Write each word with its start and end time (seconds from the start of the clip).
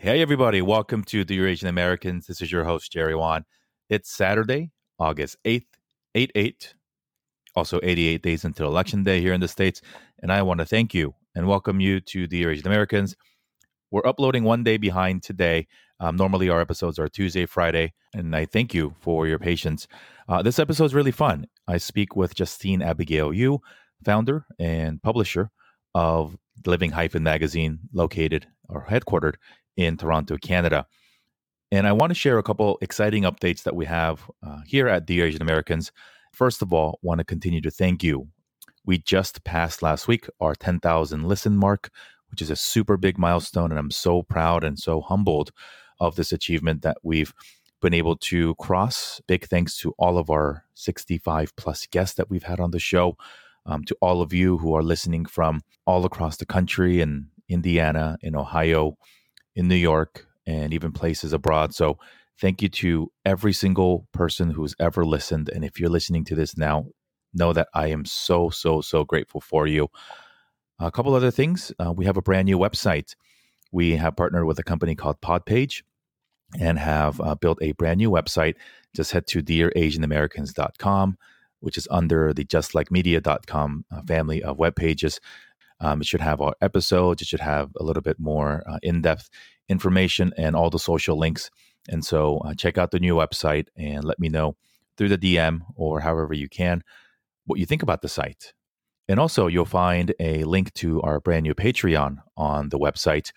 Hey, 0.00 0.22
everybody. 0.22 0.62
Welcome 0.62 1.02
to 1.06 1.24
Dear 1.24 1.48
Asian 1.48 1.66
Americans. 1.66 2.28
This 2.28 2.40
is 2.40 2.52
your 2.52 2.62
host, 2.62 2.92
Jerry 2.92 3.16
Won. 3.16 3.44
It's 3.90 4.08
Saturday, 4.08 4.70
August 4.96 5.38
8th, 5.44 5.66
8 6.14 6.30
8. 6.36 6.74
Also, 7.56 7.80
88 7.82 8.22
days 8.22 8.44
until 8.44 8.68
Election 8.68 9.02
Day 9.02 9.20
here 9.20 9.32
in 9.32 9.40
the 9.40 9.48
States. 9.48 9.82
And 10.22 10.32
I 10.32 10.42
want 10.42 10.60
to 10.60 10.66
thank 10.66 10.94
you 10.94 11.16
and 11.34 11.48
welcome 11.48 11.80
you 11.80 11.98
to 11.98 12.28
Dear 12.28 12.52
Asian 12.52 12.68
Americans. 12.68 13.16
We're 13.90 14.06
uploading 14.06 14.44
one 14.44 14.62
day 14.62 14.76
behind 14.76 15.24
today. 15.24 15.66
Um, 15.98 16.14
normally, 16.14 16.48
our 16.48 16.60
episodes 16.60 17.00
are 17.00 17.08
Tuesday, 17.08 17.44
Friday, 17.44 17.92
and 18.14 18.36
I 18.36 18.44
thank 18.44 18.72
you 18.72 18.94
for 19.00 19.26
your 19.26 19.40
patience. 19.40 19.88
Uh, 20.28 20.42
this 20.42 20.60
episode 20.60 20.84
is 20.84 20.94
really 20.94 21.10
fun. 21.10 21.48
I 21.66 21.78
speak 21.78 22.14
with 22.14 22.36
Justine 22.36 22.82
Abigail 22.82 23.32
Yu, 23.32 23.58
founder 24.04 24.46
and 24.60 25.02
publisher 25.02 25.50
of 25.92 26.38
Living 26.66 26.92
Hyphen 26.92 27.24
magazine, 27.24 27.80
located 27.92 28.46
or 28.68 28.86
headquartered 28.88 29.34
in 29.78 29.96
Toronto, 29.96 30.36
Canada. 30.36 30.86
And 31.70 31.86
I 31.86 31.92
want 31.92 32.10
to 32.10 32.14
share 32.14 32.38
a 32.38 32.42
couple 32.42 32.78
exciting 32.82 33.22
updates 33.22 33.62
that 33.62 33.76
we 33.76 33.86
have 33.86 34.28
uh, 34.46 34.60
here 34.66 34.88
at 34.88 35.06
Dear 35.06 35.26
Asian 35.26 35.40
Americans. 35.40 35.92
First 36.32 36.60
of 36.62 36.72
all, 36.72 36.98
want 37.00 37.18
to 37.18 37.24
continue 37.24 37.60
to 37.60 37.70
thank 37.70 38.02
you. 38.02 38.28
We 38.84 38.98
just 38.98 39.44
passed 39.44 39.82
last 39.82 40.08
week 40.08 40.26
our 40.40 40.54
10,000 40.54 41.28
listen 41.28 41.56
mark, 41.56 41.90
which 42.30 42.42
is 42.42 42.50
a 42.50 42.56
super 42.56 42.96
big 42.96 43.18
milestone. 43.18 43.70
And 43.70 43.78
I'm 43.78 43.90
so 43.90 44.22
proud 44.22 44.64
and 44.64 44.78
so 44.78 45.00
humbled 45.00 45.52
of 46.00 46.16
this 46.16 46.32
achievement 46.32 46.82
that 46.82 46.98
we've 47.02 47.32
been 47.80 47.94
able 47.94 48.16
to 48.16 48.56
cross. 48.56 49.20
Big 49.28 49.46
thanks 49.46 49.76
to 49.78 49.94
all 49.96 50.18
of 50.18 50.30
our 50.30 50.64
65 50.74 51.54
plus 51.54 51.86
guests 51.86 52.16
that 52.16 52.30
we've 52.30 52.42
had 52.42 52.58
on 52.58 52.72
the 52.72 52.80
show, 52.80 53.16
um, 53.66 53.84
to 53.84 53.96
all 54.00 54.22
of 54.22 54.32
you 54.32 54.58
who 54.58 54.74
are 54.74 54.82
listening 54.82 55.24
from 55.26 55.60
all 55.86 56.04
across 56.04 56.38
the 56.38 56.46
country 56.46 57.00
in 57.00 57.28
Indiana, 57.48 58.18
in 58.22 58.34
Ohio, 58.34 58.96
in 59.58 59.66
New 59.66 59.74
York 59.74 60.24
and 60.46 60.72
even 60.72 60.92
places 60.92 61.32
abroad. 61.32 61.74
So 61.74 61.98
thank 62.40 62.62
you 62.62 62.68
to 62.68 63.10
every 63.26 63.52
single 63.52 64.06
person 64.12 64.50
who's 64.50 64.76
ever 64.78 65.04
listened. 65.04 65.50
And 65.52 65.64
if 65.64 65.80
you're 65.80 65.90
listening 65.90 66.24
to 66.26 66.36
this 66.36 66.56
now, 66.56 66.86
know 67.34 67.52
that 67.52 67.68
I 67.74 67.88
am 67.88 68.04
so, 68.04 68.50
so, 68.50 68.80
so 68.80 69.04
grateful 69.04 69.40
for 69.40 69.66
you. 69.66 69.88
A 70.78 70.92
couple 70.92 71.12
other 71.12 71.32
things. 71.32 71.72
Uh, 71.80 71.92
we 71.92 72.04
have 72.04 72.16
a 72.16 72.22
brand 72.22 72.46
new 72.46 72.56
website. 72.56 73.16
We 73.72 73.96
have 73.96 74.14
partnered 74.14 74.46
with 74.46 74.60
a 74.60 74.62
company 74.62 74.94
called 74.94 75.20
Podpage 75.20 75.82
and 76.58 76.78
have 76.78 77.20
uh, 77.20 77.34
built 77.34 77.58
a 77.60 77.72
brand 77.72 77.98
new 77.98 78.12
website. 78.12 78.54
Just 78.94 79.10
head 79.10 79.26
to 79.26 79.42
dearasianamericans.com, 79.42 81.18
which 81.58 81.76
is 81.76 81.88
under 81.90 82.32
the 82.32 82.44
justlikemedia.com 82.44 83.84
uh, 83.90 84.02
family 84.02 84.40
of 84.40 84.56
web 84.56 84.76
pages. 84.76 85.20
Um, 85.80 86.00
it 86.00 86.06
should 86.06 86.20
have 86.20 86.40
our 86.40 86.54
episodes. 86.60 87.22
It 87.22 87.28
should 87.28 87.40
have 87.40 87.70
a 87.78 87.84
little 87.84 88.02
bit 88.02 88.18
more 88.18 88.62
uh, 88.68 88.78
in 88.82 89.02
depth 89.02 89.28
information 89.68 90.32
and 90.36 90.56
all 90.56 90.70
the 90.70 90.78
social 90.78 91.18
links. 91.18 91.50
And 91.88 92.04
so 92.04 92.38
uh, 92.38 92.54
check 92.54 92.78
out 92.78 92.90
the 92.90 93.00
new 93.00 93.14
website 93.14 93.68
and 93.76 94.04
let 94.04 94.18
me 94.18 94.28
know 94.28 94.56
through 94.96 95.08
the 95.10 95.18
DM 95.18 95.60
or 95.76 96.00
however 96.00 96.34
you 96.34 96.48
can 96.48 96.82
what 97.46 97.58
you 97.58 97.66
think 97.66 97.82
about 97.82 98.02
the 98.02 98.08
site. 98.08 98.52
And 99.08 99.18
also, 99.18 99.46
you'll 99.46 99.64
find 99.64 100.14
a 100.20 100.44
link 100.44 100.72
to 100.74 101.00
our 101.00 101.18
brand 101.18 101.44
new 101.44 101.54
Patreon 101.54 102.18
on 102.36 102.68
the 102.68 102.78
website. 102.78 103.32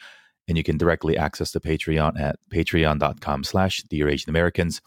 And 0.47 0.57
you 0.57 0.63
can 0.65 0.77
directly 0.77 1.17
access 1.17 1.51
the 1.51 1.61
Patreon 1.61 2.19
at 2.19 2.35
patreon.com 2.53 3.45
slash 3.45 3.83
Dear 3.83 4.09
Asian 4.09 4.29
Americans. 4.29 4.81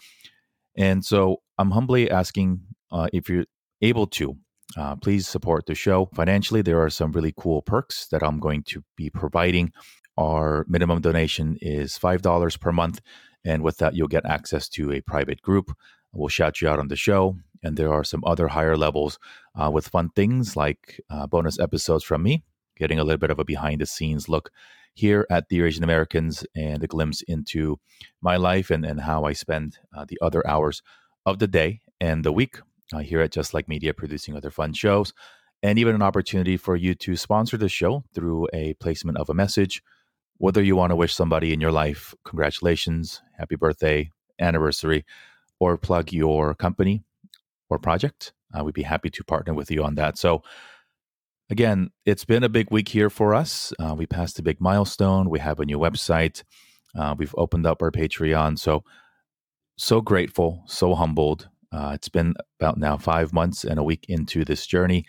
And 0.77 1.03
so 1.03 1.41
I'm 1.57 1.71
humbly 1.71 2.11
asking 2.11 2.61
uh, 2.91 3.07
if 3.13 3.29
you're 3.29 3.45
able 3.81 4.05
to 4.07 4.37
uh, 4.77 4.95
please 4.95 5.27
support 5.27 5.65
the 5.65 5.75
show 5.75 6.09
financially. 6.13 6.61
There 6.61 6.81
are 6.81 6.89
some 6.89 7.11
really 7.11 7.33
cool 7.37 7.61
perks 7.61 8.07
that 8.07 8.23
I'm 8.23 8.39
going 8.39 8.63
to 8.63 8.83
be 8.95 9.09
providing. 9.09 9.71
Our 10.17 10.65
minimum 10.67 11.01
donation 11.01 11.57
is 11.61 11.97
$5 11.97 12.59
per 12.59 12.71
month. 12.71 13.01
And 13.43 13.63
with 13.63 13.77
that, 13.77 13.95
you'll 13.95 14.07
get 14.07 14.25
access 14.25 14.67
to 14.69 14.91
a 14.91 15.01
private 15.01 15.41
group. 15.41 15.71
We'll 16.13 16.29
shout 16.29 16.61
you 16.61 16.67
out 16.67 16.79
on 16.79 16.87
the 16.87 16.95
show. 16.95 17.37
And 17.63 17.77
there 17.77 17.93
are 17.93 18.03
some 18.03 18.23
other 18.25 18.47
higher 18.47 18.77
levels 18.77 19.19
uh, 19.55 19.69
with 19.71 19.87
fun 19.87 20.09
things 20.09 20.55
like 20.55 20.99
uh, 21.09 21.27
bonus 21.27 21.59
episodes 21.59 22.03
from 22.03 22.23
me, 22.23 22.43
getting 22.75 22.99
a 22.99 23.03
little 23.03 23.19
bit 23.19 23.31
of 23.31 23.39
a 23.39 23.45
behind 23.45 23.81
the 23.81 23.85
scenes 23.85 24.29
look 24.29 24.51
here 24.93 25.27
at 25.29 25.49
Dear 25.49 25.67
Asian 25.67 25.83
Americans 25.83 26.45
and 26.55 26.83
a 26.83 26.87
glimpse 26.87 27.21
into 27.23 27.79
my 28.21 28.37
life 28.37 28.71
and, 28.71 28.85
and 28.85 29.01
how 29.01 29.25
I 29.25 29.33
spend 29.33 29.77
uh, 29.95 30.05
the 30.07 30.17
other 30.21 30.45
hours 30.47 30.81
of 31.25 31.39
the 31.39 31.47
day 31.47 31.81
and 31.99 32.23
the 32.23 32.31
week 32.31 32.59
uh, 32.95 32.99
here 32.99 33.19
at 33.21 33.31
Just 33.31 33.53
Like 33.53 33.67
Media, 33.67 33.93
producing 33.93 34.35
other 34.35 34.49
fun 34.49 34.73
shows, 34.73 35.13
and 35.61 35.77
even 35.77 35.95
an 35.95 36.01
opportunity 36.01 36.57
for 36.57 36.75
you 36.75 36.95
to 36.95 37.15
sponsor 37.15 37.57
the 37.57 37.69
show 37.69 38.03
through 38.13 38.47
a 38.53 38.73
placement 38.75 39.17
of 39.17 39.29
a 39.29 39.33
message. 39.33 39.81
Whether 40.37 40.63
you 40.63 40.75
want 40.75 40.91
to 40.91 40.95
wish 40.95 41.13
somebody 41.13 41.53
in 41.53 41.61
your 41.61 41.71
life 41.71 42.13
congratulations, 42.25 43.21
happy 43.37 43.55
birthday, 43.55 44.11
anniversary, 44.39 45.05
or 45.59 45.77
plug 45.77 46.11
your 46.11 46.53
company 46.53 47.03
or 47.69 47.79
project, 47.79 48.33
uh, 48.53 48.63
we'd 48.63 48.73
be 48.73 48.83
happy 48.83 49.09
to 49.09 49.23
partner 49.23 49.53
with 49.53 49.71
you 49.71 49.83
on 49.83 49.95
that. 49.95 50.17
So, 50.17 50.43
again, 51.49 51.89
it's 52.05 52.25
been 52.25 52.43
a 52.43 52.49
big 52.49 52.69
week 52.69 52.89
here 52.89 53.09
for 53.09 53.33
us. 53.33 53.73
Uh, 53.79 53.95
we 53.97 54.05
passed 54.05 54.39
a 54.39 54.43
big 54.43 54.59
milestone. 54.59 55.29
We 55.29 55.39
have 55.39 55.59
a 55.59 55.65
new 55.65 55.79
website. 55.79 56.43
Uh, 56.97 57.15
we've 57.17 57.35
opened 57.37 57.65
up 57.65 57.81
our 57.81 57.91
Patreon. 57.91 58.59
So, 58.59 58.83
so 59.77 59.99
grateful, 60.01 60.63
so 60.67 60.95
humbled 60.95 61.49
uh, 61.71 61.91
it's 61.93 62.09
been 62.09 62.35
about 62.59 62.77
now 62.77 62.97
five 62.97 63.33
months 63.33 63.63
and 63.63 63.79
a 63.79 63.83
week 63.83 64.05
into 64.07 64.45
this 64.45 64.65
journey 64.65 65.05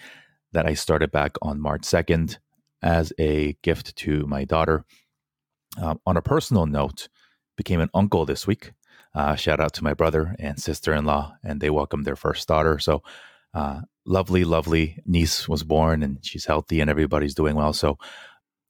that 0.52 0.66
I 0.66 0.74
started 0.74 1.10
back 1.12 1.36
on 1.42 1.60
March 1.60 1.82
2nd 1.82 2.38
as 2.82 3.12
a 3.18 3.54
gift 3.62 3.96
to 3.96 4.26
my 4.26 4.44
daughter. 4.44 4.84
Um, 5.80 6.00
on 6.06 6.16
a 6.16 6.22
personal 6.22 6.66
note, 6.66 7.08
became 7.56 7.80
an 7.80 7.90
uncle 7.94 8.24
this 8.24 8.46
week. 8.46 8.72
Uh, 9.14 9.34
shout 9.34 9.60
out 9.60 9.72
to 9.74 9.84
my 9.84 9.94
brother 9.94 10.36
and 10.38 10.60
sister 10.60 10.94
in 10.94 11.04
law, 11.04 11.34
and 11.42 11.60
they 11.60 11.70
welcomed 11.70 12.04
their 12.04 12.16
first 12.16 12.46
daughter. 12.48 12.78
So, 12.78 13.02
uh, 13.54 13.80
lovely, 14.04 14.44
lovely 14.44 15.02
niece 15.06 15.48
was 15.48 15.62
born, 15.64 16.02
and 16.02 16.18
she's 16.22 16.44
healthy, 16.44 16.80
and 16.80 16.90
everybody's 16.90 17.34
doing 17.34 17.56
well. 17.56 17.72
So, 17.72 17.98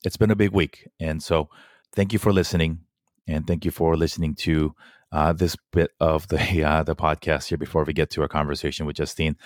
it's 0.05 0.17
been 0.17 0.31
a 0.31 0.37
big 0.37 0.53
week. 0.53 0.89
And 1.01 1.23
so, 1.23 1.49
thank 1.95 2.13
you 2.13 2.19
for 2.19 2.33
listening, 2.33 2.81
and 3.27 3.47
thank 3.47 3.65
you 3.65 3.71
for 3.71 3.97
listening 3.97 4.35
to 4.37 4.75
uh, 5.17 5.33
this 5.33 5.57
bit 5.73 5.93
of 5.99 6.29
the 6.29 6.63
uh, 6.69 6.83
the 6.83 6.95
podcast 6.95 7.49
here 7.49 7.57
before 7.57 7.85
we 7.85 7.95
get 7.95 8.11
to 8.11 8.21
our 8.21 8.29
conversation 8.29 8.85
with 8.85 8.97
Justine. 8.97 9.37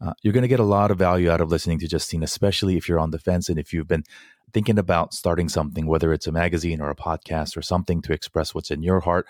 Uh, 0.00 0.12
you're 0.22 0.32
going 0.32 0.42
to 0.42 0.48
get 0.48 0.60
a 0.60 0.64
lot 0.64 0.90
of 0.90 0.98
value 0.98 1.30
out 1.30 1.40
of 1.40 1.50
listening 1.50 1.80
to 1.80 1.88
Justine, 1.88 2.22
especially 2.22 2.76
if 2.76 2.88
you're 2.88 3.00
on 3.00 3.10
the 3.10 3.18
fence 3.18 3.48
and 3.48 3.58
if 3.58 3.72
you've 3.72 3.88
been 3.88 4.04
thinking 4.52 4.78
about 4.78 5.14
starting 5.14 5.48
something, 5.48 5.86
whether 5.86 6.12
it's 6.12 6.28
a 6.28 6.32
magazine 6.32 6.80
or 6.80 6.90
a 6.90 6.94
podcast 6.94 7.56
or 7.56 7.62
something 7.62 8.02
to 8.02 8.12
express 8.12 8.54
what's 8.54 8.70
in 8.70 8.82
your 8.82 9.00
heart. 9.00 9.26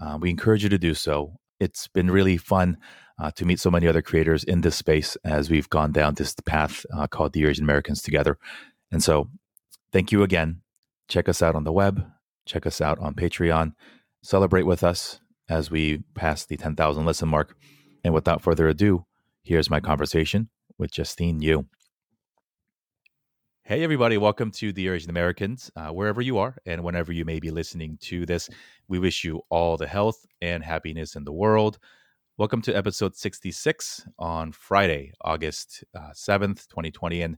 Uh, 0.00 0.16
we 0.20 0.30
encourage 0.30 0.62
you 0.62 0.68
to 0.68 0.78
do 0.78 0.94
so. 0.94 1.32
It's 1.58 1.88
been 1.88 2.10
really 2.10 2.36
fun 2.36 2.76
uh, 3.18 3.32
to 3.32 3.44
meet 3.44 3.58
so 3.58 3.70
many 3.70 3.88
other 3.88 4.02
creators 4.02 4.44
in 4.44 4.60
this 4.60 4.76
space 4.76 5.16
as 5.24 5.50
we've 5.50 5.70
gone 5.70 5.92
down 5.92 6.14
this 6.14 6.34
path 6.46 6.86
uh, 6.94 7.06
called 7.08 7.32
Dear 7.32 7.50
Asian 7.50 7.64
Americans 7.64 8.02
together. 8.02 8.38
And 8.92 9.02
so, 9.02 9.28
thank 9.92 10.12
you 10.12 10.22
again. 10.22 10.60
Check 11.08 11.28
us 11.28 11.42
out 11.42 11.56
on 11.56 11.64
the 11.64 11.72
web. 11.72 12.06
Check 12.46 12.66
us 12.66 12.80
out 12.80 12.98
on 13.00 13.14
Patreon. 13.14 13.72
Celebrate 14.22 14.64
with 14.64 14.84
us 14.84 15.20
as 15.52 15.70
we 15.70 15.98
pass 16.14 16.46
the 16.46 16.56
10,000 16.56 17.04
listen 17.04 17.28
mark. 17.28 17.54
And 18.04 18.14
without 18.14 18.40
further 18.40 18.68
ado, 18.68 19.04
here's 19.42 19.68
my 19.68 19.80
conversation 19.80 20.48
with 20.78 20.90
Justine 20.90 21.42
Yu. 21.42 21.66
Hey, 23.64 23.84
everybody, 23.84 24.16
welcome 24.16 24.50
to 24.52 24.72
Dear 24.72 24.94
Asian 24.94 25.10
Americans. 25.10 25.70
Uh, 25.76 25.88
wherever 25.88 26.22
you 26.22 26.38
are 26.38 26.56
and 26.64 26.82
whenever 26.82 27.12
you 27.12 27.26
may 27.26 27.38
be 27.38 27.50
listening 27.50 27.98
to 28.00 28.24
this, 28.24 28.48
we 28.88 28.98
wish 28.98 29.24
you 29.24 29.42
all 29.50 29.76
the 29.76 29.86
health 29.86 30.24
and 30.40 30.64
happiness 30.64 31.16
in 31.16 31.24
the 31.24 31.32
world. 31.34 31.78
Welcome 32.38 32.62
to 32.62 32.74
episode 32.74 33.14
66 33.14 34.06
on 34.18 34.52
Friday, 34.52 35.12
August 35.20 35.84
uh, 35.94 36.12
7th, 36.14 36.66
2020. 36.68 37.20
And 37.20 37.36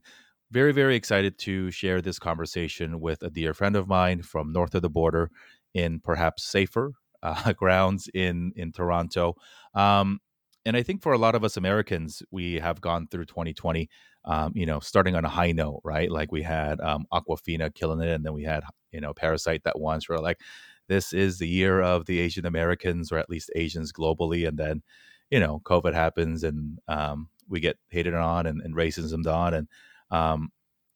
very, 0.51 0.71
very 0.71 0.95
excited 0.95 1.37
to 1.39 1.69
share 1.69 2.01
this 2.01 2.17
conversation 2.17 3.01
with 3.01 3.21
a 3.23 3.29
dear 3.29 3.53
friend 3.53 3.75
of 3.75 3.89
mine 3.89 4.21
from 4.21 4.53
north 4.53 4.73
of 4.73 4.83
the 4.83 4.89
border 4.89 5.31
in 5.73 5.99
perhaps 5.99 6.45
safer 6.45 6.93
uh, 7.23 7.53
grounds 7.57 8.09
in 8.13 8.51
in 8.55 8.71
Toronto. 8.71 9.35
Um, 9.73 10.19
and 10.65 10.75
I 10.75 10.81
think 10.81 11.03
for 11.03 11.13
a 11.13 11.17
lot 11.17 11.35
of 11.35 11.43
us 11.43 11.57
Americans, 11.57 12.23
we 12.31 12.55
have 12.55 12.81
gone 12.81 13.07
through 13.07 13.25
2020, 13.25 13.87
um, 14.25 14.51
you 14.55 14.65
know, 14.65 14.79
starting 14.79 15.15
on 15.15 15.23
a 15.23 15.29
high 15.29 15.51
note, 15.51 15.81
right? 15.83 16.09
Like 16.09 16.31
we 16.31 16.41
had 16.41 16.81
um, 16.81 17.05
Awkwafina 17.13 17.73
killing 17.75 18.01
it, 18.01 18.11
and 18.11 18.25
then 18.25 18.33
we 18.33 18.43
had, 18.43 18.63
you 18.91 18.99
know, 18.99 19.13
Parasite 19.13 19.63
that 19.63 19.79
once. 19.79 20.09
We're 20.09 20.17
like, 20.17 20.39
this 20.87 21.13
is 21.13 21.37
the 21.37 21.47
year 21.47 21.81
of 21.81 22.05
the 22.07 22.19
Asian 22.19 22.47
Americans, 22.47 23.11
or 23.11 23.17
at 23.19 23.29
least 23.29 23.51
Asians 23.55 23.93
globally. 23.93 24.47
And 24.47 24.57
then, 24.57 24.81
you 25.29 25.39
know, 25.39 25.61
COVID 25.65 25.93
happens, 25.93 26.43
and 26.43 26.79
um, 26.87 27.29
we 27.47 27.59
get 27.59 27.77
hated 27.89 28.15
on, 28.15 28.47
and, 28.47 28.59
and 28.61 28.75
racism 28.75 29.25
on, 29.27 29.53
and 29.53 29.67
um, 30.09 30.51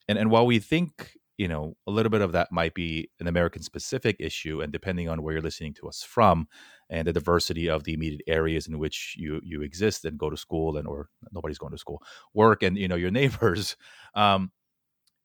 and 0.08 0.18
and 0.18 0.32
while 0.32 0.48
we 0.48 0.58
think 0.58 1.14
you 1.40 1.48
know 1.48 1.76
a 1.88 1.92
little 1.92 2.10
bit 2.10 2.22
of 2.22 2.34
that 2.34 2.52
might 2.52 2.74
be 2.74 3.10
an 3.20 3.28
american 3.28 3.64
specific 3.64 4.18
issue 4.20 4.62
and 4.62 4.72
depending 4.74 5.08
on 5.10 5.24
where 5.24 5.34
you're 5.34 5.42
listening 5.42 5.74
to 5.74 5.88
us 5.88 6.04
from 6.04 6.48
and 6.90 7.08
the 7.08 7.14
diversity 7.14 7.70
of 7.70 7.86
the 7.86 7.94
immediate 7.94 8.22
areas 8.28 8.68
in 8.68 8.78
which 8.78 9.16
you 9.18 9.40
you 9.44 9.62
exist 9.62 10.06
and 10.06 10.20
go 10.20 10.30
to 10.30 10.38
school 10.38 10.78
and 10.78 10.88
or 10.88 11.08
nobody's 11.32 11.58
going 11.58 11.72
to 11.72 11.78
school 11.78 12.04
work 12.34 12.62
and 12.62 12.78
you 12.78 12.88
know 12.88 12.96
your 12.96 13.12
neighbors 13.20 13.78
um 14.16 14.52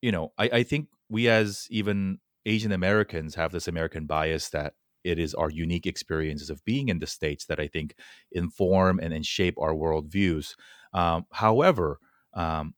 you 0.01 0.11
know 0.11 0.31
i 0.37 0.45
i 0.45 0.63
think 0.63 0.87
we 1.09 1.27
as 1.27 1.67
even 1.69 2.17
Asian 2.45 2.71
Americans 2.71 3.35
have 3.35 3.51
this 3.51 3.67
American 3.67 4.05
bias 4.05 4.49
that 4.49 4.73
it 5.03 5.19
is 5.19 5.33
our 5.35 5.49
unique 5.49 5.85
experiences 5.85 6.49
of 6.49 6.63
being 6.65 6.89
in 6.89 6.99
the 6.99 7.07
states 7.07 7.45
that 7.45 7.59
I 7.59 7.67
think 7.67 7.95
inform 8.31 8.99
and, 8.99 9.13
and 9.13 9.25
shape 9.25 9.55
our 9.59 9.73
worldviews. 9.73 10.55
Um, 10.93 11.25
however, 11.31 11.99
um, 12.33 12.73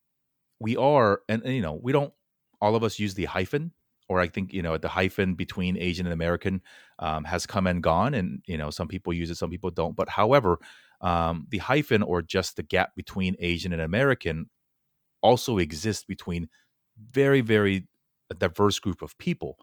we 0.60 0.76
are, 0.76 1.22
and, 1.30 1.42
and, 1.44 1.54
you 1.54 1.62
know, 1.62 1.80
we 1.82 1.92
don't 1.92 2.14
all 2.62 2.76
of 2.76 2.84
us 2.84 3.00
use 3.00 3.14
the 3.14 3.26
hyphen, 3.26 3.72
or 4.10 4.20
I 4.20 4.28
think 4.28 4.54
you 4.54 4.62
know 4.62 4.78
the 4.78 4.88
hyphen 4.88 5.36
between 5.36 5.78
Asian 5.78 6.06
and 6.06 6.14
American 6.14 6.62
um, 7.00 7.24
has 7.26 7.46
come 7.46 7.68
and 7.68 7.84
gone, 7.84 8.14
and 8.14 8.42
you 8.46 8.58
know 8.58 8.70
some 8.70 8.88
people 8.88 9.14
use 9.14 9.30
it, 9.30 9.36
some 9.38 9.50
people 9.50 9.72
don't. 9.72 9.96
But 9.96 10.10
however, 10.10 10.60
um, 11.02 11.48
the 11.50 11.60
hyphen 11.60 12.04
or 12.04 12.22
just 12.22 12.56
the 12.56 12.64
gap 12.64 12.96
between 12.96 13.36
Asian 13.40 13.74
and 13.74 13.82
American 13.82 14.50
also 15.22 15.58
exists 15.58 16.06
between 16.06 16.50
very 17.12 17.42
very 17.42 17.88
diverse 18.40 18.80
group 18.80 19.02
of 19.02 19.18
people, 19.18 19.58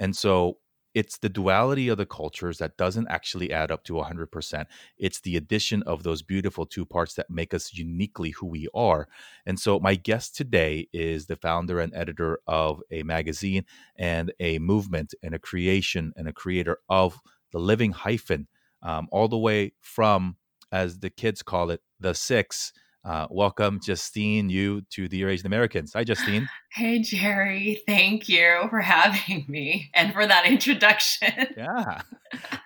and 0.00 0.16
so 0.16 0.58
it's 0.94 1.18
the 1.18 1.28
duality 1.28 1.88
of 1.88 1.98
the 1.98 2.06
cultures 2.06 2.58
that 2.58 2.76
doesn't 2.76 3.08
actually 3.08 3.52
add 3.52 3.70
up 3.70 3.84
to 3.84 3.94
100%. 3.94 4.66
It's 4.96 5.20
the 5.20 5.36
addition 5.36 5.82
of 5.84 6.02
those 6.02 6.22
beautiful 6.22 6.66
two 6.66 6.84
parts 6.84 7.14
that 7.14 7.30
make 7.30 7.52
us 7.54 7.74
uniquely 7.74 8.30
who 8.30 8.46
we 8.46 8.68
are. 8.74 9.08
And 9.46 9.60
so, 9.60 9.78
my 9.78 9.94
guest 9.94 10.36
today 10.36 10.88
is 10.92 11.26
the 11.26 11.36
founder 11.36 11.80
and 11.80 11.94
editor 11.94 12.40
of 12.46 12.82
a 12.90 13.02
magazine 13.02 13.64
and 13.96 14.32
a 14.40 14.58
movement 14.58 15.14
and 15.22 15.34
a 15.34 15.38
creation 15.38 16.12
and 16.16 16.28
a 16.28 16.32
creator 16.32 16.78
of 16.88 17.20
the 17.52 17.58
living 17.58 17.92
hyphen, 17.92 18.48
um, 18.82 19.08
all 19.10 19.28
the 19.28 19.38
way 19.38 19.72
from, 19.80 20.36
as 20.72 20.98
the 21.00 21.10
kids 21.10 21.42
call 21.42 21.70
it, 21.70 21.80
the 22.00 22.14
six 22.14 22.72
uh, 23.08 23.26
welcome, 23.30 23.80
Justine 23.82 24.50
Yu 24.50 24.82
to 24.90 25.08
Dear 25.08 25.30
Asian 25.30 25.46
Americans. 25.46 25.94
Hi, 25.94 26.04
Justine. 26.04 26.46
Hey, 26.70 27.00
Jerry. 27.00 27.82
Thank 27.86 28.28
you 28.28 28.66
for 28.68 28.80
having 28.80 29.46
me 29.48 29.90
and 29.94 30.12
for 30.12 30.26
that 30.26 30.44
introduction. 30.44 31.32
yeah. 31.56 32.02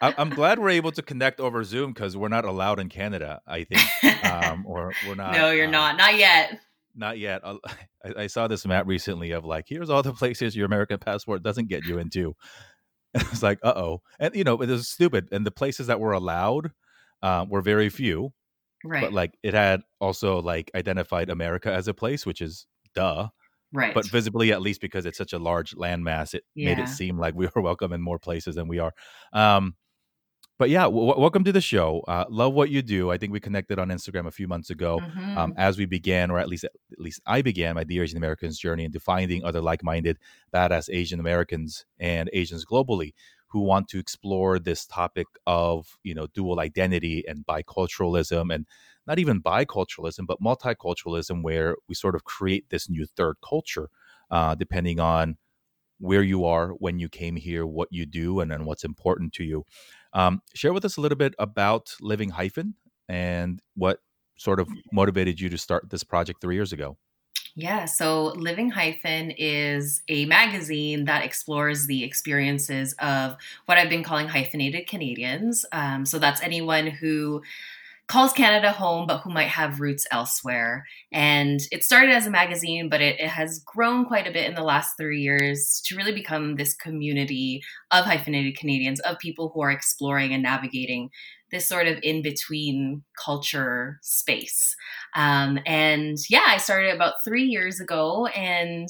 I'm 0.01 0.31
glad 0.31 0.59
we're 0.59 0.71
able 0.71 0.91
to 0.93 1.03
connect 1.03 1.39
over 1.39 1.63
Zoom 1.63 1.93
because 1.93 2.17
we're 2.17 2.27
not 2.27 2.45
allowed 2.45 2.81
in 2.81 2.89
Canada, 2.89 3.41
I 3.47 3.63
think. 3.63 4.25
Um, 4.25 4.65
or 4.67 4.93
we're 5.07 5.15
not. 5.15 5.33
No, 5.33 5.53
you're 5.53 5.67
um, 5.67 5.71
not. 5.71 5.97
Not 5.97 6.17
yet. 6.17 6.59
Not 6.97 7.19
yet. 7.19 7.43
I, 7.45 7.63
I, 8.05 8.27
saw 8.27 8.49
this 8.49 8.67
map 8.67 8.89
recently 8.89 9.31
of 9.31 9.45
like, 9.45 9.67
here's 9.69 9.91
all 9.91 10.03
the 10.03 10.13
places 10.13 10.57
your 10.57 10.67
American 10.67 10.99
passport 10.99 11.45
doesn't 11.45 11.69
get 11.69 11.85
you 11.85 11.99
into. 11.99 12.35
And 13.15 13.23
it's 13.31 13.45
like, 13.45 13.61
uh 13.63 13.75
oh. 13.77 14.03
And, 14.19 14.35
you 14.35 14.43
know, 14.43 14.61
it 14.61 14.69
was 14.69 14.89
stupid. 14.89 15.29
And 15.31 15.47
the 15.47 15.53
places 15.53 15.87
that 15.87 16.01
were 16.01 16.13
allowed 16.13 16.73
uh, 17.23 17.47
were 17.49 17.63
very 17.63 17.89
few 17.89 18.33
Right. 18.85 19.03
But 19.03 19.13
like 19.13 19.39
it 19.43 19.55
had 19.55 19.83
also 20.01 20.41
like 20.41 20.71
identified 20.75 21.31
America 21.31 21.73
as 21.73 21.89
a 21.89 21.95
place, 21.95 22.27
which 22.27 22.41
is 22.41 22.67
duh. 22.95 23.29
Right. 23.73 23.95
But 23.95 24.07
visibly, 24.07 24.53
at 24.53 24.61
least 24.61 24.81
because 24.81 25.07
it's 25.07 25.17
such 25.17 25.33
a 25.33 25.39
large 25.39 25.75
landmass, 25.75 26.35
it 26.35 26.45
yeah. 26.55 26.75
made 26.75 26.79
it 26.79 26.89
seem 26.89 27.19
like 27.19 27.35
we 27.35 27.49
were 27.55 27.63
welcome 27.63 27.93
in 27.93 28.03
more 28.03 28.19
places 28.19 28.55
than 28.55 28.69
we 28.69 28.79
are. 28.79 28.93
Um, 29.33 29.77
but 30.59 30.69
yeah, 30.71 30.83
w- 30.83 31.19
welcome 31.19 31.43
to 31.45 31.53
the 31.53 31.61
show. 31.61 32.05
Uh, 32.07 32.25
love 32.29 32.53
what 32.53 32.71
you 32.71 32.83
do. 32.83 33.11
I 33.11 33.19
think 33.19 33.33
we 33.33 33.41
connected 33.41 33.79
on 33.79 33.89
Instagram 33.89 34.27
a 34.27 34.31
few 34.31 34.47
months 34.47 34.71
ago 34.71 35.01
um, 35.01 35.11
mm-hmm. 35.11 35.39
um, 35.39 35.55
as 35.57 35.79
we 35.79 35.87
began, 35.87 36.31
or 36.31 36.39
at 36.39 36.49
least 36.49 36.65
at 36.65 36.71
least 36.99 37.21
I 37.27 37.43
began 37.43 37.75
my 37.75 37.85
Dear 37.85 38.03
Asian 38.05 38.19
Americans 38.19 38.59
journey 38.59 38.85
into 38.85 39.01
finding 39.01 39.43
other 39.43 39.61
like-minded, 39.61 40.19
badass 40.55 40.89
Asian 40.93 41.19
Americans 41.19 41.87
and 41.99 42.31
Asians 42.33 42.65
globally 42.65 43.13
who 43.53 43.61
want 43.61 43.89
to 43.89 43.99
explore 43.99 44.59
this 44.59 44.87
topic 44.87 45.27
of 45.47 45.99
you 46.03 46.15
know 46.15 46.27
dual 46.35 46.61
identity 46.61 47.25
and 47.27 47.47
biculturalism 47.47 48.55
and 48.55 48.67
not 49.07 49.19
even 49.19 49.43
biculturalism 49.43 50.27
but 50.27 50.41
multiculturalism 50.41 51.43
where 51.43 51.77
we 51.89 51.95
sort 51.95 52.15
of 52.15 52.25
create 52.25 52.69
this 52.71 52.89
new 52.89 53.07
third 53.07 53.37
culture 53.47 53.89
uh, 54.31 54.55
depending 54.55 54.99
on 54.99 55.37
where 56.03 56.23
you 56.23 56.45
are 56.45 56.71
when 56.81 56.99
you 56.99 57.09
came 57.09 57.37
here 57.37 57.65
what 57.65 57.89
you 57.93 58.05
do 58.05 58.41
and 58.41 58.51
then 58.51 58.65
what's 58.65 58.83
important 58.83 59.33
to 59.33 59.45
you. 59.45 59.65
Um, 60.13 60.43
share 60.53 60.73
with 60.73 60.85
us 60.85 60.97
a 60.97 61.01
little 61.01 61.17
bit 61.17 61.33
about 61.39 61.95
living 62.01 62.31
hyphen 62.31 62.75
and 63.09 63.63
what 63.77 64.01
sort 64.37 64.59
of 64.59 64.69
motivated 64.93 65.39
you 65.39 65.49
to 65.49 65.57
start 65.57 65.91
this 65.91 66.03
project 66.03 66.41
three 66.41 66.57
years 66.57 66.73
ago 66.73 66.97
yeah, 67.55 67.85
so 67.85 68.29
Living 68.37 68.71
Hyphen 68.71 69.33
is 69.37 70.03
a 70.09 70.25
magazine 70.25 71.05
that 71.05 71.25
explores 71.25 71.87
the 71.87 72.03
experiences 72.03 72.95
of 72.99 73.37
what 73.67 73.77
I've 73.77 73.91
been 73.91 74.03
calling 74.03 74.29
hyphenated 74.29 74.87
Canadians. 74.87 75.67
Um, 75.71 76.07
so 76.07 76.19
that's 76.19 76.43
anyone 76.43 76.87
who 76.87 77.43
calls 78.09 78.33
Canada 78.33 78.73
home, 78.73 79.07
but 79.07 79.19
who 79.19 79.31
might 79.31 79.49
have 79.49 79.81
roots 79.81 80.07
elsewhere. 80.11 80.87
And 81.13 81.61
it 81.71 81.85
started 81.85 82.11
as 82.11 82.27
a 82.27 82.31
magazine, 82.31 82.89
but 82.89 83.01
it, 83.01 83.21
it, 83.21 83.29
has 83.29 83.61
grown 83.61 84.05
quite 84.07 84.27
a 84.27 84.33
bit 84.33 84.49
in 84.49 84.55
the 84.55 84.63
last 84.63 84.97
three 84.99 85.21
years 85.21 85.81
to 85.87 85.97
really 85.97 86.13
become 86.13 86.57
this 86.57 86.75
community 86.75 87.63
of 87.91 88.05
hyphenated 88.05 88.57
Canadians, 88.57 89.01
of 89.01 89.19
people 89.19 89.51
who 89.55 89.63
are 89.63 89.71
exploring 89.71 90.33
and 90.35 90.43
navigating 90.43 91.11
this 91.53 91.69
sort 91.69 91.87
of 91.87 91.99
in 92.03 92.23
between 92.23 93.05
culture 93.23 93.99
space. 94.03 94.75
Um, 95.15 95.59
and 95.67 96.19
yeah, 96.29 96.47
I 96.47 96.57
started 96.57 96.95
about 96.95 97.23
three 97.25 97.45
years 97.45 97.79
ago. 97.79 98.27
And 98.29 98.89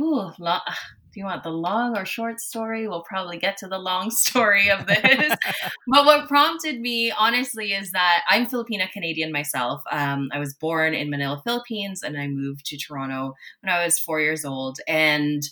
ooh, 0.00 0.30
lo- 0.38 0.58
do 1.12 1.20
you 1.20 1.26
want 1.26 1.44
the 1.44 1.50
long 1.50 1.96
or 1.96 2.04
short 2.04 2.40
story? 2.40 2.88
We'll 2.88 3.04
probably 3.04 3.38
get 3.38 3.56
to 3.58 3.68
the 3.68 3.78
long 3.78 4.10
story 4.10 4.70
of 4.70 4.86
this. 4.86 5.36
but 5.86 6.06
what 6.06 6.26
prompted 6.26 6.80
me, 6.80 7.12
honestly, 7.12 7.72
is 7.72 7.92
that 7.92 8.22
I'm 8.28 8.46
Filipina 8.46 8.90
Canadian 8.90 9.30
myself. 9.30 9.82
Um, 9.92 10.30
I 10.32 10.38
was 10.38 10.54
born 10.54 10.94
in 10.94 11.10
Manila, 11.10 11.40
Philippines, 11.44 12.02
and 12.02 12.18
I 12.18 12.26
moved 12.26 12.64
to 12.66 12.78
Toronto 12.78 13.34
when 13.60 13.72
I 13.72 13.84
was 13.84 13.98
four 13.98 14.20
years 14.20 14.44
old. 14.44 14.78
And 14.88 15.42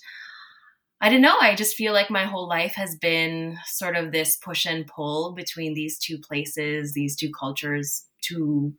I 1.03 1.09
don't 1.09 1.21
know. 1.21 1.37
I 1.41 1.57
just 1.57 1.75
feel 1.75 1.93
like 1.93 2.11
my 2.11 2.27
whole 2.27 2.47
life 2.49 2.75
has 2.77 2.95
been 2.95 3.59
sort 3.67 3.97
of 3.97 4.13
this 4.13 4.37
push 4.37 4.65
and 4.67 4.87
pull 4.87 5.35
between 5.35 5.75
these 5.75 5.99
two 5.99 6.17
places, 6.17 6.93
these 6.95 7.17
two 7.17 7.33
cultures, 7.37 8.07
two 8.23 8.73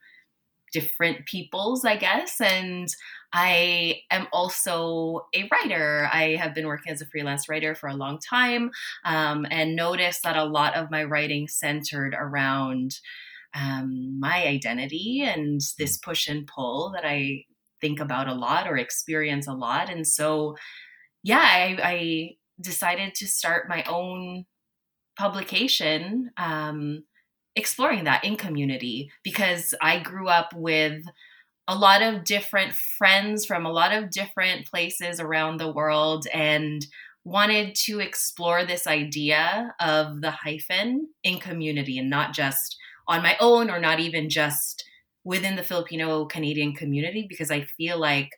different 0.72 1.25
peoples, 1.25 1.84
I 1.84 1.98
guess. 1.98 2.40
And 2.40 2.88
I 3.34 4.04
am 4.10 4.28
also 4.31 5.28
a 5.36 5.50
writer. 5.52 6.10
I 6.14 6.38
have 6.38 6.56
been 6.56 6.66
working 6.66 6.94
as 6.94 7.02
a 7.02 7.06
freelance 7.08 7.50
writer 7.50 7.75
for 7.75 7.90
a 7.90 7.96
long 7.96 8.20
time 8.20 8.72
um, 9.04 9.46
and 9.52 9.75
noticed 9.75 10.24
that 10.24 10.38
a 10.38 10.46
lot 10.46 10.75
of 10.75 10.90
my 10.90 11.04
writing 11.04 11.50
centered 11.50 12.16
around 12.18 13.00
um, 13.54 14.18
my 14.18 14.48
identity 14.48 15.24
and 15.25 15.60
this 15.78 15.98
push 15.98 16.30
and 16.30 16.48
pull 16.48 16.94
that 16.96 17.04
I 17.06 17.44
think 17.81 18.00
about 18.00 18.30
a 18.30 18.34
lot 18.34 18.66
or 18.66 18.78
experience 18.78 19.46
a 19.46 19.54
lot. 19.54 19.90
And 19.90 20.08
so 20.08 20.56
yeah, 21.24 21.40
I, 21.40 21.78
I 21.81 22.30
decided 22.62 23.16
to 23.16 23.28
start 23.28 23.70
my 23.70 23.84
own 23.84 24.46
publication 25.18 26.32
um, 26.38 27.03
exploring 27.56 28.06
that 28.06 28.24
in 28.24 28.36
community 28.36 29.12
because 29.24 29.74
I 29.82 30.00
grew 30.00 30.27
up 30.27 30.53
with 30.53 31.03
a 31.68 31.75
lot 31.75 32.01
of 32.01 32.25
different 32.25 32.74
friends 32.74 33.46
from 33.46 33.65
a 33.65 33.72
lot 33.72 33.94
of 33.94 34.10
different 34.10 34.68
places 34.68 35.20
around 35.20 35.58
the 35.60 35.72
world 35.72 36.27
and 36.34 36.86
wanted 37.24 37.74
to 37.74 38.00
explore 38.00 38.65
this 38.65 38.86
idea 38.86 39.74
of 39.80 40.20
the 40.22 40.32
hyphen 40.32 41.08
in 41.24 41.39
community 41.39 41.98
and 41.98 42.10
not 42.10 42.34
just 42.34 42.75
on 43.08 43.24
my 43.24 43.38
own 43.39 43.70
or 43.70 43.80
not 43.80 44.00
even 44.00 44.30
just 44.30 44.84
within 45.24 45.56
the 45.56 45.63
Filipino 45.63 46.25
Canadian 46.25 46.74
community 46.74 47.25
because 47.30 47.50
I 47.50 47.62
feel 47.62 47.98
like 47.98 48.30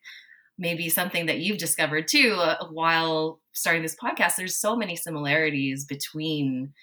maybe 0.58 0.90
something 0.90 1.26
that 1.26 1.40
you've 1.40 1.58
discovered 1.58 2.08
too 2.08 2.36
uh, 2.40 2.66
while 2.72 3.40
starting 3.54 3.82
this 3.82 3.96
podcast 3.96 4.36
there's 4.38 4.58
so 4.58 4.76
many 4.76 4.96
similarities 4.96 5.86
between 5.86 6.74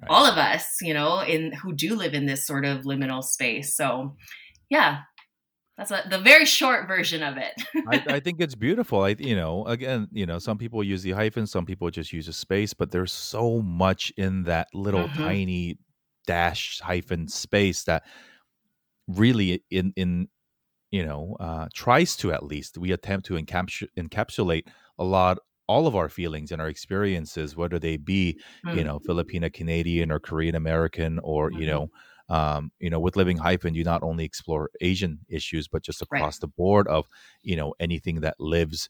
right. 0.00 0.10
all 0.10 0.26
of 0.26 0.38
us 0.38 0.76
you 0.80 0.94
know 0.94 1.20
in 1.20 1.52
who 1.52 1.72
do 1.72 1.94
live 1.94 2.14
in 2.14 2.26
this 2.26 2.46
sort 2.46 2.64
of 2.64 2.84
liminal 2.84 3.22
space 3.22 3.76
so 3.76 4.14
yeah 4.68 5.00
that's 5.76 5.90
a, 5.90 6.02
the 6.10 6.18
very 6.18 6.44
short 6.44 6.86
version 6.86 7.22
of 7.22 7.36
it 7.36 7.52
I, 7.88 8.14
I, 8.14 8.20
think 8.20 8.40
it's 8.40 8.54
beautiful 8.54 9.02
i 9.02 9.16
you 9.18 9.36
know 9.36 9.64
again 9.66 10.08
you 10.12 10.26
know 10.26 10.38
some 10.38 10.58
people 10.58 10.84
use 10.84 11.02
the 11.02 11.12
hyphen 11.12 11.46
some 11.46 11.66
people 11.66 11.90
just 11.90 12.12
use 12.12 12.28
a 12.28 12.32
space 12.32 12.74
but 12.74 12.90
there's 12.90 13.12
so 13.12 13.60
much 13.62 14.12
in 14.16 14.44
that 14.44 14.68
little 14.74 15.08
mm-hmm. 15.08 15.22
tiny 15.22 15.78
dash 16.26 16.80
hyphen 16.82 17.28
space 17.28 17.84
that 17.84 18.04
really 19.08 19.64
in 19.70 19.92
in 19.96 20.28
you 20.90 21.04
know 21.04 21.36
uh, 21.40 21.66
tries 21.74 22.16
to 22.16 22.32
at 22.32 22.44
least 22.44 22.78
we 22.78 22.92
attempt 22.92 23.26
to 23.26 23.34
encapsul- 23.34 23.88
encapsulate 23.98 24.66
a 24.98 25.04
lot 25.04 25.38
all 25.66 25.86
of 25.86 25.94
our 25.94 26.08
feelings 26.08 26.50
and 26.50 26.60
our 26.60 26.68
experiences 26.68 27.56
whether 27.56 27.78
they 27.78 27.96
be 27.96 28.38
mm-hmm. 28.66 28.78
you 28.78 28.84
know 28.84 28.98
filipina 29.00 29.52
canadian 29.52 30.10
or 30.10 30.18
korean 30.18 30.54
american 30.54 31.18
or 31.20 31.50
mm-hmm. 31.50 31.60
you 31.60 31.66
know 31.66 31.90
um, 32.28 32.70
you 32.78 32.90
know 32.90 33.00
with 33.00 33.16
living 33.16 33.36
hyphen 33.36 33.74
you 33.74 33.84
not 33.84 34.02
only 34.02 34.24
explore 34.24 34.70
asian 34.80 35.18
issues 35.28 35.68
but 35.68 35.82
just 35.82 36.02
across 36.02 36.36
right. 36.36 36.40
the 36.40 36.46
board 36.48 36.86
of 36.88 37.06
you 37.42 37.56
know 37.56 37.74
anything 37.80 38.20
that 38.20 38.38
lives 38.38 38.88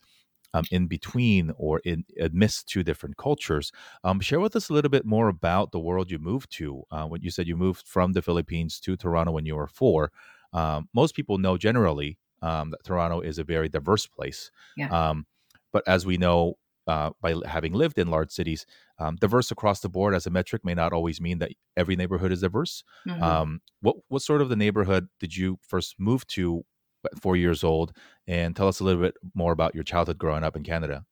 um, 0.52 0.64
in 0.70 0.86
between 0.86 1.52
or 1.56 1.80
in 1.84 2.04
amidst 2.20 2.68
two 2.68 2.82
different 2.82 3.16
cultures. 3.16 3.70
Um, 4.04 4.20
share 4.20 4.40
with 4.40 4.56
us 4.56 4.68
a 4.68 4.72
little 4.72 4.90
bit 4.90 5.06
more 5.06 5.28
about 5.28 5.72
the 5.72 5.78
world 5.78 6.10
you 6.10 6.18
moved 6.18 6.50
to. 6.56 6.82
Uh, 6.90 7.04
when 7.04 7.22
you 7.22 7.30
said 7.30 7.46
you 7.46 7.56
moved 7.56 7.86
from 7.86 8.12
the 8.12 8.22
Philippines 8.22 8.80
to 8.80 8.96
Toronto 8.96 9.32
when 9.32 9.46
you 9.46 9.56
were 9.56 9.68
four, 9.68 10.10
um, 10.52 10.88
most 10.94 11.14
people 11.14 11.38
know 11.38 11.56
generally 11.56 12.18
um, 12.42 12.70
that 12.70 12.84
Toronto 12.84 13.20
is 13.20 13.38
a 13.38 13.44
very 13.44 13.68
diverse 13.68 14.06
place. 14.06 14.50
Yeah. 14.76 14.88
Um, 14.88 15.26
but 15.72 15.86
as 15.86 16.04
we 16.06 16.16
know, 16.16 16.56
uh, 16.86 17.10
by 17.20 17.34
having 17.46 17.72
lived 17.72 17.98
in 17.98 18.08
large 18.08 18.30
cities, 18.30 18.66
um, 18.98 19.16
diverse 19.16 19.50
across 19.50 19.80
the 19.80 19.88
board 19.88 20.14
as 20.14 20.26
a 20.26 20.30
metric 20.30 20.64
may 20.64 20.74
not 20.74 20.92
always 20.92 21.20
mean 21.20 21.38
that 21.38 21.52
every 21.76 21.94
neighborhood 21.94 22.32
is 22.32 22.40
diverse. 22.40 22.82
Mm-hmm. 23.06 23.22
Um, 23.22 23.60
what 23.80 23.96
what 24.08 24.22
sort 24.22 24.42
of 24.42 24.48
the 24.48 24.56
neighborhood 24.56 25.08
did 25.20 25.36
you 25.36 25.58
first 25.62 25.94
move 25.98 26.26
to 26.28 26.64
at 27.04 27.20
four 27.20 27.36
years 27.36 27.62
old? 27.62 27.92
And 28.26 28.56
tell 28.56 28.66
us 28.66 28.80
a 28.80 28.84
little 28.84 29.02
bit 29.02 29.14
more 29.34 29.52
about 29.52 29.74
your 29.74 29.84
childhood 29.84 30.18
growing 30.18 30.42
up 30.42 30.56
in 30.56 30.64
Canada. 30.64 31.04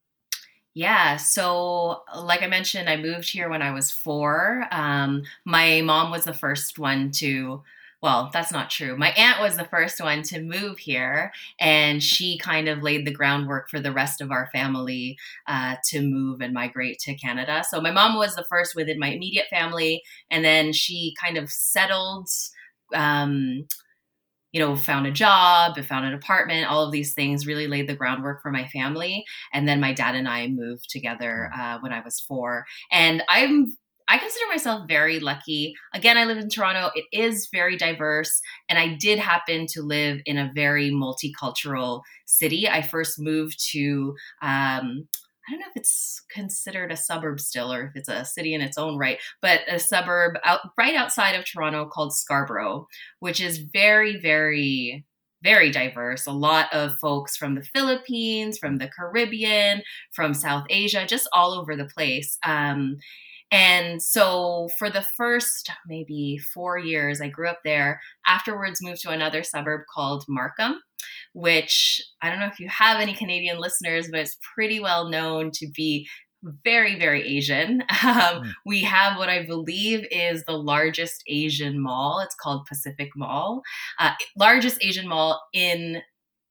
Yeah, 0.75 1.17
so 1.17 2.03
like 2.17 2.43
I 2.43 2.47
mentioned, 2.47 2.89
I 2.89 2.97
moved 2.97 3.31
here 3.31 3.49
when 3.49 3.63
I 3.63 3.73
was 3.73 3.91
four. 3.91 4.67
Um, 4.71 5.25
my 5.45 5.81
mom 5.81 6.11
was 6.11 6.25
the 6.25 6.35
first 6.35 6.79
one 6.79 7.11
to 7.13 7.63
well, 8.01 8.31
that's 8.33 8.53
not 8.53 8.71
true. 8.71 8.97
My 8.97 9.11
aunt 9.11 9.41
was 9.41 9.57
the 9.57 9.65
first 9.65 10.01
one 10.01 10.23
to 10.25 10.41
move 10.41 10.79
here, 10.79 11.33
and 11.59 12.03
she 12.03 12.39
kind 12.39 12.69
of 12.69 12.83
laid 12.83 13.05
the 13.05 13.13
groundwork 13.13 13.69
for 13.69 13.81
the 13.81 13.93
rest 13.93 14.21
of 14.21 14.31
our 14.31 14.49
family 14.53 15.17
uh, 15.49 15.77
to 15.87 16.01
move 16.01 16.41
and 16.41 16.55
migrate 16.55 17.01
to 17.01 17.15
Canada. 17.17 17.65
So 17.69 17.81
my 17.81 17.91
mom 17.91 18.17
was 18.17 18.37
the 18.37 18.47
first 18.49 18.77
within 18.77 19.01
my 19.01 19.09
immediate 19.09 19.47
family, 19.51 20.03
and 20.31 20.45
then 20.45 20.73
she 20.73 21.15
kind 21.21 21.37
of 21.37 21.51
settled. 21.51 22.29
Um, 22.95 23.67
you 24.53 24.61
know, 24.61 24.77
found 24.77 25.07
a 25.07 25.11
job, 25.11 25.79
found 25.85 26.07
an 26.07 26.15
apartment, 26.15 26.71
all 26.71 26.83
of 26.83 26.91
these 26.91 27.13
things 27.13 27.47
really 27.47 27.67
laid 27.67 27.87
the 27.87 27.95
groundwork 27.95 28.41
for 28.41 28.51
my 28.51 28.67
family. 28.69 29.23
And 29.53 29.69
then 29.69 29.79
my 29.79 29.93
dad 29.93 30.15
and 30.15 30.27
I 30.27 30.49
moved 30.49 30.89
together 30.89 31.51
uh, 31.55 31.79
when 31.81 31.93
I 31.93 32.01
was 32.01 32.19
four. 32.19 32.65
And 32.91 33.23
I'm 33.29 33.77
I 34.09 34.19
consider 34.19 34.47
myself 34.49 34.89
very 34.89 35.21
lucky. 35.21 35.75
Again, 35.93 36.17
I 36.17 36.25
live 36.25 36.39
in 36.39 36.49
Toronto. 36.49 36.91
It 36.95 37.05
is 37.13 37.49
very 37.53 37.77
diverse. 37.77 38.41
And 38.69 38.79
I 38.79 38.95
did 38.95 39.19
happen 39.19 39.67
to 39.69 39.83
live 39.83 40.21
in 40.25 40.39
a 40.39 40.51
very 40.55 40.91
multicultural 40.91 42.03
city. 42.27 42.69
I 42.69 42.81
first 42.81 43.21
moved 43.21 43.63
to, 43.73 44.15
um, 44.41 45.07
I 45.47 45.53
don't 45.53 45.61
know 45.61 45.67
if 45.69 45.77
it's 45.77 46.23
considered 46.31 46.91
a 46.91 46.97
suburb 46.97 47.41
still 47.41 47.73
or 47.73 47.85
if 47.85 47.93
it's 47.97 48.09
a 48.09 48.25
city 48.25 48.55
in 48.55 48.61
its 48.61 48.79
own 48.79 48.97
right, 48.97 49.19
but 49.43 49.61
a 49.69 49.79
suburb 49.79 50.39
out 50.45 50.61
right 50.77 50.95
outside 50.95 51.35
of 51.35 51.45
Toronto 51.45 51.87
called 51.87 52.15
Scarborough, 52.15 52.87
which 53.21 53.41
is 53.41 53.59
very, 53.59 54.19
very 54.21 55.05
very 55.43 55.71
diverse. 55.71 56.27
A 56.27 56.33
lot 56.33 56.67
of 56.73 56.97
folks 57.01 57.37
from 57.37 57.55
the 57.55 57.63
Philippines, 57.63 58.59
from 58.59 58.79
the 58.79 58.89
Caribbean, 58.89 59.83
from 60.13 60.35
South 60.35 60.67
Asia, 60.69 61.07
just 61.07 61.29
all 61.33 61.53
over 61.53 61.77
the 61.77 61.85
place. 61.85 62.37
Um, 62.45 62.97
and 63.51 64.03
so 64.03 64.69
for 64.79 64.91
the 64.91 65.07
first 65.17 65.71
maybe 65.87 66.39
four 66.39 66.79
years, 66.79 67.21
I 67.21 67.29
grew 67.29 67.49
up 67.49 67.61
there. 67.65 68.01
Afterwards, 68.27 68.83
moved 68.83 69.01
to 69.03 69.11
another 69.11 69.43
suburb 69.43 69.83
called 69.93 70.25
Markham, 70.29 70.81
which 71.33 72.03
I 72.21 72.29
don't 72.29 72.41
know 72.41 72.47
if 72.47 72.61
you 72.61 72.69
have 72.69 73.01
any 73.01 73.15
Canadian 73.15 73.59
listeners, 73.59 74.09
but 74.11 74.21
it's 74.21 74.39
pretty 74.55 74.81
well 74.81 75.09
known 75.09 75.51
to 75.55 75.69
be 75.75 76.09
very, 76.65 76.99
very 76.99 77.27
Asian. 77.37 77.83
Um, 78.01 78.43
mm. 78.43 78.53
We 78.65 78.83
have 78.83 79.19
what 79.19 79.29
I 79.29 79.45
believe 79.45 80.07
is 80.11 80.45
the 80.45 80.57
largest 80.57 81.23
Asian 81.27 81.81
mall. 81.81 82.21
It's 82.21 82.35
called 82.35 82.65
Pacific 82.67 83.11
Mall, 83.17 83.63
uh, 83.99 84.13
largest 84.37 84.79
Asian 84.83 85.09
mall 85.09 85.43
in 85.53 86.01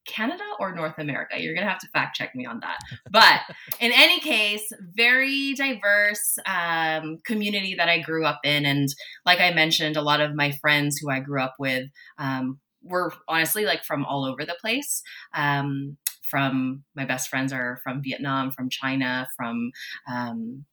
Canada 0.07 0.43
or 0.59 0.73
North 0.73 0.97
America? 0.97 1.39
You're 1.39 1.53
going 1.53 1.65
to 1.65 1.69
have 1.69 1.79
to 1.81 1.89
fact 1.89 2.15
check 2.15 2.33
me 2.35 2.45
on 2.45 2.59
that. 2.61 2.79
But 3.11 3.41
in 3.79 3.91
any 3.93 4.19
case, 4.19 4.67
very 4.95 5.53
diverse 5.53 6.37
um, 6.45 7.17
community 7.25 7.75
that 7.75 7.89
I 7.89 7.99
grew 7.99 8.25
up 8.25 8.39
in. 8.43 8.65
And 8.65 8.87
like 9.25 9.39
I 9.39 9.53
mentioned, 9.53 9.97
a 9.97 10.01
lot 10.01 10.21
of 10.21 10.33
my 10.33 10.51
friends 10.51 10.97
who 10.97 11.09
I 11.09 11.19
grew 11.19 11.41
up 11.41 11.55
with 11.59 11.89
um, 12.17 12.59
were 12.81 13.13
honestly 13.27 13.65
like 13.65 13.83
from 13.83 14.05
all 14.05 14.25
over 14.25 14.45
the 14.45 14.57
place. 14.59 15.03
Um, 15.33 15.97
from 16.29 16.83
my 16.95 17.05
best 17.05 17.29
friends 17.29 17.53
are 17.53 17.79
from 17.83 18.01
Vietnam, 18.03 18.51
from 18.51 18.69
China, 18.69 19.27
from 19.37 19.71
um, 20.11 20.65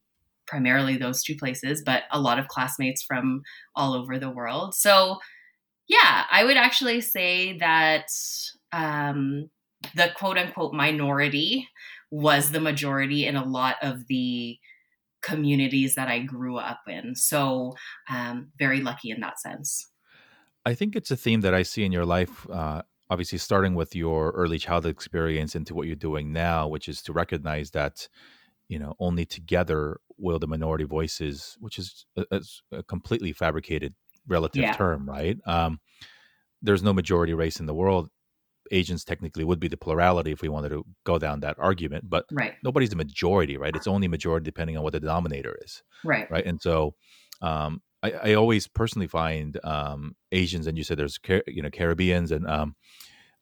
primarily 0.47 0.97
those 0.97 1.23
two 1.23 1.35
places, 1.35 1.81
but 1.85 2.03
a 2.11 2.19
lot 2.19 2.39
of 2.39 2.47
classmates 2.47 3.03
from 3.03 3.41
all 3.75 3.93
over 3.93 4.19
the 4.19 4.29
world. 4.29 4.75
So, 4.75 5.17
yeah, 5.87 6.23
I 6.31 6.43
would 6.43 6.57
actually 6.57 7.01
say 7.01 7.57
that 7.59 8.07
um, 8.75 9.49
the 9.95 10.09
quote 10.15 10.37
unquote 10.37 10.73
minority 10.73 11.67
was 12.11 12.51
the 12.51 12.59
majority 12.59 13.25
in 13.25 13.35
a 13.35 13.45
lot 13.45 13.77
of 13.81 14.07
the 14.07 14.57
communities 15.21 15.95
that 15.95 16.07
I 16.07 16.19
grew 16.19 16.57
up 16.57 16.81
in. 16.87 17.15
So, 17.15 17.73
um, 18.09 18.51
very 18.59 18.81
lucky 18.81 19.09
in 19.09 19.21
that 19.21 19.39
sense. 19.39 19.89
I 20.65 20.73
think 20.73 20.95
it's 20.95 21.11
a 21.11 21.17
theme 21.17 21.41
that 21.41 21.53
I 21.53 21.63
see 21.63 21.83
in 21.83 21.91
your 21.91 22.05
life. 22.05 22.49
Uh, 22.49 22.81
obviously, 23.09 23.37
starting 23.37 23.75
with 23.75 23.95
your 23.95 24.31
early 24.31 24.59
childhood 24.59 24.91
experience 24.91 25.55
into 25.55 25.73
what 25.73 25.87
you're 25.87 25.95
doing 25.95 26.33
now, 26.33 26.67
which 26.67 26.87
is 26.87 27.01
to 27.03 27.13
recognize 27.13 27.71
that, 27.71 28.07
you 28.67 28.79
know, 28.79 28.93
only 28.99 29.25
together 29.25 29.99
will 30.17 30.39
the 30.39 30.47
minority 30.47 30.85
voices, 30.85 31.57
which 31.59 31.79
is 31.79 32.05
a, 32.17 32.41
a 32.71 32.83
completely 32.83 33.31
fabricated 33.31 33.93
relative 34.27 34.63
yeah. 34.63 34.73
term, 34.73 35.07
right? 35.07 35.37
Um, 35.45 35.79
there's 36.61 36.83
no 36.83 36.93
majority 36.93 37.33
race 37.33 37.59
in 37.59 37.67
the 37.67 37.75
world 37.75 38.09
Asians 38.71 39.03
technically 39.03 39.43
would 39.43 39.59
be 39.59 39.67
the 39.67 39.77
plurality 39.77 40.31
if 40.31 40.41
we 40.41 40.49
wanted 40.49 40.69
to 40.69 40.85
go 41.03 41.19
down 41.19 41.41
that 41.41 41.57
argument, 41.59 42.09
but 42.09 42.25
right. 42.31 42.55
nobody's 42.63 42.89
the 42.89 42.95
majority, 42.95 43.57
right? 43.57 43.75
It's 43.75 43.87
only 43.87 44.07
majority 44.07 44.43
depending 44.43 44.77
on 44.77 44.83
what 44.83 44.93
the 44.93 44.99
denominator 44.99 45.57
is, 45.63 45.83
right? 46.03 46.29
Right, 46.29 46.45
and 46.45 46.61
so 46.61 46.95
um, 47.41 47.81
I, 48.01 48.11
I, 48.11 48.33
always 48.33 48.67
personally 48.67 49.07
find 49.07 49.59
um, 49.63 50.15
Asians, 50.31 50.67
and 50.67 50.77
you 50.77 50.83
said 50.83 50.97
there's 50.97 51.19
you 51.47 51.61
know 51.61 51.69
Caribbeans 51.69 52.31
and 52.31 52.47
um, 52.47 52.75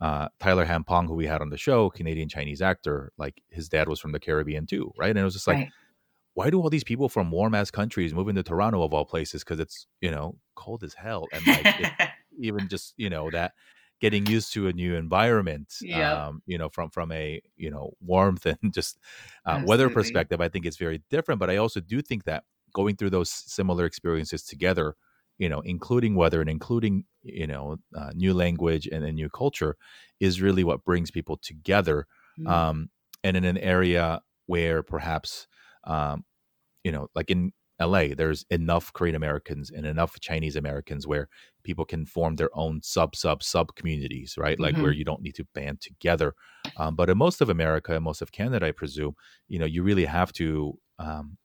uh, 0.01 0.29
Tyler 0.39 0.65
Hampong, 0.65 1.07
who 1.07 1.15
we 1.15 1.27
had 1.27 1.41
on 1.41 1.49
the 1.49 1.57
show, 1.57 1.89
Canadian 1.89 2.29
Chinese 2.29 2.61
actor, 2.61 3.11
like 3.17 3.41
his 3.49 3.69
dad 3.69 3.87
was 3.87 3.99
from 3.99 4.11
the 4.11 4.19
Caribbean 4.19 4.65
too, 4.65 4.91
right? 4.97 5.09
And 5.09 5.19
it 5.19 5.23
was 5.23 5.33
just 5.33 5.47
like. 5.47 5.57
Right. 5.57 5.69
Why 6.35 6.49
do 6.49 6.59
all 6.59 6.71
these 6.71 6.83
people 6.83 7.09
from 7.09 7.29
warm 7.29 7.53
ass 7.53 7.69
countries 7.69 8.11
move 8.11 8.27
into 8.27 8.41
Toronto 8.41 8.81
of 8.81 8.91
all 8.91 9.05
places? 9.05 9.43
Because 9.43 9.59
it's 9.59 9.85
you 10.01 10.09
know 10.09 10.35
cold 10.55 10.83
as 10.83 10.95
hell, 10.95 11.27
and 11.31 11.45
like 11.45 11.79
it, 11.79 12.09
even 12.39 12.67
just 12.69 12.95
you 12.97 13.11
know 13.11 13.29
that 13.29 13.51
getting 14.03 14.25
used 14.25 14.51
to 14.51 14.67
a 14.67 14.73
new 14.73 14.95
environment 14.95 15.75
yep. 15.79 16.17
um, 16.17 16.41
you 16.45 16.57
know 16.57 16.67
from 16.67 16.89
from 16.89 17.09
a 17.13 17.41
you 17.55 17.71
know 17.71 17.93
warmth 18.01 18.45
and 18.61 18.73
just 18.73 18.99
uh, 19.45 19.61
weather 19.65 19.89
perspective 19.89 20.41
i 20.41 20.49
think 20.49 20.65
it's 20.65 20.75
very 20.75 21.01
different 21.09 21.39
but 21.39 21.49
i 21.49 21.55
also 21.55 21.79
do 21.79 22.01
think 22.01 22.25
that 22.25 22.43
going 22.73 22.97
through 22.97 23.09
those 23.09 23.29
similar 23.29 23.85
experiences 23.85 24.43
together 24.43 24.97
you 25.37 25.47
know 25.47 25.61
including 25.61 26.15
weather 26.15 26.41
and 26.41 26.49
including 26.49 27.05
you 27.21 27.47
know 27.47 27.77
uh, 27.95 28.11
new 28.13 28.33
language 28.33 28.87
and 28.87 29.05
a 29.05 29.11
new 29.13 29.29
culture 29.29 29.77
is 30.19 30.41
really 30.41 30.65
what 30.65 30.83
brings 30.83 31.09
people 31.09 31.37
together 31.37 32.05
mm-hmm. 32.37 32.51
um, 32.51 32.89
and 33.23 33.37
in 33.37 33.45
an 33.45 33.57
area 33.57 34.19
where 34.47 34.83
perhaps 34.83 35.47
um, 35.85 36.25
you 36.83 36.91
know 36.91 37.07
like 37.15 37.31
in 37.31 37.53
LA, 37.81 38.09
there's 38.15 38.45
enough 38.49 38.93
Korean 38.93 39.15
Americans 39.15 39.71
and 39.71 39.85
enough 39.85 40.19
Chinese 40.19 40.55
Americans 40.55 41.07
where 41.07 41.27
people 41.63 41.85
can 41.85 42.05
form 42.05 42.35
their 42.35 42.49
own 42.53 42.81
sub 42.83 43.15
sub 43.15 43.41
sub 43.43 43.75
communities, 43.75 44.35
right? 44.37 44.59
Like 44.59 44.75
mm-hmm. 44.75 44.83
where 44.83 44.91
you 44.91 45.03
don't 45.03 45.21
need 45.21 45.35
to 45.35 45.47
band 45.55 45.81
together. 45.81 46.33
Um, 46.77 46.95
but 46.95 47.09
in 47.09 47.17
most 47.17 47.41
of 47.41 47.49
America 47.49 47.95
and 47.95 48.03
most 48.03 48.21
of 48.21 48.31
Canada, 48.31 48.67
I 48.67 48.71
presume, 48.71 49.15
you 49.47 49.59
know, 49.59 49.65
you 49.65 49.83
really 49.83 50.05
have 50.05 50.31
to, 50.33 50.77
um, 50.99 51.37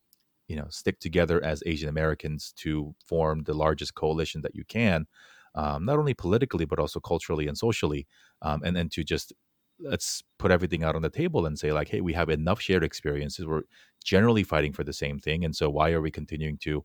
you 0.49 0.57
know, 0.57 0.67
stick 0.71 1.01
together 1.01 1.43
as 1.43 1.63
Asian 1.67 1.89
Americans 1.89 2.53
to 2.59 2.95
form 3.07 3.45
the 3.45 3.55
largest 3.55 3.95
coalition 3.95 4.43
that 4.43 4.55
you 4.55 4.65
can, 4.69 5.07
um, 5.55 5.85
not 5.85 5.99
only 5.99 6.15
politically 6.15 6.67
but 6.67 6.79
also 6.79 7.01
culturally 7.01 7.49
and 7.49 7.57
socially, 7.57 8.07
um, 8.43 8.63
and 8.65 8.77
then 8.77 8.89
to 8.91 9.03
just 9.03 9.33
let's 9.81 10.23
put 10.39 10.51
everything 10.51 10.83
out 10.83 10.97
on 10.97 11.03
the 11.03 11.11
table 11.11 11.47
and 11.47 11.59
say 11.59 11.73
like 11.73 11.89
hey 11.89 12.01
we 12.01 12.13
have 12.13 12.29
enough 12.29 12.61
shared 12.61 12.85
experiences 12.85 13.47
we're 13.47 13.63
generally 14.05 14.43
fighting 14.43 14.73
for 14.73 14.85
the 14.85 14.93
same 14.93 15.19
thing 15.19 15.45
and 15.45 15.55
so 15.55 15.69
why 15.71 15.93
are 15.93 16.01
we 16.01 16.11
continuing 16.11 16.57
to 16.59 16.85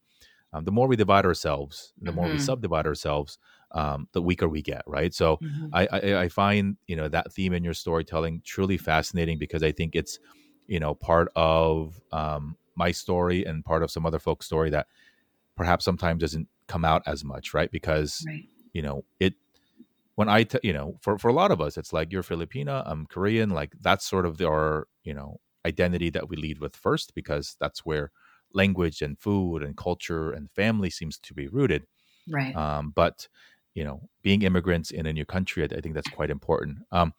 um, 0.53 0.65
the 0.65 0.71
more 0.71 0.87
we 0.87 0.95
divide 0.95 1.25
ourselves 1.25 1.93
the 2.01 2.09
mm-hmm. 2.09 2.15
more 2.15 2.25
we 2.27 2.33
mm-hmm. 2.33 2.41
subdivide 2.41 2.85
ourselves 2.85 3.39
um, 3.71 4.07
the 4.13 4.21
weaker 4.21 4.47
we 4.47 4.61
get 4.61 4.83
right 4.85 5.13
so 5.13 5.37
mm-hmm. 5.37 5.67
I, 5.73 5.87
I, 5.91 6.21
I 6.23 6.29
find 6.29 6.77
you 6.87 6.95
know 6.95 7.07
that 7.07 7.33
theme 7.33 7.53
in 7.53 7.63
your 7.63 7.73
storytelling 7.73 8.41
truly 8.45 8.77
fascinating 8.77 9.39
because 9.39 9.63
i 9.63 9.71
think 9.71 9.95
it's 9.95 10.19
you 10.67 10.79
know 10.79 10.93
part 10.93 11.31
of 11.35 11.99
um, 12.11 12.57
my 12.75 12.91
story 12.91 13.45
and 13.45 13.65
part 13.65 13.83
of 13.83 13.91
some 13.91 14.05
other 14.05 14.19
folks 14.19 14.45
story 14.45 14.69
that 14.69 14.87
perhaps 15.55 15.85
sometimes 15.85 16.21
doesn't 16.21 16.47
come 16.67 16.85
out 16.85 17.01
as 17.05 17.23
much 17.23 17.53
right 17.53 17.71
because 17.71 18.23
right. 18.27 18.45
you 18.73 18.81
know 18.81 19.03
it 19.19 19.33
when 20.15 20.29
I, 20.29 20.43
t- 20.43 20.59
you 20.63 20.73
know, 20.73 20.97
for, 21.01 21.17
for 21.17 21.29
a 21.29 21.33
lot 21.33 21.51
of 21.51 21.61
us, 21.61 21.77
it's 21.77 21.93
like 21.93 22.11
you're 22.11 22.23
Filipina, 22.23 22.83
I'm 22.85 23.05
Korean. 23.07 23.49
Like 23.49 23.73
that's 23.81 24.07
sort 24.07 24.25
of 24.25 24.39
our, 24.41 24.87
you 25.03 25.13
know, 25.13 25.39
identity 25.65 26.09
that 26.11 26.29
we 26.29 26.37
lead 26.37 26.59
with 26.59 26.75
first 26.75 27.15
because 27.15 27.55
that's 27.59 27.79
where 27.85 28.11
language 28.53 29.01
and 29.01 29.19
food 29.19 29.63
and 29.63 29.75
culture 29.75 30.31
and 30.31 30.51
family 30.51 30.89
seems 30.89 31.17
to 31.19 31.33
be 31.33 31.47
rooted. 31.47 31.83
Right. 32.29 32.55
Um, 32.55 32.91
but 32.95 33.27
you 33.73 33.83
know, 33.83 34.01
being 34.21 34.43
immigrants 34.43 34.91
in 34.91 35.05
a 35.05 35.13
new 35.13 35.25
country, 35.25 35.63
I, 35.63 35.75
I 35.75 35.81
think 35.81 35.95
that's 35.95 36.09
quite 36.09 36.29
important. 36.29 36.79
Um, 36.91 37.13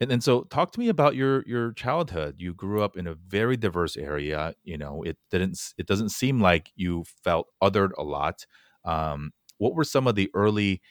and, 0.00 0.12
and 0.12 0.22
so, 0.22 0.42
talk 0.42 0.72
to 0.72 0.80
me 0.80 0.88
about 0.88 1.14
your 1.14 1.44
your 1.46 1.72
childhood. 1.72 2.34
You 2.38 2.54
grew 2.54 2.82
up 2.82 2.96
in 2.96 3.06
a 3.06 3.14
very 3.14 3.56
diverse 3.56 3.96
area. 3.96 4.54
You 4.64 4.76
know, 4.76 5.02
it 5.02 5.16
didn't 5.30 5.58
it 5.78 5.86
doesn't 5.86 6.10
seem 6.10 6.40
like 6.40 6.72
you 6.74 7.04
felt 7.22 7.46
othered 7.62 7.92
a 7.96 8.02
lot. 8.02 8.44
Um, 8.84 9.32
what 9.58 9.74
were 9.74 9.84
some 9.84 10.06
of 10.08 10.16
the 10.16 10.28
early 10.34 10.82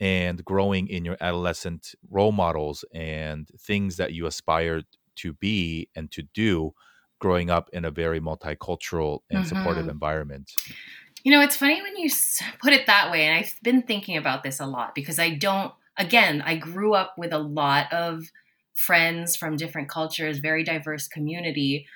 and 0.00 0.44
growing 0.44 0.88
in 0.88 1.04
your 1.04 1.16
adolescent 1.20 1.94
role 2.10 2.32
models 2.32 2.84
and 2.94 3.48
things 3.58 3.96
that 3.96 4.12
you 4.12 4.26
aspired 4.26 4.86
to 5.16 5.32
be 5.32 5.88
and 5.94 6.10
to 6.12 6.22
do 6.22 6.72
growing 7.18 7.50
up 7.50 7.68
in 7.72 7.84
a 7.84 7.90
very 7.90 8.20
multicultural 8.20 9.20
and 9.30 9.46
supportive 9.46 9.88
Mhm. 9.88 9.88
environment. 9.88 10.60
You 11.24 11.32
know, 11.32 11.40
it's 11.40 11.56
funny 11.56 11.82
when 11.82 11.96
you 11.96 12.08
put 12.60 12.72
it 12.72 12.86
that 12.86 13.10
way. 13.10 13.26
And 13.26 13.36
I've 13.36 13.58
been 13.62 13.82
thinking 13.82 14.16
about 14.16 14.42
this 14.42 14.60
a 14.60 14.66
lot 14.66 14.94
because 14.94 15.18
I 15.18 15.34
don't, 15.34 15.72
again, 15.96 16.42
I 16.42 16.56
grew 16.56 16.94
up 16.94 17.14
with 17.18 17.32
a 17.32 17.38
lot 17.38 17.92
of 17.92 18.24
friends 18.74 19.36
from 19.36 19.56
different 19.56 19.88
cultures, 19.88 20.38
very 20.38 20.62
diverse 20.62 21.08
community. 21.08 21.86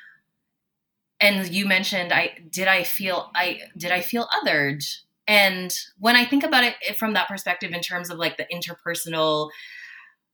And 1.21 1.49
you 1.55 1.67
mentioned 1.67 2.13
I 2.13 2.39
did 2.51 2.69
I 2.69 2.83
feel 2.85 3.31
I 3.35 3.61
did 3.77 3.93
I 3.93 4.01
feel 4.01 4.29
othered? 4.29 4.85
And 5.27 5.75
when 5.99 6.17
I 6.17 6.25
think 6.25 6.45
about 6.45 6.65
it 6.65 6.75
eh, 6.87 6.95
from 6.95 7.15
that 7.15 7.29
perspective 7.29 7.73
in 7.73 7.81
terms 7.81 8.11
of 8.11 8.19
like 8.19 8.37
the 8.37 8.47
interpersonal 8.53 9.51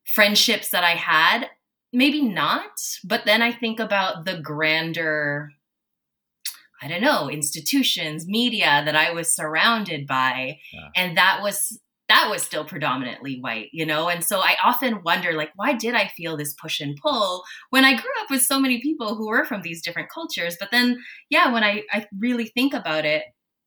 friendships 0.07 0.71
that 0.71 0.85
I 0.85 0.93
had, 0.93 1.49
maybe 1.93 2.23
not, 2.23 2.71
but 3.05 3.25
then 3.25 3.43
I 3.43 3.53
think 3.53 3.81
about 3.81 4.25
the 4.25 4.41
grander 4.41 5.51
I 6.81 6.87
don't 6.87 7.01
know, 7.01 7.29
institutions, 7.29 8.27
media 8.27 8.83
that 8.85 8.95
I 8.95 9.13
was 9.13 9.35
surrounded 9.35 10.07
by. 10.07 10.59
Yeah. 10.73 10.89
And 10.95 11.17
that 11.17 11.41
was 11.43 11.79
that 12.09 12.29
was 12.31 12.43
still 12.43 12.65
predominantly 12.65 13.39
white, 13.39 13.69
you 13.71 13.85
know? 13.85 14.09
And 14.09 14.25
so 14.25 14.41
I 14.41 14.57
often 14.65 15.03
wonder 15.03 15.35
like 15.35 15.51
why 15.57 15.75
did 15.75 15.95
I 15.95 16.09
feel 16.09 16.37
this 16.37 16.55
push 16.55 16.81
and 16.81 16.97
pull 16.97 17.45
when 17.71 17.85
I 17.85 17.93
grew 17.93 18.11
up 18.23 18.31
with 18.31 18.43
so 18.43 18.59
many 18.59 18.81
people 18.81 19.15
who 19.15 19.29
were 19.29 19.45
from 19.45 19.63
these 19.63 19.83
different 19.83 20.09
cultures? 20.09 20.57
But 20.59 20.71
then 20.71 20.99
yeah, 21.31 21.53
when 21.53 21.65
I 21.65 21.83
I 21.91 22.07
really 22.19 22.47
think 22.47 22.75
about 22.75 23.05
it, 23.05 23.25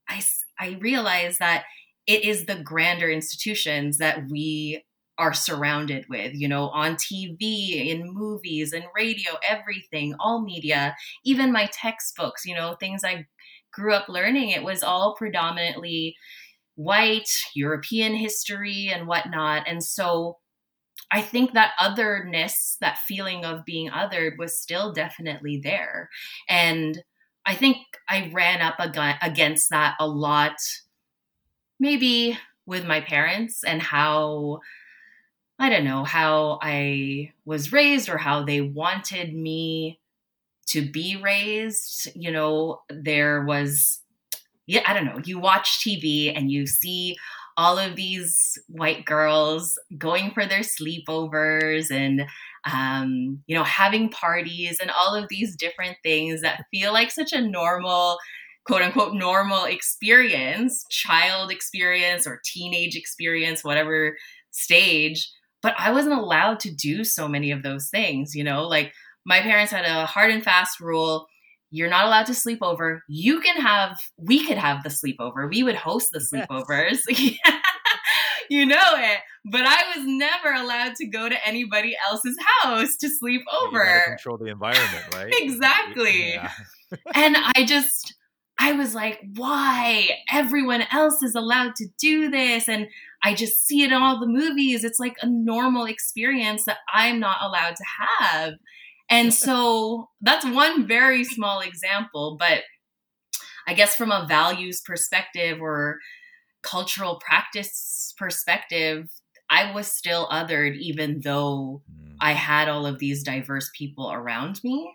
I 0.10 0.22
I 0.60 0.78
realize 0.82 1.38
that 1.40 1.66
it 2.08 2.24
is 2.24 2.46
the 2.46 2.56
grander 2.56 3.10
institutions 3.10 3.98
that 4.00 4.30
we 4.30 4.84
are 5.18 5.34
surrounded 5.34 6.06
with, 6.10 6.34
you 6.34 6.48
know, 6.48 6.70
on 6.70 6.96
TV, 6.96 7.88
in 7.88 8.12
movies, 8.14 8.74
and 8.74 8.86
radio, 8.96 9.34
everything, 9.48 10.16
all 10.20 10.42
media 10.42 10.96
even 11.26 11.52
my 11.52 11.70
textbooks, 11.72 12.46
you 12.46 12.56
know, 12.56 12.76
things 12.80 13.04
I 13.04 13.28
grew 13.74 13.94
up 13.94 14.10
learning, 14.10 14.50
it 14.50 14.64
was 14.64 14.84
all 14.84 15.16
predominantly 15.16 16.16
white, 16.76 17.30
European 17.56 18.16
history, 18.16 18.90
and 18.94 19.08
whatnot. 19.08 19.68
And 19.68 19.84
so 19.84 20.38
I 21.12 21.22
think 21.22 21.54
that 21.54 21.74
otherness, 21.80 22.78
that 22.82 22.98
feeling 23.00 23.44
of 23.46 23.66
being 23.66 23.90
othered, 23.90 24.38
was 24.38 24.60
still 24.60 24.94
definitely 24.94 25.60
there. 25.64 26.10
And 26.50 27.04
I 27.46 27.56
think 27.56 27.78
I 28.08 28.30
ran 28.34 28.62
up 28.62 28.76
against 28.80 29.70
that 29.70 29.96
a 30.00 30.08
lot, 30.08 30.58
maybe 31.80 32.38
with 32.66 32.86
my 32.86 33.02
parents 33.02 33.64
and 33.64 33.82
how. 33.82 34.60
I 35.60 35.70
don't 35.70 35.86
know 35.86 36.04
how 36.04 36.58
I 36.64 37.34
was 37.46 37.72
raised 37.72 38.10
or 38.10 38.18
how 38.18 38.44
they 38.44 38.62
wanted 38.62 39.36
me 39.36 40.00
to 40.70 40.82
be 40.82 41.22
raised. 41.22 42.10
You 42.16 42.32
know, 42.32 42.82
there 42.90 43.46
was, 43.46 44.00
yeah, 44.66 44.82
I 44.88 44.96
don't 44.96 45.06
know. 45.06 45.22
You 45.24 45.38
watch 45.38 45.86
TV 45.86 46.36
and 46.36 46.50
you 46.50 46.66
see 46.66 47.16
all 47.58 47.78
of 47.78 47.96
these 47.96 48.58
white 48.70 49.06
girls 49.06 49.78
going 50.00 50.32
for 50.32 50.48
their 50.48 50.62
sleepovers 50.62 51.92
and, 51.92 52.24
um, 52.66 53.42
you 53.48 53.56
know, 53.56 53.64
having 53.64 54.10
parties 54.10 54.78
and 54.80 54.92
all 54.92 55.16
of 55.16 55.28
these 55.30 55.56
different 55.56 55.98
things 56.04 56.42
that 56.42 56.66
feel 56.72 56.94
like 56.94 57.12
such 57.12 57.34
a 57.34 57.42
normal, 57.42 58.18
quote 58.66 58.82
unquote, 58.82 59.14
normal 59.14 59.66
experience, 59.66 60.86
child 60.90 61.52
experience 61.52 62.28
or 62.28 62.42
teenage 62.46 62.96
experience, 62.96 63.64
whatever 63.64 64.16
stage. 64.52 65.30
But 65.64 65.76
I 65.78 65.92
wasn't 65.92 66.20
allowed 66.20 66.60
to 66.62 66.74
do 66.74 67.04
so 67.04 67.28
many 67.28 67.52
of 67.52 67.64
those 67.64 67.90
things, 67.90 68.36
you 68.36 68.44
know, 68.44 68.68
like 68.68 68.94
my 69.26 69.42
parents 69.42 69.72
had 69.72 69.86
a 69.86 70.06
hard 70.06 70.32
and 70.32 70.44
fast 70.44 70.80
rule 70.80 71.28
you're 71.74 71.90
not 71.90 72.06
allowed 72.06 72.26
to 72.26 72.34
sleep 72.34 72.60
over 72.62 73.02
you 73.08 73.40
can 73.40 73.56
have 73.60 73.98
we 74.18 74.46
could 74.46 74.58
have 74.58 74.84
the 74.84 74.90
sleepover 74.90 75.50
we 75.50 75.64
would 75.64 75.76
host 75.76 76.10
the 76.12 76.20
Yes. 77.46 77.56
you 78.52 78.66
know 78.66 78.78
it 78.96 79.20
but 79.46 79.62
i 79.62 79.82
was 79.96 80.06
never 80.06 80.52
allowed 80.52 80.94
to 80.94 81.08
go 81.08 81.30
to 81.30 81.48
anybody 81.48 81.96
else's 82.10 82.36
house 82.62 82.98
to 82.98 83.10
sleep 83.10 83.42
You 83.50 83.68
over 83.68 84.02
control 84.06 84.38
the 84.38 84.48
environment, 84.48 85.06
right? 85.16 85.34
Exactly. 85.40 86.34
Yeah. 86.34 86.52
and 87.16 87.38
i 87.56 87.66
just 87.66 88.14
i 88.60 88.74
was 88.74 88.94
like 88.94 89.22
why 89.36 90.10
everyone 90.30 90.84
else 90.92 91.24
is 91.24 91.34
allowed 91.34 91.76
to 91.78 91.88
do 91.98 92.30
this 92.30 92.68
and 92.68 92.88
i 93.24 93.34
just 93.34 93.66
see 93.66 93.84
it 93.84 93.94
in 93.94 93.94
all 93.94 94.20
the 94.20 94.28
movies 94.28 94.84
it's 94.84 95.00
like 95.00 95.16
a 95.22 95.30
normal 95.30 95.86
experience 95.86 96.66
that 96.66 96.80
i'm 96.94 97.22
not 97.22 97.38
allowed 97.42 97.78
to 97.78 97.86
have 98.20 98.54
and 99.10 99.34
so 99.46 100.10
that's 100.20 100.46
one 100.46 100.86
very 100.86 101.24
small 101.24 101.62
example 101.62 102.36
but 102.38 102.64
i 103.66 103.74
guess 103.74 103.96
from 103.96 104.12
a 104.12 104.26
values 104.28 104.82
perspective 104.86 105.62
or 105.62 106.00
cultural 106.64 107.20
practice 107.26 108.14
perspective 108.18 109.10
i 109.50 109.72
was 109.74 109.92
still 109.92 110.28
othered 110.30 110.78
even 110.78 111.22
though 111.24 111.84
Mm. 111.90 112.22
I 112.24 112.34
had 112.34 112.70
all 112.70 112.86
of 112.86 113.00
these 113.00 113.24
diverse 113.24 113.72
people 113.76 114.12
around 114.12 114.62
me. 114.64 114.94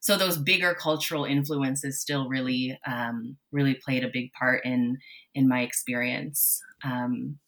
So 0.00 0.16
those 0.16 0.38
bigger 0.38 0.74
cultural 0.74 1.24
influences 1.24 2.00
still 2.00 2.28
really, 2.28 2.78
um, 2.86 3.36
really 3.50 3.74
played 3.84 4.04
a 4.04 4.08
big 4.12 4.30
part 4.32 4.64
in 4.64 4.98
in 5.34 5.48
my 5.48 5.62
experience. 5.62 6.60
Um, 6.84 7.40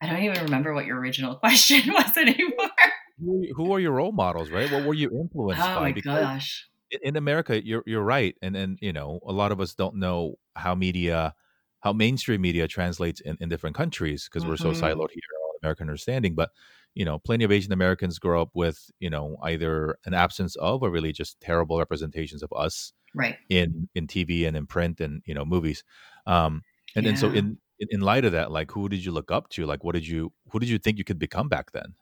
I 0.00 0.06
don't 0.08 0.22
even 0.22 0.44
remember 0.44 0.74
what 0.74 0.86
your 0.86 0.98
original 1.00 1.36
question 1.40 1.92
was 1.92 2.16
anymore. 2.16 2.70
Who, 3.18 3.48
who 3.54 3.72
are 3.72 3.80
your 3.80 3.92
role 3.92 4.12
models, 4.12 4.50
right? 4.50 4.70
What 4.70 4.84
were 4.84 4.94
you 4.94 5.10
influenced 5.10 5.72
Oh 5.72 5.74
by? 5.74 5.82
my 5.82 5.92
Because 5.92 6.30
gosh! 6.32 6.70
in- 6.90 7.00
in 7.02 7.16
America, 7.16 7.64
you're 7.64 7.84
you're 7.86 8.02
right, 8.04 8.36
and 8.42 8.56
and 8.56 8.78
you 8.82 8.92
know 8.92 9.20
a 9.26 9.32
lot 9.32 9.52
of 9.52 9.60
us 9.60 9.74
don't 9.74 9.96
know 9.96 10.36
how 10.56 10.74
media, 10.74 11.34
how 11.80 11.92
mainstream 11.92 12.40
media 12.40 12.68
translates 12.68 13.20
in, 13.20 13.36
in 13.40 13.48
different 13.48 13.76
countries 13.76 14.24
because 14.24 14.46
we're 14.46 14.56
so 14.56 14.70
Mhm. 14.70 14.72
siloed 14.72 15.10
here 15.12 15.22
on 15.50 15.58
American 15.62 15.84
understanding. 15.88 16.34
But 16.34 16.50
you 16.94 17.04
know, 17.04 17.18
plenty 17.18 17.44
of 17.44 17.52
Asian 17.52 17.72
Americans 17.72 18.18
grow 18.18 18.42
up 18.42 18.50
with 18.54 18.90
you 19.00 19.10
know 19.10 19.38
either 19.42 19.98
an 20.06 20.14
absence 20.14 20.56
of 20.56 20.82
or 20.82 20.90
really 20.90 21.12
just 21.12 21.40
terrible 21.40 21.78
representations 21.78 22.42
of 22.42 22.52
us 22.54 22.92
Right. 23.14 23.38
in 23.48 23.88
in 23.94 24.06
TV 24.06 24.46
and 24.46 24.56
in 24.56 24.66
print 24.66 25.00
and 25.00 25.22
you 25.26 25.34
know 25.34 25.44
movies. 25.44 25.84
Um, 26.26 26.64
and 26.96 27.06
then 27.06 27.16
so 27.16 27.30
Yeah. 27.30 27.32
in 27.32 27.58
in 27.78 27.88
in 27.90 28.00
light 28.00 28.24
of 28.24 28.32
that, 28.32 28.50
like 28.52 28.70
who 28.72 28.88
did 28.88 29.04
you 29.04 29.12
look 29.12 29.30
up 29.30 29.48
to? 29.50 29.66
Like 29.66 29.84
what 29.84 29.94
did 29.94 30.06
you 30.06 30.32
who 30.52 30.58
did 30.60 30.68
you 30.68 30.78
think 30.78 30.98
you 30.98 31.04
could 31.04 31.18
become 31.18 31.48
back 31.48 31.72
then? 31.72 31.94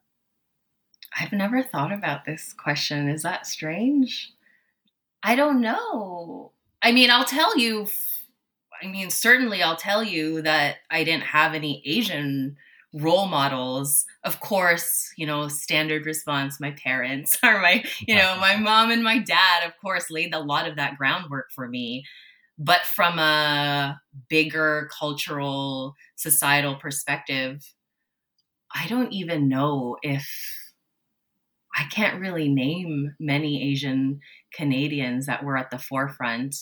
I've 1.18 1.32
never 1.32 1.62
thought 1.62 1.92
about 1.92 2.24
this 2.24 2.52
question. 2.52 3.08
Is 3.08 3.22
that 3.22 3.46
strange? 3.46 4.32
I 5.22 5.36
don't 5.36 5.60
know. 5.60 6.52
I 6.82 6.92
mean, 6.92 7.10
I'll 7.10 7.24
tell 7.26 7.58
you. 7.58 7.88
I 8.82 8.86
mean, 8.86 9.10
certainly 9.10 9.62
I'll 9.62 9.76
tell 9.76 10.02
you 10.02 10.42
that 10.42 10.76
I 10.90 11.04
didn't 11.04 11.24
have 11.24 11.54
any 11.54 11.82
Asian 11.84 12.56
role 12.92 13.26
models. 13.26 14.04
Of 14.24 14.40
course, 14.40 15.12
you 15.16 15.26
know, 15.26 15.48
standard 15.48 16.06
response 16.06 16.60
my 16.60 16.72
parents 16.72 17.38
or 17.42 17.60
my, 17.60 17.84
you 18.00 18.14
know, 18.14 18.36
my 18.40 18.56
mom 18.56 18.90
and 18.90 19.02
my 19.02 19.18
dad, 19.18 19.66
of 19.66 19.72
course, 19.80 20.10
laid 20.10 20.34
a 20.34 20.40
lot 20.40 20.68
of 20.68 20.76
that 20.76 20.96
groundwork 20.96 21.50
for 21.54 21.68
me. 21.68 22.04
But 22.58 22.82
from 22.82 23.18
a 23.18 24.00
bigger 24.28 24.88
cultural, 24.98 25.94
societal 26.16 26.76
perspective, 26.76 27.74
I 28.74 28.86
don't 28.88 29.12
even 29.12 29.48
know 29.48 29.98
if 30.02 30.26
I 31.76 31.84
can't 31.84 32.20
really 32.20 32.48
name 32.48 33.14
many 33.20 33.70
Asian 33.70 34.20
Canadians 34.54 35.26
that 35.26 35.44
were 35.44 35.58
at 35.58 35.70
the 35.70 35.78
forefront. 35.78 36.56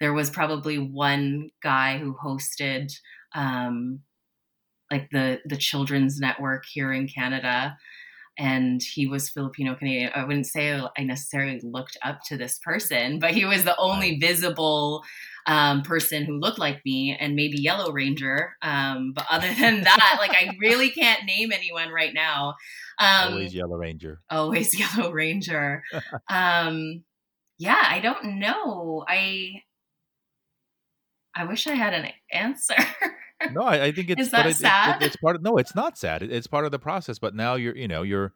There 0.00 0.12
was 0.12 0.30
probably 0.30 0.78
one 0.78 1.50
guy 1.62 1.98
who 1.98 2.14
hosted 2.14 2.92
um, 3.34 4.00
like 4.90 5.08
the 5.10 5.40
the 5.44 5.56
children's 5.56 6.18
network 6.18 6.64
here 6.66 6.92
in 6.92 7.08
Canada 7.08 7.76
and 8.38 8.82
he 8.82 9.06
was 9.06 9.30
Filipino 9.30 9.74
Canadian. 9.74 10.10
I 10.14 10.24
wouldn't 10.24 10.46
say 10.46 10.78
I 10.96 11.04
necessarily 11.04 11.60
looked 11.62 11.96
up 12.04 12.20
to 12.26 12.36
this 12.36 12.58
person, 12.58 13.18
but 13.18 13.30
he 13.30 13.44
was 13.44 13.64
the 13.64 13.76
only 13.78 14.18
visible 14.18 15.02
um, 15.46 15.82
person 15.82 16.24
who 16.24 16.38
looked 16.38 16.58
like 16.58 16.84
me, 16.84 17.16
and 17.18 17.34
maybe 17.34 17.56
Yellow 17.60 17.92
Ranger. 17.92 18.54
Um, 18.62 19.12
but 19.14 19.26
other 19.30 19.52
than 19.54 19.82
that, 19.84 20.16
like 20.18 20.32
I 20.32 20.50
really 20.60 20.90
can't 20.90 21.24
name 21.24 21.52
anyone 21.52 21.90
right 21.90 22.12
now. 22.12 22.54
Um, 22.98 23.34
Always 23.34 23.54
Yellow 23.54 23.76
Ranger. 23.76 24.20
always 24.30 24.78
Yellow 24.96 25.10
Ranger. 25.12 25.82
um, 26.30 27.04
yeah, 27.58 27.82
I 27.82 28.00
don't 28.00 28.38
know. 28.38 29.04
I 29.08 29.62
I 31.36 31.44
wish 31.44 31.66
I 31.66 31.74
had 31.74 31.94
an 31.94 32.10
answer. 32.32 32.74
No, 33.52 33.60
I, 33.64 33.84
I 33.84 33.92
think 33.92 34.08
it's 34.08 34.22
Is 34.22 34.30
that 34.30 34.46
it- 34.46 34.58
it- 34.62 35.02
it- 35.02 35.06
it's 35.08 35.16
part 35.16 35.36
of 35.36 35.42
no, 35.42 35.58
it's 35.58 35.74
not 35.74 35.98
sad. 35.98 36.22
It, 36.22 36.32
it's 36.32 36.46
part 36.46 36.64
of 36.64 36.70
the 36.70 36.78
process. 36.78 37.18
But 37.18 37.34
now 37.34 37.54
you're 37.56 37.76
you 37.76 37.86
know 37.86 38.00
you're 38.02 38.32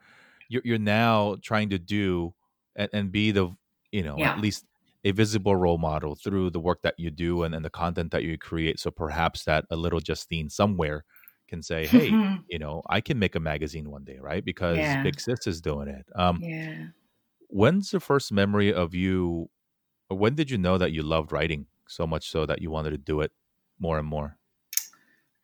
you're, 0.50 0.60
you're 0.62 0.78
now 0.78 1.36
trying 1.42 1.70
to 1.70 1.78
do 1.78 2.34
and, 2.76 2.90
and 2.92 3.10
be 3.10 3.30
the 3.30 3.48
you 3.92 4.02
know 4.02 4.16
Yeah. 4.18 4.32
at 4.32 4.40
least 4.42 4.66
a 5.04 5.12
visible 5.12 5.56
role 5.56 5.78
model 5.78 6.14
through 6.16 6.50
the 6.50 6.60
work 6.60 6.82
that 6.82 6.96
you 6.98 7.10
do 7.10 7.44
and, 7.44 7.54
and 7.54 7.64
the 7.64 7.70
content 7.70 8.10
that 8.10 8.24
you 8.24 8.36
create. 8.36 8.78
So 8.78 8.90
perhaps 8.90 9.44
that 9.44 9.64
a 9.70 9.76
little 9.76 10.00
Justine 10.00 10.50
somewhere 10.50 11.04
can 11.48 11.62
say, 11.62 11.86
hey, 11.86 12.10
you 12.50 12.58
know, 12.58 12.82
I 12.90 13.00
can 13.00 13.18
make 13.18 13.34
a 13.34 13.40
magazine 13.40 13.88
one 13.90 14.04
day, 14.04 14.18
right? 14.20 14.44
Because 14.44 14.76
Yeah. 14.76 15.02
Big 15.02 15.18
Sis 15.18 15.46
is 15.46 15.62
doing 15.62 15.88
it. 15.88 16.04
Um, 16.14 16.40
yeah. 16.42 16.88
when's 17.48 17.90
the 17.90 18.00
first 18.00 18.32
memory 18.32 18.70
of 18.72 18.94
you 18.94 19.48
when 20.08 20.34
did 20.34 20.50
you 20.50 20.58
know 20.58 20.76
that 20.76 20.92
you 20.92 21.02
loved 21.02 21.32
writing 21.32 21.64
so 21.90 22.06
much 22.06 22.30
so 22.30 22.46
that 22.46 22.62
you 22.62 22.70
wanted 22.70 22.90
to 22.90 22.98
do 22.98 23.20
it 23.20 23.32
more 23.78 23.98
and 23.98 24.06
more? 24.06 24.36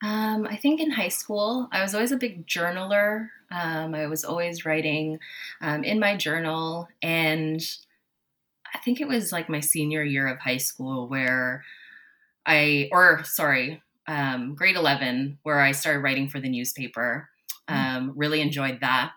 Um, 0.03 0.47
I 0.47 0.55
think 0.55 0.79
in 0.79 0.91
high 0.91 1.09
school, 1.09 1.67
I 1.71 1.81
was 1.81 1.95
always 1.95 2.11
a 2.11 2.17
big 2.17 2.45
journaler. 2.45 3.29
Um, 3.51 3.95
I 3.95 4.07
was 4.07 4.23
always 4.23 4.65
writing 4.65 5.19
um, 5.61 5.83
in 5.83 5.99
my 5.99 6.15
journal. 6.15 6.87
And 7.01 7.61
I 8.73 8.77
think 8.79 9.01
it 9.01 9.07
was 9.07 9.31
like 9.31 9.49
my 9.49 9.59
senior 9.59 10.03
year 10.03 10.27
of 10.27 10.39
high 10.39 10.57
school 10.57 11.07
where 11.07 11.63
I, 12.45 12.89
or 12.91 13.23
sorry, 13.23 13.81
um, 14.07 14.55
grade 14.55 14.75
11, 14.75 15.39
where 15.43 15.59
I 15.59 15.71
started 15.71 15.99
writing 15.99 16.29
for 16.29 16.39
the 16.39 16.49
newspaper. 16.49 17.29
Um, 17.69 18.13
really 18.15 18.39
enjoyed 18.39 18.79
that 18.79 19.11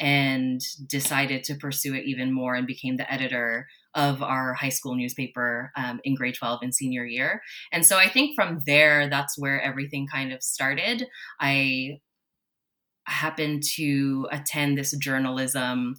and 0.00 0.60
decided 0.88 1.44
to 1.44 1.54
pursue 1.54 1.94
it 1.94 2.06
even 2.06 2.32
more 2.32 2.56
and 2.56 2.66
became 2.66 2.96
the 2.96 3.12
editor 3.12 3.68
of 3.94 4.22
our 4.22 4.54
high 4.54 4.68
school 4.68 4.94
newspaper 4.94 5.72
um, 5.76 6.00
in 6.04 6.14
grade 6.14 6.34
12 6.34 6.60
and 6.62 6.74
senior 6.74 7.04
year. 7.04 7.42
And 7.72 7.86
so 7.86 7.96
I 7.96 8.08
think 8.08 8.34
from 8.34 8.62
there, 8.66 9.08
that's 9.08 9.38
where 9.38 9.60
everything 9.60 10.06
kind 10.06 10.32
of 10.32 10.42
started. 10.42 11.06
I 11.40 12.00
happened 13.06 13.62
to 13.76 14.26
attend 14.32 14.78
this 14.78 14.96
journalism 14.96 15.96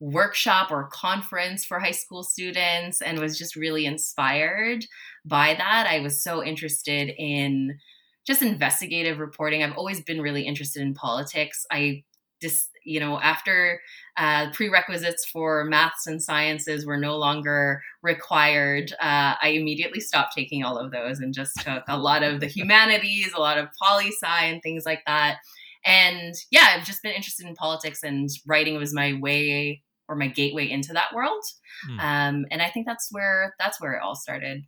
workshop 0.00 0.70
or 0.70 0.88
conference 0.92 1.64
for 1.64 1.80
high 1.80 1.90
school 1.90 2.22
students 2.22 3.02
and 3.02 3.18
was 3.18 3.36
just 3.36 3.56
really 3.56 3.84
inspired 3.84 4.84
by 5.24 5.54
that. 5.54 5.86
I 5.88 6.00
was 6.00 6.22
so 6.22 6.42
interested 6.42 7.12
in 7.18 7.78
just 8.26 8.42
investigative 8.42 9.18
reporting. 9.18 9.62
I've 9.62 9.76
always 9.76 10.02
been 10.02 10.20
really 10.20 10.42
interested 10.42 10.82
in 10.82 10.94
politics. 10.94 11.66
I 11.70 12.04
just 12.40 12.70
you 12.84 13.00
know 13.00 13.20
after 13.20 13.80
uh, 14.16 14.50
prerequisites 14.52 15.26
for 15.26 15.64
maths 15.64 16.06
and 16.06 16.22
sciences 16.22 16.86
were 16.86 16.96
no 16.96 17.16
longer 17.16 17.82
required 18.02 18.92
uh, 19.00 19.34
i 19.42 19.48
immediately 19.48 20.00
stopped 20.00 20.34
taking 20.34 20.64
all 20.64 20.78
of 20.78 20.90
those 20.90 21.20
and 21.20 21.34
just 21.34 21.54
took 21.60 21.82
a 21.88 21.98
lot 21.98 22.22
of 22.22 22.40
the 22.40 22.46
humanities 22.58 23.32
a 23.34 23.40
lot 23.40 23.58
of 23.58 23.68
poli 23.80 24.08
sci 24.08 24.44
and 24.44 24.62
things 24.62 24.84
like 24.84 25.02
that. 25.06 25.38
And 25.84 26.34
yeah 26.50 26.74
i've 26.76 26.84
just 26.84 27.02
been 27.02 27.12
interested 27.14 27.46
in 27.46 27.54
politics 27.54 28.02
and 28.02 28.28
writing 28.46 28.76
was 28.76 28.94
my 28.94 29.14
way 29.14 29.82
or 30.08 30.16
my 30.16 30.28
gateway 30.28 30.68
into 30.68 30.92
that 30.94 31.14
world. 31.14 31.42
Hmm. 31.86 32.00
um, 32.00 32.46
and 32.50 32.62
i 32.62 32.68
think 32.68 32.86
that's 32.86 33.08
where 33.10 33.54
that's 33.58 33.80
where 33.80 33.94
it 33.94 34.02
all 34.02 34.16
started. 34.16 34.64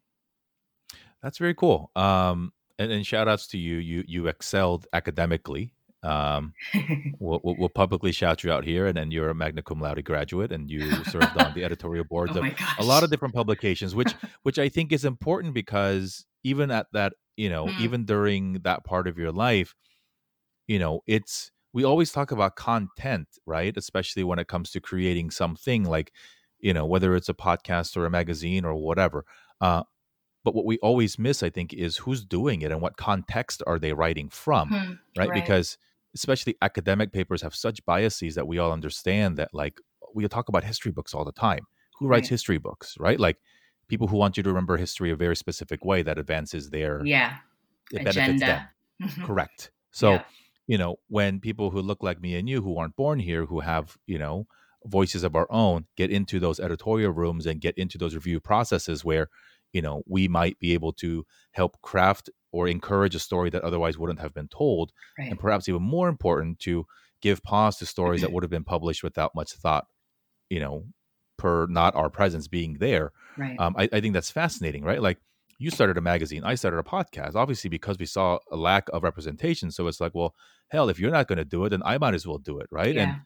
That's 1.23 1.39
very 1.39 1.55
cool. 1.55 1.91
Um, 1.97 2.53
and, 2.79 2.91
and 2.91 3.07
shout 3.07 3.29
outs 3.29 3.47
to 3.49 3.59
you. 3.59 3.77
You 3.77 4.05
you 4.07 4.27
excelled 4.27 4.87
academically 4.93 5.75
um, 6.03 6.55
we'll, 7.19 7.41
we'll, 7.43 7.69
publicly 7.69 8.13
shout 8.13 8.43
you 8.43 8.51
out 8.51 8.65
here, 8.65 8.87
and 8.87 8.97
then 8.97 9.11
you're 9.11 9.29
a 9.29 9.35
magna 9.35 9.63
cum 9.63 9.81
laude 9.81 10.03
graduate, 10.05 10.51
and 10.51 10.71
you 10.71 10.91
served 11.05 11.37
on 11.37 11.53
the 11.55 11.65
editorial 11.65 12.05
boards 12.11 12.33
oh 12.37 12.41
of 12.41 12.55
a 12.79 12.85
lot 12.85 13.03
of 13.03 13.11
different 13.11 13.35
publications, 13.35 13.95
which 13.95 14.15
which 14.43 14.59
I 14.59 14.69
think 14.69 14.93
is 14.93 15.05
important 15.05 15.53
because 15.53 16.25
even 16.43 16.71
at 16.71 16.87
that, 16.93 17.13
you 17.37 17.51
know, 17.51 17.67
mm. 17.67 17.81
even 17.81 18.05
during 18.07 18.55
that 18.65 18.85
part 18.85 19.07
of 19.09 19.19
your 19.19 19.31
life, 19.31 19.75
you 20.67 20.79
know, 20.79 21.01
it's 21.07 21.51
we 21.73 21.85
always 21.85 22.13
talk 22.13 22.33
about 22.33 22.57
content, 22.57 23.29
right? 23.47 23.77
Especially 23.77 24.25
when 24.25 24.39
it 24.39 24.49
comes 24.49 24.71
to 24.71 24.81
creating 24.81 25.31
something 25.31 25.85
like, 25.85 26.13
you 26.59 26.73
know, 26.73 26.87
whether 26.87 27.15
it's 27.15 27.29
a 27.29 27.35
podcast 27.35 27.97
or 27.97 28.07
a 28.07 28.11
magazine 28.11 28.65
or 28.65 28.75
whatever. 28.75 29.25
Uh, 29.61 29.83
but 30.43 30.55
what 30.55 30.65
we 30.65 30.79
always 30.79 31.19
miss, 31.19 31.43
I 31.43 31.51
think, 31.51 31.75
is 31.75 31.99
who's 31.99 32.25
doing 32.25 32.63
it 32.63 32.73
and 32.73 32.81
what 32.81 32.97
context 32.97 33.63
are 33.67 33.79
they 33.79 33.93
writing 33.93 34.31
from, 34.31 34.69
hmm, 34.69 34.93
right? 35.19 35.29
right? 35.29 35.35
Because 35.35 35.77
especially 36.15 36.57
academic 36.63 37.13
papers 37.13 37.43
have 37.43 37.55
such 37.55 37.85
biases 37.85 38.35
that 38.35 38.47
we 38.47 38.59
all 38.59 38.73
understand 38.73 39.37
that 39.37 39.49
like 39.53 39.79
we 40.15 40.27
talk 40.29 40.49
about 40.49 40.65
history 40.65 40.93
books 40.93 41.15
all 41.15 41.25
the 41.25 41.33
time. 41.33 41.61
Who 41.99 42.09
writes 42.09 42.25
right. 42.25 42.31
history 42.31 42.59
books 42.59 42.97
right? 42.99 43.21
Like 43.21 43.37
people 43.89 44.07
who 44.07 44.17
want 44.17 44.37
you 44.37 44.43
to 44.43 44.49
remember 44.49 44.77
history 44.77 45.11
a 45.11 45.17
very 45.17 45.37
specific 45.37 45.85
way 45.85 46.03
that 46.03 46.19
advances 46.19 46.71
their 46.71 47.05
yeah. 47.05 47.37
it 47.93 48.05
benefits 48.05 48.41
them. 48.41 48.67
Correct. 49.25 49.71
So 49.91 50.13
yeah. 50.13 50.23
you 50.67 50.79
know 50.79 50.97
when 51.09 51.41
people 51.41 51.71
who 51.71 51.81
look 51.81 52.03
like 52.03 52.21
me 52.21 52.37
and 52.37 52.49
you 52.49 52.63
who 52.63 52.77
aren't 52.79 52.97
born 52.97 53.19
here 53.19 53.47
who 53.47 53.61
have 53.61 53.97
you 54.07 54.19
know 54.19 54.47
voices 54.87 55.25
of 55.25 55.37
our 55.37 55.47
own 55.51 55.87
get 55.97 56.11
into 56.11 56.41
those 56.41 56.59
editorial 56.59 57.13
rooms 57.13 57.47
and 57.47 57.61
get 57.61 57.77
into 57.77 57.99
those 57.99 58.15
review 58.15 58.41
processes 58.41 59.05
where 59.05 59.29
you 59.73 59.83
know 59.83 60.03
we 60.07 60.29
might 60.29 60.59
be 60.59 60.73
able 60.73 60.93
to 60.93 61.25
help 61.53 61.81
craft 61.83 62.31
or 62.53 62.69
encourage 62.69 63.15
a 63.15 63.19
story 63.19 63.51
that 63.51 63.63
otherwise 63.63 63.99
wouldn't 63.99 64.21
have 64.21 64.35
been 64.35 64.49
told 64.49 64.93
right. 65.19 65.31
and 65.31 65.39
perhaps 65.39 65.69
even 65.69 65.83
more 65.83 66.09
important 66.09 66.59
to 66.59 66.87
give 67.21 67.43
pause 67.43 67.77
to 67.77 67.87
stories 67.87 68.21
that 68.21 68.33
would 68.33 68.43
have 68.43 68.51
been 68.51 68.65
published 68.65 69.03
without 69.03 69.35
much 69.35 69.53
thought 69.53 69.87
you 70.49 70.61
know 70.61 70.85
per 71.37 71.67
not 71.67 71.95
our 71.95 72.11
presence 72.11 72.49
being 72.49 72.75
there 72.81 73.13
right. 73.37 73.59
um, 73.59 73.75
I, 73.79 73.89
I 73.93 74.01
think 74.01 74.15
that's 74.15 74.31
fascinating 74.31 74.85
right 74.85 75.01
like 75.01 75.19
you 75.59 75.71
started 75.71 75.97
a 75.97 76.01
magazine 76.01 76.43
i 76.45 76.55
started 76.55 76.79
a 76.79 76.83
podcast 76.83 77.35
obviously 77.35 77.71
because 77.71 77.99
we 77.99 78.07
saw 78.07 78.39
a 78.51 78.57
lack 78.57 78.89
of 78.93 79.03
representation 79.03 79.71
so 79.71 79.87
it's 79.87 80.01
like 80.01 80.15
well 80.15 80.35
hell 80.69 80.89
if 80.89 80.99
you're 80.99 81.11
not 81.11 81.29
going 81.29 81.39
to 81.39 81.45
do 81.45 81.65
it 81.65 81.71
then 81.71 81.83
i 81.85 81.99
might 81.99 82.15
as 82.15 82.27
well 82.27 82.39
do 82.39 82.59
it 82.59 82.67
right 82.71 82.95
yeah. 82.95 83.03
and 83.03 83.21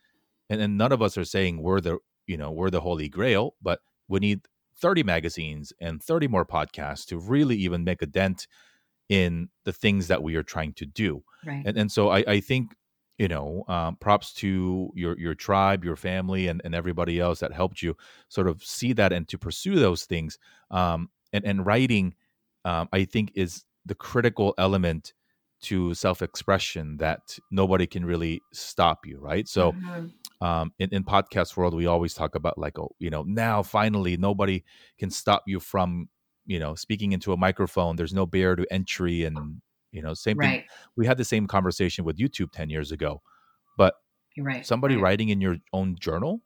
and 0.51 0.61
and 0.61 0.79
none 0.79 0.93
of 0.93 1.03
us 1.03 1.17
are 1.17 1.25
saying 1.25 1.63
we're 1.63 1.81
the 1.81 1.99
you 2.27 2.37
know 2.37 2.51
we're 2.51 2.71
the 2.71 2.81
holy 2.81 3.09
grail 3.09 3.55
but 3.63 3.81
we 4.09 4.21
need 4.21 4.41
30 4.77 5.03
magazines 5.03 5.73
and 5.81 6.03
30 6.03 6.29
more 6.29 6.45
podcasts 6.45 7.07
to 7.07 7.19
really 7.19 7.57
even 7.57 7.85
make 7.85 8.03
a 8.03 8.07
dent 8.07 8.47
in 9.09 9.49
the 9.65 9.73
things 9.73 10.09
that 10.09 10.23
we 10.23 10.35
are 10.37 10.43
trying 10.43 10.73
to 10.75 10.87
do. 10.87 11.23
Right. 11.45 11.63
And, 11.65 11.77
and 11.77 11.93
so 11.93 12.11
I, 12.11 12.25
I 12.27 12.41
think, 12.41 12.75
you 13.19 13.29
know, 13.29 13.65
um, 13.69 13.97
props 13.97 14.33
to 14.35 14.91
your, 14.95 15.19
your 15.19 15.35
tribe, 15.35 15.85
your 15.85 15.97
family, 15.97 16.49
and, 16.49 16.61
and 16.65 16.75
everybody 16.75 17.21
else 17.21 17.41
that 17.41 17.53
helped 17.53 17.83
you 17.83 17.97
sort 18.29 18.49
of 18.49 18.65
see 18.65 18.93
that 18.95 19.13
and 19.13 19.29
to 19.29 19.39
pursue 19.39 19.77
those 19.77 20.05
things. 20.05 20.39
Um, 20.71 21.11
and, 21.33 21.45
and 21.45 21.67
writing, 21.67 22.15
um, 22.65 22.89
I 22.93 23.05
think, 23.05 23.33
is 23.35 23.65
the 23.87 23.95
critical 23.95 24.55
element 24.59 25.13
to 25.63 25.95
self 25.95 26.23
expression 26.23 26.97
that 26.99 27.39
nobody 27.51 27.87
can 27.87 28.05
really 28.05 28.43
stop 28.53 29.07
you, 29.07 29.19
right? 29.19 29.47
So, 29.47 29.73
mm-hmm 29.73 30.07
um, 30.45 30.73
in, 30.79 30.91
in 30.93 31.05
podcast 31.05 31.57
world, 31.57 31.75
we 31.75 31.87
always 31.87 32.13
talk 32.13 32.35
about 32.35 32.59
like, 32.59 32.79
oh, 32.79 32.95
you 32.99 33.09
know, 33.09 33.23
now 33.23 33.63
finally 33.63 34.19
nobody 34.19 34.63
can 34.99 35.11
stop 35.11 35.45
you 35.47 35.59
from, 35.59 36.11
you 36.45 36.59
know, 36.59 36.75
speaking 36.75 37.13
into 37.13 37.33
a 37.33 37.37
microphone. 37.37 37.97
There's 37.97 38.13
no 38.13 38.27
barrier 38.27 38.57
to 38.57 38.67
entry, 38.71 39.25
and 39.25 39.63
you 39.91 40.03
know, 40.03 40.13
same 40.13 40.37
right. 40.37 40.61
thing. 40.61 40.65
We 40.97 41.07
had 41.07 41.17
the 41.17 41.25
same 41.25 41.47
conversation 41.47 42.05
with 42.05 42.19
YouTube 42.19 42.53
ten 42.53 42.69
years 42.69 42.93
ago, 42.93 43.23
but 43.79 43.95
right. 44.39 44.67
somebody 44.67 44.97
right. 44.97 45.03
writing 45.03 45.31
in 45.31 45.41
your 45.41 45.57
own 45.73 45.97
journal 45.99 46.43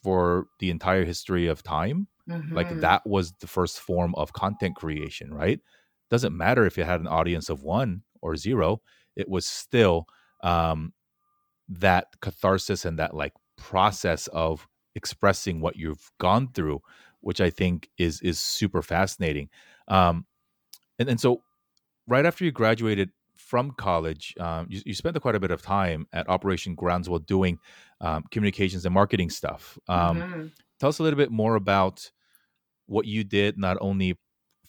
for 0.00 0.46
the 0.60 0.70
entire 0.70 1.04
history 1.04 1.48
of 1.48 1.64
time, 1.64 2.06
mm-hmm. 2.30 2.54
like 2.54 2.80
that 2.82 3.04
was 3.04 3.32
the 3.40 3.48
first 3.48 3.80
form 3.80 4.14
of 4.14 4.32
content 4.32 4.76
creation, 4.76 5.34
right? 5.34 5.58
Doesn't 6.08 6.36
matter 6.36 6.66
if 6.66 6.78
you 6.78 6.84
had 6.84 7.00
an 7.00 7.08
audience 7.08 7.48
of 7.48 7.64
one 7.64 8.02
or 8.22 8.36
zero, 8.36 8.80
it 9.16 9.28
was 9.28 9.44
still 9.44 10.06
um, 10.44 10.92
that 11.80 12.08
catharsis 12.20 12.84
and 12.84 12.98
that 12.98 13.14
like 13.14 13.32
process 13.56 14.26
of 14.28 14.66
expressing 14.94 15.60
what 15.60 15.76
you've 15.76 16.10
gone 16.18 16.48
through 16.52 16.80
which 17.20 17.40
i 17.40 17.50
think 17.50 17.88
is 17.98 18.20
is 18.20 18.38
super 18.38 18.82
fascinating 18.82 19.48
um 19.88 20.26
and, 20.98 21.08
and 21.08 21.20
so 21.20 21.42
right 22.06 22.26
after 22.26 22.44
you 22.44 22.52
graduated 22.52 23.10
from 23.36 23.72
college 23.72 24.34
um, 24.38 24.66
you, 24.70 24.80
you 24.86 24.94
spent 24.94 25.20
quite 25.20 25.34
a 25.34 25.40
bit 25.40 25.50
of 25.50 25.60
time 25.60 26.06
at 26.12 26.28
operation 26.28 26.74
groundswell 26.74 27.18
doing 27.18 27.58
um, 28.00 28.24
communications 28.30 28.84
and 28.84 28.94
marketing 28.94 29.28
stuff 29.28 29.78
um, 29.88 30.18
mm-hmm. 30.18 30.46
tell 30.78 30.88
us 30.88 30.98
a 30.98 31.02
little 31.02 31.16
bit 31.16 31.30
more 31.30 31.56
about 31.56 32.10
what 32.86 33.06
you 33.06 33.24
did 33.24 33.58
not 33.58 33.76
only 33.80 34.16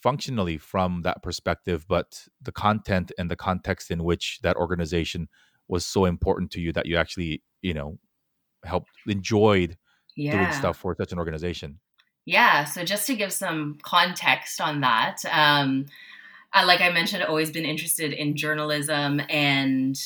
functionally 0.02 0.58
from 0.58 1.02
that 1.02 1.22
perspective 1.22 1.86
but 1.88 2.26
the 2.42 2.52
content 2.52 3.12
and 3.18 3.30
the 3.30 3.36
context 3.36 3.90
in 3.90 4.02
which 4.02 4.40
that 4.42 4.56
organization 4.56 5.28
was 5.68 5.84
so 5.84 6.04
important 6.04 6.50
to 6.50 6.60
you 6.60 6.72
that 6.72 6.86
you 6.86 6.96
actually 6.96 7.42
you 7.62 7.74
know 7.74 7.98
helped 8.64 8.90
enjoyed 9.06 9.76
yeah. 10.16 10.32
doing 10.32 10.52
stuff 10.52 10.76
for 10.76 10.94
such 10.96 11.12
an 11.12 11.18
organization 11.18 11.78
yeah 12.24 12.64
so 12.64 12.84
just 12.84 13.06
to 13.06 13.14
give 13.14 13.32
some 13.32 13.78
context 13.82 14.60
on 14.60 14.80
that 14.80 15.18
um 15.30 15.86
I, 16.52 16.64
like 16.64 16.80
i 16.80 16.90
mentioned 16.90 17.22
i've 17.22 17.28
always 17.28 17.50
been 17.50 17.64
interested 17.64 18.12
in 18.12 18.36
journalism 18.36 19.20
and 19.28 19.96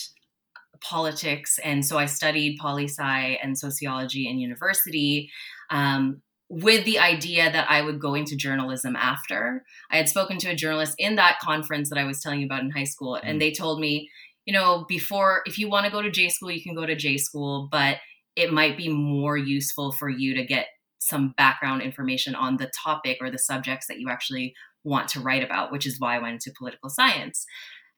politics 0.81 1.59
and 1.63 1.85
so 1.85 1.99
i 1.99 2.07
studied 2.07 2.59
poli 2.59 2.89
sci 2.89 3.39
and 3.43 3.57
sociology 3.57 4.29
in 4.29 4.39
university 4.39 5.31
um, 5.71 6.23
with 6.51 6.85
the 6.85 6.99
idea 6.99 7.51
that 7.51 7.71
I 7.71 7.81
would 7.81 8.01
go 8.01 8.15
into 8.15 8.37
journalism 8.37 8.97
after. 8.97 9.65
I 9.89 9.97
had 9.97 10.09
spoken 10.09 10.37
to 10.39 10.51
a 10.51 10.55
journalist 10.55 10.97
in 10.99 11.15
that 11.15 11.39
conference 11.39 11.89
that 11.91 11.99
I 11.99 12.05
was 12.05 12.21
telling 12.21 12.41
you 12.41 12.47
about 12.47 12.65
in 12.65 12.71
high 12.71 12.85
school, 12.85 13.15
and 13.15 13.37
mm. 13.37 13.41
they 13.41 13.53
told 13.53 13.79
me, 13.79 14.11
you 14.51 14.57
know, 14.57 14.85
before, 14.89 15.43
if 15.47 15.61
you 15.61 15.71
want 15.71 15.87
to 15.87 15.93
go 15.93 16.03
to 16.03 16.11
J 16.11 16.29
school, 16.29 16.51
you 16.51 16.61
can 16.61 16.75
go 16.75 16.85
to 16.85 16.97
J 16.97 17.19
school, 17.19 17.69
but 17.71 17.99
it 18.35 18.53
might 18.53 18.77
be 18.77 18.89
more 18.89 19.37
useful 19.37 19.93
for 19.93 20.09
you 20.09 20.35
to 20.35 20.45
get 20.45 20.67
some 20.99 21.35
background 21.37 21.83
information 21.83 22.35
on 22.35 22.57
the 22.57 22.69
topic 22.83 23.19
or 23.21 23.31
the 23.31 23.39
subjects 23.39 23.87
that 23.87 24.01
you 24.01 24.11
actually 24.11 24.53
want 24.83 25.07
to 25.11 25.21
write 25.21 25.45
about, 25.45 25.71
which 25.71 25.87
is 25.87 26.01
why 26.01 26.17
I 26.17 26.19
went 26.19 26.33
into 26.33 26.53
political 26.59 26.91
science. 26.91 27.47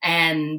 And 0.02 0.58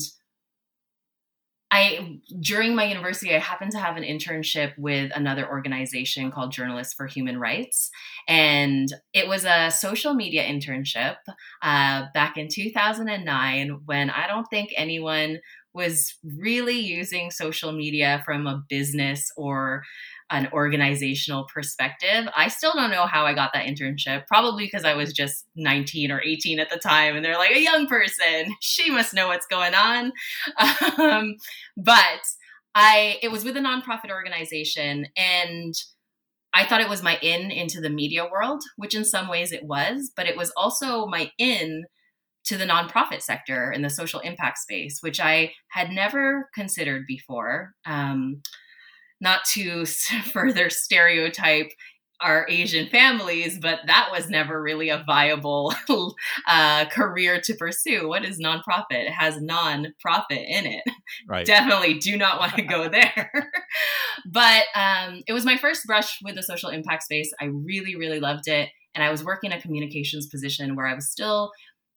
I 1.69 2.19
during 2.39 2.75
my 2.75 2.85
university, 2.85 3.35
I 3.35 3.39
happened 3.39 3.71
to 3.73 3.79
have 3.79 3.95
an 3.95 4.03
internship 4.03 4.73
with 4.79 5.11
another 5.15 5.47
organization 5.47 6.31
called 6.31 6.51
Journalists 6.51 6.93
for 6.93 7.05
Human 7.05 7.39
Rights, 7.39 7.91
and 8.27 8.87
it 9.13 9.27
was 9.27 9.45
a 9.45 9.69
social 9.69 10.13
media 10.13 10.43
internship 10.43 11.15
uh, 11.61 12.05
back 12.13 12.37
in 12.37 12.47
2009 12.47 13.81
when 13.85 14.09
I 14.11 14.27
don't 14.27 14.47
think 14.51 14.71
anyone 14.75 15.39
was 15.73 16.15
really 16.23 16.79
using 16.79 17.31
social 17.31 17.71
media 17.71 18.21
from 18.25 18.47
a 18.47 18.63
business 18.69 19.31
or 19.35 19.83
an 20.29 20.49
organizational 20.51 21.45
perspective. 21.53 22.27
I 22.35 22.47
still 22.47 22.73
don't 22.73 22.91
know 22.91 23.05
how 23.05 23.25
I 23.25 23.33
got 23.33 23.51
that 23.53 23.65
internship, 23.65 24.25
probably 24.27 24.65
because 24.65 24.85
I 24.85 24.95
was 24.95 25.13
just 25.13 25.45
19 25.55 26.11
or 26.11 26.21
18 26.21 26.59
at 26.59 26.69
the 26.69 26.77
time, 26.77 27.15
and 27.15 27.23
they're 27.23 27.37
like, 27.37 27.51
a 27.51 27.61
young 27.61 27.87
person, 27.87 28.55
she 28.61 28.89
must 28.89 29.13
know 29.13 29.27
what's 29.27 29.47
going 29.47 29.75
on. 29.75 30.11
Um, 30.97 31.35
but 31.75 32.21
I, 32.75 33.17
it 33.21 33.31
was 33.31 33.43
with 33.43 33.57
a 33.57 33.59
nonprofit 33.59 34.11
organization, 34.11 35.07
and 35.17 35.73
I 36.53 36.65
thought 36.65 36.81
it 36.81 36.89
was 36.89 37.03
my 37.03 37.17
in 37.21 37.51
into 37.51 37.81
the 37.81 37.89
media 37.89 38.25
world, 38.31 38.63
which 38.77 38.95
in 38.95 39.05
some 39.05 39.27
ways 39.27 39.51
it 39.51 39.65
was, 39.65 40.11
but 40.15 40.27
it 40.27 40.37
was 40.37 40.51
also 40.55 41.07
my 41.07 41.31
in 41.37 41.85
to 42.45 42.57
the 42.57 42.65
nonprofit 42.65 43.21
sector 43.21 43.71
in 43.71 43.81
the 43.81 43.89
social 43.89 44.19
impact 44.19 44.57
space, 44.57 44.99
which 45.01 45.19
I 45.19 45.53
had 45.69 45.89
never 45.89 46.49
considered 46.53 47.03
before. 47.07 47.73
Um, 47.85 48.41
not 49.21 49.45
to 49.53 49.85
further 50.33 50.69
stereotype 50.69 51.69
our 52.23 52.45
Asian 52.49 52.87
families, 52.87 53.59
but 53.59 53.79
that 53.85 54.09
was 54.11 54.29
never 54.29 54.61
really 54.61 54.89
a 54.89 55.03
viable 55.05 55.73
uh, 56.47 56.85
career 56.85 57.41
to 57.41 57.53
pursue. 57.55 58.07
What 58.07 58.23
is 58.23 58.39
nonprofit? 58.39 58.85
It 58.91 59.11
has 59.11 59.41
non-profit 59.41 60.39
in 60.47 60.65
it. 60.65 60.83
Right. 61.27 61.45
Definitely 61.45 61.95
do 61.95 62.17
not 62.17 62.39
want 62.39 62.55
to 62.55 62.61
go 62.61 62.87
there. 62.89 63.51
but 64.25 64.65
um, 64.73 65.21
it 65.27 65.33
was 65.33 65.45
my 65.45 65.57
first 65.57 65.85
brush 65.85 66.19
with 66.23 66.35
the 66.35 66.43
social 66.43 66.69
impact 66.69 67.03
space. 67.03 67.31
I 67.41 67.45
really, 67.45 67.95
really 67.95 68.21
loved 68.21 68.47
it. 68.47 68.69
And 68.95 69.03
I 69.03 69.11
was 69.11 69.23
working 69.23 69.51
a 69.51 69.59
communications 69.59 70.27
position 70.27 70.75
where 70.75 70.87
I 70.87 70.93
was 70.93 71.11
still 71.11 71.51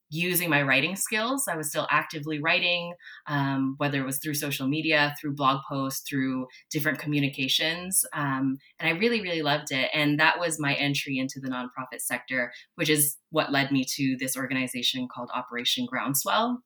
using 0.09 0.49
my 0.49 0.61
writing 0.61 0.95
skills. 0.95 1.47
I 1.49 1.57
was 1.57 1.69
still 1.69 1.87
actively 1.91 2.39
writing, 2.39 2.93
um, 3.27 3.75
whether 3.77 4.01
it 4.01 4.05
was 4.05 4.19
through 4.19 4.35
social 4.35 4.67
media, 4.67 5.13
through 5.19 5.35
blog 5.35 5.61
posts, 5.69 6.07
through 6.07 6.47
different 6.71 6.99
communications. 6.99 8.05
Um, 8.13 8.57
and 8.79 8.89
I 8.89 8.97
really, 8.97 9.21
really 9.21 9.41
loved 9.41 9.71
it. 9.71 9.89
And 9.93 10.19
that 10.19 10.39
was 10.39 10.59
my 10.59 10.75
entry 10.75 11.17
into 11.17 11.39
the 11.41 11.49
nonprofit 11.49 11.99
sector, 11.99 12.51
which 12.75 12.89
is 12.89 13.17
what 13.31 13.51
led 13.51 13.71
me 13.71 13.85
to 13.95 14.15
this 14.19 14.37
organization 14.37 15.07
called 15.13 15.29
Operation 15.33 15.85
Groundswell. 15.91 16.57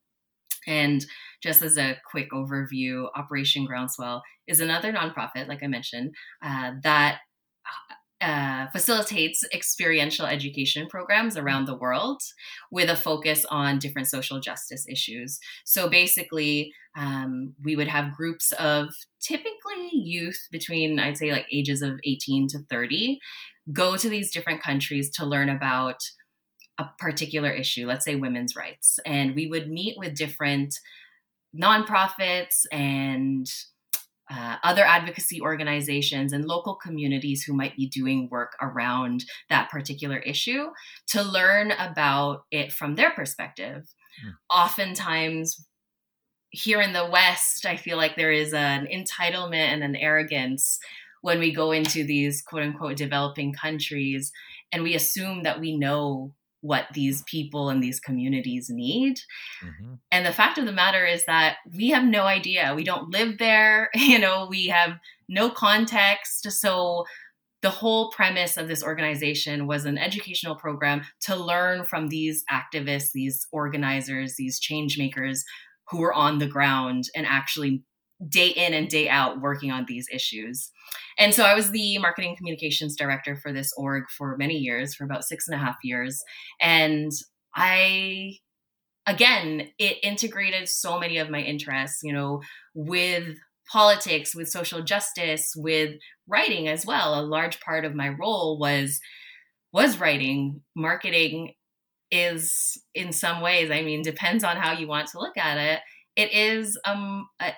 And 0.67 1.03
just 1.41 1.63
as 1.63 1.77
a 1.77 1.97
quick 2.09 2.31
overview, 2.31 3.07
Operation 3.15 3.65
Groundswell 3.65 4.21
is 4.47 4.59
another 4.59 4.93
nonprofit, 4.93 5.47
like 5.47 5.63
I 5.63 5.67
mentioned, 5.67 6.13
uh, 6.43 6.73
that 6.83 7.19
uh, 8.21 8.67
facilitates 8.67 9.43
experiential 9.53 10.25
education 10.25 10.87
programs 10.87 11.35
around 11.35 11.65
the 11.65 11.75
world 11.75 12.21
with 12.71 12.89
a 12.89 12.95
focus 12.95 13.45
on 13.49 13.79
different 13.79 14.07
social 14.07 14.39
justice 14.39 14.85
issues. 14.87 15.39
So 15.65 15.89
basically, 15.89 16.73
um, 16.95 17.53
we 17.63 17.75
would 17.75 17.87
have 17.87 18.15
groups 18.15 18.51
of 18.53 18.89
typically 19.21 19.89
youth 19.91 20.47
between, 20.51 20.99
I'd 20.99 21.17
say, 21.17 21.31
like 21.31 21.47
ages 21.51 21.81
of 21.81 21.99
18 22.03 22.47
to 22.49 22.59
30 22.69 23.19
go 23.71 23.95
to 23.95 24.09
these 24.09 24.31
different 24.31 24.61
countries 24.61 25.09
to 25.11 25.25
learn 25.25 25.49
about 25.49 25.97
a 26.77 26.85
particular 26.97 27.51
issue, 27.51 27.85
let's 27.85 28.05
say 28.05 28.15
women's 28.15 28.55
rights. 28.55 28.99
And 29.05 29.35
we 29.35 29.47
would 29.47 29.69
meet 29.69 29.97
with 29.97 30.15
different 30.15 30.79
nonprofits 31.55 32.65
and 32.71 33.45
uh, 34.31 34.57
other 34.63 34.83
advocacy 34.83 35.41
organizations 35.41 36.31
and 36.31 36.45
local 36.45 36.75
communities 36.75 37.43
who 37.43 37.53
might 37.53 37.75
be 37.75 37.87
doing 37.87 38.29
work 38.31 38.53
around 38.61 39.25
that 39.49 39.69
particular 39.69 40.17
issue 40.19 40.67
to 41.07 41.21
learn 41.21 41.71
about 41.71 42.43
it 42.51 42.71
from 42.71 42.95
their 42.95 43.11
perspective. 43.11 43.93
Mm. 44.25 44.33
Oftentimes, 44.49 45.65
here 46.49 46.81
in 46.81 46.93
the 46.93 47.09
West, 47.09 47.65
I 47.65 47.77
feel 47.77 47.97
like 47.97 48.15
there 48.15 48.31
is 48.31 48.53
an 48.53 48.87
entitlement 48.87 49.73
and 49.73 49.83
an 49.83 49.95
arrogance 49.95 50.79
when 51.21 51.39
we 51.39 51.53
go 51.53 51.71
into 51.71 52.03
these 52.03 52.41
quote 52.41 52.63
unquote 52.63 52.97
developing 52.97 53.53
countries 53.53 54.31
and 54.71 54.83
we 54.83 54.95
assume 54.95 55.43
that 55.43 55.59
we 55.59 55.77
know 55.77 56.33
what 56.61 56.85
these 56.93 57.23
people 57.23 57.69
and 57.69 57.83
these 57.83 57.99
communities 57.99 58.67
need. 58.69 59.19
Mm-hmm. 59.63 59.93
And 60.11 60.25
the 60.25 60.33
fact 60.33 60.57
of 60.57 60.65
the 60.65 60.71
matter 60.71 61.05
is 61.05 61.25
that 61.25 61.57
we 61.75 61.89
have 61.89 62.03
no 62.03 62.23
idea. 62.23 62.73
We 62.75 62.83
don't 62.83 63.11
live 63.11 63.37
there, 63.39 63.89
you 63.95 64.19
know, 64.19 64.47
we 64.49 64.67
have 64.67 64.97
no 65.27 65.49
context. 65.49 66.51
So 66.51 67.05
the 67.61 67.69
whole 67.69 68.09
premise 68.11 68.57
of 68.57 68.67
this 68.67 68.83
organization 68.83 69.67
was 69.67 69.85
an 69.85 69.97
educational 69.97 70.55
program 70.55 71.03
to 71.21 71.35
learn 71.35 71.83
from 71.83 72.07
these 72.07 72.43
activists, 72.51 73.11
these 73.11 73.47
organizers, 73.51 74.35
these 74.35 74.59
change 74.59 74.97
makers 74.97 75.43
who 75.89 75.99
were 75.99 76.13
on 76.13 76.39
the 76.39 76.47
ground 76.47 77.05
and 77.15 77.25
actually 77.27 77.83
day 78.27 78.47
in 78.47 78.73
and 78.73 78.87
day 78.87 79.09
out 79.09 79.41
working 79.41 79.71
on 79.71 79.85
these 79.87 80.07
issues. 80.13 80.71
And 81.17 81.33
so 81.33 81.43
I 81.43 81.55
was 81.55 81.71
the 81.71 81.97
marketing 81.97 82.35
communications 82.35 82.95
director 82.95 83.35
for 83.35 83.51
this 83.51 83.71
org 83.77 84.03
for 84.15 84.37
many 84.37 84.55
years, 84.55 84.93
for 84.93 85.03
about 85.03 85.23
six 85.23 85.47
and 85.47 85.55
a 85.55 85.63
half 85.63 85.75
years. 85.83 86.21
And 86.59 87.11
I, 87.55 88.33
again, 89.05 89.69
it 89.77 89.97
integrated 90.03 90.67
so 90.67 90.99
many 90.99 91.17
of 91.17 91.29
my 91.29 91.39
interests, 91.39 91.99
you 92.03 92.13
know, 92.13 92.41
with 92.73 93.37
politics, 93.71 94.35
with 94.35 94.49
social 94.49 94.81
justice, 94.81 95.53
with 95.55 95.95
writing 96.27 96.67
as 96.67 96.85
well. 96.85 97.19
A 97.19 97.21
large 97.21 97.59
part 97.61 97.85
of 97.85 97.95
my 97.95 98.09
role 98.09 98.59
was 98.59 98.99
was 99.73 99.99
writing, 99.99 100.61
marketing 100.75 101.53
is 102.11 102.77
in 102.93 103.13
some 103.13 103.41
ways, 103.41 103.71
I 103.71 103.83
mean, 103.83 104.01
depends 104.01 104.43
on 104.43 104.57
how 104.57 104.73
you 104.73 104.87
want 104.87 105.07
to 105.09 105.19
look 105.19 105.37
at 105.37 105.57
it. 105.57 105.79
It 106.17 106.33
is 106.33 106.77
um, 106.83 107.29
a, 107.39 107.53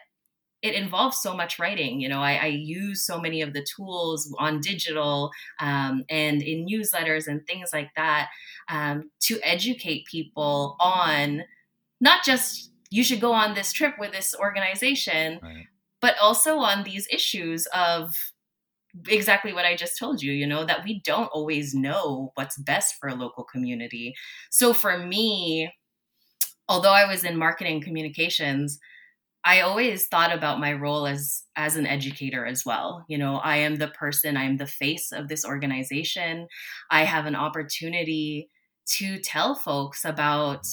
it 0.63 0.73
involves 0.73 1.21
so 1.21 1.35
much 1.35 1.59
writing. 1.59 1.99
You 1.99 2.07
know, 2.07 2.21
I, 2.21 2.35
I 2.35 2.45
use 2.45 3.05
so 3.05 3.19
many 3.19 3.41
of 3.41 3.53
the 3.53 3.65
tools 3.75 4.33
on 4.39 4.61
digital 4.61 5.29
um, 5.59 6.05
and 6.09 6.41
in 6.41 6.65
newsletters 6.65 7.27
and 7.27 7.45
things 7.45 7.71
like 7.73 7.91
that 7.97 8.29
um, 8.69 9.11
to 9.23 9.39
educate 9.43 10.05
people 10.09 10.77
on 10.79 11.43
not 11.99 12.23
just 12.23 12.71
you 12.89 13.03
should 13.03 13.19
go 13.19 13.33
on 13.33 13.55
this 13.55 13.73
trip 13.73 13.95
with 13.99 14.13
this 14.13 14.33
organization, 14.39 15.39
right. 15.43 15.65
but 16.01 16.15
also 16.21 16.57
on 16.59 16.83
these 16.83 17.07
issues 17.11 17.67
of 17.75 18.15
exactly 19.07 19.51
what 19.51 19.65
I 19.65 19.75
just 19.75 19.97
told 19.97 20.21
you, 20.21 20.31
you 20.31 20.47
know, 20.47 20.63
that 20.63 20.83
we 20.85 21.01
don't 21.01 21.29
always 21.33 21.73
know 21.73 22.31
what's 22.35 22.57
best 22.57 22.95
for 22.99 23.09
a 23.09 23.15
local 23.15 23.43
community. 23.43 24.13
So 24.49 24.73
for 24.73 24.97
me, 24.97 25.73
although 26.69 26.91
I 26.91 27.05
was 27.05 27.23
in 27.23 27.35
marketing 27.35 27.81
communications, 27.81 28.79
I 29.45 29.61
always 29.61 30.07
thought 30.07 30.33
about 30.33 30.59
my 30.59 30.73
role 30.73 31.05
as 31.05 31.43
as 31.55 31.75
an 31.75 31.85
educator 31.85 32.45
as 32.45 32.65
well. 32.65 33.05
You 33.07 33.17
know, 33.17 33.35
I 33.37 33.57
am 33.57 33.75
the 33.75 33.89
person, 33.89 34.37
I 34.37 34.43
am 34.43 34.57
the 34.57 34.67
face 34.67 35.11
of 35.11 35.27
this 35.27 35.45
organization. 35.45 36.47
I 36.89 37.03
have 37.03 37.25
an 37.25 37.35
opportunity 37.35 38.49
to 38.85 39.19
tell 39.19 39.55
folks 39.55 40.05
about 40.05 40.65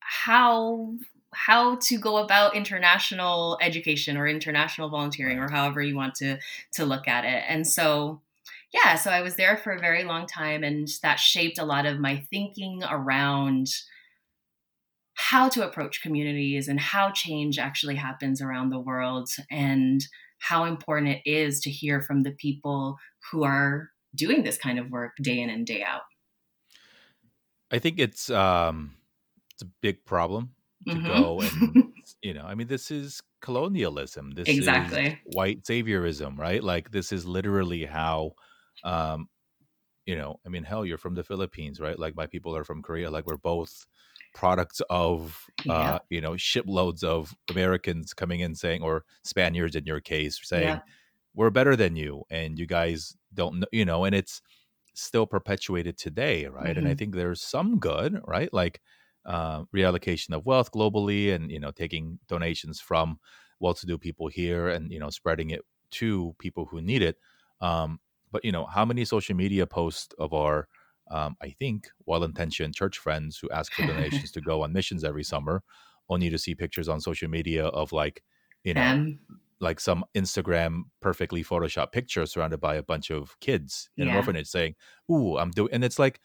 how 0.00 0.94
how 1.32 1.76
to 1.76 1.98
go 1.98 2.18
about 2.18 2.54
international 2.54 3.58
education 3.60 4.16
or 4.16 4.26
international 4.28 4.88
volunteering 4.88 5.38
or 5.38 5.50
however 5.50 5.82
you 5.82 5.96
want 5.96 6.14
to 6.14 6.38
to 6.72 6.84
look 6.84 7.08
at 7.08 7.24
it. 7.24 7.44
And 7.48 7.66
so 7.66 8.20
yeah, 8.72 8.96
so 8.96 9.10
I 9.10 9.22
was 9.22 9.36
there 9.36 9.56
for 9.56 9.72
a 9.72 9.80
very 9.80 10.04
long 10.04 10.26
time 10.26 10.64
and 10.64 10.88
that 11.02 11.18
shaped 11.18 11.58
a 11.58 11.64
lot 11.64 11.86
of 11.86 11.98
my 12.00 12.24
thinking 12.30 12.82
around 12.88 13.68
how 15.14 15.48
to 15.48 15.66
approach 15.66 16.02
communities 16.02 16.68
and 16.68 16.80
how 16.80 17.10
change 17.10 17.58
actually 17.58 17.94
happens 17.96 18.42
around 18.42 18.70
the 18.70 18.80
world 18.80 19.28
and 19.50 20.04
how 20.38 20.64
important 20.64 21.08
it 21.08 21.22
is 21.30 21.60
to 21.60 21.70
hear 21.70 22.02
from 22.02 22.22
the 22.22 22.32
people 22.32 22.98
who 23.30 23.44
are 23.44 23.90
doing 24.14 24.42
this 24.42 24.58
kind 24.58 24.78
of 24.78 24.90
work 24.90 25.12
day 25.22 25.40
in 25.40 25.50
and 25.50 25.66
day 25.66 25.82
out. 25.82 26.02
I 27.70 27.78
think 27.78 27.98
it's 27.98 28.30
um 28.30 28.94
it's 29.52 29.62
a 29.62 29.70
big 29.80 30.04
problem 30.04 30.50
to 30.86 30.94
mm-hmm. 30.94 31.06
go 31.06 31.40
and 31.40 31.92
you 32.22 32.34
know, 32.34 32.44
I 32.44 32.54
mean 32.54 32.66
this 32.66 32.90
is 32.90 33.22
colonialism. 33.40 34.32
This 34.32 34.48
exactly. 34.48 35.06
is 35.06 35.34
white 35.34 35.62
saviorism, 35.62 36.38
right? 36.38 36.62
Like 36.62 36.90
this 36.90 37.12
is 37.12 37.24
literally 37.24 37.84
how 37.84 38.32
um 38.84 39.28
you 40.06 40.16
know, 40.16 40.38
I 40.44 40.50
mean 40.50 40.64
hell 40.64 40.84
you're 40.84 40.98
from 40.98 41.14
the 41.14 41.24
Philippines, 41.24 41.80
right? 41.80 41.98
Like 41.98 42.14
my 42.14 42.26
people 42.26 42.54
are 42.54 42.64
from 42.64 42.82
Korea, 42.82 43.10
like 43.10 43.26
we're 43.26 43.38
both 43.38 43.86
products 44.34 44.82
of 44.90 45.46
uh, 45.68 45.72
yeah. 45.72 45.98
you 46.10 46.20
know 46.20 46.36
shiploads 46.36 47.02
of 47.02 47.34
Americans 47.50 48.12
coming 48.12 48.40
in 48.40 48.54
saying, 48.54 48.82
or 48.82 49.04
Spaniards 49.22 49.76
in 49.76 49.86
your 49.86 50.00
case, 50.00 50.38
saying 50.42 50.68
yeah. 50.68 50.80
we're 51.34 51.50
better 51.50 51.76
than 51.76 51.96
you, 51.96 52.24
and 52.30 52.58
you 52.58 52.66
guys 52.66 53.16
don't 53.32 53.60
know, 53.60 53.66
you 53.72 53.84
know, 53.84 54.04
and 54.04 54.14
it's 54.14 54.42
still 54.94 55.26
perpetuated 55.26 55.96
today, 55.96 56.46
right? 56.46 56.66
Mm-hmm. 56.66 56.78
And 56.78 56.86
I 56.86 56.90
mm-hmm. 56.90 56.98
think 56.98 57.14
there's 57.14 57.40
some 57.40 57.78
good, 57.78 58.20
right? 58.26 58.52
Like 58.52 58.80
uh, 59.24 59.64
reallocation 59.74 60.34
of 60.34 60.44
wealth 60.44 60.70
globally, 60.72 61.34
and 61.34 61.50
you 61.50 61.60
know, 61.60 61.70
taking 61.70 62.18
donations 62.28 62.80
from 62.80 63.18
well-to-do 63.60 63.98
people 63.98 64.28
here, 64.28 64.68
and 64.68 64.92
you 64.92 64.98
know, 64.98 65.10
spreading 65.10 65.50
it 65.50 65.62
to 65.92 66.34
people 66.38 66.66
who 66.66 66.82
need 66.82 67.02
it. 67.02 67.16
Um, 67.60 68.00
but 68.32 68.44
you 68.44 68.52
know, 68.52 68.66
how 68.66 68.84
many 68.84 69.04
social 69.04 69.36
media 69.36 69.66
posts 69.66 70.14
of 70.18 70.34
our 70.34 70.68
um, 71.10 71.36
I 71.42 71.50
think, 71.50 71.88
well 72.06 72.24
intentioned 72.24 72.74
church 72.74 72.98
friends 72.98 73.38
who 73.38 73.50
ask 73.50 73.72
for 73.72 73.86
donations 73.86 74.30
to 74.32 74.40
go 74.40 74.62
on 74.62 74.72
missions 74.72 75.04
every 75.04 75.24
summer, 75.24 75.62
only 76.08 76.30
to 76.30 76.38
see 76.38 76.54
pictures 76.54 76.88
on 76.88 77.00
social 77.00 77.28
media 77.28 77.66
of 77.66 77.92
like, 77.92 78.22
you 78.62 78.74
know, 78.74 78.82
um, 78.82 79.18
like 79.60 79.80
some 79.80 80.04
Instagram 80.14 80.82
perfectly 81.00 81.44
photoshopped 81.44 81.92
picture 81.92 82.26
surrounded 82.26 82.60
by 82.60 82.74
a 82.74 82.82
bunch 82.82 83.10
of 83.10 83.38
kids 83.40 83.88
in 83.96 84.06
yeah. 84.06 84.12
an 84.12 84.16
orphanage 84.16 84.48
saying, 84.48 84.74
Ooh, 85.10 85.38
I'm 85.38 85.50
doing, 85.50 85.70
and 85.72 85.84
it's 85.84 85.98
like, 85.98 86.20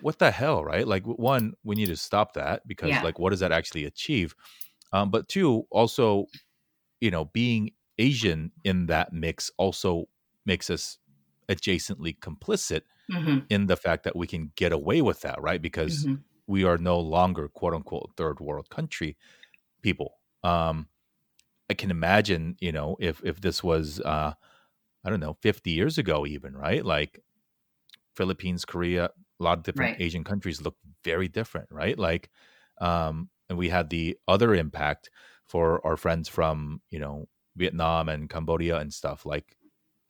what 0.00 0.18
the 0.18 0.30
hell, 0.30 0.64
right? 0.64 0.86
Like, 0.86 1.04
one, 1.04 1.54
we 1.64 1.74
need 1.74 1.86
to 1.86 1.96
stop 1.96 2.34
that 2.34 2.66
because, 2.66 2.90
yeah. 2.90 3.02
like, 3.02 3.18
what 3.18 3.30
does 3.30 3.40
that 3.40 3.52
actually 3.52 3.84
achieve? 3.84 4.34
Um, 4.92 5.10
but 5.10 5.28
two, 5.28 5.66
also, 5.70 6.26
you 7.00 7.10
know, 7.10 7.26
being 7.26 7.72
Asian 7.98 8.52
in 8.64 8.86
that 8.86 9.12
mix 9.12 9.50
also 9.58 10.08
makes 10.46 10.70
us 10.70 10.98
adjacently 11.48 12.18
complicit 12.18 12.82
mm-hmm. 13.10 13.38
in 13.48 13.66
the 13.66 13.76
fact 13.76 14.04
that 14.04 14.16
we 14.16 14.26
can 14.26 14.52
get 14.56 14.72
away 14.72 15.02
with 15.02 15.20
that, 15.22 15.40
right? 15.40 15.60
Because 15.60 16.04
mm-hmm. 16.04 16.22
we 16.46 16.64
are 16.64 16.78
no 16.78 16.98
longer 16.98 17.48
quote 17.48 17.74
unquote 17.74 18.12
third 18.16 18.40
world 18.40 18.70
country 18.70 19.16
people. 19.82 20.14
Um, 20.42 20.88
I 21.70 21.74
can 21.74 21.90
imagine, 21.90 22.56
you 22.60 22.72
know, 22.72 22.96
if 23.00 23.20
if 23.24 23.40
this 23.40 23.62
was 23.62 24.00
uh, 24.00 24.32
I 25.04 25.10
don't 25.10 25.20
know, 25.20 25.34
50 25.40 25.70
years 25.70 25.98
ago 25.98 26.26
even, 26.26 26.56
right? 26.56 26.84
Like 26.84 27.20
Philippines, 28.16 28.64
Korea, 28.64 29.06
a 29.06 29.42
lot 29.42 29.58
of 29.58 29.64
different 29.64 29.92
right. 29.92 30.00
Asian 30.00 30.24
countries 30.24 30.62
look 30.62 30.76
very 31.04 31.28
different, 31.28 31.68
right? 31.70 31.98
Like 31.98 32.30
um 32.80 33.30
and 33.48 33.58
we 33.58 33.70
had 33.70 33.90
the 33.90 34.18
other 34.26 34.54
impact 34.54 35.10
for 35.46 35.84
our 35.86 35.96
friends 35.96 36.28
from, 36.28 36.82
you 36.90 36.98
know, 36.98 37.28
Vietnam 37.56 38.08
and 38.08 38.28
Cambodia 38.28 38.76
and 38.78 38.92
stuff. 38.92 39.24
Like 39.24 39.56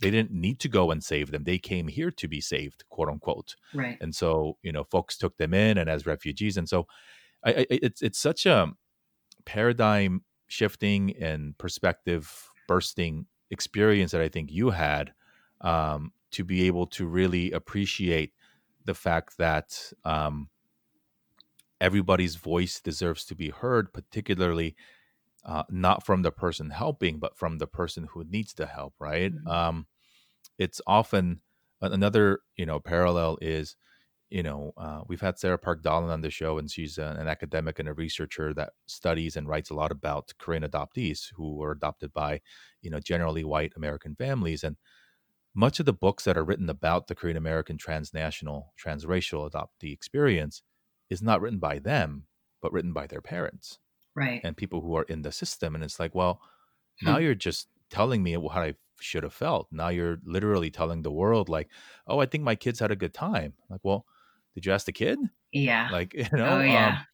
they 0.00 0.10
didn't 0.10 0.30
need 0.30 0.60
to 0.60 0.68
go 0.68 0.90
and 0.90 1.02
save 1.02 1.30
them. 1.30 1.44
They 1.44 1.58
came 1.58 1.88
here 1.88 2.10
to 2.10 2.28
be 2.28 2.40
saved, 2.40 2.84
quote 2.88 3.08
unquote. 3.08 3.56
Right. 3.74 3.98
And 4.00 4.14
so, 4.14 4.56
you 4.62 4.72
know, 4.72 4.84
folks 4.84 5.16
took 5.16 5.36
them 5.36 5.54
in 5.54 5.78
and 5.78 5.90
as 5.90 6.06
refugees. 6.06 6.56
And 6.56 6.68
so 6.68 6.86
I, 7.44 7.50
I, 7.50 7.66
it's 7.70 8.02
it's 8.02 8.18
such 8.18 8.46
a 8.46 8.72
paradigm 9.44 10.22
shifting 10.46 11.14
and 11.20 11.56
perspective 11.58 12.48
bursting 12.66 13.26
experience 13.50 14.12
that 14.12 14.20
I 14.20 14.28
think 14.28 14.50
you 14.52 14.70
had 14.70 15.12
um, 15.60 16.12
to 16.32 16.44
be 16.44 16.66
able 16.66 16.86
to 16.86 17.06
really 17.06 17.52
appreciate 17.52 18.32
the 18.84 18.94
fact 18.94 19.36
that 19.38 19.92
um, 20.04 20.48
everybody's 21.80 22.36
voice 22.36 22.80
deserves 22.80 23.24
to 23.26 23.34
be 23.34 23.50
heard, 23.50 23.92
particularly 23.92 24.76
uh, 25.48 25.62
not 25.70 26.04
from 26.04 26.20
the 26.20 26.30
person 26.30 26.68
helping, 26.68 27.18
but 27.18 27.36
from 27.38 27.56
the 27.56 27.66
person 27.66 28.06
who 28.12 28.22
needs 28.28 28.52
the 28.52 28.66
help, 28.66 28.92
right? 29.00 29.34
Mm-hmm. 29.34 29.48
Um, 29.48 29.86
it's 30.58 30.80
often 30.86 31.40
another, 31.80 32.40
you 32.56 32.66
know, 32.66 32.78
parallel 32.78 33.38
is, 33.40 33.74
you 34.28 34.42
know, 34.42 34.74
uh, 34.76 35.00
we've 35.08 35.22
had 35.22 35.38
Sarah 35.38 35.58
Park 35.58 35.82
Dahlen 35.82 36.10
on 36.10 36.20
the 36.20 36.30
show, 36.30 36.58
and 36.58 36.70
she's 36.70 36.98
an 36.98 37.26
academic 37.28 37.78
and 37.78 37.88
a 37.88 37.94
researcher 37.94 38.52
that 38.54 38.74
studies 38.86 39.36
and 39.36 39.48
writes 39.48 39.70
a 39.70 39.74
lot 39.74 39.90
about 39.90 40.34
Korean 40.38 40.64
adoptees 40.64 41.28
who 41.34 41.56
were 41.56 41.72
adopted 41.72 42.12
by, 42.12 42.42
you 42.82 42.90
know, 42.90 43.00
generally 43.00 43.42
white 43.42 43.72
American 43.74 44.14
families. 44.16 44.62
And 44.62 44.76
much 45.54 45.80
of 45.80 45.86
the 45.86 45.94
books 45.94 46.24
that 46.24 46.36
are 46.36 46.44
written 46.44 46.68
about 46.68 47.06
the 47.06 47.14
Korean 47.14 47.38
American 47.38 47.78
transnational, 47.78 48.74
transracial 48.78 49.50
adoptee 49.50 49.94
experience 49.94 50.62
is 51.08 51.22
not 51.22 51.40
written 51.40 51.58
by 51.58 51.78
them, 51.78 52.24
but 52.60 52.70
written 52.70 52.92
by 52.92 53.06
their 53.06 53.22
parents 53.22 53.78
right 54.18 54.40
and 54.44 54.56
people 54.56 54.80
who 54.80 54.96
are 54.96 55.04
in 55.04 55.22
the 55.22 55.32
system 55.32 55.74
and 55.74 55.84
it's 55.84 56.00
like 56.00 56.14
well 56.14 56.40
now 57.02 57.16
hmm. 57.16 57.22
you're 57.22 57.34
just 57.34 57.68
telling 57.90 58.22
me 58.22 58.36
what 58.36 58.56
i 58.56 58.74
should 59.00 59.22
have 59.22 59.32
felt 59.32 59.68
now 59.70 59.88
you're 59.88 60.18
literally 60.24 60.70
telling 60.70 61.02
the 61.02 61.10
world 61.10 61.48
like 61.48 61.68
oh 62.06 62.18
i 62.18 62.26
think 62.26 62.42
my 62.42 62.54
kids 62.54 62.80
had 62.80 62.90
a 62.90 62.96
good 62.96 63.14
time 63.14 63.52
like 63.70 63.80
well 63.82 64.04
did 64.54 64.66
you 64.66 64.72
ask 64.72 64.86
the 64.86 64.92
kid 64.92 65.18
yeah 65.52 65.88
like 65.92 66.14
you 66.14 66.26
know 66.32 66.58
oh, 66.58 66.60
yeah. 66.60 66.88
Um, 66.88 67.06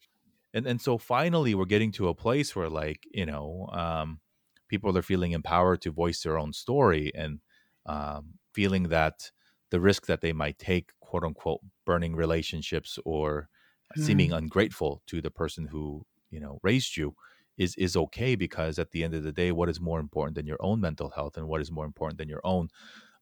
and 0.55 0.65
and 0.67 0.81
so 0.81 0.97
finally 0.97 1.53
we're 1.53 1.65
getting 1.65 1.91
to 1.91 2.07
a 2.07 2.15
place 2.15 2.55
where 2.55 2.69
like 2.69 3.01
you 3.11 3.25
know 3.25 3.69
um, 3.71 4.19
people 4.67 4.97
are 4.97 5.03
feeling 5.03 5.33
empowered 5.33 5.81
to 5.81 5.91
voice 5.91 6.23
their 6.23 6.39
own 6.39 6.53
story 6.53 7.11
and 7.13 7.39
um, 7.85 8.35
feeling 8.53 8.83
that 8.83 9.31
the 9.69 9.79
risk 9.79 10.07
that 10.07 10.21
they 10.21 10.33
might 10.33 10.57
take 10.57 10.91
quote 11.01 11.23
unquote 11.23 11.59
burning 11.85 12.15
relationships 12.15 12.97
or 13.05 13.49
mm. 13.97 14.03
seeming 14.03 14.31
ungrateful 14.31 15.01
to 15.07 15.21
the 15.21 15.29
person 15.29 15.67
who 15.67 16.05
you 16.29 16.39
know 16.39 16.59
raised 16.63 16.97
you 16.97 17.15
is 17.57 17.75
is 17.75 17.95
okay 17.95 18.35
because 18.35 18.79
at 18.79 18.91
the 18.91 19.03
end 19.03 19.13
of 19.13 19.23
the 19.23 19.31
day 19.31 19.51
what 19.51 19.69
is 19.69 19.79
more 19.79 19.99
important 19.99 20.35
than 20.35 20.45
your 20.45 20.57
own 20.59 20.79
mental 20.81 21.09
health 21.09 21.37
and 21.37 21.47
what 21.47 21.61
is 21.61 21.71
more 21.71 21.85
important 21.85 22.17
than 22.17 22.29
your 22.29 22.41
own 22.43 22.69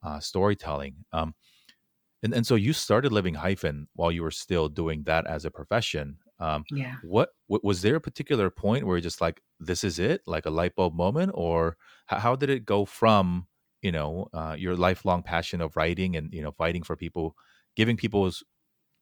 uh, 0.03 0.19
storytelling 0.19 0.95
um, 1.13 1.33
and, 2.23 2.33
and 2.33 2.47
so 2.47 2.55
you 2.55 2.73
started 2.73 3.11
living 3.11 3.35
hyphen 3.35 3.87
while 3.93 4.11
you 4.11 4.23
were 4.23 4.31
still 4.31 4.67
doing 4.69 5.03
that 5.03 5.25
as 5.27 5.45
a 5.45 5.51
profession 5.51 6.17
um, 6.39 6.65
yeah. 6.71 6.95
what, 7.03 7.29
what 7.47 7.63
was 7.63 7.81
there 7.81 7.95
a 7.95 8.01
particular 8.01 8.49
point 8.49 8.85
where 8.85 8.97
you're 8.97 9.01
just 9.01 9.21
like 9.21 9.39
this 9.59 9.83
is 9.83 9.99
it 9.99 10.21
like 10.25 10.45
a 10.45 10.49
light 10.49 10.75
bulb 10.75 10.93
moment 10.93 11.31
or 11.35 11.77
how, 12.07 12.17
how 12.17 12.35
did 12.35 12.49
it 12.49 12.65
go 12.65 12.85
from 12.85 13.47
you 13.81 13.91
know 13.91 14.27
uh, 14.33 14.55
your 14.57 14.75
lifelong 14.75 15.21
passion 15.21 15.61
of 15.61 15.75
writing 15.77 16.15
and 16.15 16.33
you 16.33 16.41
know 16.41 16.51
fighting 16.51 16.83
for 16.83 16.95
people 16.95 17.35
giving 17.75 17.95
people's 17.95 18.43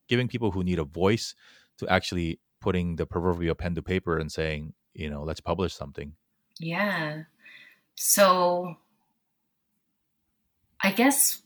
giving 0.09 0.27
people 0.27 0.51
who 0.51 0.63
need 0.63 0.79
a 0.79 0.83
voice 0.83 1.33
to 1.77 1.87
actually 1.87 2.39
putting 2.61 2.95
the 2.95 3.05
proverbial 3.05 3.55
pen 3.55 3.75
to 3.75 3.81
paper 3.81 4.17
and 4.17 4.31
saying, 4.31 4.73
you 4.93 5.09
know, 5.09 5.23
let's 5.23 5.41
publish 5.41 5.73
something. 5.73 6.13
Yeah. 6.59 7.23
So 7.95 8.75
I 10.83 10.91
guess 10.91 11.41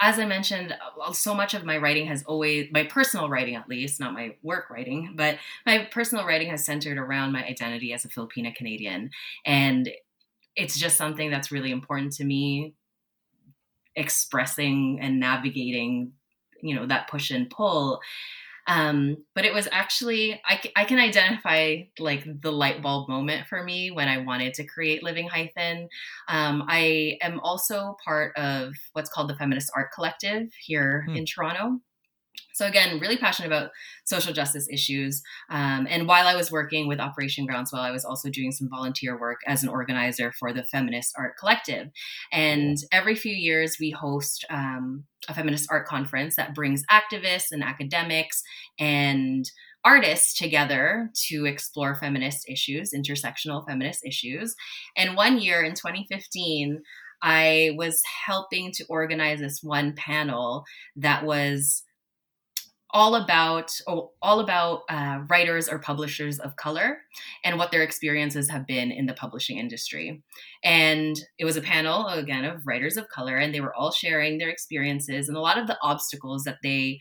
as 0.00 0.18
I 0.18 0.26
mentioned, 0.26 0.74
uh, 1.02 1.12
so 1.12 1.34
much 1.34 1.54
of 1.54 1.64
my 1.64 1.76
writing 1.76 2.06
has 2.06 2.22
always, 2.22 2.68
my 2.70 2.84
personal 2.84 3.28
writing 3.28 3.56
at 3.56 3.68
least, 3.68 3.98
not 3.98 4.12
my 4.12 4.36
work 4.42 4.70
writing, 4.70 5.14
but 5.16 5.38
my 5.66 5.88
personal 5.90 6.24
writing 6.24 6.50
has 6.50 6.64
centered 6.64 6.98
around 6.98 7.32
my 7.32 7.44
identity 7.44 7.92
as 7.92 8.04
a 8.04 8.08
Filipina 8.08 8.54
Canadian. 8.54 9.10
And 9.44 9.90
it's 10.54 10.78
just 10.78 10.96
something 10.96 11.30
that's 11.30 11.50
really 11.50 11.72
important 11.72 12.12
to 12.14 12.24
me, 12.24 12.74
expressing 13.96 15.00
and 15.00 15.18
navigating, 15.18 16.12
you 16.62 16.76
know, 16.76 16.86
that 16.86 17.08
push 17.08 17.32
and 17.32 17.50
pull. 17.50 18.00
Um, 18.68 19.16
but 19.34 19.46
it 19.46 19.54
was 19.54 19.66
actually, 19.72 20.40
I, 20.44 20.60
I 20.76 20.84
can 20.84 20.98
identify 20.98 21.78
like 21.98 22.24
the 22.42 22.52
light 22.52 22.82
bulb 22.82 23.08
moment 23.08 23.46
for 23.48 23.64
me 23.64 23.90
when 23.90 24.08
I 24.08 24.18
wanted 24.18 24.54
to 24.54 24.66
create 24.66 25.02
Living 25.02 25.26
Hyphen. 25.26 25.88
Um, 26.28 26.64
I 26.68 27.18
am 27.22 27.40
also 27.40 27.96
part 28.04 28.36
of 28.36 28.74
what's 28.92 29.08
called 29.08 29.30
the 29.30 29.36
Feminist 29.36 29.72
Art 29.74 29.90
Collective 29.94 30.48
here 30.64 31.04
hmm. 31.08 31.16
in 31.16 31.24
Toronto. 31.24 31.80
So 32.58 32.66
again, 32.66 32.98
really 32.98 33.16
passionate 33.16 33.46
about 33.46 33.70
social 34.04 34.32
justice 34.32 34.68
issues. 34.68 35.22
Um, 35.48 35.86
and 35.88 36.08
while 36.08 36.26
I 36.26 36.34
was 36.34 36.50
working 36.50 36.88
with 36.88 36.98
Operation 36.98 37.46
Groundswell, 37.46 37.82
I 37.82 37.92
was 37.92 38.04
also 38.04 38.28
doing 38.30 38.50
some 38.50 38.68
volunteer 38.68 39.16
work 39.16 39.38
as 39.46 39.62
an 39.62 39.68
organizer 39.68 40.32
for 40.32 40.52
the 40.52 40.64
Feminist 40.64 41.14
Art 41.16 41.34
Collective. 41.38 41.86
And 42.32 42.76
every 42.90 43.14
few 43.14 43.32
years, 43.32 43.76
we 43.78 43.90
host 43.92 44.44
um, 44.50 45.04
a 45.28 45.34
feminist 45.34 45.68
art 45.70 45.86
conference 45.86 46.34
that 46.34 46.52
brings 46.52 46.82
activists 46.90 47.52
and 47.52 47.62
academics 47.62 48.42
and 48.76 49.48
artists 49.84 50.34
together 50.36 51.12
to 51.28 51.46
explore 51.46 51.94
feminist 51.94 52.48
issues, 52.48 52.90
intersectional 52.92 53.64
feminist 53.68 54.04
issues. 54.04 54.56
And 54.96 55.14
one 55.14 55.38
year 55.38 55.62
in 55.62 55.74
2015, 55.74 56.82
I 57.22 57.70
was 57.76 58.02
helping 58.26 58.72
to 58.72 58.84
organize 58.88 59.38
this 59.38 59.60
one 59.62 59.92
panel 59.94 60.64
that 60.96 61.24
was 61.24 61.84
all 62.90 63.14
about 63.16 63.70
oh, 63.86 64.12
all 64.22 64.40
about 64.40 64.82
uh, 64.88 65.20
writers 65.28 65.68
or 65.68 65.78
publishers 65.78 66.38
of 66.38 66.56
color 66.56 66.98
and 67.44 67.58
what 67.58 67.70
their 67.70 67.82
experiences 67.82 68.48
have 68.48 68.66
been 68.66 68.90
in 68.90 69.06
the 69.06 69.14
publishing 69.14 69.58
industry. 69.58 70.22
And 70.64 71.16
it 71.38 71.44
was 71.44 71.56
a 71.56 71.62
panel 71.62 72.06
again 72.06 72.44
of 72.44 72.66
writers 72.66 72.96
of 72.96 73.08
color 73.08 73.36
and 73.36 73.54
they 73.54 73.60
were 73.60 73.74
all 73.74 73.92
sharing 73.92 74.38
their 74.38 74.48
experiences 74.48 75.28
and 75.28 75.36
a 75.36 75.40
lot 75.40 75.58
of 75.58 75.66
the 75.66 75.78
obstacles 75.82 76.44
that 76.44 76.58
they 76.62 76.98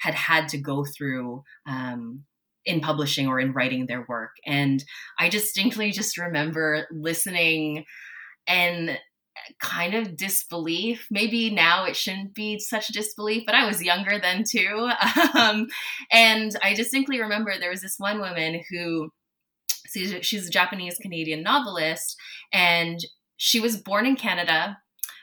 had 0.00 0.14
had 0.14 0.48
to 0.48 0.58
go 0.58 0.84
through 0.84 1.42
um, 1.66 2.24
in 2.64 2.80
publishing 2.80 3.28
or 3.28 3.40
in 3.40 3.52
writing 3.52 3.86
their 3.86 4.04
work. 4.08 4.32
And 4.44 4.84
i 5.18 5.28
distinctly 5.28 5.92
just 5.92 6.18
remember 6.18 6.86
listening 6.90 7.84
and 8.48 8.98
kind 9.60 9.94
of 9.94 10.16
disbelief. 10.16 11.06
Maybe 11.10 11.50
now 11.50 11.84
it 11.84 11.96
shouldn't 11.96 12.34
be 12.34 12.58
such 12.58 12.88
disbelief, 12.88 13.44
but 13.46 13.54
I 13.54 13.66
was 13.66 13.82
younger 13.82 14.18
then 14.18 14.44
too. 14.44 14.90
Um, 15.34 15.68
and 16.10 16.56
I 16.62 16.74
distinctly 16.74 17.20
remember 17.20 17.52
there 17.52 17.70
was 17.70 17.82
this 17.82 17.98
one 17.98 18.18
woman 18.18 18.62
who, 18.70 19.10
she's 19.86 20.48
a 20.48 20.50
Japanese 20.50 20.96
Canadian 20.98 21.42
novelist, 21.42 22.16
and 22.52 22.98
she 23.36 23.60
was 23.60 23.76
born 23.76 24.06
in 24.06 24.16
Canada, 24.16 24.78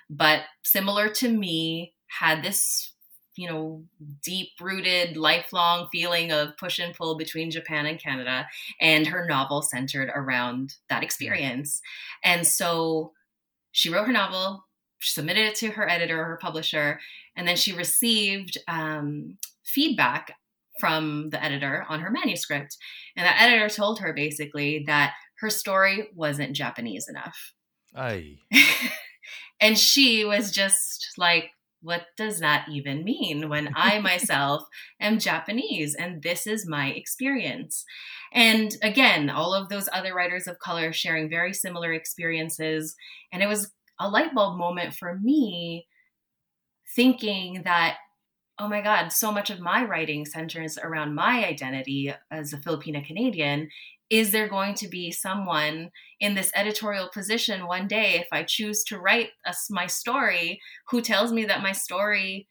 but 0.10 0.44
similar 0.64 1.10
to 1.10 1.30
me, 1.30 1.94
had 2.08 2.44
this 2.44 2.96
you 3.36 3.50
know, 3.50 3.84
deep 4.24 4.50
rooted, 4.62 5.18
lifelong 5.18 5.88
feeling 5.92 6.32
of 6.32 6.56
push 6.58 6.80
and 6.80 6.96
pull 6.96 7.18
between 7.18 7.52
Japan 7.52 7.86
and 7.86 8.02
Canada. 8.02 8.48
And 8.80 9.08
her 9.08 9.26
novel 9.28 9.62
centered 9.62 10.10
around 10.14 10.76
that 10.90 11.04
experience. 11.04 11.82
And 12.24 12.48
so 12.48 13.12
she 13.76 13.90
wrote 13.90 14.08
her 14.08 14.14
novel, 14.14 14.66
submitted 15.02 15.48
it 15.48 15.56
to 15.56 15.72
her 15.72 15.88
editor, 15.88 16.24
her 16.24 16.40
publisher, 16.42 16.98
and 17.36 17.46
then 17.46 17.58
she 17.58 17.74
received 17.74 18.58
um, 18.70 19.38
feedback 19.66 20.32
from 20.80 21.30
the 21.30 21.44
editor 21.44 21.86
on 21.90 22.00
her 22.00 22.10
manuscript. 22.10 22.78
And 23.18 23.26
that 23.26 23.42
editor 23.42 23.68
told 23.68 24.00
her 24.00 24.14
basically 24.14 24.86
that 24.88 25.14
her 25.42 25.50
story 25.50 26.08
wasn't 26.16 26.56
Japanese 26.56 27.10
enough. 27.10 27.54
Aye. 27.94 28.38
and 29.60 29.78
she 29.78 30.24
was 30.24 30.54
just 30.54 31.10
like, 31.18 31.52
what 31.86 32.08
does 32.18 32.40
that 32.40 32.68
even 32.70 33.04
mean 33.04 33.48
when 33.48 33.70
I 33.76 34.00
myself 34.10 34.64
am 35.00 35.20
Japanese 35.20 35.96
and 35.96 36.22
this 36.22 36.48
is 36.48 36.68
my 36.68 36.90
experience? 36.90 37.86
And 38.34 38.76
again, 38.82 39.30
all 39.30 39.54
of 39.54 39.70
those 39.70 39.88
other 39.94 40.14
writers 40.14 40.48
of 40.48 40.60
color 40.60 40.92
sharing 40.92 41.30
very 41.30 41.54
similar 41.54 41.94
experiences. 41.94 42.96
And 43.32 43.42
it 43.42 43.48
was 43.48 43.72
a 44.00 44.10
light 44.10 44.34
bulb 44.34 44.58
moment 44.58 44.96
for 44.96 45.18
me 45.18 45.88
thinking 46.96 47.62
that 47.64 47.98
oh 48.58 48.70
my 48.70 48.82
God, 48.82 49.10
so 49.10 49.32
much 49.32 49.50
of 49.50 49.60
my 49.60 49.84
writing 49.84 50.26
centers 50.26 50.78
around 50.78 51.14
my 51.14 51.46
identity 51.46 52.14
as 52.32 52.54
a 52.54 52.58
Filipina 52.58 53.06
Canadian. 53.06 53.68
Is 54.10 54.32
there 54.32 54.48
going 54.48 54.76
to 54.76 54.88
be 54.88 55.12
someone 55.12 55.90
in 56.20 56.36
this 56.36 56.52
editorial 56.56 57.10
position 57.14 57.68
one 57.68 57.88
day, 57.88 58.16
if 58.16 58.28
I 58.32 58.44
choose 58.44 58.84
to 58.86 59.00
write 59.00 59.30
a, 59.46 59.54
my 59.70 59.88
story, 59.88 60.60
who 60.90 61.02
tells 61.02 61.32
me 61.32 61.46
that 61.46 61.64
my 61.64 61.72
story 61.72 62.48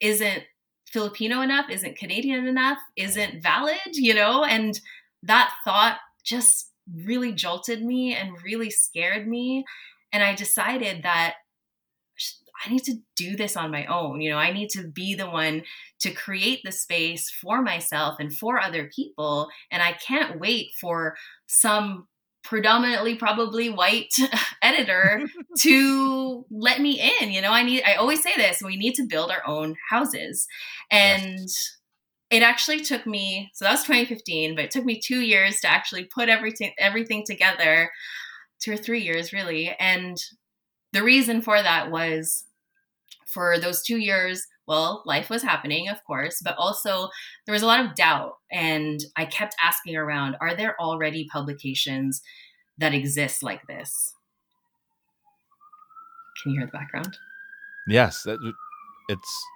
isn't 0.00 0.44
Filipino 0.86 1.40
enough, 1.40 1.68
isn't 1.70 1.98
Canadian 1.98 2.46
enough, 2.46 2.78
isn't 2.96 3.42
valid, 3.42 3.94
you 3.94 4.14
know? 4.14 4.44
And 4.44 4.80
that 5.22 5.52
thought 5.64 5.98
just 6.24 6.70
really 7.04 7.32
jolted 7.32 7.82
me 7.82 8.14
and 8.14 8.42
really 8.42 8.70
scared 8.70 9.26
me. 9.26 9.64
And 10.12 10.22
I 10.22 10.34
decided 10.34 11.02
that 11.02 11.34
I 12.64 12.70
need 12.70 12.84
to 12.84 12.96
do 13.16 13.36
this 13.36 13.56
on 13.56 13.70
my 13.70 13.86
own. 13.86 14.20
You 14.20 14.30
know, 14.30 14.38
I 14.38 14.52
need 14.52 14.70
to 14.70 14.86
be 14.86 15.14
the 15.14 15.28
one 15.28 15.62
to 16.00 16.10
create 16.10 16.60
the 16.64 16.72
space 16.72 17.30
for 17.30 17.62
myself 17.62 18.16
and 18.18 18.34
for 18.34 18.60
other 18.60 18.90
people. 18.94 19.48
And 19.70 19.82
I 19.82 19.92
can't 19.92 20.40
wait 20.40 20.72
for 20.80 21.16
some 21.46 22.06
predominantly 22.46 23.16
probably 23.16 23.68
white 23.68 24.14
editor 24.62 25.26
to 25.58 26.46
let 26.50 26.80
me 26.80 27.12
in 27.20 27.32
you 27.32 27.42
know 27.42 27.50
i 27.50 27.64
need 27.64 27.82
i 27.84 27.94
always 27.94 28.22
say 28.22 28.32
this 28.36 28.62
we 28.62 28.76
need 28.76 28.94
to 28.94 29.02
build 29.02 29.32
our 29.32 29.42
own 29.48 29.74
houses 29.90 30.46
and 30.88 31.40
yes. 31.40 31.76
it 32.30 32.44
actually 32.44 32.80
took 32.80 33.04
me 33.04 33.50
so 33.52 33.64
that 33.64 33.72
was 33.72 33.82
2015 33.82 34.54
but 34.54 34.66
it 34.66 34.70
took 34.70 34.84
me 34.84 35.00
2 35.00 35.22
years 35.22 35.60
to 35.60 35.68
actually 35.68 36.04
put 36.04 36.28
everything 36.28 36.72
everything 36.78 37.24
together 37.26 37.90
2 38.60 38.74
or 38.74 38.76
3 38.76 39.00
years 39.00 39.32
really 39.32 39.74
and 39.80 40.16
the 40.92 41.02
reason 41.02 41.42
for 41.42 41.60
that 41.60 41.90
was 41.90 42.45
for 43.26 43.58
those 43.58 43.82
two 43.82 43.98
years, 43.98 44.46
well, 44.66 45.02
life 45.04 45.28
was 45.28 45.42
happening, 45.42 45.88
of 45.88 46.02
course, 46.04 46.40
but 46.42 46.56
also 46.56 47.08
there 47.44 47.52
was 47.52 47.62
a 47.62 47.66
lot 47.66 47.84
of 47.84 47.94
doubt. 47.94 48.34
And 48.50 49.00
I 49.16 49.26
kept 49.26 49.54
asking 49.62 49.96
around 49.96 50.36
are 50.40 50.54
there 50.54 50.80
already 50.80 51.28
publications 51.30 52.22
that 52.78 52.94
exist 52.94 53.42
like 53.42 53.66
this? 53.66 54.14
Can 56.42 56.52
you 56.52 56.58
hear 56.58 56.66
the 56.66 56.72
background? 56.72 57.16
Yes, 57.88 58.26
it's 59.08 59.46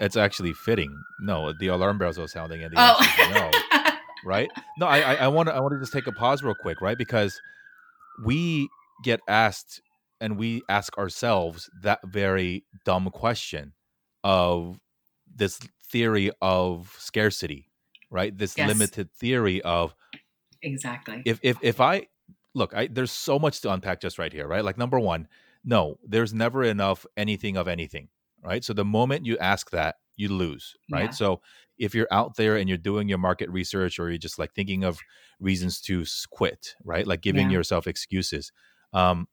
it's 0.00 0.16
actually 0.16 0.52
fitting. 0.52 0.96
No, 1.20 1.52
the 1.52 1.68
alarm 1.68 1.98
bells 1.98 2.18
are 2.18 2.26
sounding, 2.26 2.62
and 2.62 2.72
the 2.72 2.76
oh. 2.78 3.50
no, 3.74 3.90
right? 4.24 4.50
No, 4.78 4.86
I 4.86 5.14
I 5.14 5.28
want 5.28 5.48
to 5.48 5.54
I 5.54 5.60
want 5.60 5.74
to 5.74 5.80
just 5.80 5.92
take 5.92 6.06
a 6.06 6.12
pause 6.12 6.42
real 6.42 6.54
quick, 6.54 6.80
right? 6.80 6.98
Because 6.98 7.40
we 8.24 8.68
get 9.02 9.20
asked 9.28 9.80
and 10.20 10.36
we 10.36 10.62
ask 10.68 10.96
ourselves 10.98 11.70
that 11.82 12.00
very 12.04 12.64
dumb 12.84 13.10
question 13.10 13.72
of 14.22 14.78
this 15.34 15.58
theory 15.84 16.30
of 16.40 16.94
scarcity 16.98 17.68
right 18.10 18.36
this 18.36 18.56
yes. 18.56 18.68
limited 18.68 19.10
theory 19.12 19.62
of 19.62 19.94
exactly 20.62 21.22
if 21.24 21.40
if 21.42 21.56
if 21.62 21.80
i 21.80 22.06
look 22.54 22.74
i 22.74 22.86
there's 22.86 23.10
so 23.10 23.38
much 23.38 23.60
to 23.60 23.72
unpack 23.72 24.00
just 24.00 24.18
right 24.18 24.32
here 24.32 24.46
right 24.46 24.64
like 24.64 24.78
number 24.78 24.98
one 24.98 25.26
no 25.64 25.96
there's 26.06 26.34
never 26.34 26.62
enough 26.62 27.06
anything 27.16 27.56
of 27.56 27.66
anything 27.68 28.08
right 28.44 28.64
so 28.64 28.72
the 28.72 28.84
moment 28.84 29.26
you 29.26 29.38
ask 29.38 29.70
that 29.70 29.96
you 30.16 30.28
lose 30.28 30.74
right 30.92 31.04
yeah. 31.04 31.10
so 31.10 31.40
if 31.78 31.94
you're 31.94 32.08
out 32.10 32.36
there 32.36 32.56
and 32.56 32.68
you're 32.68 32.78
doing 32.78 33.08
your 33.08 33.18
market 33.18 33.48
research 33.50 33.98
or 33.98 34.10
you're 34.10 34.18
just 34.18 34.38
like 34.38 34.52
thinking 34.52 34.84
of 34.84 34.98
reasons 35.38 35.80
to 35.80 36.04
quit 36.30 36.74
right 36.84 37.06
like 37.06 37.22
giving 37.22 37.50
yeah. 37.50 37.56
yourself 37.56 37.86
excuses 37.86 38.52
um 38.92 39.26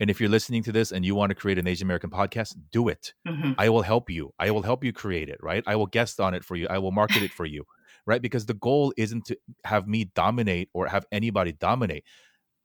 and 0.00 0.10
if 0.10 0.20
you're 0.20 0.30
listening 0.30 0.62
to 0.62 0.72
this 0.72 0.92
and 0.92 1.04
you 1.04 1.14
want 1.14 1.30
to 1.30 1.34
create 1.34 1.58
an 1.58 1.66
Asian 1.66 1.86
American 1.86 2.10
podcast, 2.10 2.56
do 2.70 2.88
it. 2.88 3.12
Mm-hmm. 3.26 3.52
I 3.58 3.68
will 3.68 3.82
help 3.82 4.10
you. 4.10 4.32
I 4.38 4.50
will 4.50 4.62
help 4.62 4.84
you 4.84 4.92
create 4.92 5.28
it, 5.28 5.38
right? 5.42 5.64
I 5.66 5.76
will 5.76 5.86
guest 5.86 6.20
on 6.20 6.34
it 6.34 6.44
for 6.44 6.56
you. 6.56 6.66
I 6.68 6.78
will 6.78 6.92
market 6.92 7.22
it 7.22 7.32
for 7.32 7.44
you, 7.44 7.64
right? 8.06 8.22
Because 8.22 8.46
the 8.46 8.54
goal 8.54 8.92
isn't 8.96 9.26
to 9.26 9.38
have 9.64 9.88
me 9.88 10.04
dominate 10.14 10.68
or 10.72 10.86
have 10.86 11.04
anybody 11.10 11.52
dominate. 11.52 12.04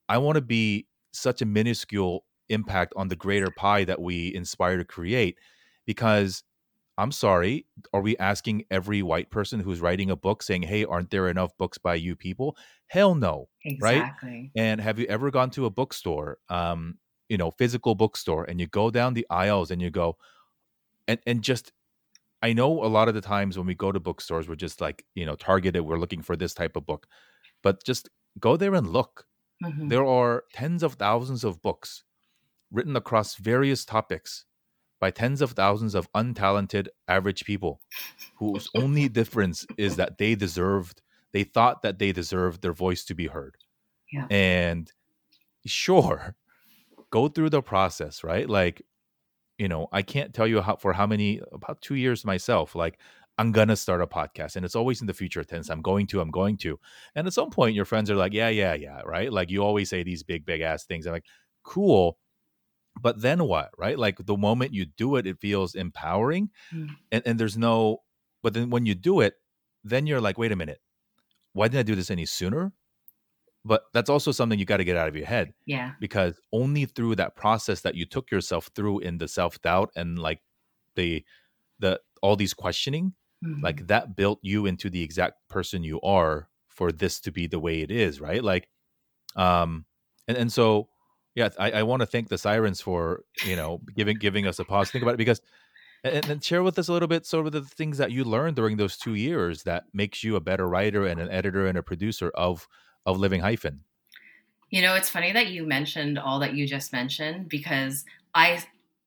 I 0.08 0.20
want 0.20 0.36
to 0.36 0.42
be 0.42 0.88
such 1.12 1.42
a 1.42 1.46
minuscule 1.46 2.26
impact 2.50 2.94
on 2.96 3.08
the 3.08 3.16
greater 3.16 3.50
pie 3.50 3.84
that 3.86 4.02
we 4.02 4.34
inspire 4.34 4.78
to 4.78 4.86
create 4.86 5.38
because 5.86 6.44
I'm 6.98 7.12
sorry, 7.12 7.66
are 7.92 8.02
we 8.02 8.16
asking 8.18 8.66
every 8.70 9.02
white 9.02 9.32
person 9.32 9.60
who's 9.60 9.82
writing 9.82 10.12
a 10.12 10.16
book 10.16 10.44
saying, 10.44 10.62
"Hey, 10.64 10.86
aren't 10.86 11.10
there 11.10 11.28
enough 11.28 11.58
books 11.58 11.80
by 11.80 11.96
you 11.96 12.16
people?" 12.16 12.56
Hell 12.86 13.16
no, 13.16 13.50
exactly. 13.66 14.30
right? 14.30 14.50
And 14.56 14.80
have 14.80 15.00
you 15.00 15.08
ever 15.08 15.32
gone 15.32 15.50
to 15.52 15.66
a 15.66 15.72
bookstore 15.72 16.38
um, 16.50 17.00
you 17.34 17.38
know 17.38 17.50
physical 17.50 17.96
bookstore 17.96 18.44
and 18.44 18.60
you 18.60 18.68
go 18.68 18.92
down 18.92 19.16
the 19.16 19.26
aisles 19.32 19.72
and 19.72 19.82
you 19.82 19.90
go 19.90 20.16
and 21.08 21.20
and 21.26 21.42
just 21.42 21.74
I 22.44 22.54
know 22.54 22.84
a 22.84 22.92
lot 22.98 23.08
of 23.08 23.16
the 23.16 23.22
times 23.22 23.58
when 23.58 23.66
we 23.66 23.74
go 23.74 23.92
to 23.92 24.00
bookstores 24.00 24.48
we're 24.48 24.64
just 24.68 24.80
like 24.80 25.04
you 25.16 25.26
know 25.26 25.36
targeted 25.36 25.82
we're 25.82 25.98
looking 25.98 26.22
for 26.22 26.36
this 26.36 26.54
type 26.54 26.76
of 26.76 26.86
book 26.86 27.08
but 27.64 27.84
just 27.84 28.08
go 28.40 28.56
there 28.56 28.76
and 28.76 28.88
look 28.88 29.26
mm-hmm. 29.64 29.88
there 29.88 30.06
are 30.06 30.44
tens 30.54 30.84
of 30.84 30.94
thousands 30.94 31.44
of 31.44 31.60
books 31.64 32.04
written 32.72 32.96
across 32.96 33.34
various 33.38 33.84
topics 33.84 34.46
by 35.00 35.10
tens 35.10 35.42
of 35.42 35.54
thousands 35.54 35.96
of 35.96 36.08
untalented 36.14 36.88
average 37.08 37.46
people 37.46 37.82
whose 38.36 38.70
only 38.76 39.10
difference 39.22 39.66
is 39.76 39.96
that 39.96 40.20
they 40.20 40.36
deserved 40.36 41.02
they 41.32 41.44
thought 41.44 41.82
that 41.82 41.98
they 41.98 42.12
deserved 42.12 42.62
their 42.62 42.74
voice 42.74 43.04
to 43.04 43.16
be 43.16 43.26
heard 43.26 43.58
yeah. 44.12 44.28
and 44.30 44.92
sure 45.66 46.36
go 47.14 47.28
through 47.28 47.52
the 47.52 47.62
process, 47.62 48.24
right? 48.24 48.50
Like, 48.50 48.82
you 49.60 49.68
know, 49.68 49.88
I 49.92 50.02
can't 50.02 50.34
tell 50.34 50.48
you 50.48 50.62
how 50.62 50.78
for 50.78 50.94
how 50.94 51.06
many 51.06 51.40
about 51.52 51.80
two 51.80 51.94
years 51.94 52.26
myself, 52.26 52.74
like 52.74 52.98
I'm 53.38 53.52
gonna 53.52 53.76
start 53.76 54.02
a 54.02 54.08
podcast. 54.08 54.56
And 54.56 54.66
it's 54.66 54.76
always 54.76 55.00
in 55.00 55.06
the 55.06 55.14
future 55.14 55.44
tense. 55.44 55.70
I'm 55.70 55.84
going 55.84 56.08
to, 56.08 56.22
I'm 56.22 56.32
going 56.32 56.58
to. 56.58 56.80
And 57.14 57.28
at 57.28 57.34
some 57.34 57.52
point 57.52 57.76
your 57.76 57.86
friends 57.86 58.10
are 58.10 58.16
like, 58.16 58.34
Yeah, 58.34 58.50
yeah, 58.50 58.74
yeah, 58.74 59.02
right? 59.06 59.32
Like 59.32 59.52
you 59.52 59.64
always 59.64 59.90
say 59.92 60.02
these 60.02 60.24
big, 60.24 60.44
big 60.44 60.62
ass 60.62 60.86
things. 60.86 61.06
I'm 61.06 61.14
like, 61.14 61.28
cool. 61.64 62.18
But 63.00 63.22
then 63.22 63.44
what? 63.46 63.70
Right? 63.78 63.98
Like 63.98 64.18
the 64.26 64.38
moment 64.38 64.74
you 64.74 64.86
do 64.86 65.16
it, 65.18 65.28
it 65.28 65.40
feels 65.40 65.76
empowering. 65.76 66.50
Mm. 66.74 66.90
And 67.12 67.24
and 67.28 67.40
there's 67.40 67.58
no 67.58 68.00
but 68.42 68.56
then 68.56 68.72
when 68.72 68.88
you 68.88 68.96
do 68.96 69.22
it, 69.22 69.36
then 69.84 70.08
you're 70.08 70.22
like, 70.22 70.40
wait 70.40 70.52
a 70.52 70.56
minute, 70.56 70.82
why 71.54 71.68
didn't 71.68 71.80
I 71.80 71.84
do 71.84 71.96
this 71.96 72.10
any 72.10 72.26
sooner? 72.26 72.74
But 73.66 73.84
that's 73.94 74.10
also 74.10 74.32
something 74.32 74.60
you 74.60 74.66
got 74.66 74.78
to 74.78 74.84
get 74.84 74.98
out 74.98 75.08
of 75.08 75.16
your 75.16 75.26
head 75.26 75.54
yeah. 75.66 75.92
because 76.00 76.40
only 76.52 76.86
through 76.86 77.16
that 77.16 77.36
process 77.36 77.82
that 77.82 77.96
you 77.96 78.06
took 78.06 78.30
yourself 78.32 78.70
through 78.76 79.00
in 79.00 79.18
the 79.18 79.28
self-doubt 79.28 79.90
and 79.96 80.20
like 80.20 80.42
the 80.96 81.24
the 81.80 82.00
all 82.22 82.36
these 82.36 82.54
questioning 82.54 83.14
mm-hmm. 83.44 83.64
like 83.64 83.88
that 83.88 84.16
built 84.16 84.40
you 84.42 84.66
into 84.66 84.90
the 84.90 85.02
exact 85.02 85.36
person 85.50 85.84
you 85.84 86.00
are 86.02 86.50
for 86.68 86.92
this 86.92 87.20
to 87.20 87.32
be 87.32 87.48
the 87.48 87.60
way 87.60 87.82
it 87.82 87.92
is 87.92 88.20
right? 88.20 88.44
Like 88.44 88.68
um 89.36 89.86
and 90.28 90.38
and 90.38 90.54
so 90.54 90.88
yeah 91.34 91.50
i, 91.58 91.72
I 91.72 91.84
want 91.84 92.02
to 92.02 92.06
thank 92.06 92.30
the 92.30 92.38
sirens 92.38 92.82
for 92.82 93.24
you 93.44 93.56
know 93.56 93.82
giving 93.96 94.18
giving 94.18 94.48
us 94.48 94.60
a 94.60 94.66
pause. 94.66 94.92
Think 94.92 95.04
about 95.04 95.16
it 95.16 95.18
because 95.18 95.42
and 96.04 96.24
then 96.26 96.42
share 96.42 96.64
with 96.64 96.78
us 96.78 96.90
a 96.90 96.94
little 96.94 97.08
bit 97.08 97.26
sort 97.26 97.46
of 97.46 97.54
the 97.54 97.62
things 97.62 97.98
that 97.98 98.12
you 98.12 98.26
learned 98.26 98.58
during 98.58 98.76
those 98.76 98.98
two 98.98 99.14
years 99.16 99.64
that 99.64 99.86
makes 99.94 100.22
you 100.24 100.36
a 100.36 100.42
better 100.42 100.68
writer 100.68 101.06
and 101.06 101.22
an 101.22 101.30
editor 101.30 101.66
and 101.66 101.78
a 101.78 101.84
producer 101.84 102.30
of 102.36 102.68
of 103.06 103.20
Living 103.20 103.42
Hyphen? 103.42 103.82
You 104.70 104.82
know, 104.82 104.96
it's 104.96 105.10
funny 105.10 105.32
that 105.32 105.50
you 105.50 105.66
mentioned 105.66 106.18
all 106.18 106.40
that 106.40 106.56
you 106.56 106.68
just 106.68 106.92
mentioned 106.92 107.48
because 107.48 108.06
I 108.34 108.64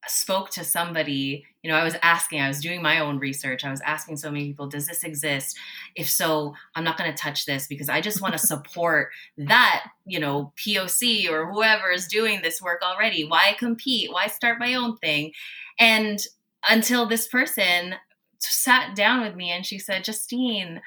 spoke 0.09 0.51
to 0.51 0.65
somebody, 0.65 1.45
you 1.63 1.71
know, 1.71 1.77
I 1.77 1.85
was 1.85 1.97
asking, 2.03 2.41
I 2.41 2.49
was 2.49 2.61
doing 2.61 2.83
my 2.83 3.01
own 3.01 3.19
research. 3.19 3.65
I 3.65 3.71
was 3.71 3.81
asking 3.81 4.17
so 4.17 4.31
many 4.31 4.47
people, 4.47 4.69
does 4.69 4.87
this 4.87 5.03
exist? 5.03 5.59
If 5.95 6.09
so, 6.09 6.55
I'm 6.75 6.85
not 6.85 6.97
going 6.97 7.11
to 7.11 7.17
touch 7.17 7.45
this 7.45 7.67
because 7.67 7.89
I 7.89 8.01
just 8.01 8.23
want 8.23 8.35
to 8.35 8.39
support 8.47 9.11
that, 9.39 9.89
you 10.05 10.21
know, 10.21 10.53
POC 10.57 11.29
or 11.29 11.51
whoever 11.51 11.91
is 11.91 12.07
doing 12.07 12.41
this 12.43 12.63
work 12.63 12.83
already. 12.83 13.25
Why 13.25 13.55
compete? 13.59 14.13
Why 14.13 14.29
start 14.29 14.61
my 14.61 14.75
own 14.75 14.97
thing? 14.99 15.33
And 15.79 16.25
until 16.69 17.07
this 17.07 17.29
person 17.29 17.95
sat 18.39 18.95
down 18.95 19.23
with 19.23 19.35
me 19.35 19.51
and 19.51 19.67
she 19.67 19.79
said, 19.79 20.05
Justine, 20.05 20.81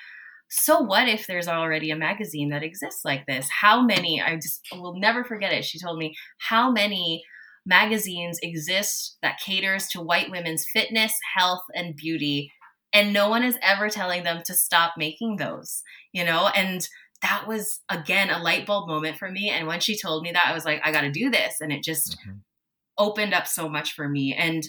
so 0.49 0.79
what 0.79 1.07
if 1.07 1.27
there's 1.27 1.47
already 1.47 1.91
a 1.91 1.95
magazine 1.95 2.49
that 2.49 2.63
exists 2.63 3.05
like 3.05 3.25
this? 3.25 3.47
How 3.49 3.81
many, 3.81 4.21
I 4.21 4.35
just 4.35 4.61
will 4.71 4.99
never 4.99 5.23
forget 5.23 5.53
it. 5.53 5.65
She 5.65 5.79
told 5.79 5.97
me, 5.97 6.15
how 6.39 6.71
many 6.71 7.23
magazines 7.65 8.39
exist 8.41 9.17
that 9.21 9.39
caters 9.39 9.87
to 9.89 10.01
white 10.01 10.31
women's 10.31 10.65
fitness, 10.67 11.13
health, 11.35 11.63
and 11.75 11.95
beauty. 11.95 12.51
And 12.91 13.13
no 13.13 13.29
one 13.29 13.43
is 13.43 13.57
ever 13.61 13.89
telling 13.89 14.23
them 14.23 14.41
to 14.45 14.53
stop 14.53 14.93
making 14.97 15.37
those, 15.37 15.83
you 16.11 16.25
know? 16.25 16.47
And 16.55 16.87
that 17.21 17.45
was, 17.47 17.79
again, 17.89 18.29
a 18.29 18.39
light 18.39 18.65
bulb 18.65 18.87
moment 18.87 19.17
for 19.17 19.29
me. 19.29 19.49
And 19.49 19.67
when 19.67 19.79
she 19.79 19.97
told 19.97 20.23
me 20.23 20.31
that, 20.31 20.47
I 20.47 20.53
was 20.53 20.65
like, 20.65 20.81
I 20.83 20.91
got 20.91 21.01
to 21.01 21.11
do 21.11 21.29
this. 21.29 21.61
And 21.61 21.71
it 21.71 21.83
just 21.83 22.17
mm-hmm. 22.19 22.37
opened 22.97 23.33
up 23.33 23.45
so 23.45 23.69
much 23.69 23.93
for 23.93 24.09
me. 24.09 24.33
And 24.33 24.67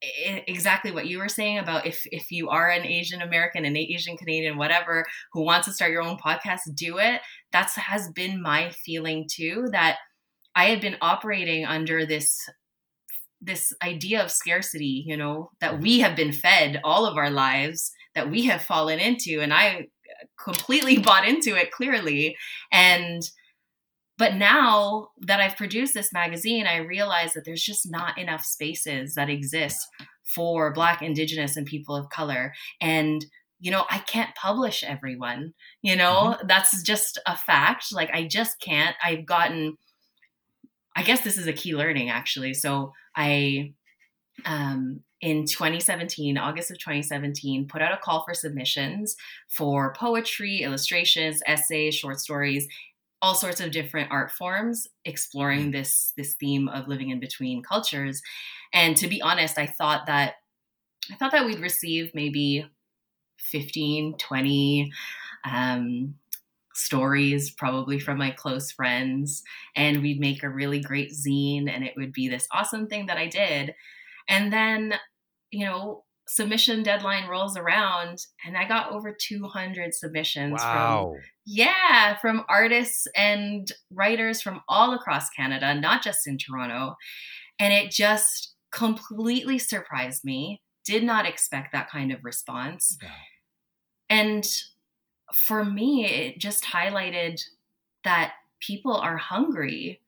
exactly 0.00 0.92
what 0.92 1.06
you 1.06 1.18
were 1.18 1.28
saying 1.28 1.58
about 1.58 1.86
if 1.86 2.02
if 2.06 2.30
you 2.30 2.48
are 2.48 2.68
an 2.68 2.84
Asian 2.84 3.20
American, 3.20 3.64
an 3.64 3.76
Asian 3.76 4.16
Canadian, 4.16 4.56
whatever, 4.56 5.04
who 5.32 5.44
wants 5.44 5.66
to 5.66 5.72
start 5.72 5.90
your 5.90 6.02
own 6.02 6.16
podcast, 6.16 6.60
do 6.74 6.98
it. 6.98 7.20
That's 7.52 7.74
has 7.76 8.10
been 8.12 8.40
my 8.40 8.70
feeling 8.70 9.28
too. 9.30 9.68
That 9.72 9.96
I 10.54 10.66
had 10.66 10.80
been 10.80 10.96
operating 11.00 11.64
under 11.64 12.06
this 12.06 12.38
this 13.40 13.72
idea 13.82 14.22
of 14.22 14.30
scarcity, 14.30 15.04
you 15.06 15.16
know, 15.16 15.50
that 15.60 15.74
mm-hmm. 15.74 15.82
we 15.82 16.00
have 16.00 16.16
been 16.16 16.32
fed 16.32 16.80
all 16.82 17.06
of 17.06 17.16
our 17.16 17.30
lives, 17.30 17.92
that 18.14 18.30
we 18.30 18.44
have 18.46 18.62
fallen 18.62 18.98
into, 18.98 19.40
and 19.40 19.52
I 19.52 19.86
completely 20.42 20.98
bought 21.02 21.26
into 21.26 21.56
it 21.56 21.70
clearly, 21.70 22.36
and 22.72 23.22
but 24.18 24.34
now 24.34 25.10
that 25.20 25.40
I've 25.40 25.56
produced 25.56 25.94
this 25.94 26.12
magazine, 26.12 26.66
I 26.66 26.78
realize 26.78 27.34
that 27.34 27.44
there's 27.44 27.62
just 27.62 27.88
not 27.88 28.18
enough 28.18 28.44
spaces 28.44 29.14
that 29.14 29.30
exist 29.30 29.78
for 30.24 30.72
Black, 30.72 31.00
Indigenous, 31.00 31.56
and 31.56 31.64
people 31.64 31.94
of 31.94 32.10
color. 32.10 32.52
And, 32.80 33.24
you 33.60 33.70
know, 33.70 33.84
I 33.88 33.98
can't 33.98 34.34
publish 34.34 34.82
everyone, 34.82 35.54
you 35.82 35.94
know, 35.94 36.34
mm-hmm. 36.34 36.46
that's 36.48 36.82
just 36.82 37.18
a 37.26 37.36
fact. 37.36 37.92
Like, 37.92 38.10
I 38.12 38.26
just 38.26 38.60
can't. 38.60 38.96
I've 39.02 39.24
gotten, 39.24 39.78
I 40.96 41.04
guess 41.04 41.20
this 41.20 41.38
is 41.38 41.46
a 41.46 41.52
key 41.52 41.76
learning 41.76 42.10
actually. 42.10 42.54
So 42.54 42.92
I, 43.14 43.72
um, 44.44 45.04
in 45.20 45.46
2017, 45.46 46.38
August 46.38 46.70
of 46.70 46.78
2017, 46.78 47.66
put 47.66 47.82
out 47.82 47.92
a 47.92 47.96
call 47.96 48.24
for 48.24 48.34
submissions 48.34 49.16
for 49.48 49.92
poetry, 49.94 50.62
illustrations, 50.62 51.42
essays, 51.46 51.96
short 51.96 52.20
stories, 52.20 52.68
all 53.20 53.34
sorts 53.34 53.60
of 53.60 53.70
different 53.70 54.10
art 54.10 54.30
forms 54.30 54.86
exploring 55.04 55.62
mm-hmm. 55.62 55.70
this 55.72 56.12
this 56.16 56.34
theme 56.34 56.68
of 56.68 56.88
living 56.88 57.10
in 57.10 57.20
between 57.20 57.62
cultures 57.62 58.22
and 58.72 58.96
to 58.96 59.08
be 59.08 59.20
honest 59.22 59.58
i 59.58 59.66
thought 59.66 60.06
that 60.06 60.34
i 61.10 61.16
thought 61.16 61.32
that 61.32 61.46
we'd 61.46 61.60
receive 61.60 62.10
maybe 62.14 62.64
15 63.38 64.16
20 64.18 64.92
um, 65.44 66.14
stories 66.74 67.50
probably 67.50 67.98
from 67.98 68.18
my 68.18 68.30
close 68.30 68.70
friends 68.70 69.42
and 69.74 70.02
we'd 70.02 70.20
make 70.20 70.42
a 70.42 70.48
really 70.48 70.80
great 70.80 71.10
zine 71.10 71.68
and 71.68 71.84
it 71.84 71.94
would 71.96 72.12
be 72.12 72.28
this 72.28 72.46
awesome 72.52 72.86
thing 72.86 73.06
that 73.06 73.16
i 73.16 73.26
did 73.26 73.74
and 74.28 74.52
then 74.52 74.94
you 75.50 75.64
know 75.64 76.04
submission 76.28 76.82
deadline 76.82 77.26
rolls 77.28 77.56
around 77.56 78.26
and 78.44 78.56
I 78.56 78.68
got 78.68 78.92
over 78.92 79.16
200 79.18 79.94
submissions 79.94 80.60
wow. 80.60 81.12
from 81.12 81.22
yeah, 81.46 82.18
from 82.18 82.44
artists 82.48 83.06
and 83.16 83.72
writers 83.90 84.42
from 84.42 84.60
all 84.68 84.92
across 84.92 85.30
Canada, 85.30 85.74
not 85.74 86.02
just 86.02 86.26
in 86.26 86.36
Toronto. 86.36 86.96
And 87.58 87.72
it 87.72 87.90
just 87.90 88.52
completely 88.70 89.58
surprised 89.58 90.24
me. 90.24 90.60
Did 90.84 91.04
not 91.04 91.26
expect 91.26 91.72
that 91.72 91.90
kind 91.90 92.12
of 92.12 92.22
response. 92.22 92.98
Yeah. 93.02 93.08
And 94.10 94.46
for 95.32 95.64
me, 95.64 96.04
it 96.04 96.38
just 96.38 96.64
highlighted 96.64 97.42
that 98.04 98.34
people 98.60 98.94
are 98.94 99.16
hungry 99.16 100.00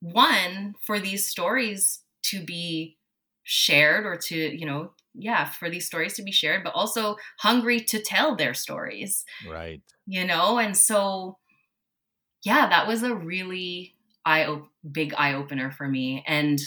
one 0.00 0.74
for 0.84 1.00
these 1.00 1.26
stories 1.26 2.00
to 2.22 2.44
be 2.44 2.96
shared 3.42 4.04
or 4.04 4.16
to 4.16 4.36
you 4.36 4.66
know 4.66 4.92
yeah 5.14 5.50
for 5.50 5.70
these 5.70 5.86
stories 5.86 6.14
to 6.14 6.22
be 6.22 6.32
shared 6.32 6.62
but 6.64 6.74
also 6.74 7.16
hungry 7.38 7.80
to 7.80 8.00
tell 8.00 8.36
their 8.36 8.54
stories 8.54 9.24
right. 9.48 9.82
you 10.06 10.24
know? 10.24 10.58
And 10.58 10.76
so 10.76 11.38
yeah 12.44 12.68
that 12.68 12.86
was 12.86 13.02
a 13.02 13.14
really 13.14 13.94
eye 14.24 14.60
big 14.90 15.14
eye 15.14 15.34
opener 15.34 15.70
for 15.70 15.88
me. 15.88 16.24
And 16.26 16.58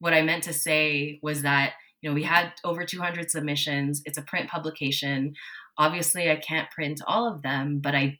what 0.00 0.14
i 0.14 0.22
meant 0.22 0.44
to 0.44 0.52
say 0.52 1.18
was 1.22 1.42
that 1.42 1.72
you 2.00 2.08
know 2.08 2.14
we 2.14 2.22
had 2.22 2.52
over 2.64 2.84
200 2.84 3.30
submissions. 3.30 4.02
It's 4.04 4.18
a 4.18 4.22
print 4.22 4.48
publication. 4.48 5.34
Obviously 5.76 6.30
i 6.30 6.36
can't 6.36 6.70
print 6.70 7.00
all 7.06 7.32
of 7.32 7.42
them 7.42 7.78
but 7.78 7.94
i 7.94 8.18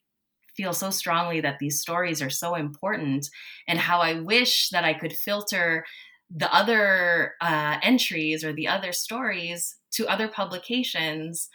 feel 0.56 0.72
so 0.72 0.90
strongly 0.90 1.40
that 1.40 1.60
these 1.60 1.80
stories 1.80 2.20
are 2.20 2.30
so 2.30 2.56
important 2.56 3.28
and 3.68 3.78
how 3.78 4.00
i 4.00 4.20
wish 4.20 4.70
that 4.70 4.84
i 4.84 4.92
could 4.92 5.12
filter 5.12 5.84
the 6.30 6.52
other 6.54 7.34
uh, 7.40 7.78
entries 7.82 8.44
or 8.44 8.52
the 8.52 8.68
other 8.68 8.92
stories 8.92 9.76
to 9.92 10.06
other 10.06 10.28
publications 10.28 11.48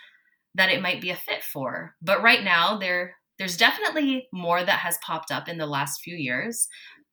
that 0.56 0.70
it 0.70 0.82
might 0.82 1.02
be 1.02 1.10
a 1.10 1.16
fit 1.16 1.44
for. 1.44 1.96
But 2.02 2.22
right 2.22 2.44
now, 2.44 2.78
there 2.78 3.16
there's 3.40 3.58
definitely 3.58 4.28
more 4.32 4.64
that 4.64 4.80
has 4.80 5.00
popped 5.06 5.32
up 5.32 5.50
in 5.50 5.58
the 5.58 5.66
last 5.66 6.02
few 6.02 6.16
years, 6.16 6.68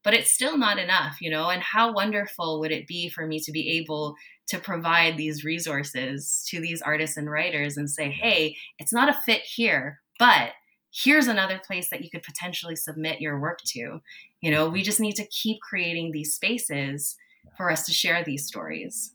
but 0.05 0.15
it's 0.15 0.33
still 0.33 0.57
not 0.57 0.79
enough, 0.79 1.17
you 1.21 1.31
know. 1.31 1.49
And 1.49 1.63
how 1.63 1.93
wonderful 1.93 2.61
would 2.61 2.73
it 2.73 2.87
be 2.87 3.09
for 3.09 3.27
me 3.27 3.41
to 3.41 3.53
be 3.53 3.79
able 3.79 4.17
to 4.49 4.59
provide 4.59 5.17
these 5.17 5.45
resources 5.45 6.45
to 6.49 6.61
these 6.61 6.83
artists 6.83 7.17
and 7.17 7.31
writers 7.31 7.77
and 7.77 7.89
say, 7.89 8.11
hey, 8.11 8.57
it's 8.79 8.93
not 8.93 9.09
a 9.09 9.21
fit 9.25 9.43
here, 9.43 10.01
but 10.19 10.51
here's 10.93 11.29
another 11.29 11.61
place 11.65 11.89
that 11.91 12.03
you 12.03 12.11
could 12.11 12.23
potentially 12.23 12.77
submit 12.77 13.21
your 13.21 13.39
work 13.39 13.61
to. 13.65 14.01
You 14.41 14.51
know, 14.51 14.69
we 14.69 14.83
just 14.83 15.01
need 15.01 15.15
to 15.17 15.27
keep 15.27 15.61
creating 15.61 16.11
these 16.11 16.35
spaces 16.35 17.17
for 17.57 17.71
us 17.71 17.85
to 17.87 17.93
share 17.93 18.23
these 18.25 18.47
stories. 18.47 19.15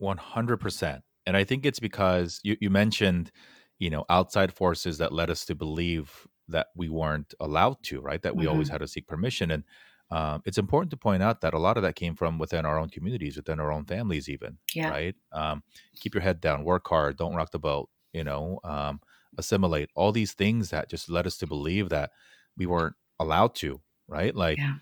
100%. 0.00 1.00
And 1.26 1.36
I 1.36 1.44
think 1.44 1.64
it's 1.64 1.80
because 1.80 2.40
you, 2.42 2.56
you 2.60 2.70
mentioned, 2.70 3.30
you 3.78 3.90
know, 3.90 4.04
outside 4.10 4.52
forces 4.52 4.98
that 4.98 5.12
led 5.12 5.30
us 5.30 5.44
to 5.46 5.54
believe 5.54 6.26
that 6.48 6.68
we 6.76 6.88
weren't 6.88 7.32
allowed 7.40 7.82
to, 7.84 8.00
right? 8.00 8.20
That 8.22 8.36
we 8.36 8.44
mm-hmm. 8.44 8.52
always 8.52 8.68
had 8.68 8.80
to 8.80 8.88
seek 8.88 9.06
permission. 9.06 9.50
And 9.50 9.64
um, 10.10 10.42
it's 10.44 10.58
important 10.58 10.90
to 10.90 10.96
point 10.96 11.22
out 11.22 11.40
that 11.40 11.54
a 11.54 11.58
lot 11.58 11.76
of 11.76 11.82
that 11.82 11.96
came 11.96 12.14
from 12.14 12.38
within 12.38 12.66
our 12.66 12.78
own 12.78 12.90
communities, 12.90 13.36
within 13.36 13.58
our 13.58 13.72
own 13.72 13.86
families, 13.86 14.28
even. 14.28 14.58
Yeah. 14.74 14.90
Right. 14.90 15.14
Um, 15.32 15.62
keep 15.98 16.14
your 16.14 16.22
head 16.22 16.40
down, 16.40 16.64
work 16.64 16.86
hard, 16.86 17.16
don't 17.16 17.34
rock 17.34 17.50
the 17.50 17.58
boat. 17.58 17.88
You 18.12 18.22
know, 18.22 18.60
um, 18.62 19.00
assimilate 19.38 19.90
all 19.96 20.12
these 20.12 20.34
things 20.34 20.70
that 20.70 20.88
just 20.88 21.10
led 21.10 21.26
us 21.26 21.36
to 21.38 21.46
believe 21.48 21.88
that 21.88 22.10
we 22.56 22.66
weren't 22.66 22.94
allowed 23.18 23.54
to. 23.56 23.80
Right. 24.06 24.34
Like, 24.34 24.58
yeah 24.58 24.74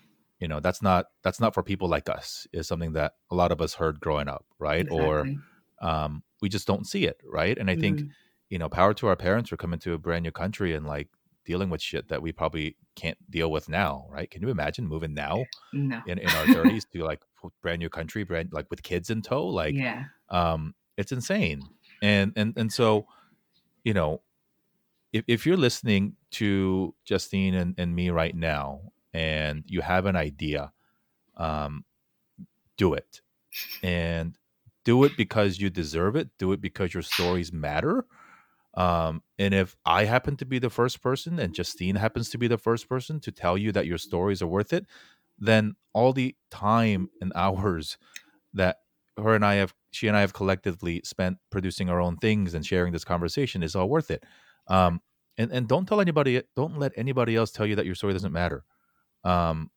you 0.43 0.49
know 0.49 0.59
that's 0.59 0.81
not 0.81 1.05
that's 1.23 1.39
not 1.39 1.53
for 1.53 1.63
people 1.63 1.87
like 1.87 2.09
us 2.09 2.45
is 2.51 2.67
something 2.67 2.91
that 2.91 3.13
a 3.31 3.35
lot 3.35 3.53
of 3.53 3.61
us 3.61 3.75
heard 3.75 4.01
growing 4.01 4.27
up 4.27 4.45
right 4.59 4.81
exactly. 4.81 5.05
or 5.05 5.25
um, 5.81 6.21
we 6.41 6.49
just 6.49 6.67
don't 6.67 6.85
see 6.85 7.05
it 7.05 7.17
right 7.23 7.57
and 7.57 7.69
i 7.69 7.73
mm-hmm. 7.73 7.81
think 7.81 8.01
you 8.49 8.59
know 8.59 8.67
power 8.67 8.93
to 8.93 9.07
our 9.07 9.15
parents 9.15 9.49
for 9.49 9.55
coming 9.55 9.79
to 9.79 9.93
a 9.93 9.97
brand 9.97 10.21
new 10.21 10.31
country 10.31 10.75
and 10.75 10.85
like 10.85 11.07
dealing 11.45 11.69
with 11.69 11.81
shit 11.81 12.09
that 12.09 12.21
we 12.21 12.33
probably 12.33 12.75
can't 12.97 13.17
deal 13.31 13.49
with 13.49 13.69
now 13.69 14.05
right 14.11 14.29
can 14.31 14.41
you 14.41 14.49
imagine 14.49 14.85
moving 14.85 15.13
now 15.13 15.45
no. 15.71 16.01
in, 16.07 16.19
in 16.19 16.27
our 16.27 16.45
30s 16.57 16.83
to 16.91 17.05
like 17.05 17.21
brand 17.61 17.79
new 17.79 17.89
country 17.89 18.25
brand 18.25 18.49
like 18.51 18.69
with 18.69 18.83
kids 18.83 19.09
in 19.09 19.21
tow 19.21 19.47
like 19.47 19.73
yeah 19.73 20.03
um 20.29 20.75
it's 20.97 21.13
insane 21.13 21.61
and 22.01 22.33
and 22.35 22.53
and 22.57 22.71
so 22.71 23.05
you 23.85 23.93
know 23.93 24.21
if, 25.13 25.23
if 25.27 25.45
you're 25.45 25.55
listening 25.55 26.17
to 26.31 26.93
justine 27.05 27.53
and, 27.53 27.75
and 27.77 27.95
me 27.95 28.09
right 28.09 28.35
now 28.35 28.81
and 29.13 29.63
you 29.67 29.81
have 29.81 30.05
an 30.05 30.15
idea, 30.15 30.71
um, 31.37 31.85
do 32.77 32.93
it. 32.93 33.21
And 33.83 34.37
do 34.83 35.03
it 35.03 35.15
because 35.15 35.59
you 35.59 35.69
deserve 35.69 36.15
it. 36.15 36.29
Do 36.37 36.51
it 36.51 36.61
because 36.61 36.93
your 36.93 37.03
stories 37.03 37.53
matter. 37.53 38.05
Um, 38.75 39.21
and 39.37 39.53
if 39.53 39.75
I 39.85 40.05
happen 40.05 40.35
to 40.37 40.45
be 40.45 40.59
the 40.59 40.69
first 40.69 41.01
person 41.01 41.39
and 41.39 41.53
Justine 41.53 41.95
happens 41.95 42.29
to 42.31 42.37
be 42.37 42.47
the 42.47 42.57
first 42.57 42.89
person 42.89 43.19
to 43.21 43.31
tell 43.31 43.57
you 43.57 43.71
that 43.71 43.85
your 43.85 43.99
stories 43.99 44.41
are 44.41 44.47
worth 44.47 44.73
it, 44.73 44.85
then 45.37 45.75
all 45.93 46.11
the 46.13 46.35
time 46.49 47.09
and 47.21 47.31
hours 47.35 47.97
that 48.53 48.77
her 49.17 49.35
and 49.35 49.45
I 49.45 49.55
have, 49.55 49.75
she 49.91 50.07
and 50.07 50.17
I 50.17 50.21
have 50.21 50.33
collectively 50.33 51.01
spent 51.03 51.37
producing 51.51 51.89
our 51.89 52.01
own 52.01 52.17
things 52.17 52.55
and 52.55 52.65
sharing 52.65 52.93
this 52.93 53.03
conversation 53.03 53.61
is 53.61 53.75
all 53.75 53.87
worth 53.87 54.09
it. 54.09 54.23
Um, 54.67 55.01
and 55.37 55.51
and 55.51 55.67
don't 55.67 55.87
tell 55.87 55.99
anybody, 55.99 56.41
don't 56.55 56.77
let 56.77 56.91
anybody 56.95 57.35
else 57.35 57.51
tell 57.51 57.65
you 57.65 57.75
that 57.75 57.85
your 57.85 57.95
story 57.95 58.13
doesn't 58.13 58.31
matter. 58.31 58.63
Um, 59.23 59.71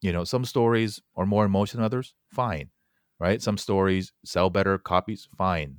you 0.00 0.12
know, 0.12 0.24
some 0.24 0.44
stories 0.44 1.00
are 1.16 1.26
more 1.26 1.44
emotional 1.44 1.80
than 1.80 1.86
others. 1.86 2.14
Fine, 2.32 2.70
right? 3.20 3.40
Some 3.42 3.56
stories 3.58 4.12
sell 4.24 4.50
better 4.50 4.78
copies. 4.78 5.28
Fine, 5.36 5.76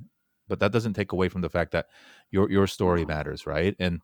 but 0.48 0.60
that 0.60 0.72
doesn't 0.72 0.94
take 0.94 1.12
away 1.12 1.30
from 1.30 1.42
the 1.42 1.50
fact 1.50 1.72
that 1.72 1.88
your 2.32 2.50
your 2.50 2.68
story 2.68 3.06
matters, 3.06 3.46
right? 3.46 3.76
And 3.80 4.02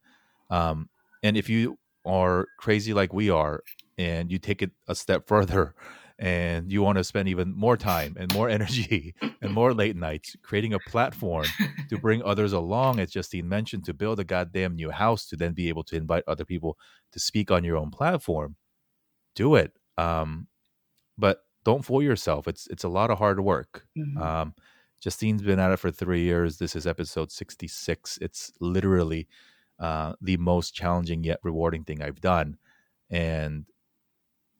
um, 0.49 0.89
and 1.23 1.37
if 1.37 1.49
you 1.49 1.77
are 2.05 2.47
crazy 2.57 2.93
like 2.93 3.13
we 3.13 3.29
are, 3.29 3.63
and 3.97 4.31
you 4.31 4.39
take 4.39 4.61
it 4.61 4.71
a 4.87 4.95
step 4.95 5.27
further, 5.27 5.75
and 6.17 6.71
you 6.71 6.81
want 6.81 6.97
to 6.97 7.03
spend 7.03 7.29
even 7.29 7.53
more 7.55 7.77
time 7.77 8.15
and 8.19 8.33
more 8.33 8.49
energy 8.57 9.15
and 9.41 9.53
more 9.53 9.73
late 9.73 9.95
nights 9.95 10.35
creating 10.43 10.73
a 10.73 10.79
platform 10.79 11.45
to 11.89 11.97
bring 12.01 12.21
others 12.23 12.53
along, 12.53 12.99
as 12.99 13.11
Justine 13.11 13.47
mentioned, 13.47 13.85
to 13.85 13.93
build 13.93 14.19
a 14.19 14.23
goddamn 14.23 14.75
new 14.75 14.89
house 14.91 15.25
to 15.27 15.35
then 15.37 15.53
be 15.53 15.69
able 15.69 15.83
to 15.85 15.95
invite 15.95 16.23
other 16.27 16.45
people 16.45 16.77
to 17.13 17.19
speak 17.19 17.51
on 17.51 17.63
your 17.63 17.77
own 17.77 17.89
platform, 17.91 18.55
do 19.35 19.55
it. 19.55 19.73
Um, 19.97 20.47
but 21.17 21.43
don't 21.63 21.83
fool 21.83 22.01
yourself. 22.01 22.47
It's 22.47 22.67
it's 22.67 22.83
a 22.83 22.89
lot 22.89 23.11
of 23.11 23.17
hard 23.17 23.39
work. 23.39 23.85
Mm-hmm. 23.97 24.21
Um, 24.21 24.53
Justine's 25.01 25.41
been 25.41 25.59
at 25.59 25.71
it 25.71 25.77
for 25.77 25.91
three 25.91 26.23
years. 26.23 26.57
This 26.57 26.75
is 26.75 26.87
episode 26.87 27.31
sixty 27.31 27.67
six. 27.67 28.17
It's 28.21 28.51
literally 28.59 29.27
uh, 29.79 30.13
the 30.21 30.37
most 30.37 30.73
challenging 30.73 31.23
yet 31.23 31.39
rewarding 31.43 31.83
thing 31.83 32.01
I've 32.01 32.21
done, 32.21 32.57
and 33.09 33.65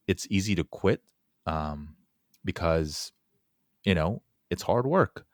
it's 0.07 0.28
easy 0.30 0.55
to 0.55 0.63
quit 0.63 1.01
um, 1.45 1.95
because 2.43 3.11
you 3.84 3.95
know 3.95 4.22
it's 4.49 4.63
hard 4.63 4.86
work. 4.86 5.26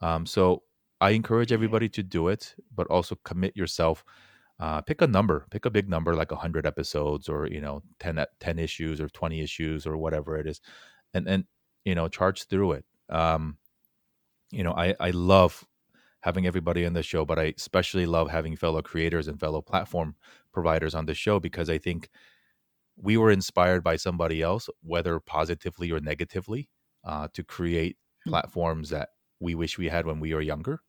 Um, 0.00 0.26
so 0.26 0.62
I 1.00 1.10
encourage 1.10 1.52
everybody 1.52 1.88
to 1.90 2.02
do 2.02 2.28
it, 2.28 2.54
but 2.74 2.86
also 2.88 3.16
commit 3.24 3.56
yourself. 3.56 4.04
Uh, 4.60 4.80
pick 4.80 5.02
a 5.02 5.06
number, 5.06 5.46
pick 5.50 5.64
a 5.64 5.70
big 5.70 5.88
number 5.88 6.14
like 6.14 6.30
100 6.30 6.64
episodes 6.64 7.28
or, 7.28 7.46
you 7.46 7.60
know, 7.60 7.82
10, 7.98 8.24
10 8.38 8.58
issues 8.58 9.00
or 9.00 9.08
20 9.08 9.40
issues 9.40 9.86
or 9.86 9.96
whatever 9.96 10.36
it 10.38 10.46
is. 10.46 10.60
And, 11.12 11.28
and, 11.28 11.44
you 11.84 11.94
know, 11.94 12.08
charge 12.08 12.44
through 12.44 12.72
it. 12.72 12.84
Um, 13.08 13.58
you 14.50 14.62
know, 14.62 14.72
I, 14.72 14.94
I 15.00 15.10
love 15.10 15.64
having 16.20 16.46
everybody 16.46 16.86
on 16.86 16.92
the 16.92 17.02
show, 17.02 17.24
but 17.24 17.38
I 17.38 17.52
especially 17.56 18.06
love 18.06 18.30
having 18.30 18.56
fellow 18.56 18.80
creators 18.80 19.28
and 19.28 19.38
fellow 19.38 19.60
platform 19.60 20.14
providers 20.52 20.94
on 20.94 21.06
the 21.06 21.14
show 21.14 21.40
because 21.40 21.68
I 21.68 21.78
think 21.78 22.08
we 22.96 23.16
were 23.16 23.30
inspired 23.30 23.82
by 23.82 23.96
somebody 23.96 24.40
else, 24.40 24.68
whether 24.82 25.18
positively 25.20 25.90
or 25.90 26.00
negatively, 26.00 26.68
uh, 27.04 27.28
to 27.34 27.42
create 27.42 27.96
hmm. 28.24 28.30
platforms 28.30 28.90
that 28.90 29.10
we 29.40 29.54
wish 29.54 29.76
we 29.76 29.88
had 29.88 30.06
when 30.06 30.20
we 30.20 30.32
were 30.32 30.40
younger. 30.40 30.80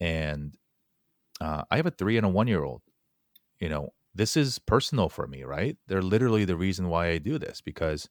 And 0.00 0.56
uh, 1.40 1.64
I 1.70 1.76
have 1.76 1.86
a 1.86 1.90
three 1.90 2.16
and 2.16 2.26
a 2.26 2.28
one 2.28 2.48
year 2.48 2.64
old. 2.64 2.82
You 3.60 3.68
know, 3.68 3.90
this 4.14 4.36
is 4.36 4.58
personal 4.58 5.08
for 5.08 5.26
me, 5.26 5.44
right? 5.44 5.76
They're 5.86 6.02
literally 6.02 6.44
the 6.44 6.56
reason 6.56 6.88
why 6.88 7.08
I 7.08 7.18
do 7.18 7.38
this 7.38 7.60
because 7.60 8.08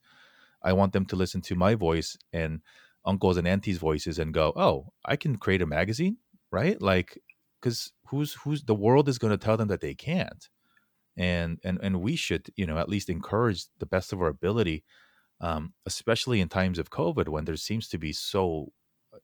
I 0.62 0.72
want 0.72 0.92
them 0.92 1.06
to 1.06 1.16
listen 1.16 1.40
to 1.42 1.56
my 1.56 1.74
voice 1.74 2.16
and 2.32 2.62
uncles 3.04 3.36
and 3.38 3.48
aunties' 3.48 3.78
voices 3.78 4.18
and 4.18 4.34
go, 4.34 4.52
"Oh, 4.56 4.92
I 5.04 5.16
can 5.16 5.36
create 5.36 5.62
a 5.62 5.66
magazine, 5.66 6.18
right?" 6.52 6.80
Like, 6.82 7.18
because 7.60 7.92
who's 8.08 8.34
who's 8.34 8.64
the 8.64 8.74
world 8.74 9.08
is 9.08 9.18
going 9.18 9.32
to 9.32 9.38
tell 9.44 9.56
them 9.58 9.68
that 9.68 9.80
they 9.82 9.94
can't 9.94 10.48
and 11.16 11.58
and 11.64 11.78
and 11.82 12.00
we 12.00 12.16
should 12.16 12.48
you 12.56 12.66
know 12.66 12.78
at 12.78 12.88
least 12.88 13.10
encourage 13.10 13.66
the 13.78 13.86
best 13.86 14.12
of 14.12 14.20
our 14.20 14.28
ability 14.28 14.84
um, 15.40 15.74
especially 15.86 16.40
in 16.40 16.48
times 16.48 16.78
of 16.78 16.90
covid 16.90 17.28
when 17.28 17.44
there 17.44 17.56
seems 17.56 17.88
to 17.88 17.98
be 17.98 18.12
so 18.12 18.72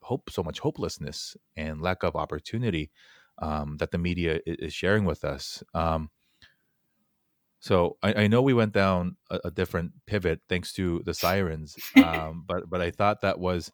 hope 0.03 0.31
so 0.31 0.43
much 0.43 0.61
hopelessness 0.61 1.37
and 1.57 1.83
lack 1.83 2.03
of 2.03 2.17
opportunity 2.17 2.91
um, 3.39 3.77
that 3.79 3.91
the 3.91 3.99
media 3.99 4.41
is 4.47 4.73
sharing 4.73 5.05
with 5.05 5.25
us 5.25 5.63
um, 5.75 6.11
so 7.59 7.97
I, 8.03 8.25
I, 8.25 8.27
know 8.27 8.43
we 8.43 8.55
went 8.55 8.73
down 8.73 9.17
a, 9.31 9.41
a, 9.47 9.51
different 9.51 9.93
pivot 10.07 10.41
thanks 10.49 10.73
to 10.75 11.03
the 11.05 11.15
sirens 11.15 11.77
um, 11.97 12.45
but 12.47 12.69
but 12.69 12.81
i 12.81 12.91
thought 12.91 13.23
that 13.23 13.39
was 13.39 13.73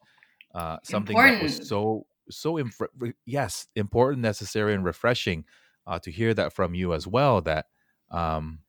uh, 0.55 0.79
something 0.83 1.17
important. 1.17 1.39
that 1.39 1.43
was 1.61 1.69
so 1.69 2.07
so 2.31 2.57
inf- 2.57 2.81
yes 3.27 3.67
important 3.77 4.23
necessary 4.23 4.75
and 4.75 4.85
refreshing 4.85 5.45
uh, 5.87 5.99
to 5.99 6.11
hear 6.11 6.33
that 6.35 6.53
from 6.53 6.75
you 6.75 6.95
as 6.95 7.07
well 7.07 7.41
that 7.41 7.67
um, 8.11 8.61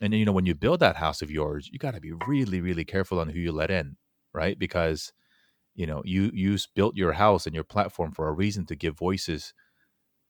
and 0.00 0.12
you 0.12 0.24
know, 0.24 0.32
when 0.32 0.46
you 0.46 0.54
build 0.54 0.80
that 0.80 0.96
house 0.96 1.22
of 1.22 1.30
yours, 1.30 1.70
you 1.72 1.78
got 1.78 1.94
to 1.94 2.00
be 2.00 2.12
really, 2.26 2.60
really 2.60 2.84
careful 2.84 3.18
on 3.18 3.28
who 3.28 3.38
you 3.38 3.52
let 3.52 3.70
in, 3.70 3.96
right? 4.32 4.58
Because 4.58 5.12
you 5.74 5.86
know, 5.86 6.02
you 6.04 6.30
you 6.32 6.56
built 6.74 6.96
your 6.96 7.12
house 7.12 7.46
and 7.46 7.54
your 7.54 7.64
platform 7.64 8.12
for 8.12 8.28
a 8.28 8.32
reason 8.32 8.66
to 8.66 8.76
give 8.76 8.96
voices 8.96 9.52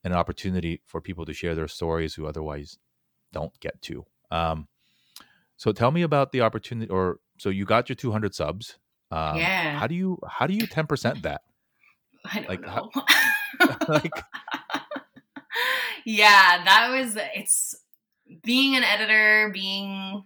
an 0.07 0.13
opportunity 0.13 0.81
for 0.87 1.01
people 1.01 1.27
to 1.27 1.33
share 1.33 1.57
their 1.57 1.67
stories 1.67 2.15
who 2.15 2.27
otherwise 2.27 2.79
don't 3.33 3.59
get 3.59 3.83
to. 3.83 4.07
Um, 4.31 4.69
so 5.57 5.73
tell 5.73 5.91
me 5.91 6.03
about 6.03 6.31
the 6.31 6.43
opportunity, 6.43 6.89
or 6.89 7.19
so 7.39 7.49
you 7.49 7.65
got 7.65 7.89
your 7.89 7.97
200 7.97 8.33
subs. 8.33 8.79
Um, 9.11 9.37
yeah. 9.37 9.79
How 9.79 9.89
do 9.89 9.97
you 9.97 10.19
how 10.29 10.47
do 10.47 10.55
you 10.55 10.67
10 10.67 10.87
percent 10.87 11.23
that? 11.23 11.43
I 12.25 12.39
don't 12.41 12.49
like, 12.49 12.61
know. 12.61 12.91
How, 12.95 13.77
like, 13.89 14.13
yeah, 16.05 16.63
that 16.65 16.89
was 16.91 17.17
it's 17.35 17.75
being 18.45 18.77
an 18.77 18.85
editor, 18.85 19.51
being 19.53 20.25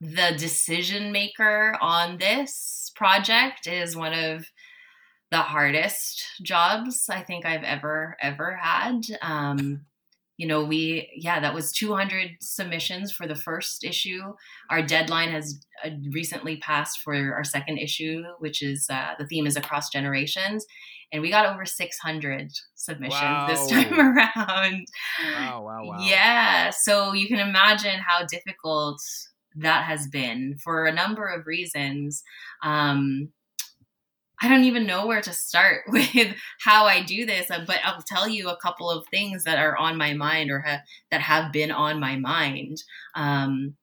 the 0.00 0.34
decision 0.36 1.12
maker 1.12 1.76
on 1.80 2.18
this 2.18 2.90
project 2.96 3.66
is 3.66 3.96
one 3.96 4.12
of 4.12 4.46
the 5.36 5.42
hardest 5.42 6.24
jobs 6.42 7.10
I 7.10 7.22
think 7.22 7.44
I've 7.44 7.62
ever 7.62 8.16
ever 8.22 8.56
had. 8.56 9.02
Um, 9.20 9.82
you 10.38 10.46
know, 10.46 10.64
we 10.64 11.10
yeah, 11.14 11.40
that 11.40 11.54
was 11.54 11.72
200 11.72 12.38
submissions 12.40 13.12
for 13.12 13.26
the 13.26 13.34
first 13.34 13.84
issue. 13.84 14.22
Our 14.70 14.80
deadline 14.80 15.28
has 15.28 15.60
uh, 15.84 15.90
recently 16.10 16.56
passed 16.56 17.00
for 17.00 17.34
our 17.34 17.44
second 17.44 17.76
issue, 17.76 18.22
which 18.38 18.62
is 18.62 18.86
uh, 18.88 19.12
the 19.18 19.26
theme 19.26 19.46
is 19.46 19.56
across 19.56 19.90
generations, 19.90 20.64
and 21.12 21.20
we 21.20 21.28
got 21.28 21.44
over 21.52 21.66
600 21.66 22.50
submissions 22.74 23.20
wow. 23.20 23.46
this 23.46 23.68
time 23.68 24.00
around. 24.16 24.86
Wow, 25.34 25.62
wow, 25.62 25.84
wow. 25.84 25.98
Yeah, 26.00 26.70
so 26.70 27.12
you 27.12 27.28
can 27.28 27.40
imagine 27.40 28.00
how 28.06 28.24
difficult 28.24 29.02
that 29.56 29.84
has 29.84 30.06
been 30.08 30.56
for 30.64 30.86
a 30.86 30.94
number 30.94 31.26
of 31.26 31.46
reasons. 31.46 32.22
Um, 32.62 33.32
I 34.40 34.48
don't 34.48 34.64
even 34.64 34.86
know 34.86 35.06
where 35.06 35.22
to 35.22 35.32
start 35.32 35.82
with 35.88 36.34
how 36.60 36.84
I 36.84 37.02
do 37.02 37.26
this, 37.26 37.50
uh, 37.50 37.64
but 37.66 37.78
I'll 37.84 38.02
tell 38.06 38.28
you 38.28 38.48
a 38.48 38.56
couple 38.56 38.90
of 38.90 39.06
things 39.08 39.44
that 39.44 39.58
are 39.58 39.76
on 39.76 39.96
my 39.96 40.12
mind 40.14 40.50
or 40.50 40.60
ha- 40.60 40.82
that 41.10 41.20
have 41.20 41.52
been 41.52 41.70
on 41.70 42.00
my 42.00 42.16
mind. 42.16 42.82
Um, 43.14 43.76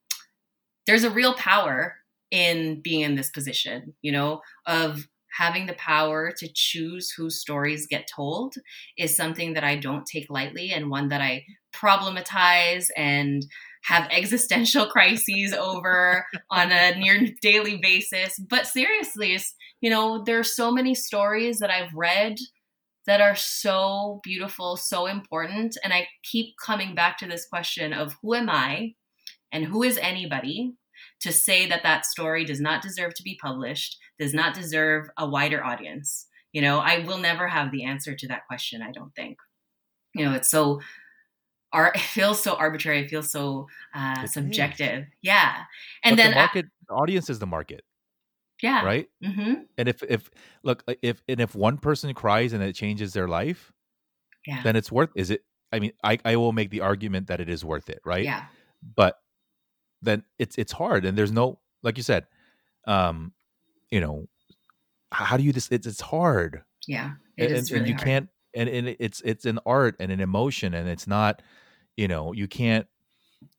there's 0.85 1.03
a 1.03 1.09
real 1.09 1.33
power 1.33 1.95
in 2.31 2.81
being 2.81 3.01
in 3.01 3.15
this 3.15 3.29
position, 3.29 3.93
you 4.01 4.11
know, 4.11 4.41
of 4.65 5.07
having 5.37 5.65
the 5.65 5.73
power 5.73 6.31
to 6.31 6.47
choose 6.53 7.09
whose 7.11 7.39
stories 7.39 7.87
get 7.87 8.07
told 8.13 8.55
is 8.97 9.15
something 9.15 9.53
that 9.53 9.63
I 9.63 9.75
don't 9.75 10.05
take 10.05 10.29
lightly 10.29 10.71
and 10.71 10.89
one 10.89 11.09
that 11.09 11.21
I 11.21 11.45
problematize 11.75 12.87
and 12.95 13.43
have 13.83 14.07
existential 14.11 14.85
crises 14.91 15.53
over 15.53 16.25
on 16.49 16.71
a 16.71 16.95
near 16.95 17.27
daily 17.41 17.77
basis. 17.77 18.39
But 18.39 18.67
seriously, 18.67 19.33
you 19.83 19.89
know, 19.89 20.23
there 20.23 20.39
are 20.39 20.45
so 20.45 20.71
many 20.71 20.95
stories 20.95 21.59
that 21.59 21.69
I've 21.69 21.93
read 21.93 22.37
that 23.05 23.19
are 23.19 23.35
so 23.35 24.21
beautiful, 24.23 24.77
so 24.77 25.07
important. 25.07 25.77
And 25.83 25.91
I 25.91 26.07
keep 26.23 26.55
coming 26.55 26.95
back 26.95 27.17
to 27.17 27.27
this 27.27 27.45
question 27.45 27.91
of 27.91 28.15
who 28.21 28.33
am 28.33 28.49
I 28.49 28.93
and 29.51 29.65
who 29.65 29.83
is 29.83 29.97
anybody 29.97 30.71
to 31.19 31.33
say 31.33 31.67
that 31.67 31.83
that 31.83 32.05
story 32.05 32.45
does 32.45 32.61
not 32.61 32.81
deserve 32.81 33.13
to 33.15 33.23
be 33.23 33.37
published, 33.41 33.97
does 34.17 34.33
not 34.33 34.55
deserve 34.55 35.09
a 35.17 35.27
wider 35.27 35.61
audience. 35.61 36.27
You 36.53 36.61
know, 36.61 36.79
I 36.79 36.99
will 36.99 37.17
never 37.17 37.49
have 37.49 37.69
the 37.71 37.83
answer 37.83 38.15
to 38.15 38.27
that 38.29 38.47
question, 38.47 38.81
I 38.81 38.93
don't 38.93 39.13
think. 39.17 39.37
You 40.15 40.23
know, 40.23 40.33
it's 40.33 40.49
so 40.49 40.79
it 41.73 41.99
feels 41.99 42.41
so 42.41 42.53
arbitrary. 42.53 43.01
It 43.01 43.09
feels 43.09 43.29
so 43.29 43.67
uh, 43.93 44.27
subjective. 44.27 45.01
Is. 45.01 45.07
Yeah, 45.21 45.63
and 46.05 46.15
but 46.15 46.23
then 46.23 46.31
the 46.31 46.37
market, 46.37 46.65
the 46.87 46.93
audience 46.93 47.29
is 47.29 47.39
the 47.39 47.47
market. 47.47 47.83
Yeah. 48.63 48.83
Right. 48.85 49.09
Mm-hmm. 49.23 49.53
And 49.77 49.89
if 49.89 50.01
if 50.03 50.31
look 50.63 50.83
if 51.01 51.21
and 51.27 51.41
if 51.41 51.53
one 51.53 51.77
person 51.77 52.13
cries 52.13 52.53
and 52.53 52.63
it 52.63 52.73
changes 52.73 53.11
their 53.11 53.27
life, 53.27 53.73
yeah, 54.47 54.63
then 54.63 54.75
it's 54.75 54.91
worth. 54.91 55.09
Is 55.15 55.29
it? 55.29 55.43
I 55.73 55.79
mean, 55.79 55.91
I 56.03 56.17
I 56.23 56.37
will 56.37 56.53
make 56.53 56.69
the 56.71 56.81
argument 56.81 57.27
that 57.27 57.41
it 57.41 57.49
is 57.49 57.65
worth 57.65 57.89
it. 57.89 57.99
Right. 58.05 58.23
Yeah. 58.23 58.45
But 58.95 59.17
then 60.01 60.23
it's 60.39 60.57
it's 60.57 60.71
hard, 60.71 61.03
and 61.03 61.17
there's 61.17 61.31
no 61.31 61.59
like 61.83 61.97
you 61.97 62.03
said, 62.03 62.25
um, 62.87 63.33
you 63.91 63.99
know, 63.99 64.27
how 65.11 65.35
do 65.35 65.43
you 65.43 65.51
just 65.51 65.71
it's 65.71 65.85
it's 65.85 66.01
hard. 66.01 66.63
Yeah, 66.87 67.11
it 67.37 67.51
and, 67.51 67.69
really 67.69 67.79
and 67.79 67.87
you 67.87 67.95
hard. 67.95 68.05
can't 68.05 68.29
and, 68.53 68.69
and 68.69 68.95
it's 68.99 69.21
it's 69.25 69.45
an 69.45 69.59
art 69.65 69.95
and 69.99 70.11
an 70.11 70.19
emotion 70.19 70.73
and 70.73 70.87
it's 70.87 71.07
not 71.07 71.41
you 71.97 72.07
know 72.07 72.31
you 72.33 72.47
can't 72.47 72.87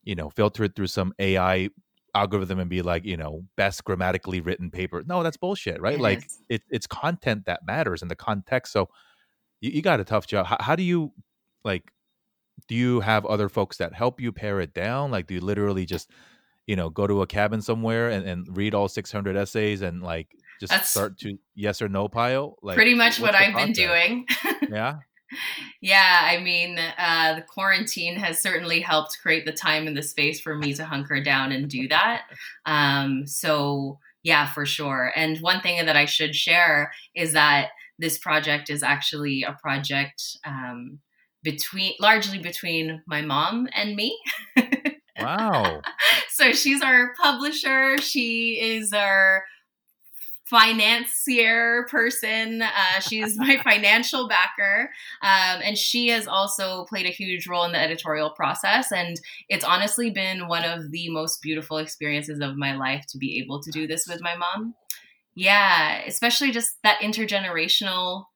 you 0.03 0.15
know 0.15 0.31
filter 0.31 0.65
it 0.65 0.75
through 0.75 0.87
some 0.87 1.13
ai 1.19 1.69
algorithm 2.15 2.61
and 2.61 2.71
be 2.71 2.83
like 2.83 3.05
you 3.05 3.17
know 3.17 3.45
best 3.57 3.85
grammatically 3.85 4.41
written 4.41 4.71
paper. 4.71 5.03
No 5.07 5.23
that's 5.23 5.37
bullshit 5.37 5.81
right? 5.81 5.99
Like 5.99 6.29
it, 6.49 6.63
it's 6.71 6.87
content 6.87 7.47
that 7.47 7.67
matters 7.67 8.03
in 8.03 8.09
the 8.09 8.17
context. 8.17 8.73
So 8.73 8.89
you, 9.61 9.71
you 9.71 9.83
got 9.83 10.01
a 10.01 10.05
tough 10.05 10.27
job. 10.27 10.47
How, 10.47 10.57
how 10.61 10.77
do 10.77 10.83
you 10.83 11.13
like 11.65 11.91
do 12.69 12.75
you 12.75 13.01
have 13.01 13.27
other 13.27 13.49
folks 13.49 13.79
that 13.79 13.93
help 13.93 14.21
you 14.21 14.33
pare 14.33 14.61
it 14.61 14.75
down? 14.75 15.11
Like 15.11 15.27
do 15.27 15.35
you 15.35 15.41
literally 15.41 15.87
just 15.87 16.11
you 16.67 16.77
know 16.77 16.89
go 16.89 17.07
to 17.07 17.23
a 17.23 17.27
cabin 17.27 17.61
somewhere 17.61 18.11
and, 18.11 18.27
and 18.27 18.57
read 18.57 18.75
all 18.75 18.89
600 18.89 19.37
essays 19.37 19.83
and 19.83 20.03
like 20.03 20.29
just 20.61 20.73
That's 20.73 20.89
start 20.89 21.19
to 21.19 21.37
yes 21.55 21.83
or 21.83 21.89
no 21.89 22.09
pile? 22.09 22.57
Like 22.63 22.77
pretty 22.77 22.95
much 22.95 23.21
what 23.21 23.35
i've 23.35 23.55
been 23.55 23.73
doing. 23.73 24.27
Yeah 24.71 24.99
yeah 25.81 26.21
i 26.25 26.39
mean 26.39 26.79
uh, 26.99 27.35
the 27.35 27.43
quarantine 27.43 28.17
has 28.17 28.41
certainly 28.41 28.81
helped 28.81 29.19
create 29.21 29.45
the 29.45 29.53
time 29.53 29.87
and 29.87 29.97
the 29.97 30.03
space 30.03 30.41
for 30.41 30.57
me 30.57 30.73
to 30.73 30.85
hunker 30.85 31.23
down 31.23 31.53
and 31.53 31.69
do 31.69 31.89
that 31.89 32.23
um, 32.67 33.27
so 33.27 33.99
Yeah, 34.25 34.51
for 34.51 34.65
sure. 34.65 35.13
And 35.15 35.39
one 35.39 35.61
thing 35.61 35.85
that 35.85 35.97
I 35.97 36.07
should 36.07 36.35
share 36.35 36.93
is 37.15 37.35
that 37.35 37.69
this 37.99 38.19
project 38.19 38.71
is 38.71 38.83
actually 38.83 39.45
a 39.45 39.53
project 39.53 40.39
um, 40.45 40.99
between 41.43 41.93
largely 42.01 42.39
between 42.39 43.03
my 43.07 43.21
mom 43.21 43.69
and 43.75 43.95
me. 43.95 44.19
wow. 45.21 45.83
so 46.31 46.53
she's 46.53 46.81
our 46.81 47.13
publisher. 47.23 47.99
She 47.99 48.59
is 48.61 48.95
our 48.95 49.45
financier 50.45 51.87
person. 51.91 52.63
Uh, 52.63 53.01
she's 53.01 53.37
my 53.39 53.59
financial 53.65 54.29
backer. 54.29 54.91
Um, 55.23 55.61
and 55.63 55.79
she 55.79 56.09
has 56.09 56.27
also 56.27 56.85
played 56.85 57.07
a 57.07 57.11
huge 57.11 57.47
role 57.47 57.65
in 57.65 57.73
the 57.73 57.81
editorial 57.81 58.31
process. 58.31 58.93
And 58.93 59.21
it's 59.49 59.65
honestly 59.65 60.11
been 60.11 60.47
one 60.47 60.65
of 60.65 60.91
the 60.91 61.11
most 61.11 61.41
beautiful 61.41 61.79
experiences 61.79 62.41
of 62.41 62.57
my 62.57 62.77
life 62.77 63.07
to 63.09 63.19
be 63.19 63.39
able 63.39 63.63
to 63.63 63.71
do 63.71 63.87
this 63.87 64.07
with 64.07 64.21
my 64.21 64.37
mom. 64.37 64.75
Yeah, 65.35 66.03
especially 66.07 66.53
just 66.53 66.77
that 66.85 67.01
intergenerational 67.01 68.27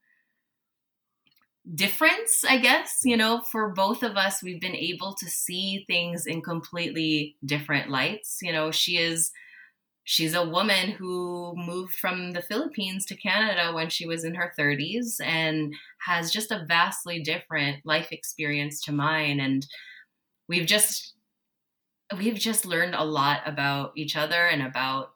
difference, 1.75 2.45
I 2.49 2.59
guess. 2.59 3.01
You 3.05 3.17
know, 3.17 3.43
for 3.43 3.69
both 3.69 4.03
of 4.03 4.17
us, 4.17 4.43
we've 4.43 4.61
been 4.61 4.75
able 4.75 5.15
to 5.15 5.27
see 5.27 5.85
things 5.87 6.27
in 6.27 6.43
completely 6.43 7.37
different 7.45 7.91
lights. 7.91 8.39
You 8.43 8.53
know, 8.53 8.71
she 8.71 8.97
is 8.97 9.31
she's 10.09 10.33
a 10.33 10.49
woman 10.49 10.89
who 10.93 11.53
moved 11.55 11.93
from 11.93 12.33
the 12.33 12.41
Philippines 12.41 13.05
to 13.05 13.15
Canada 13.15 13.75
when 13.75 13.91
she 13.91 14.07
was 14.07 14.25
in 14.25 14.35
her 14.35 14.55
30s 14.59 15.21
and 15.23 15.75
has 16.01 16.33
just 16.33 16.51
a 16.51 16.65
vastly 16.67 17.23
different 17.23 17.85
life 17.85 18.09
experience 18.11 18.81
to 18.81 18.91
mine. 18.91 19.39
And 19.39 19.67
we've 20.49 20.65
just 20.65 21.13
we've 22.17 22.39
just 22.39 22.65
learned 22.65 22.95
a 22.95 23.05
lot 23.05 23.43
about 23.45 23.93
each 23.97 24.17
other 24.17 24.47
and 24.47 24.63
about 24.63 25.11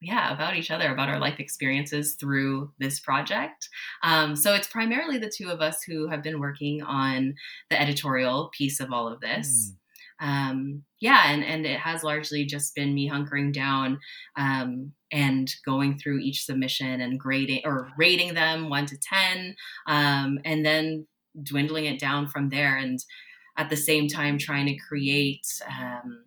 yeah 0.00 0.32
about 0.32 0.54
each 0.54 0.70
other 0.70 0.92
about 0.92 1.08
our 1.08 1.18
life 1.18 1.40
experiences 1.40 2.14
through 2.14 2.70
this 2.78 3.00
project. 3.00 3.68
Um, 4.04 4.36
so 4.36 4.54
it's 4.54 4.68
primarily 4.68 5.18
the 5.18 5.32
two 5.36 5.48
of 5.48 5.60
us 5.60 5.82
who 5.82 6.06
have 6.06 6.22
been 6.22 6.38
working 6.38 6.80
on 6.80 7.34
the 7.70 7.80
editorial 7.82 8.52
piece 8.56 8.78
of 8.78 8.92
all 8.92 9.08
of 9.08 9.20
this. 9.20 9.72
Mm 9.72 9.76
um, 10.20 10.82
yeah, 11.00 11.24
and, 11.26 11.44
and 11.44 11.66
it 11.66 11.78
has 11.78 12.02
largely 12.02 12.44
just 12.44 12.74
been 12.74 12.94
me 12.94 13.08
hunkering 13.08 13.52
down 13.52 13.98
um, 14.36 14.92
and 15.12 15.52
going 15.64 15.98
through 15.98 16.20
each 16.20 16.44
submission 16.44 17.00
and 17.00 17.20
grading 17.20 17.62
or 17.64 17.90
rating 17.98 18.34
them 18.34 18.70
one 18.70 18.86
to 18.86 18.96
10, 18.98 19.54
um, 19.86 20.38
and 20.44 20.64
then 20.64 21.06
dwindling 21.42 21.84
it 21.84 21.98
down 21.98 22.28
from 22.28 22.48
there. 22.48 22.76
And 22.76 22.98
at 23.58 23.70
the 23.70 23.76
same 23.76 24.08
time, 24.08 24.38
trying 24.38 24.66
to 24.66 24.76
create, 24.76 25.46
um, 25.68 26.24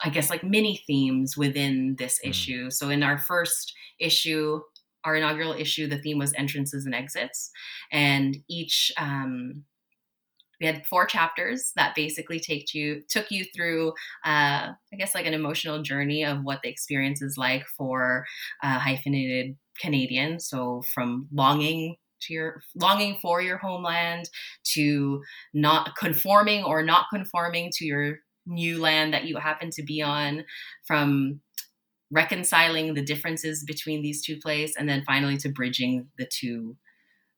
I 0.00 0.10
guess, 0.10 0.30
like 0.30 0.44
mini 0.44 0.82
themes 0.86 1.36
within 1.36 1.96
this 1.98 2.20
mm. 2.24 2.30
issue. 2.30 2.70
So 2.70 2.90
in 2.90 3.02
our 3.02 3.18
first 3.18 3.74
issue, 3.98 4.60
our 5.04 5.16
inaugural 5.16 5.52
issue, 5.52 5.86
the 5.88 5.98
theme 5.98 6.18
was 6.18 6.32
entrances 6.34 6.86
and 6.86 6.94
exits, 6.94 7.50
and 7.92 8.36
each 8.48 8.90
um, 8.96 9.64
we 10.60 10.66
had 10.66 10.86
four 10.86 11.06
chapters 11.06 11.72
that 11.76 11.94
basically 11.94 12.40
take 12.40 12.74
you 12.74 13.02
took 13.08 13.30
you 13.30 13.44
through 13.54 13.88
uh, 14.24 14.72
i 14.92 14.96
guess 14.96 15.14
like 15.14 15.26
an 15.26 15.34
emotional 15.34 15.82
journey 15.82 16.24
of 16.24 16.42
what 16.42 16.60
the 16.62 16.68
experience 16.68 17.22
is 17.22 17.36
like 17.36 17.64
for 17.76 18.24
uh, 18.62 18.78
hyphenated 18.78 19.56
canadians. 19.80 20.48
So 20.48 20.82
from 20.94 21.28
longing 21.32 21.96
to 22.22 22.32
your 22.32 22.62
longing 22.74 23.18
for 23.20 23.42
your 23.42 23.58
homeland 23.58 24.28
to 24.72 25.22
not 25.52 25.96
conforming 25.96 26.64
or 26.64 26.82
not 26.82 27.06
conforming 27.12 27.70
to 27.74 27.84
your 27.84 28.18
new 28.46 28.80
land 28.80 29.12
that 29.12 29.24
you 29.24 29.36
happen 29.36 29.70
to 29.70 29.82
be 29.82 30.00
on 30.00 30.44
from 30.86 31.40
reconciling 32.10 32.94
the 32.94 33.02
differences 33.02 33.64
between 33.64 34.02
these 34.02 34.24
two 34.24 34.38
places 34.38 34.76
and 34.78 34.88
then 34.88 35.02
finally 35.06 35.36
to 35.36 35.48
bridging 35.48 36.06
the 36.18 36.28
two 36.30 36.76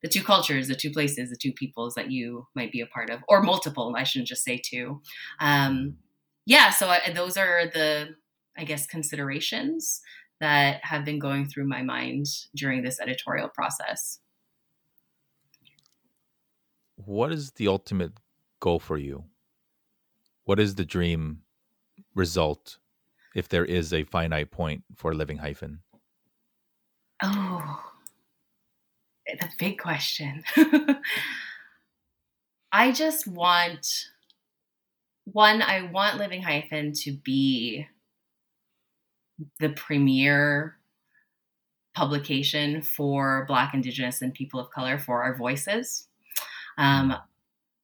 the 0.07 0.12
two 0.12 0.22
cultures, 0.22 0.68
the 0.68 0.76
two 0.76 0.92
places, 0.92 1.30
the 1.30 1.36
two 1.36 1.52
peoples 1.52 1.94
that 1.94 2.12
you 2.12 2.46
might 2.54 2.70
be 2.70 2.80
a 2.80 2.86
part 2.86 3.11
of, 3.11 3.24
or 3.26 3.42
multiple. 3.42 3.92
I 3.98 4.04
shouldn't 4.04 4.28
just 4.28 4.44
say 4.44 4.57
two. 4.64 5.02
Um, 5.40 5.96
yeah, 6.44 6.70
so 6.70 6.88
I, 6.88 7.12
those 7.12 7.36
are 7.36 7.66
the, 7.66 8.14
I 8.57 8.62
guess, 8.62 8.86
considerations 8.86 10.00
that 10.38 10.84
have 10.84 11.04
been 11.04 11.18
going 11.18 11.46
through 11.46 11.66
my 11.66 11.82
mind 11.82 12.26
during 12.54 12.84
this 12.84 13.00
editorial 13.00 13.48
process. 13.48 14.20
What 16.94 17.32
is 17.32 17.50
the 17.50 17.66
ultimate 17.66 18.12
goal 18.61 18.78
for 18.78 18.98
you? 18.98 19.24
What 20.44 20.61
is 20.61 20.76
the 20.76 20.84
dream 20.84 21.42
result 22.14 22.78
if 23.34 23.48
there 23.48 23.64
is 23.64 23.92
a 23.92 24.04
finite 24.04 24.52
point 24.52 24.84
for 24.94 25.16
living 25.16 25.38
hyphen? 25.38 25.80
Oh, 27.20 27.95
the 29.27 29.49
big 29.59 29.79
question. 29.79 30.45
I 32.72 32.93
just 32.93 33.27
want 33.27 34.09
one, 35.24 35.62
I 35.62 35.83
want 35.83 36.18
Living 36.18 36.43
Hyphen 36.43 36.93
to 36.93 37.12
be 37.12 37.87
the 39.59 39.70
premier 39.70 40.77
publication 41.95 42.83
for 42.83 43.45
Black, 43.49 43.74
Indigenous, 43.74 44.22
and 44.22 44.33
people 44.33 44.61
of 44.61 44.70
color 44.70 44.99
for 44.99 45.22
our 45.22 45.35
voices. 45.37 46.07
Um, 46.79 47.16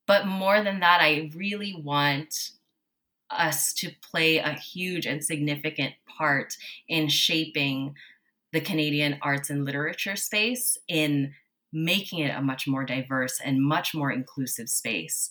but 0.07 0.27
more 0.27 0.63
than 0.63 0.81
that, 0.81 1.01
I 1.01 1.31
really 1.35 1.75
want 1.75 2.51
us 3.31 3.73
to 3.73 3.91
play 4.03 4.37
a 4.39 4.53
huge 4.53 5.07
and 5.07 5.25
significant 5.25 5.95
part 6.07 6.57
in 6.89 7.09
shaping 7.09 7.95
the 8.53 8.61
Canadian 8.61 9.19
arts 9.23 9.51
and 9.51 9.65
literature 9.65 10.17
space 10.17 10.77
in 10.89 11.33
making 11.73 12.19
it 12.21 12.37
a 12.37 12.43
much 12.43 12.67
more 12.69 12.85
diverse 12.85 13.41
and 13.43 13.63
much 13.63 13.95
more 13.95 14.11
inclusive 14.11 14.69
space. 14.69 15.31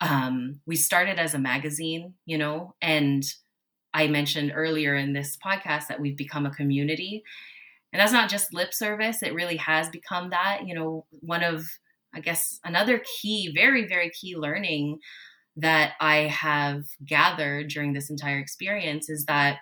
Um, 0.00 0.60
we 0.66 0.76
started 0.76 1.18
as 1.18 1.32
a 1.32 1.38
magazine, 1.38 2.14
you 2.26 2.36
know, 2.36 2.74
and 2.82 3.22
I 3.94 4.08
mentioned 4.08 4.52
earlier 4.54 4.94
in 4.96 5.12
this 5.12 5.36
podcast 5.44 5.88
that 5.88 6.00
we've 6.00 6.16
become 6.16 6.46
a 6.46 6.50
community. 6.50 7.22
And 7.92 8.00
that's 8.00 8.12
not 8.12 8.30
just 8.30 8.54
lip 8.54 8.72
service, 8.72 9.22
it 9.22 9.34
really 9.34 9.56
has 9.56 9.88
become 9.90 10.30
that. 10.30 10.62
You 10.66 10.74
know, 10.74 11.06
one 11.10 11.42
of, 11.42 11.64
I 12.14 12.20
guess, 12.20 12.58
another 12.64 13.02
key, 13.20 13.52
very, 13.54 13.86
very 13.86 14.10
key 14.10 14.34
learning 14.36 14.98
that 15.56 15.92
I 16.00 16.28
have 16.28 16.84
gathered 17.04 17.68
during 17.68 17.92
this 17.92 18.08
entire 18.08 18.38
experience 18.38 19.10
is 19.10 19.26
that 19.26 19.58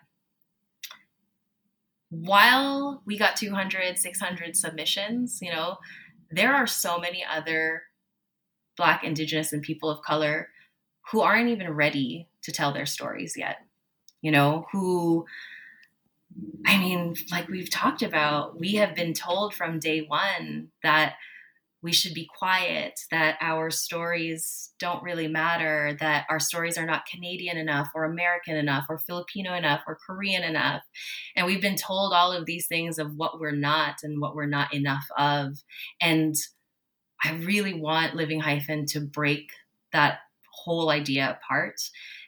while 2.10 3.02
we 3.06 3.16
got 3.16 3.36
200, 3.36 3.96
600 3.98 4.56
submissions, 4.56 5.38
you 5.40 5.50
know, 5.50 5.78
there 6.30 6.54
are 6.54 6.66
so 6.66 6.98
many 6.98 7.24
other 7.24 7.82
Black, 8.76 9.04
Indigenous, 9.04 9.52
and 9.52 9.62
people 9.62 9.90
of 9.90 10.02
color 10.02 10.48
who 11.10 11.20
aren't 11.20 11.48
even 11.50 11.70
ready 11.72 12.28
to 12.42 12.52
tell 12.52 12.72
their 12.72 12.86
stories 12.86 13.34
yet, 13.36 13.58
you 14.22 14.30
know, 14.30 14.66
who, 14.72 15.26
I 16.66 16.78
mean, 16.78 17.14
like 17.30 17.48
we've 17.48 17.70
talked 17.70 18.02
about, 18.02 18.58
we 18.58 18.74
have 18.74 18.94
been 18.94 19.12
told 19.12 19.54
from 19.54 19.78
day 19.78 20.02
one 20.02 20.68
that 20.82 21.14
we 21.82 21.92
should 21.92 22.12
be 22.12 22.28
quiet, 22.38 23.00
that 23.10 23.36
our 23.40 23.70
stories 23.70 24.72
don't 24.78 25.02
really 25.02 25.28
matter, 25.28 25.96
that 26.00 26.26
our 26.28 26.38
stories 26.38 26.76
are 26.76 26.84
not 26.84 27.06
Canadian 27.06 27.56
enough 27.56 27.88
or 27.94 28.04
American 28.04 28.56
enough 28.56 28.84
or 28.88 28.98
Filipino 28.98 29.54
enough 29.54 29.80
or 29.86 29.98
Korean 30.06 30.42
enough. 30.42 30.82
And 31.36 31.46
we've 31.46 31.62
been 31.62 31.76
told 31.76 32.12
all 32.12 32.32
of 32.32 32.44
these 32.44 32.66
things 32.66 32.98
of 32.98 33.14
what 33.16 33.40
we're 33.40 33.50
not 33.52 33.96
and 34.02 34.20
what 34.20 34.34
we're 34.34 34.46
not 34.46 34.74
enough 34.74 35.06
of. 35.16 35.56
And 36.02 36.34
I 37.24 37.32
really 37.32 37.74
want 37.74 38.14
Living 38.14 38.40
Hyphen 38.40 38.86
to 38.86 39.00
break 39.00 39.50
that 39.92 40.18
whole 40.52 40.90
idea 40.90 41.38
apart. 41.38 41.76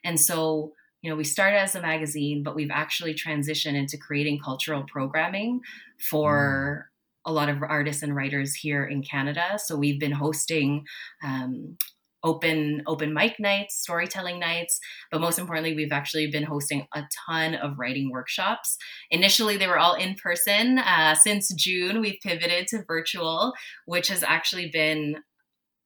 And 0.04 0.18
so, 0.18 0.72
you 1.02 1.10
know, 1.10 1.16
we 1.16 1.24
started 1.24 1.58
as 1.58 1.74
a 1.74 1.82
magazine, 1.82 2.42
but 2.42 2.54
we've 2.54 2.70
actually 2.70 3.14
transitioned 3.14 3.74
into 3.74 3.98
creating 3.98 4.40
cultural 4.42 4.84
programming 4.84 5.60
for 5.98 6.86
mm. 6.86 6.91
A 7.24 7.32
lot 7.32 7.48
of 7.48 7.62
artists 7.62 8.02
and 8.02 8.14
writers 8.14 8.54
here 8.54 8.84
in 8.84 9.02
Canada. 9.02 9.58
So 9.58 9.76
we've 9.76 10.00
been 10.00 10.12
hosting 10.12 10.84
um, 11.24 11.76
open 12.24 12.82
open 12.86 13.12
mic 13.12 13.38
nights, 13.38 13.80
storytelling 13.80 14.38
nights, 14.38 14.78
but 15.10 15.20
most 15.20 15.38
importantly, 15.38 15.74
we've 15.74 15.92
actually 15.92 16.30
been 16.30 16.44
hosting 16.44 16.86
a 16.94 17.02
ton 17.26 17.54
of 17.54 17.78
writing 17.78 18.10
workshops. 18.10 18.76
Initially, 19.10 19.56
they 19.56 19.66
were 19.66 19.78
all 19.78 19.94
in 19.94 20.14
person. 20.14 20.78
Uh, 20.78 21.14
since 21.14 21.52
June, 21.54 22.00
we've 22.00 22.18
pivoted 22.22 22.66
to 22.68 22.84
virtual, 22.86 23.52
which 23.86 24.08
has 24.08 24.22
actually 24.22 24.68
been 24.70 25.16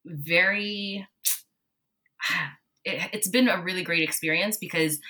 very. 0.05 1.07
It, 2.89 3.11
it's 3.13 3.27
been 3.27 3.49
a 3.49 3.61
really 3.61 3.83
great 3.83 4.05
experience 4.05 4.59
because 4.59 5.01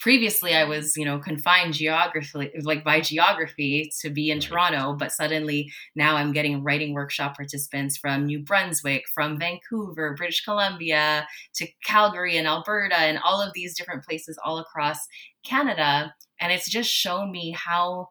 previously 0.00 0.54
I 0.54 0.64
was, 0.64 0.96
you 0.96 1.04
know, 1.04 1.18
confined 1.18 1.74
geography, 1.74 2.50
like 2.62 2.84
by 2.84 3.00
geography 3.00 3.90
to 4.00 4.10
be 4.10 4.30
in 4.30 4.40
Toronto, 4.40 4.94
but 4.94 5.12
suddenly 5.12 5.70
now 5.94 6.16
I'm 6.16 6.32
getting 6.32 6.62
writing 6.62 6.92
workshop 6.92 7.36
participants 7.36 7.96
from 7.96 8.26
New 8.26 8.40
Brunswick, 8.40 9.04
from 9.14 9.38
Vancouver, 9.38 10.14
British 10.16 10.44
Columbia 10.44 11.26
to 11.54 11.66
Calgary 11.84 12.36
and 12.36 12.46
Alberta 12.46 12.98
and 12.98 13.18
all 13.24 13.40
of 13.40 13.52
these 13.54 13.76
different 13.76 14.04
places 14.04 14.38
all 14.44 14.58
across 14.58 14.98
Canada. 15.44 16.14
And 16.40 16.52
it's 16.52 16.70
just 16.70 16.90
shown 16.90 17.30
me 17.30 17.56
how 17.56 18.08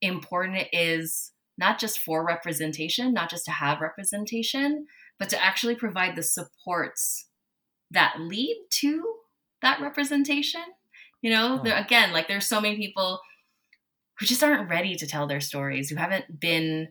important 0.00 0.56
it 0.58 0.68
is 0.72 1.32
not 1.58 1.78
just 1.78 2.00
for 2.00 2.24
representation, 2.24 3.12
not 3.12 3.30
just 3.30 3.44
to 3.46 3.50
have 3.50 3.80
representation, 3.80 4.86
but 5.18 5.28
to 5.30 5.42
actually 5.42 5.74
provide 5.74 6.16
the 6.16 6.22
supports 6.22 7.28
that 7.90 8.20
lead 8.20 8.56
to 8.70 9.02
that 9.62 9.80
representation. 9.80 10.60
You 11.26 11.32
know, 11.32 11.58
oh. 11.58 11.64
there, 11.64 11.76
again, 11.76 12.12
like 12.12 12.28
there's 12.28 12.46
so 12.46 12.60
many 12.60 12.76
people 12.76 13.20
who 14.20 14.26
just 14.26 14.44
aren't 14.44 14.70
ready 14.70 14.94
to 14.94 15.08
tell 15.08 15.26
their 15.26 15.40
stories, 15.40 15.90
who 15.90 15.96
haven't 15.96 16.38
been 16.38 16.90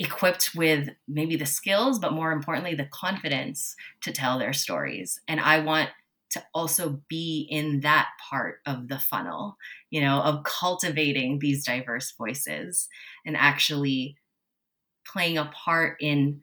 equipped 0.00 0.56
with 0.56 0.88
maybe 1.06 1.36
the 1.36 1.46
skills, 1.46 2.00
but 2.00 2.14
more 2.14 2.32
importantly, 2.32 2.74
the 2.74 2.88
confidence 2.92 3.76
to 4.02 4.10
tell 4.10 4.40
their 4.40 4.52
stories. 4.52 5.20
And 5.28 5.38
I 5.38 5.60
want 5.60 5.90
to 6.30 6.42
also 6.52 7.00
be 7.08 7.46
in 7.48 7.78
that 7.82 8.08
part 8.28 8.58
of 8.66 8.88
the 8.88 8.98
funnel, 8.98 9.56
you 9.88 10.00
know, 10.00 10.20
of 10.22 10.42
cultivating 10.42 11.38
these 11.38 11.64
diverse 11.64 12.12
voices 12.18 12.88
and 13.24 13.36
actually 13.36 14.16
playing 15.06 15.38
a 15.38 15.44
part 15.54 15.96
in 16.00 16.40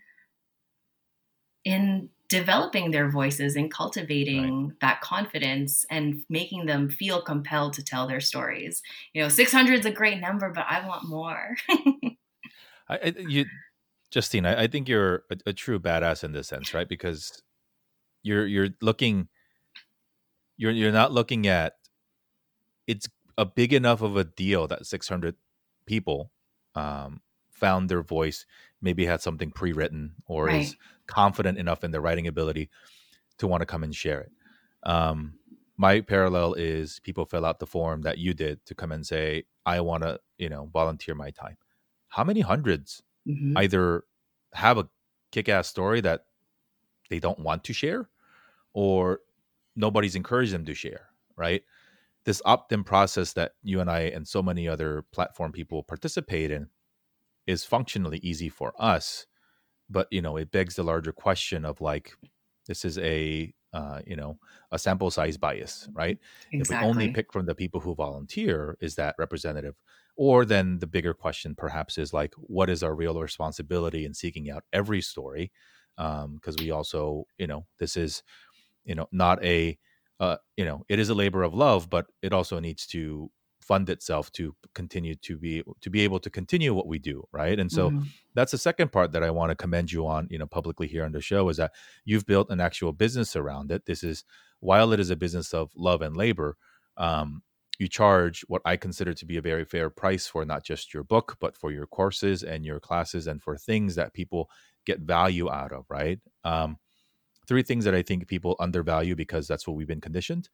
in 1.65 2.07
developing 2.33 2.89
their 2.89 3.11
voices 3.11 3.55
and 3.55 3.71
cultivating 3.71 4.69
right. 4.69 4.79
that 4.81 5.01
confidence 5.01 5.85
and 5.91 6.25
making 6.29 6.65
them 6.65 6.89
feel 6.89 7.21
compelled 7.21 7.73
to 7.73 7.83
tell 7.83 8.07
their 8.07 8.19
stories. 8.19 8.81
You 9.13 9.21
know, 9.21 9.29
600 9.29 9.81
is 9.81 9.85
a 9.85 9.91
great 9.91 10.19
number, 10.19 10.49
but 10.49 10.65
I 10.67 10.87
want 10.87 11.07
more. 11.07 11.55
I, 12.89 13.13
you, 13.19 13.45
Justine, 14.09 14.47
I, 14.47 14.63
I 14.63 14.67
think 14.67 14.89
you're 14.89 15.25
a, 15.29 15.37
a, 15.45 15.53
true 15.53 15.79
badass 15.79 16.23
in 16.23 16.31
this 16.31 16.47
sense, 16.47 16.73
right? 16.73 16.89
Because 16.89 17.43
you're 18.23 18.47
you're 18.47 18.69
looking, 18.81 19.27
you're 20.57 20.71
you're 20.71 20.91
not 20.91 21.11
looking 21.11 21.45
at. 21.45 21.73
It's 22.87 23.07
a 23.37 23.45
big 23.45 23.73
enough 23.73 24.01
of 24.01 24.17
a 24.17 24.23
deal 24.23 24.67
that 24.67 24.87
600 24.87 25.35
people 25.85 26.31
um, 26.73 27.21
found 27.51 27.89
their 27.89 28.01
voice, 28.01 28.47
maybe 28.83 29.05
had 29.05 29.21
something 29.21 29.49
pre-written, 29.49 30.13
or 30.27 30.45
right. 30.45 30.61
is 30.61 30.75
confident 31.07 31.57
enough 31.57 31.83
in 31.83 31.91
their 31.91 32.01
writing 32.01 32.27
ability 32.27 32.69
to 33.37 33.47
want 33.47 33.61
to 33.61 33.65
come 33.65 33.83
and 33.83 33.95
share 33.95 34.21
it. 34.21 34.31
Um, 34.83 35.35
my 35.77 36.01
parallel 36.01 36.53
is 36.53 36.99
people 36.99 37.25
fill 37.25 37.45
out 37.45 37.59
the 37.59 37.65
form 37.65 38.03
that 38.03 38.17
you 38.17 38.33
did 38.33 38.63
to 38.67 38.75
come 38.75 38.91
and 38.91 39.05
say, 39.05 39.45
I 39.65 39.81
want 39.81 40.03
to, 40.03 40.19
you 40.37 40.49
know, 40.49 40.69
volunteer 40.71 41.15
my 41.15 41.31
time. 41.31 41.57
How 42.09 42.23
many 42.23 42.43
100s 42.43 43.01
mm-hmm. 43.27 43.57
either 43.57 44.03
have 44.53 44.77
a 44.77 44.87
kick 45.31 45.49
ass 45.49 45.67
story 45.67 46.01
that 46.01 46.25
they 47.09 47.19
don't 47.19 47.39
want 47.39 47.63
to 47.63 47.73
share 47.73 48.09
or 48.73 49.19
nobody's 49.75 50.15
encouraged 50.15 50.53
them 50.53 50.65
to 50.65 50.73
share, 50.73 51.09
right? 51.35 51.63
This 52.25 52.41
opt 52.45 52.71
in 52.71 52.83
process 52.83 53.33
that 53.33 53.53
you 53.63 53.79
and 53.79 53.89
I 53.89 54.01
and 54.01 54.27
so 54.27 54.43
many 54.43 54.67
other 54.67 55.03
platform 55.11 55.51
people 55.51 55.83
participate 55.83 56.51
in 56.51 56.69
is 57.47 57.63
functionally 57.63 58.19
easy 58.23 58.49
for 58.49 58.73
us 58.79 59.25
but 59.89 60.07
you 60.11 60.21
know 60.21 60.37
it 60.37 60.51
begs 60.51 60.75
the 60.75 60.83
larger 60.83 61.11
question 61.11 61.65
of 61.65 61.81
like 61.81 62.11
this 62.67 62.85
is 62.85 62.97
a 62.99 63.53
uh, 63.73 64.01
you 64.05 64.15
know 64.15 64.37
a 64.71 64.77
sample 64.77 65.09
size 65.09 65.37
bias 65.37 65.89
right? 65.93 66.19
Exactly. 66.51 66.59
if 66.59 66.69
we 66.69 66.89
only 66.89 67.11
pick 67.11 67.33
from 67.33 67.45
the 67.45 67.55
people 67.55 67.79
who 67.79 67.95
volunteer 67.95 68.77
is 68.81 68.95
that 68.95 69.15
representative? 69.17 69.75
Or 70.15 70.45
then 70.45 70.77
the 70.77 70.85
bigger 70.85 71.13
question 71.15 71.55
perhaps 71.55 71.97
is 71.97 72.13
like 72.13 72.33
what 72.37 72.69
is 72.69 72.83
our 72.83 72.93
real 72.93 73.19
responsibility 73.19 74.05
in 74.05 74.13
seeking 74.13 74.51
out 74.51 74.63
every 74.71 75.01
story? 75.01 75.51
Because 75.97 76.55
um, 76.55 76.55
we 76.59 76.69
also 76.69 77.25
you 77.37 77.47
know 77.47 77.65
this 77.79 77.97
is 77.97 78.21
you 78.85 78.95
know 78.95 79.07
not 79.11 79.43
a 79.43 79.77
uh, 80.19 80.37
you 80.55 80.65
know 80.65 80.85
it 80.87 80.99
is 80.99 81.09
a 81.09 81.15
labor 81.15 81.41
of 81.41 81.55
love 81.55 81.89
but 81.89 82.05
it 82.21 82.31
also 82.31 82.59
needs 82.59 82.85
to 82.87 83.31
fund 83.63 83.89
itself 83.89 84.31
to 84.33 84.55
continue 84.73 85.15
to 85.15 85.37
be 85.37 85.63
to 85.81 85.89
be 85.89 86.01
able 86.01 86.19
to 86.19 86.29
continue 86.29 86.73
what 86.73 86.87
we 86.87 86.99
do 86.99 87.23
right? 87.31 87.59
And 87.59 87.71
so 87.71 87.89
mm-hmm. 87.89 88.03
that's 88.33 88.51
the 88.51 88.57
second 88.57 88.91
part 88.91 89.11
that 89.13 89.23
i 89.23 89.31
want 89.31 89.49
to 89.49 89.55
commend 89.55 89.91
you 89.91 90.05
on 90.05 90.27
you 90.29 90.37
know 90.37 90.45
publicly 90.45 90.87
here 90.87 91.05
on 91.05 91.11
the 91.11 91.21
show 91.21 91.49
is 91.49 91.57
that 91.57 91.71
you've 92.05 92.25
built 92.25 92.49
an 92.49 92.59
actual 92.59 92.91
business 92.91 93.35
around 93.35 93.71
it. 93.71 93.85
This 93.85 94.03
is 94.03 94.23
while 94.59 94.93
it 94.93 94.99
is 94.99 95.09
a 95.09 95.15
business 95.15 95.53
of 95.53 95.71
love 95.75 96.01
and 96.01 96.15
labor 96.15 96.57
um, 96.97 97.41
you 97.79 97.87
charge 97.87 98.41
what 98.47 98.61
i 98.65 98.77
consider 98.77 99.13
to 99.13 99.25
be 99.25 99.37
a 99.37 99.41
very 99.41 99.65
fair 99.65 99.89
price 99.89 100.27
for 100.27 100.45
not 100.45 100.63
just 100.63 100.93
your 100.93 101.03
book 101.03 101.37
but 101.39 101.57
for 101.57 101.71
your 101.71 101.87
courses 101.87 102.43
and 102.43 102.65
your 102.65 102.79
classes 102.79 103.27
and 103.27 103.41
for 103.41 103.57
things 103.57 103.95
that 103.95 104.13
people 104.13 104.49
get 104.85 104.99
value 104.99 105.49
out 105.49 105.71
of 105.71 105.85
right? 105.89 106.19
Um, 106.43 106.77
three 107.47 107.63
things 107.63 107.85
that 107.85 107.95
i 107.95 108.01
think 108.01 108.27
people 108.27 108.55
undervalue 108.59 109.15
because 109.15 109.47
that's 109.47 109.67
what 109.67 109.75
we've 109.75 109.87
been 109.87 110.01
conditioned. 110.01 110.49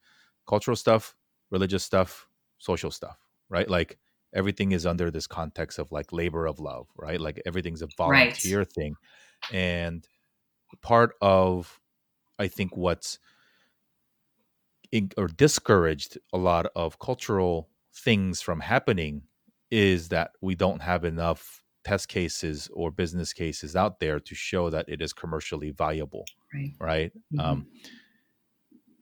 Cultural 0.46 0.76
stuff 0.76 1.14
religious 1.50 1.84
stuff 1.84 2.28
social 2.60 2.92
stuff, 2.92 3.18
right? 3.48 3.68
Like 3.68 3.98
everything 4.32 4.70
is 4.70 4.86
under 4.86 5.10
this 5.10 5.26
context 5.26 5.80
of 5.80 5.90
like 5.90 6.12
labor 6.12 6.46
of 6.46 6.60
love, 6.60 6.86
right? 6.96 7.20
Like 7.20 7.42
everything's 7.44 7.82
a 7.82 7.88
volunteer 7.96 8.58
right. 8.58 8.72
thing. 8.72 8.94
And 9.52 10.06
part 10.80 11.14
of, 11.20 11.80
I 12.38 12.46
think, 12.46 12.76
what's 12.76 13.18
in, 14.92 15.10
or 15.16 15.26
discouraged 15.26 16.18
a 16.32 16.38
lot 16.38 16.66
of 16.76 16.98
cultural 17.00 17.68
things 17.92 18.40
from 18.40 18.60
happening 18.60 19.22
is 19.70 20.08
that 20.10 20.30
we 20.40 20.54
don't 20.54 20.82
have 20.82 21.04
enough 21.04 21.62
test 21.82 22.08
cases 22.08 22.68
or 22.74 22.90
business 22.90 23.32
cases 23.32 23.74
out 23.74 24.00
there 24.00 24.20
to 24.20 24.34
show 24.34 24.68
that 24.70 24.86
it 24.88 25.00
is 25.00 25.12
commercially 25.12 25.70
viable 25.70 26.24
right, 26.52 26.74
right? 26.78 27.12
Mm-hmm. 27.32 27.40
Um, 27.40 27.66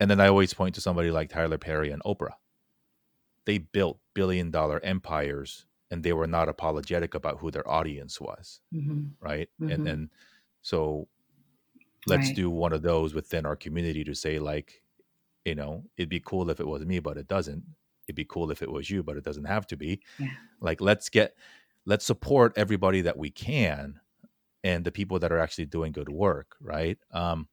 and 0.01 0.11
then 0.11 0.21
i 0.21 0.29
always 0.29 0.55
point 0.55 0.75
to 0.75 0.81
somebody 0.81 1.11
like 1.11 1.29
tyler 1.29 1.59
perry 1.59 1.91
and 1.91 2.03
oprah 2.05 2.35
they 3.49 3.57
built 3.57 3.99
billion 4.13 4.51
dollar 4.51 4.79
empires 4.85 5.65
and 5.91 6.03
they 6.03 6.13
were 6.13 6.27
not 6.27 6.51
apologetic 6.51 7.15
about 7.15 7.39
who 7.39 7.51
their 7.51 7.67
audience 7.67 8.21
was 8.21 8.61
mm-hmm. 8.75 9.05
right 9.21 9.49
mm-hmm. 9.59 9.73
and 9.73 9.87
then 9.87 10.11
so 10.61 11.09
let's 12.07 12.27
right. 12.27 12.37
do 12.37 12.51
one 12.51 12.75
of 12.75 12.83
those 12.83 13.15
within 13.15 13.47
our 13.47 13.57
community 13.57 14.05
to 14.05 14.15
say 14.15 14.39
like 14.39 14.83
you 15.47 15.55
know 15.55 15.83
it'd 15.97 16.11
be 16.11 16.21
cool 16.21 16.51
if 16.51 16.61
it 16.61 16.69
was 16.69 16.85
me 16.85 16.99
but 16.99 17.17
it 17.17 17.27
doesn't 17.27 17.65
it'd 18.07 18.15
be 18.15 18.27
cool 18.27 18.51
if 18.51 18.61
it 18.61 18.71
was 18.71 18.91
you 18.91 19.03
but 19.03 19.17
it 19.17 19.25
doesn't 19.25 19.47
have 19.47 19.67
to 19.67 19.79
be 19.79 19.99
yeah. 20.19 20.29
like 20.61 20.83
let's 20.83 21.09
get 21.09 21.35
let's 21.87 22.05
support 22.05 22.53
everybody 22.55 23.01
that 23.01 23.17
we 23.17 23.31
can 23.31 23.99
and 24.63 24.85
the 24.85 24.93
people 24.93 25.19
that 25.19 25.33
are 25.33 25.39
actually 25.39 25.65
doing 25.65 25.91
good 25.91 26.11
work 26.11 26.55
right 26.61 26.99
um 27.13 27.49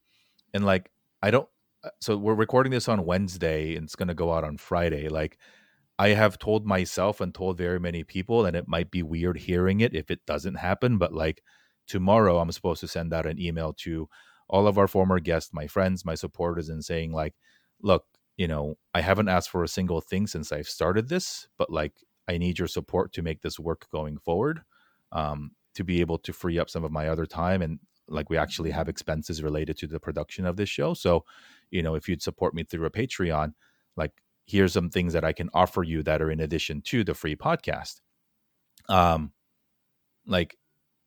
and 0.53 0.65
like 0.65 0.91
i 1.21 1.31
don't 1.31 1.47
uh, 1.85 1.89
so 2.01 2.17
we're 2.17 2.33
recording 2.35 2.71
this 2.71 2.89
on 2.89 3.05
wednesday 3.05 3.77
and 3.77 3.85
it's 3.85 3.95
going 3.95 4.09
to 4.09 4.13
go 4.13 4.33
out 4.33 4.43
on 4.43 4.57
friday 4.57 5.07
like 5.07 5.37
I 5.97 6.09
have 6.09 6.37
told 6.37 6.65
myself 6.65 7.21
and 7.21 7.33
told 7.33 7.57
very 7.57 7.79
many 7.79 8.03
people, 8.03 8.45
and 8.45 8.55
it 8.55 8.67
might 8.67 8.91
be 8.91 9.01
weird 9.03 9.37
hearing 9.37 9.79
it 9.79 9.95
if 9.95 10.11
it 10.11 10.25
doesn't 10.25 10.55
happen, 10.55 10.97
but 10.97 11.13
like 11.13 11.41
tomorrow, 11.87 12.39
I'm 12.39 12.51
supposed 12.51 12.81
to 12.81 12.87
send 12.87 13.13
out 13.13 13.25
an 13.25 13.39
email 13.39 13.73
to 13.79 14.09
all 14.49 14.67
of 14.67 14.77
our 14.77 14.87
former 14.87 15.19
guests, 15.19 15.53
my 15.53 15.67
friends, 15.67 16.05
my 16.05 16.15
supporters, 16.15 16.69
and 16.69 16.83
saying, 16.83 17.13
like, 17.13 17.33
look, 17.81 18.05
you 18.37 18.47
know, 18.47 18.75
I 18.93 19.01
haven't 19.01 19.29
asked 19.29 19.49
for 19.49 19.63
a 19.63 19.67
single 19.69 20.01
thing 20.01 20.27
since 20.27 20.51
I've 20.51 20.67
started 20.67 21.07
this, 21.09 21.47
but 21.57 21.71
like, 21.71 21.93
I 22.27 22.37
need 22.37 22.59
your 22.59 22.67
support 22.67 23.13
to 23.13 23.21
make 23.21 23.41
this 23.41 23.59
work 23.59 23.87
going 23.91 24.17
forward, 24.17 24.61
um, 25.11 25.51
to 25.75 25.83
be 25.83 26.01
able 26.01 26.17
to 26.19 26.33
free 26.33 26.59
up 26.59 26.69
some 26.69 26.83
of 26.83 26.91
my 26.91 27.07
other 27.07 27.25
time. 27.25 27.61
And 27.61 27.79
like, 28.07 28.29
we 28.29 28.37
actually 28.37 28.71
have 28.71 28.89
expenses 28.89 29.41
related 29.41 29.77
to 29.77 29.87
the 29.87 29.99
production 29.99 30.45
of 30.45 30.57
this 30.57 30.69
show. 30.69 30.93
So, 30.93 31.23
you 31.71 31.81
know, 31.81 31.95
if 31.95 32.09
you'd 32.09 32.21
support 32.21 32.53
me 32.53 32.63
through 32.63 32.85
a 32.85 32.91
Patreon, 32.91 33.53
like 33.95 34.11
here's 34.45 34.73
some 34.73 34.89
things 34.89 35.13
that 35.13 35.23
I 35.23 35.33
can 35.33 35.49
offer 35.53 35.83
you 35.83 36.03
that 36.03 36.21
are 36.21 36.31
in 36.31 36.39
addition 36.39 36.81
to 36.83 37.03
the 37.03 37.13
free 37.13 37.35
podcast. 37.35 38.01
Um, 38.87 39.31
like 40.27 40.57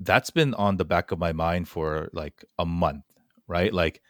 that's 0.01 0.30
been 0.30 0.55
on 0.55 0.76
the 0.76 0.84
back 0.84 1.11
of 1.11 1.18
my 1.18 1.32
mind 1.32 1.68
for 1.68 2.09
like 2.12 2.45
a 2.59 2.66
month, 2.66 3.05
right? 3.47 3.72
Like, 3.72 4.01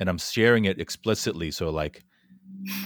and 0.00 0.08
I'm 0.08 0.18
sharing 0.18 0.64
it 0.64 0.80
explicitly. 0.80 1.50
So, 1.50 1.70
like, 1.70 2.04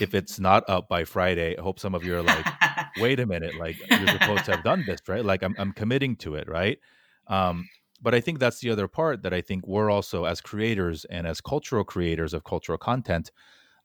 if 0.01 0.15
it's 0.15 0.39
not 0.39 0.69
up 0.69 0.89
by 0.89 1.05
Friday, 1.05 1.57
I 1.59 1.63
hope 1.63 1.81
some 1.81 1.95
of 1.95 2.05
you 2.05 2.17
are 2.17 2.23
like, 2.23 2.47
wait 2.99 3.19
a 3.19 3.27
minute, 3.27 3.57
like, 3.57 3.77
you're 3.91 4.09
supposed 4.09 4.45
to 4.45 4.53
have 4.53 4.65
done 4.65 4.85
this, 4.87 5.01
right? 5.09 5.25
Like, 5.25 5.43
I'm, 5.43 5.55
I'm 5.59 5.73
committing 5.73 6.17
to 6.17 6.35
it, 6.35 6.49
right? 6.49 6.79
Um, 7.27 7.69
but 8.01 8.15
I 8.15 8.21
think 8.21 8.39
that's 8.39 8.61
the 8.61 8.71
other 8.71 8.87
part 8.87 9.23
that 9.23 9.35
I 9.35 9.41
think 9.41 9.67
we're 9.67 9.91
also, 9.91 10.25
as 10.25 10.41
creators 10.41 11.05
and 11.07 11.27
as 11.27 11.41
cultural 11.41 11.83
creators 11.83 12.35
of 12.35 12.45
cultural 12.45 12.79
content, 12.79 13.33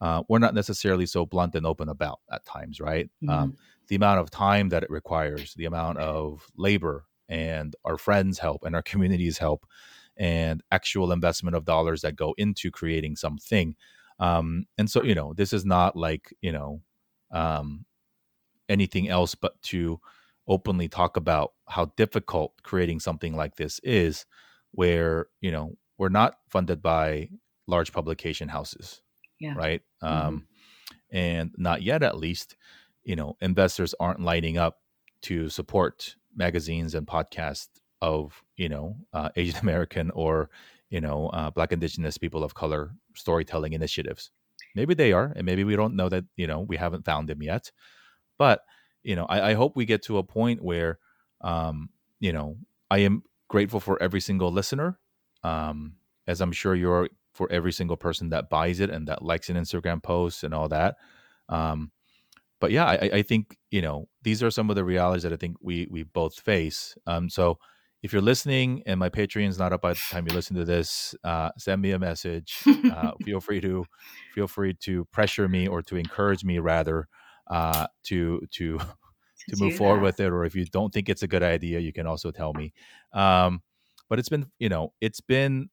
uh, 0.03 0.21
we're 0.27 0.37
not 0.37 0.53
necessarily 0.53 1.05
so 1.05 1.25
blunt 1.25 1.55
and 1.55 1.65
open 1.65 1.87
about 1.87 2.19
at 2.29 2.45
times, 2.45 2.81
right? 2.81 3.09
Um, 3.23 3.29
mm-hmm. 3.29 3.43
Um, 3.43 3.57
the 3.87 3.95
amount 3.95 4.19
of 4.19 4.29
time 4.29 4.67
that 4.69 4.83
it 4.83 4.89
requires, 4.89 5.53
the 5.53 5.63
amount 5.63 5.97
of 5.97 6.45
labor 6.57 7.05
and 7.29 7.73
our 7.85 7.97
friends' 7.97 8.37
help 8.37 8.65
and 8.65 8.75
our 8.75 8.81
community's 8.81 9.37
help, 9.37 9.65
and 10.17 10.61
actual 10.71 11.13
investment 11.13 11.55
of 11.55 11.63
dollars 11.63 12.01
that 12.01 12.17
go 12.17 12.35
into 12.37 12.69
creating 12.69 13.15
something. 13.15 13.75
Um, 14.19 14.65
and 14.77 14.91
so, 14.91 15.03
you 15.03 15.15
know, 15.15 15.33
this 15.33 15.53
is 15.53 15.63
not 15.63 15.95
like, 15.95 16.33
you 16.41 16.51
know, 16.51 16.81
um, 17.31 17.85
anything 18.67 19.07
else 19.07 19.35
but 19.35 19.61
to 19.63 20.01
openly 20.49 20.89
talk 20.89 21.15
about 21.15 21.53
how 21.69 21.93
difficult 21.95 22.61
creating 22.61 22.99
something 22.99 23.37
like 23.37 23.55
this 23.55 23.79
is, 23.83 24.25
where, 24.71 25.27
you 25.39 25.51
know, 25.51 25.77
we're 25.97 26.09
not 26.09 26.35
funded 26.49 26.81
by 26.81 27.29
large 27.67 27.93
publication 27.93 28.49
houses 28.49 29.02
yeah. 29.43 29.53
right? 29.55 29.81
Mm-hmm. 30.03 30.27
Um, 30.27 30.47
and 31.11 31.51
not 31.57 31.81
yet, 31.83 32.01
at 32.03 32.17
least. 32.17 32.55
you 33.03 33.15
know 33.15 33.35
investors 33.41 33.93
aren't 33.99 34.21
lining 34.21 34.57
up 34.57 34.79
to 35.21 35.49
support 35.49 36.15
magazines 36.35 36.95
and 36.95 37.05
podcasts 37.07 37.69
of 38.01 38.43
you 38.55 38.69
know 38.69 38.95
uh, 39.13 39.29
Asian 39.35 39.59
American 39.61 40.11
or 40.11 40.49
you 40.89 41.01
know 41.01 41.27
uh, 41.29 41.49
Black 41.51 41.71
Indigenous 41.71 42.17
people 42.17 42.43
of 42.43 42.53
color 42.53 42.91
storytelling 43.15 43.73
initiatives. 43.73 44.31
Maybe 44.75 44.93
they 44.95 45.11
are, 45.13 45.31
and 45.35 45.45
maybe 45.45 45.63
we 45.63 45.75
don't 45.75 45.95
know 45.95 46.09
that. 46.09 46.25
You 46.35 46.47
know, 46.47 46.61
we 46.61 46.77
haven't 46.77 47.05
found 47.05 47.29
them 47.29 47.41
yet. 47.43 47.71
But 48.37 48.61
you 49.03 49.15
know, 49.15 49.25
I, 49.25 49.51
I 49.51 49.53
hope 49.53 49.75
we 49.75 49.85
get 49.85 50.03
to 50.03 50.17
a 50.17 50.23
point 50.23 50.63
where, 50.63 50.97
um, 51.41 51.89
you 52.19 52.31
know, 52.33 52.57
I 52.89 52.99
am 52.99 53.23
grateful 53.49 53.79
for 53.79 54.01
every 54.01 54.21
single 54.21 54.51
listener, 54.51 54.97
um, 55.43 55.97
as 56.25 56.41
I'm 56.41 56.53
sure 56.53 56.73
you're 56.73 57.09
for 57.33 57.51
every 57.51 57.71
single 57.71 57.97
person 57.97 58.29
that 58.29 58.49
buys 58.49 58.79
it 58.79 58.89
and 58.89 59.07
that 59.07 59.23
likes 59.23 59.49
an 59.49 59.57
Instagram 59.57 60.01
post 60.01 60.43
and 60.43 60.53
all 60.53 60.69
that. 60.69 60.95
Um, 61.49 61.91
but 62.59 62.71
yeah, 62.71 62.85
I, 62.85 63.09
I, 63.13 63.21
think 63.23 63.57
you 63.71 63.81
know 63.81 64.07
these 64.21 64.41
are 64.41 64.49
some 64.49 64.69
of 64.69 64.77
the 64.77 64.85
realities 64.85 65.23
that 65.23 65.33
I 65.33 65.35
think 65.35 65.57
we 65.61 65.87
we 65.91 66.03
both 66.03 66.39
face. 66.39 66.95
Um, 67.05 67.29
so 67.29 67.57
if 68.03 68.13
you're 68.13 68.21
listening 68.21 68.83
and 68.85 68.99
my 68.99 69.09
Patreon's 69.09 69.57
not 69.57 69.73
up 69.73 69.81
by 69.81 69.93
the 69.93 69.99
time 70.11 70.27
you 70.27 70.33
listen 70.33 70.55
to 70.57 70.65
this, 70.65 71.15
uh, 71.23 71.49
send 71.57 71.81
me 71.81 71.91
a 71.91 71.99
message. 71.99 72.63
Uh, 72.67 73.11
feel 73.23 73.41
free 73.41 73.59
to 73.61 73.85
feel 74.33 74.47
free 74.47 74.73
to 74.81 75.05
pressure 75.05 75.47
me 75.47 75.67
or 75.67 75.81
to 75.81 75.95
encourage 75.95 76.45
me 76.45 76.59
rather 76.59 77.07
uh, 77.49 77.87
to 78.03 78.41
to 78.51 78.77
to 79.49 79.57
move 79.57 79.75
forward 79.75 80.01
with 80.01 80.19
it. 80.19 80.31
Or 80.31 80.45
if 80.45 80.55
you 80.55 80.65
don't 80.65 80.93
think 80.93 81.09
it's 81.09 81.23
a 81.23 81.27
good 81.27 81.43
idea, 81.43 81.79
you 81.79 81.91
can 81.91 82.07
also 82.07 82.31
tell 82.31 82.53
me. 82.53 82.73
Um, 83.13 83.61
but 84.09 84.19
it's 84.19 84.29
been 84.29 84.45
you 84.59 84.69
know 84.69 84.93
it's 85.01 85.21
been 85.21 85.69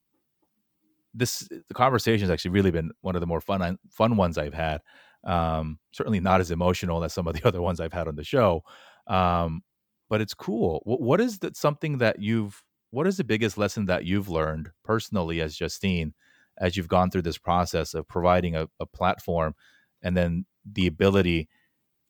this 1.15 1.49
the 1.69 1.75
conversation 1.75 2.23
has 2.23 2.31
actually 2.31 2.53
really 2.53 2.71
been 2.71 2.93
one 3.01 3.15
of 3.15 3.21
the 3.21 3.27
more 3.27 3.41
fun 3.41 3.79
fun 3.91 4.17
ones 4.17 4.39
I've 4.39 4.55
had. 4.55 4.81
Um, 5.25 5.79
certainly 5.93 6.21
not 6.21 6.41
as 6.41 6.51
emotional 6.51 7.05
as 7.05 7.13
some 7.13 7.27
of 7.27 7.35
the 7.35 7.45
other 7.47 7.61
ones 7.61 7.81
I've 7.81 7.93
had 7.93 8.09
on 8.09 8.17
the 8.17 8.25
show. 8.25 8.63
Um, 9.07 9.63
but 10.09 10.21
it's 10.21 10.35
cool. 10.35 10.81
What, 10.85 11.01
what 11.01 11.21
is 11.21 11.39
that 11.41 11.57
something 11.57 11.99
that 11.99 12.21
you've 12.21 12.63
what 12.91 13.07
is 13.07 13.17
the 13.17 13.25
biggest 13.25 13.57
lesson 13.57 13.87
that 13.87 14.05
you've 14.05 14.29
learned 14.29 14.71
personally 14.85 15.41
as 15.41 15.57
Justine 15.57 16.15
as 16.59 16.77
you've 16.77 16.89
gone 16.89 17.11
through 17.11 17.23
this 17.23 17.39
process 17.39 17.95
of 17.95 18.07
providing 18.07 18.55
a, 18.55 18.69
a 18.79 18.87
platform 18.87 19.55
and 20.03 20.17
then 20.17 20.45
the 20.71 20.87
ability 20.87 21.49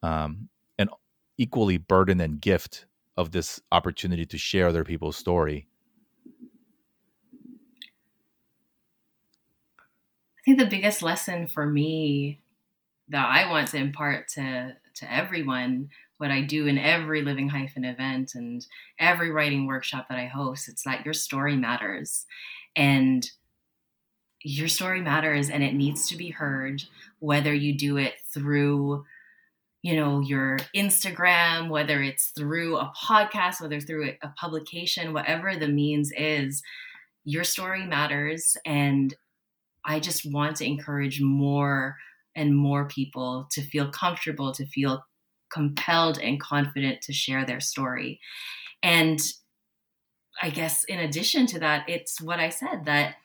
um, 0.02 0.48
and 0.78 0.90
equally 1.38 1.76
burden 1.76 2.20
and 2.20 2.40
gift 2.40 2.86
of 3.16 3.32
this 3.32 3.60
opportunity 3.70 4.24
to 4.26 4.38
share 4.38 4.68
other 4.68 4.84
people's 4.84 5.16
story 5.16 5.68
think 10.56 10.70
the 10.70 10.76
biggest 10.76 11.02
lesson 11.02 11.46
for 11.46 11.66
me 11.66 12.40
that 13.08 13.28
I 13.28 13.48
want 13.50 13.68
to 13.68 13.76
impart 13.76 14.28
to 14.30 14.76
to 14.96 15.12
everyone, 15.12 15.90
what 16.18 16.30
I 16.30 16.42
do 16.42 16.66
in 16.66 16.76
every 16.76 17.22
living 17.22 17.48
hyphen 17.48 17.84
event 17.84 18.34
and 18.34 18.66
every 18.98 19.30
writing 19.30 19.66
workshop 19.66 20.08
that 20.08 20.18
I 20.18 20.26
host, 20.26 20.68
it's 20.68 20.82
that 20.82 21.04
your 21.04 21.14
story 21.14 21.56
matters. 21.56 22.26
And 22.76 23.30
your 24.42 24.68
story 24.68 25.00
matters 25.00 25.48
and 25.48 25.62
it 25.62 25.74
needs 25.74 26.08
to 26.08 26.16
be 26.16 26.30
heard, 26.30 26.82
whether 27.20 27.54
you 27.54 27.76
do 27.76 27.96
it 27.96 28.14
through 28.32 29.04
you 29.82 29.96
know 29.96 30.20
your 30.20 30.58
instagram 30.76 31.70
whether 31.70 32.02
it's 32.02 32.32
through 32.36 32.76
a 32.76 32.92
podcast 32.94 33.62
whether 33.62 33.80
through 33.80 34.12
a 34.20 34.28
publication 34.38 35.14
whatever 35.14 35.56
the 35.56 35.68
means 35.68 36.12
is 36.18 36.62
your 37.24 37.44
story 37.44 37.86
matters 37.86 38.58
and 38.66 39.14
I 39.84 40.00
just 40.00 40.30
want 40.30 40.56
to 40.56 40.66
encourage 40.66 41.20
more 41.20 41.96
and 42.36 42.56
more 42.56 42.86
people 42.88 43.48
to 43.52 43.62
feel 43.62 43.90
comfortable, 43.90 44.52
to 44.52 44.66
feel 44.66 45.04
compelled 45.52 46.18
and 46.18 46.40
confident 46.40 47.02
to 47.02 47.12
share 47.12 47.44
their 47.44 47.60
story. 47.60 48.20
And 48.82 49.20
I 50.40 50.50
guess 50.50 50.84
in 50.84 51.00
addition 51.00 51.46
to 51.46 51.58
that, 51.60 51.88
it's 51.88 52.20
what 52.20 52.40
I 52.40 52.48
said 52.48 52.84
that 52.86 53.16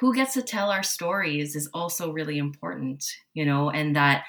who 0.00 0.14
gets 0.14 0.34
to 0.34 0.42
tell 0.42 0.70
our 0.70 0.82
stories 0.82 1.54
is 1.54 1.68
also 1.72 2.12
really 2.12 2.38
important, 2.38 3.04
you 3.34 3.44
know, 3.44 3.70
and 3.70 3.94
that 3.94 4.24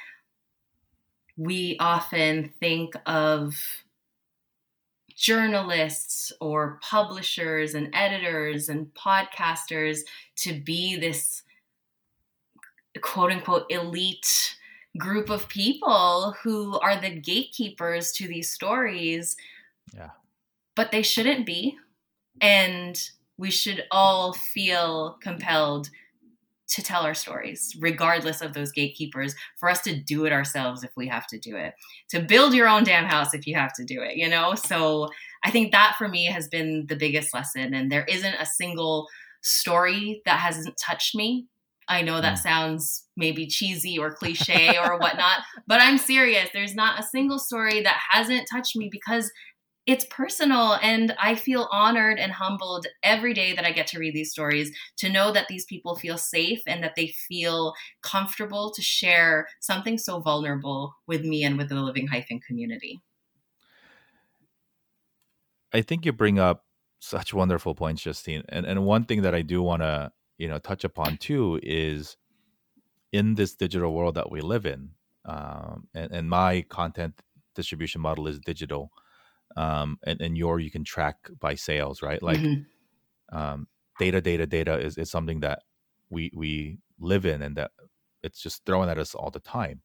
we 1.35 1.77
often 1.79 2.53
think 2.59 2.93
of 3.07 3.55
journalists 5.15 6.31
or 6.39 6.79
publishers 6.81 7.73
and 7.73 7.89
editors 7.93 8.69
and 8.69 8.93
podcasters 8.93 9.99
to 10.37 10.53
be 10.53 10.95
this 10.95 11.43
quote 13.01 13.31
unquote 13.31 13.65
elite 13.69 14.57
group 14.97 15.29
of 15.29 15.49
people 15.49 16.35
who 16.43 16.79
are 16.79 16.99
the 16.99 17.09
gatekeepers 17.09 18.11
to 18.13 18.27
these 18.27 18.49
stories. 18.49 19.35
Yeah. 19.93 20.11
But 20.75 20.91
they 20.91 21.01
shouldn't 21.01 21.45
be. 21.45 21.77
And 22.41 23.01
we 23.37 23.51
should 23.51 23.85
all 23.91 24.33
feel 24.33 25.17
compelled 25.21 25.89
to 26.73 26.83
tell 26.83 27.03
our 27.03 27.13
stories, 27.13 27.75
regardless 27.79 28.41
of 28.41 28.53
those 28.53 28.71
gatekeepers, 28.71 29.35
for 29.59 29.69
us 29.69 29.81
to 29.81 29.95
do 29.95 30.25
it 30.25 30.33
ourselves 30.33 30.83
if 30.83 30.91
we 30.97 31.07
have 31.07 31.27
to 31.27 31.39
do 31.39 31.55
it, 31.55 31.73
to 32.09 32.19
build 32.19 32.53
your 32.53 32.67
own 32.67 32.83
damn 32.83 33.05
house 33.05 33.33
if 33.33 33.45
you 33.45 33.55
have 33.55 33.73
to 33.73 33.83
do 33.83 34.01
it, 34.01 34.17
you 34.17 34.27
know? 34.27 34.55
So 34.55 35.09
I 35.43 35.51
think 35.51 35.71
that 35.71 35.95
for 35.97 36.07
me 36.07 36.25
has 36.25 36.47
been 36.47 36.85
the 36.87 36.95
biggest 36.95 37.33
lesson. 37.33 37.73
And 37.73 37.91
there 37.91 38.05
isn't 38.05 38.35
a 38.35 38.45
single 38.45 39.07
story 39.41 40.21
that 40.25 40.39
hasn't 40.39 40.75
touched 40.83 41.15
me. 41.15 41.47
I 41.87 42.01
know 42.01 42.21
that 42.21 42.37
mm. 42.39 42.41
sounds 42.41 43.05
maybe 43.17 43.45
cheesy 43.45 43.99
or 43.99 44.13
cliche 44.15 44.77
or 44.77 44.97
whatnot, 44.97 45.39
but 45.67 45.81
I'm 45.81 45.97
serious. 45.97 46.49
There's 46.53 46.75
not 46.75 46.99
a 46.99 47.03
single 47.03 47.39
story 47.39 47.81
that 47.81 47.99
hasn't 48.09 48.47
touched 48.51 48.75
me 48.75 48.89
because 48.91 49.31
it's 49.85 50.05
personal 50.05 50.77
and 50.81 51.13
i 51.19 51.35
feel 51.35 51.67
honored 51.71 52.17
and 52.17 52.31
humbled 52.31 52.87
every 53.03 53.33
day 53.33 53.53
that 53.53 53.65
i 53.65 53.71
get 53.71 53.87
to 53.87 53.99
read 53.99 54.13
these 54.13 54.31
stories 54.31 54.71
to 54.97 55.09
know 55.09 55.31
that 55.31 55.47
these 55.47 55.65
people 55.65 55.95
feel 55.95 56.17
safe 56.17 56.61
and 56.67 56.83
that 56.83 56.93
they 56.95 57.07
feel 57.07 57.73
comfortable 58.01 58.71
to 58.71 58.81
share 58.81 59.47
something 59.59 59.97
so 59.97 60.19
vulnerable 60.19 60.95
with 61.07 61.23
me 61.23 61.43
and 61.43 61.57
with 61.57 61.69
the 61.69 61.75
living 61.75 62.07
hyphen 62.07 62.39
community. 62.39 63.01
I 65.73 65.81
think 65.81 66.05
you 66.05 66.13
bring 66.13 66.39
up 66.39 66.65
such 66.99 67.33
wonderful 67.33 67.75
points 67.75 68.01
justine 68.01 68.43
and 68.47 68.65
and 68.65 68.85
one 68.85 69.03
thing 69.03 69.23
that 69.23 69.35
i 69.35 69.41
do 69.41 69.61
want 69.61 69.81
to 69.81 70.09
you 70.37 70.47
know 70.47 70.57
touch 70.57 70.85
upon 70.85 71.17
too 71.17 71.59
is 71.61 72.15
in 73.11 73.35
this 73.35 73.55
digital 73.55 73.93
world 73.93 74.15
that 74.15 74.31
we 74.31 74.39
live 74.39 74.65
in 74.65 74.91
um, 75.25 75.85
and, 75.93 76.13
and 76.13 76.29
my 76.29 76.61
content 76.69 77.19
distribution 77.55 77.99
model 77.99 78.25
is 78.25 78.39
digital 78.39 78.89
um, 79.55 79.97
and, 80.05 80.21
and 80.21 80.37
your 80.37 80.59
you 80.59 80.71
can 80.71 80.83
track 80.83 81.17
by 81.39 81.55
sales, 81.55 82.01
right? 82.01 82.21
Like 82.21 82.39
mm-hmm. 82.39 83.37
um, 83.37 83.67
data, 83.99 84.21
data, 84.21 84.45
data 84.45 84.79
is, 84.79 84.97
is 84.97 85.11
something 85.11 85.41
that 85.41 85.63
we 86.09 86.31
we 86.35 86.79
live 86.99 87.25
in 87.25 87.41
and 87.41 87.55
that 87.57 87.71
it's 88.21 88.41
just 88.41 88.65
thrown 88.65 88.89
at 88.89 88.97
us 88.97 89.13
all 89.15 89.31
the 89.31 89.39
time. 89.39 89.81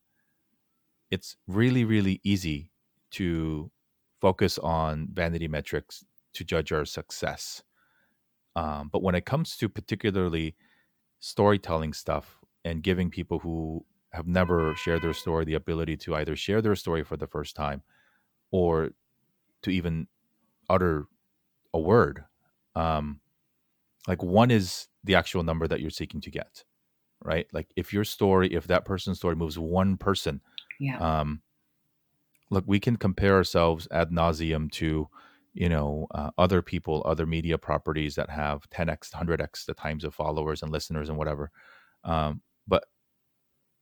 It's 1.10 1.36
really, 1.46 1.84
really 1.84 2.20
easy 2.22 2.70
to 3.12 3.70
focus 4.20 4.58
on 4.58 5.08
vanity 5.12 5.48
metrics 5.48 6.04
to 6.34 6.44
judge 6.44 6.72
our 6.72 6.84
success. 6.84 7.62
Um, 8.54 8.90
but 8.92 9.02
when 9.02 9.14
it 9.14 9.24
comes 9.24 9.56
to 9.56 9.68
particularly 9.68 10.54
storytelling 11.20 11.92
stuff 11.92 12.38
and 12.64 12.82
giving 12.82 13.10
people 13.10 13.38
who 13.38 13.84
have 14.12 14.26
never 14.26 14.74
shared 14.74 15.02
their 15.02 15.12
story 15.12 15.44
the 15.44 15.54
ability 15.54 15.96
to 15.96 16.14
either 16.14 16.36
share 16.36 16.62
their 16.62 16.76
story 16.76 17.04
for 17.04 17.16
the 17.16 17.26
first 17.26 17.54
time 17.54 17.82
or 18.50 18.90
to 19.62 19.70
even 19.70 20.06
utter 20.68 21.06
a 21.74 21.78
word. 21.78 22.24
Um, 22.74 23.20
like 24.06 24.22
one 24.22 24.50
is 24.50 24.88
the 25.04 25.14
actual 25.14 25.42
number 25.42 25.66
that 25.66 25.80
you're 25.80 25.90
seeking 25.90 26.20
to 26.22 26.30
get, 26.30 26.64
right? 27.22 27.46
Like 27.52 27.68
if 27.76 27.92
your 27.92 28.04
story, 28.04 28.54
if 28.54 28.66
that 28.68 28.84
person's 28.84 29.18
story 29.18 29.36
moves 29.36 29.58
one 29.58 29.96
person, 29.96 30.40
yeah. 30.78 30.98
Um, 30.98 31.42
look, 32.50 32.64
we 32.66 32.80
can 32.80 32.96
compare 32.96 33.34
ourselves 33.34 33.88
ad 33.90 34.10
nauseum 34.10 34.70
to, 34.72 35.08
you 35.54 35.68
know, 35.68 36.06
uh, 36.14 36.30
other 36.38 36.62
people, 36.62 37.02
other 37.04 37.26
media 37.26 37.58
properties 37.58 38.14
that 38.14 38.30
have 38.30 38.68
10x, 38.70 39.10
100x 39.10 39.66
the 39.66 39.74
times 39.74 40.04
of 40.04 40.14
followers 40.14 40.62
and 40.62 40.72
listeners 40.72 41.08
and 41.08 41.18
whatever. 41.18 41.50
Um, 42.04 42.42
but 42.66 42.84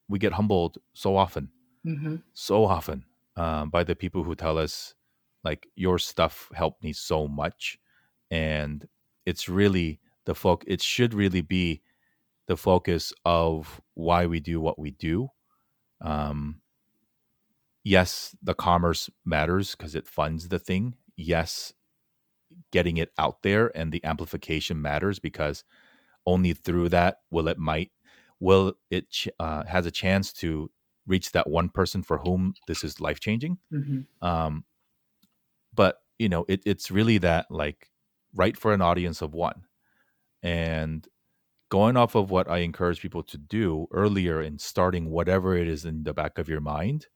we 0.08 0.18
get 0.18 0.32
humbled 0.32 0.78
so 0.94 1.16
often, 1.16 1.50
mm-hmm. 1.86 2.16
so 2.32 2.64
often 2.64 3.04
um, 3.36 3.70
by 3.70 3.84
the 3.84 3.94
people 3.94 4.24
who 4.24 4.34
tell 4.34 4.58
us, 4.58 4.94
like 5.46 5.68
your 5.76 5.96
stuff 5.96 6.50
helped 6.54 6.82
me 6.82 6.92
so 6.92 7.28
much 7.28 7.78
and 8.32 8.88
it's 9.24 9.48
really 9.48 10.00
the 10.24 10.34
folk 10.34 10.64
it 10.66 10.82
should 10.82 11.14
really 11.14 11.40
be 11.40 11.80
the 12.48 12.56
focus 12.56 13.12
of 13.24 13.80
why 13.94 14.26
we 14.26 14.40
do 14.40 14.60
what 14.60 14.76
we 14.76 14.90
do 14.90 15.28
um 16.00 16.60
yes 17.84 18.34
the 18.42 18.54
commerce 18.54 19.08
matters 19.24 19.76
because 19.76 19.94
it 19.94 20.08
funds 20.18 20.48
the 20.48 20.58
thing 20.58 20.94
yes 21.16 21.72
getting 22.72 22.96
it 22.96 23.10
out 23.16 23.42
there 23.42 23.70
and 23.78 23.92
the 23.92 24.04
amplification 24.04 24.82
matters 24.82 25.20
because 25.20 25.62
only 26.26 26.52
through 26.54 26.88
that 26.88 27.18
will 27.30 27.46
it 27.46 27.58
might 27.58 27.92
will 28.40 28.74
it 28.90 29.06
uh, 29.38 29.62
has 29.64 29.86
a 29.86 29.90
chance 30.02 30.32
to 30.32 30.68
reach 31.06 31.32
that 31.32 31.48
one 31.48 31.68
person 31.68 32.02
for 32.02 32.18
whom 32.18 32.54
this 32.66 32.82
is 32.84 33.00
life 33.00 33.20
changing. 33.20 33.58
Mm-hmm. 33.72 34.26
Um, 34.26 34.64
but 35.76 36.00
you 36.18 36.28
know, 36.28 36.44
it, 36.48 36.62
it's 36.66 36.90
really 36.90 37.18
that 37.18 37.46
like 37.50 37.90
right 38.34 38.56
for 38.56 38.72
an 38.72 38.82
audience 38.82 39.22
of 39.22 39.34
one, 39.34 39.62
and 40.42 41.06
going 41.68 41.96
off 41.96 42.14
of 42.14 42.30
what 42.30 42.48
I 42.48 42.58
encourage 42.58 43.00
people 43.00 43.22
to 43.24 43.38
do 43.38 43.86
earlier 43.90 44.40
in 44.40 44.58
starting 44.58 45.10
whatever 45.10 45.56
it 45.56 45.68
is 45.68 45.84
in 45.84 46.04
the 46.04 46.14
back 46.14 46.38
of 46.38 46.48
your 46.48 46.60
mind, 46.60 47.06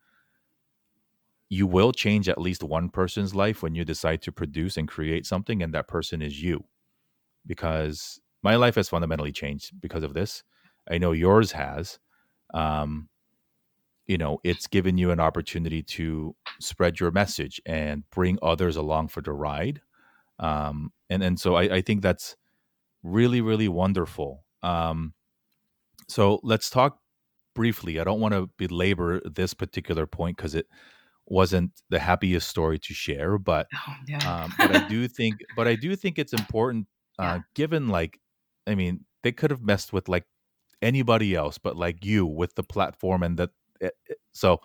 you 1.49 1.67
will 1.67 1.93
change 1.93 2.29
at 2.29 2.41
least 2.41 2.63
one 2.63 2.89
person's 2.89 3.35
life 3.35 3.63
when 3.63 3.75
you 3.75 3.85
decide 3.85 4.23
to 4.23 4.33
produce 4.33 4.77
and 4.77 4.89
create 4.89 5.27
something, 5.27 5.63
and 5.63 5.75
that 5.75 5.89
person 5.89 6.23
is 6.23 6.43
you. 6.43 6.65
Because 7.47 8.21
my 8.43 8.57
life 8.57 8.75
has 8.75 8.89
fundamentally 8.89 9.33
changed 9.33 9.81
because 9.81 10.03
of 10.03 10.15
this. 10.15 10.43
I 10.91 10.99
know 10.99 11.13
yours 11.13 11.53
has. 11.53 11.99
Um, 12.53 13.09
you 14.11 14.19
know, 14.19 14.41
it's 14.45 14.67
given 14.69 14.99
you 14.99 15.13
an 15.13 15.21
opportunity 15.21 15.83
to 15.97 16.35
spread 16.61 17.01
your 17.01 17.13
message 17.13 17.61
and 17.67 18.05
bring 18.11 18.39
others 18.43 18.77
along 18.77 19.09
for 19.09 19.23
the 19.23 19.33
ride. 19.33 19.81
Um, 20.41 20.93
and 21.11 21.23
and 21.23 21.39
so 21.41 21.57
I, 21.57 21.65
I 21.79 21.83
think 21.83 22.03
that's 22.03 22.37
really 23.03 23.41
really 23.41 23.69
wonderful. 23.69 24.45
Um, 24.63 25.15
so 26.09 26.41
let's 26.43 26.71
talk 26.71 26.99
briefly. 27.55 28.01
I 28.01 28.05
don't 28.05 28.21
want 28.21 28.35
to 28.35 28.51
belabor 28.59 29.21
this 29.25 29.55
particular 29.55 30.07
point 30.07 30.37
because 30.37 30.55
it 30.55 30.67
wasn't 31.27 31.73
the 31.91 31.99
happiest 32.01 32.49
story 32.49 32.79
to 32.81 32.95
share, 32.95 33.39
but 33.39 33.69
Oh, 33.89 33.95
yeah. 34.09 34.45
um, 34.45 34.53
but 34.61 34.73
I 34.73 34.81
do 34.89 35.09
think 35.09 35.41
but 35.57 35.69
I 35.69 35.77
do 35.77 35.97
think 35.97 36.19
it's 36.19 36.33
important 36.33 36.89
uh, 37.19 37.39
Yeah. 37.39 37.43
given 37.55 37.89
like 37.89 38.19
I 38.67 38.75
mean 38.75 39.05
they 39.23 39.33
could 39.33 39.51
have 39.51 39.63
messed 39.63 39.93
with 39.93 40.09
like 40.09 40.27
anybody 40.83 41.35
else, 41.35 41.59
but 41.59 41.77
like 41.77 42.05
you 42.05 42.27
with 42.27 42.55
the 42.57 42.65
platform 42.65 43.23
and 43.23 43.39
that 43.39 43.51
it, 43.81 43.95
it- 44.07 44.19
so. 44.33 44.61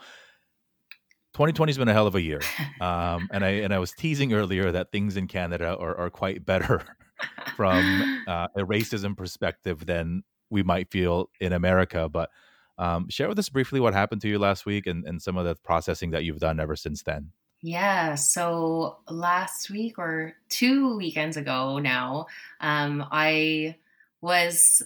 2020 1.33 1.69
has 1.69 1.77
been 1.77 1.89
a 1.89 1.93
hell 1.93 2.07
of 2.07 2.15
a 2.15 2.21
year, 2.21 2.39
um, 2.79 3.27
and 3.29 3.43
I 3.43 3.49
and 3.49 3.73
I 3.73 3.79
was 3.79 3.91
teasing 3.91 4.31
earlier 4.31 4.71
that 4.71 4.93
things 4.93 5.17
in 5.17 5.27
Canada 5.27 5.75
are, 5.77 5.93
are 5.97 6.09
quite 6.09 6.45
better 6.45 6.81
from 7.57 8.23
uh, 8.25 8.47
a 8.55 8.61
racism 8.61 9.17
perspective 9.17 9.85
than 9.85 10.23
we 10.49 10.63
might 10.63 10.89
feel 10.91 11.29
in 11.41 11.51
America. 11.51 12.07
But 12.07 12.29
um, 12.77 13.09
share 13.09 13.27
with 13.27 13.37
us 13.37 13.49
briefly 13.49 13.81
what 13.81 13.93
happened 13.93 14.21
to 14.21 14.29
you 14.29 14.39
last 14.39 14.65
week 14.65 14.87
and, 14.87 15.03
and 15.05 15.21
some 15.21 15.35
of 15.35 15.43
the 15.45 15.55
processing 15.55 16.11
that 16.11 16.23
you've 16.23 16.39
done 16.39 16.57
ever 16.59 16.77
since 16.77 17.03
then. 17.03 17.31
Yeah, 17.61 18.15
so 18.15 18.99
last 19.09 19.69
week 19.69 19.97
or 19.99 20.35
two 20.47 20.95
weekends 20.95 21.35
ago 21.35 21.79
now, 21.79 22.27
um, 22.61 23.05
I 23.11 23.75
was 24.21 24.81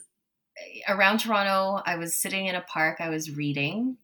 around 0.88 1.20
Toronto. 1.20 1.82
I 1.86 1.98
was 1.98 2.16
sitting 2.16 2.48
in 2.48 2.56
a 2.56 2.62
park. 2.62 2.98
I 3.00 3.10
was 3.10 3.36
reading. 3.36 3.98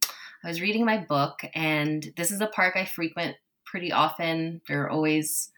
I 0.43 0.47
was 0.47 0.61
reading 0.61 0.85
my 0.85 0.97
book, 0.97 1.43
and 1.55 2.05
this 2.17 2.31
is 2.31 2.41
a 2.41 2.47
park 2.47 2.75
I 2.75 2.85
frequent 2.85 3.35
pretty 3.65 3.91
often. 3.91 4.61
There 4.67 4.83
are 4.83 4.89
always, 4.89 5.51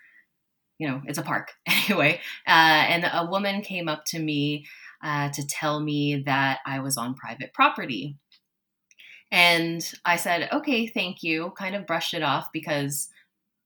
you 0.80 0.88
know, 0.88 1.02
it's 1.06 1.18
a 1.18 1.24
park 1.24 1.52
anyway. 1.66 2.22
Uh, 2.48 2.52
and 2.90 3.06
a 3.12 3.28
woman 3.30 3.62
came 3.62 3.90
up 3.90 4.06
to 4.06 4.20
me 4.20 4.66
uh, 5.04 5.30
to 5.32 5.46
tell 5.46 5.80
me 5.80 6.24
that 6.26 6.60
I 6.66 6.80
was 6.80 6.98
on 6.98 7.16
private 7.16 7.54
property. 7.54 8.16
And 9.32 9.86
I 10.06 10.16
said, 10.16 10.50
okay, 10.54 10.88
thank 10.88 11.22
you. 11.22 11.52
Kind 11.58 11.76
of 11.76 11.86
brushed 11.86 12.14
it 12.14 12.24
off 12.24 12.48
because, 12.54 13.10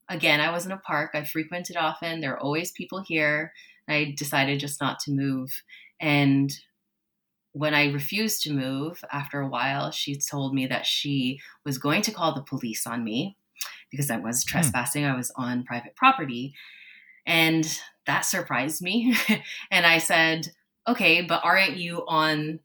again, 0.08 0.40
I 0.40 0.50
was 0.50 0.66
in 0.66 0.72
a 0.72 0.76
park. 0.78 1.12
I 1.14 1.24
frequented 1.24 1.76
often. 1.76 2.20
There 2.20 2.32
are 2.32 2.40
always 2.40 2.72
people 2.72 3.02
here. 3.02 3.52
I 3.88 4.14
decided 4.16 4.60
just 4.60 4.80
not 4.80 4.98
to 5.00 5.12
move. 5.12 5.50
And 6.00 6.52
when 7.52 7.74
I 7.74 7.92
refused 7.92 8.42
to 8.42 8.52
move 8.52 9.02
after 9.12 9.40
a 9.40 9.48
while, 9.48 9.90
she 9.90 10.16
told 10.16 10.54
me 10.54 10.66
that 10.66 10.86
she 10.86 11.40
was 11.64 11.78
going 11.78 12.02
to 12.02 12.10
call 12.10 12.34
the 12.34 12.42
police 12.42 12.86
on 12.86 13.04
me 13.04 13.36
because 13.90 14.10
I 14.10 14.16
was 14.16 14.42
hmm. 14.42 14.48
trespassing. 14.48 15.04
I 15.04 15.16
was 15.16 15.30
on 15.36 15.64
private 15.64 15.94
property. 15.94 16.54
And 17.26 17.66
that 18.06 18.22
surprised 18.22 18.82
me. 18.82 19.14
and 19.70 19.86
I 19.86 19.98
said, 19.98 20.52
okay, 20.88 21.22
but 21.22 21.42
aren't 21.44 21.76
you 21.76 22.04
on 22.08 22.60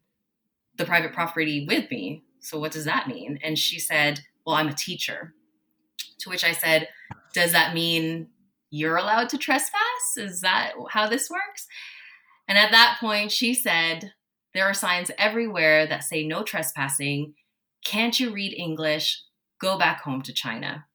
the 0.78 0.86
private 0.86 1.14
property 1.14 1.66
with 1.68 1.92
me? 1.92 2.24
So 2.40 2.60
what 2.60 2.72
does 2.72 2.86
that 2.86 3.08
mean? 3.08 3.40
And 3.44 3.60
she 3.60 3.80
said, 3.80 4.22
well, 4.46 4.56
I'm 4.56 4.70
a 4.70 4.74
teacher. 4.74 5.34
To 6.20 6.30
which 6.30 6.44
I 6.44 6.54
said, 6.54 6.88
does 7.34 7.52
that 7.52 7.74
mean 7.74 8.30
you're 8.70 8.96
allowed 8.96 9.30
to 9.30 9.38
trespass? 9.38 10.16
Is 10.16 10.42
that 10.42 10.74
how 10.90 11.08
this 11.08 11.30
works? 11.30 11.68
And 12.48 12.58
at 12.58 12.72
that 12.72 12.98
point, 13.00 13.32
she 13.32 13.54
said, 13.54 14.14
there 14.58 14.66
are 14.66 14.74
signs 14.74 15.12
everywhere 15.20 15.86
that 15.86 16.04
say 16.04 16.26
no 16.26 16.42
trespassing. 16.42 17.36
Can't 17.86 18.20
you 18.20 18.34
read 18.34 18.54
English? 18.58 19.22
Go 19.62 19.78
back 19.78 20.02
home 20.02 20.24
to 20.24 20.34
China. 20.34 20.86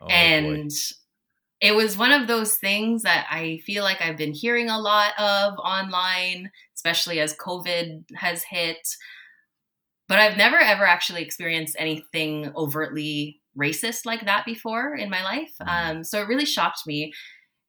Oh, 0.00 0.06
boy. 0.06 0.12
and 0.12 0.70
it 1.60 1.74
was 1.74 1.96
one 1.96 2.12
of 2.12 2.26
those 2.26 2.56
things 2.56 3.02
that 3.02 3.26
I 3.30 3.60
feel 3.64 3.84
like 3.84 4.00
I've 4.00 4.16
been 4.16 4.32
hearing 4.32 4.68
a 4.68 4.80
lot 4.80 5.12
of 5.18 5.58
online, 5.58 6.50
especially 6.76 7.20
as 7.20 7.36
COVID 7.36 8.04
has 8.16 8.42
hit. 8.42 8.78
But 10.08 10.18
I've 10.18 10.36
never 10.36 10.56
ever 10.56 10.84
actually 10.84 11.22
experienced 11.22 11.76
anything 11.78 12.52
overtly 12.56 13.40
racist 13.56 14.06
like 14.06 14.24
that 14.24 14.44
before 14.44 14.94
in 14.96 15.08
my 15.10 15.22
life. 15.22 15.52
Mhm. 15.60 15.68
Um, 15.68 16.04
so 16.04 16.20
it 16.20 16.28
really 16.28 16.46
shocked 16.46 16.86
me. 16.86 17.12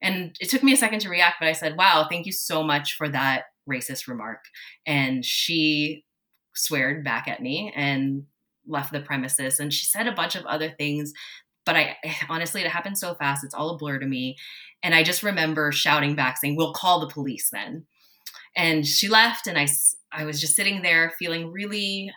And 0.02 0.36
it 0.40 0.50
took 0.50 0.64
me 0.64 0.74
a 0.74 0.78
second 0.78 1.02
to 1.02 1.10
react, 1.10 1.38
but 1.40 1.50
I 1.50 1.54
said, 1.54 1.76
wow, 1.78 2.08
thank 2.10 2.26
you 2.26 2.32
so 2.32 2.64
much 2.64 2.94
for 2.94 3.10
that 3.10 3.44
racist 3.68 4.08
remark. 4.08 4.46
And 4.86 5.26
she 5.26 6.06
sweared 6.54 7.04
back 7.04 7.28
at 7.28 7.42
me 7.42 7.72
and 7.76 8.26
left 8.68 8.92
the 8.92 9.00
premises. 9.00 9.60
And 9.60 9.74
she 9.74 9.86
said 9.86 10.08
a 10.08 10.14
bunch 10.14 10.36
of 10.36 10.46
other 10.46 10.70
things 10.70 11.14
but 11.70 11.76
I 11.76 11.98
honestly, 12.30 12.62
it 12.62 12.68
happened 12.68 12.98
so 12.98 13.14
fast. 13.14 13.44
It's 13.44 13.54
all 13.54 13.70
a 13.70 13.78
blur 13.78 14.00
to 14.00 14.06
me. 14.06 14.38
And 14.82 14.96
I 14.96 15.04
just 15.04 15.24
remember 15.24 15.72
shouting 15.72 16.16
back 16.16 16.38
saying, 16.38 16.56
we'll 16.56 16.74
call 16.74 17.00
the 17.00 17.14
police 17.14 17.50
then. 17.52 17.86
And 18.56 18.88
she 18.88 19.08
left 19.08 19.46
and 19.46 19.58
I, 19.58 19.68
I 20.12 20.26
was 20.26 20.42
just 20.42 20.56
sitting 20.56 20.82
there 20.82 21.14
feeling 21.20 21.52
really 21.52 22.12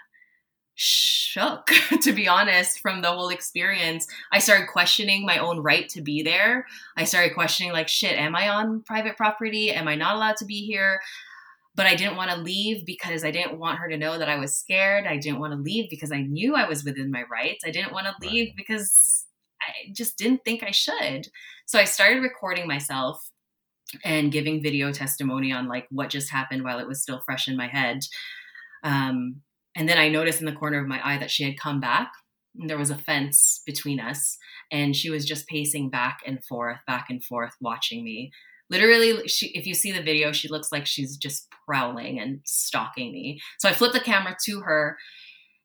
shook, 0.75 1.67
to 2.01 2.13
be 2.13 2.27
honest, 2.27 2.81
from 2.81 3.03
the 3.03 3.11
whole 3.11 3.29
experience. 3.29 4.07
I 4.33 4.39
started 4.39 4.69
questioning 4.69 5.27
my 5.27 5.39
own 5.39 5.61
right 5.61 5.89
to 5.91 6.01
be 6.01 6.23
there. 6.23 6.67
I 6.97 7.05
started 7.05 7.35
questioning, 7.35 7.73
like, 7.73 7.89
shit, 7.89 8.19
am 8.19 8.35
I 8.35 8.49
on 8.49 8.83
private 8.83 9.19
property? 9.19 9.71
Am 9.71 9.87
I 9.87 9.97
not 9.97 10.17
allowed 10.17 10.39
to 10.39 10.47
be 10.47 10.65
here? 10.65 11.01
But 11.75 11.87
I 11.87 11.95
didn't 11.95 12.17
want 12.17 12.31
to 12.31 12.37
leave 12.37 12.85
because 12.85 13.25
I 13.25 13.31
didn't 13.31 13.59
want 13.59 13.79
her 13.79 13.89
to 13.89 13.97
know 13.97 14.19
that 14.19 14.29
I 14.29 14.37
was 14.39 14.57
scared. 14.57 15.07
I 15.07 15.17
didn't 15.17 15.41
want 15.41 15.55
to 15.55 15.59
leave 15.59 15.89
because 15.89 16.13
I 16.13 16.21
knew 16.21 16.55
I 16.55 16.69
was 16.69 16.85
within 16.85 17.11
my 17.11 17.23
rights. 17.31 17.65
I 17.67 17.71
didn't 17.71 17.93
want 17.93 18.07
to 18.07 18.29
leave 18.29 18.49
Right. 18.49 18.57
because 18.57 19.27
I 19.63 19.93
just 19.95 20.19
didn't 20.19 20.45
think 20.45 20.63
I 20.63 20.71
should. 20.71 21.29
So 21.67 21.79
I 21.79 21.85
started 21.85 22.21
recording 22.23 22.67
myself 22.67 23.31
and 24.05 24.33
giving 24.33 24.63
video 24.63 24.93
testimony 24.93 25.51
on 25.53 25.67
like 25.69 25.87
what 25.91 26.11
just 26.11 26.31
happened 26.31 26.63
while 26.65 26.79
it 26.79 26.89
was 26.89 27.01
still 27.01 27.23
fresh 27.25 27.49
in 27.49 27.57
my 27.57 27.69
head. 27.69 28.01
Um, 28.85 29.43
and 29.75 29.89
then 29.89 29.99
I 29.99 30.09
noticed 30.09 30.41
in 30.41 30.47
the 30.47 30.53
corner 30.53 30.79
of 30.81 30.89
my 30.89 31.01
eye 31.03 31.19
that 31.19 31.31
she 31.31 31.45
had 31.45 31.59
come 31.59 31.81
back. 31.81 32.11
And 32.59 32.69
there 32.69 32.77
was 32.79 32.91
a 32.91 32.97
fence 32.99 33.63
between 33.65 33.99
us, 33.99 34.37
and 34.71 34.95
she 34.95 35.09
was 35.09 35.25
just 35.25 35.47
pacing 35.47 35.89
back 35.89 36.19
and 36.27 36.45
forth, 36.45 36.81
back 36.87 37.07
and 37.09 37.25
forth, 37.25 37.55
watching 37.63 38.05
me. 38.05 38.31
Literally, 38.73 39.29
she, 39.29 39.49
if 39.49 39.67
you 39.67 39.75
see 39.75 39.93
the 39.93 40.03
video, 40.03 40.33
she 40.33 40.49
looks 40.49 40.73
like 40.73 40.87
she's 40.87 41.19
just 41.19 41.47
prowling 41.67 42.19
and 42.19 42.41
stalking 42.45 43.13
me. 43.13 43.39
So 43.59 43.69
I 43.69 43.73
flip 43.73 43.93
the 43.93 44.01
camera 44.01 44.35
to 44.47 44.61
her, 44.63 44.97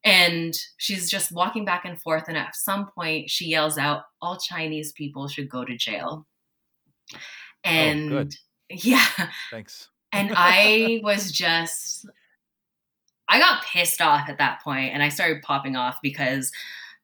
and 0.03 0.53
she's 0.75 1.09
just 1.09 1.31
walking 1.31 1.63
back 1.63 1.85
and 1.85 1.99
forth. 1.99 2.25
And 2.27 2.38
at 2.38 2.55
some 2.55 2.88
point, 2.88 3.29
she 3.29 3.45
yells 3.45 3.77
out, 3.77 4.03
All 4.21 4.38
Chinese 4.38 4.91
people 4.91 5.29
should 5.29 5.49
go 5.49 5.63
to 5.63 5.77
jail. 5.77 6.27
Oh, 7.13 7.17
and 7.63 8.09
good. 8.09 8.35
yeah, 8.69 9.07
Thanks. 9.51 9.88
and 10.11 10.34
I 10.35 10.99
was 11.01 11.31
just, 11.31 12.05
I 13.29 13.39
got 13.39 13.63
pissed 13.63 14.01
off 14.01 14.27
at 14.27 14.38
that 14.38 14.61
point 14.61 14.93
and 14.93 15.01
I 15.01 15.09
started 15.09 15.41
popping 15.41 15.75
off 15.75 15.97
because 16.03 16.51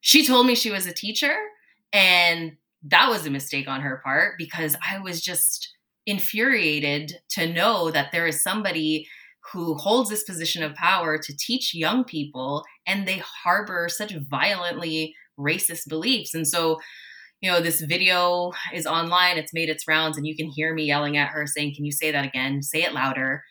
she 0.02 0.26
told 0.26 0.48
me 0.48 0.56
she 0.56 0.72
was 0.72 0.86
a 0.86 0.94
teacher 0.94 1.36
and 1.92 2.58
that 2.84 3.10
was 3.10 3.26
a 3.26 3.30
mistake 3.30 3.68
on 3.68 3.82
her 3.82 4.02
part 4.04 4.36
because 4.38 4.76
I 4.86 5.00
was 5.00 5.22
just 5.22 5.74
infuriated 6.06 7.14
to 7.30 7.52
know 7.52 7.92
that 7.92 8.12
there 8.12 8.28
is 8.28 8.44
somebody 8.44 9.08
who 9.52 9.76
holds 9.76 10.10
this 10.10 10.24
position 10.24 10.64
of 10.64 10.74
power 10.76 11.18
to 11.18 11.38
teach 11.38 11.74
young 11.74 12.04
people 12.04 12.64
and 12.88 13.08
they 13.08 13.22
harbor 13.44 13.90
such 13.90 14.16
violently 14.30 15.14
racist 15.40 15.88
beliefs. 15.90 16.34
And 16.34 16.48
so, 16.48 16.80
you 17.42 17.52
know, 17.52 17.60
this 17.60 17.82
video 17.82 18.54
is 18.74 18.86
online, 18.86 19.38
it's 19.38 19.54
made 19.54 19.70
its 19.70 19.88
rounds, 19.88 20.18
and 20.18 20.26
you 20.26 20.36
can 20.36 20.48
hear 20.48 20.74
me 20.74 20.86
yelling 20.86 21.18
at 21.18 21.30
her 21.30 21.46
saying, 21.46 21.76
Can 21.76 21.84
you 21.84 21.92
say 21.92 22.12
that 22.12 22.26
again? 22.26 22.62
Say 22.62 22.84
it 22.84 22.94
louder. 22.94 23.44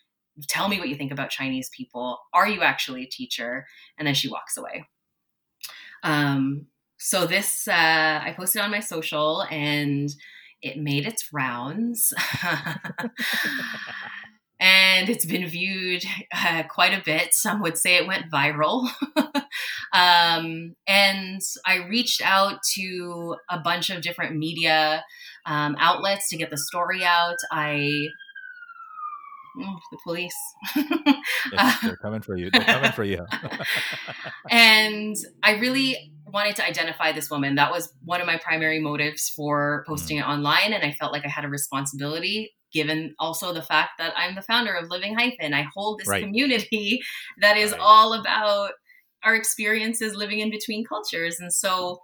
Tell 0.49 0.69
me 0.69 0.79
what 0.79 0.89
you 0.89 0.97
think 0.97 1.13
about 1.13 1.29
Chinese 1.29 1.69
people. 1.77 2.19
Are 2.33 2.49
you 2.49 2.63
actually 2.63 3.03
a 3.03 3.09
teacher? 3.09 3.67
And 3.99 4.07
then 4.07 4.15
she 4.15 4.31
walks 4.31 4.57
away. 4.57 4.87
Um, 6.03 6.67
so 6.99 7.27
this, 7.27 7.69
uh, 7.69 8.21
I 8.25 8.35
posted 8.35 8.63
on 8.63 8.71
my 8.71 8.81
social 8.81 9.43
and 9.51 10.09
it 10.63 10.79
made 10.79 11.07
its 11.07 11.33
rounds. 11.33 12.13
and 14.61 15.09
it's 15.09 15.25
been 15.25 15.47
viewed 15.47 16.05
uh, 16.33 16.63
quite 16.71 16.97
a 16.97 17.03
bit. 17.05 17.35
Some 17.35 17.61
would 17.63 17.77
say 17.77 17.97
it 17.97 18.07
went 18.07 18.31
viral. 18.31 18.89
um, 19.93 20.77
and 20.87 21.41
I 21.67 21.87
reached 21.89 22.23
out 22.25 22.61
to 22.75 23.37
a 23.51 23.59
bunch 23.59 23.91
of 23.91 24.03
different 24.03 24.37
media 24.37 25.05
um, 25.47 25.77
outlets 25.81 26.29
to 26.29 26.37
get 26.37 26.51
the 26.51 26.57
story 26.57 27.05
out. 27.05 27.39
I 27.51 28.07
Mm, 29.59 29.79
the 29.91 29.99
police. 30.03 30.35
they're 31.83 31.97
coming 32.03 32.23
for 32.23 32.37
you. 32.37 32.51
They're 32.51 32.63
coming 32.63 32.93
for 32.93 33.05
you. 33.05 33.27
and 34.51 35.17
I 35.43 35.57
really 35.57 36.13
wanted 36.27 36.57
to 36.57 36.67
identify 36.67 37.13
this 37.13 37.31
woman. 37.31 37.57
That 37.57 37.71
was 37.71 37.93
one 38.05 38.21
of 38.21 38.27
my 38.27 38.39
primary 38.39 38.81
motives 38.81 39.29
for 39.29 39.85
posting 39.87 40.17
mm. 40.17 40.21
it 40.21 40.27
online. 40.27 40.73
And 40.73 40.83
I 40.83 40.93
felt 40.93 41.13
like 41.13 41.27
I 41.27 41.29
had 41.29 41.45
a 41.45 41.49
responsibility, 41.49 42.55
given 42.73 43.15
also 43.19 43.53
the 43.53 43.63
fact 43.63 43.91
that 43.99 44.15
I'm 44.17 44.35
the 44.35 44.43
founder 44.43 44.73
of 44.73 44.89
Living 44.89 45.15
Hyphen. 45.15 45.53
I 45.53 45.67
hold 45.75 46.01
this 46.01 46.09
right. 46.09 46.23
community 46.23 47.03
that 47.41 47.57
is 47.57 47.73
right. 47.73 47.81
all 47.81 48.15
about 48.15 48.73
our 49.23 49.35
experiences 49.35 50.15
living 50.15 50.41
in 50.41 50.51
between 50.51 50.85
cultures. 50.85 51.39
And 51.39 51.53
so 51.53 52.01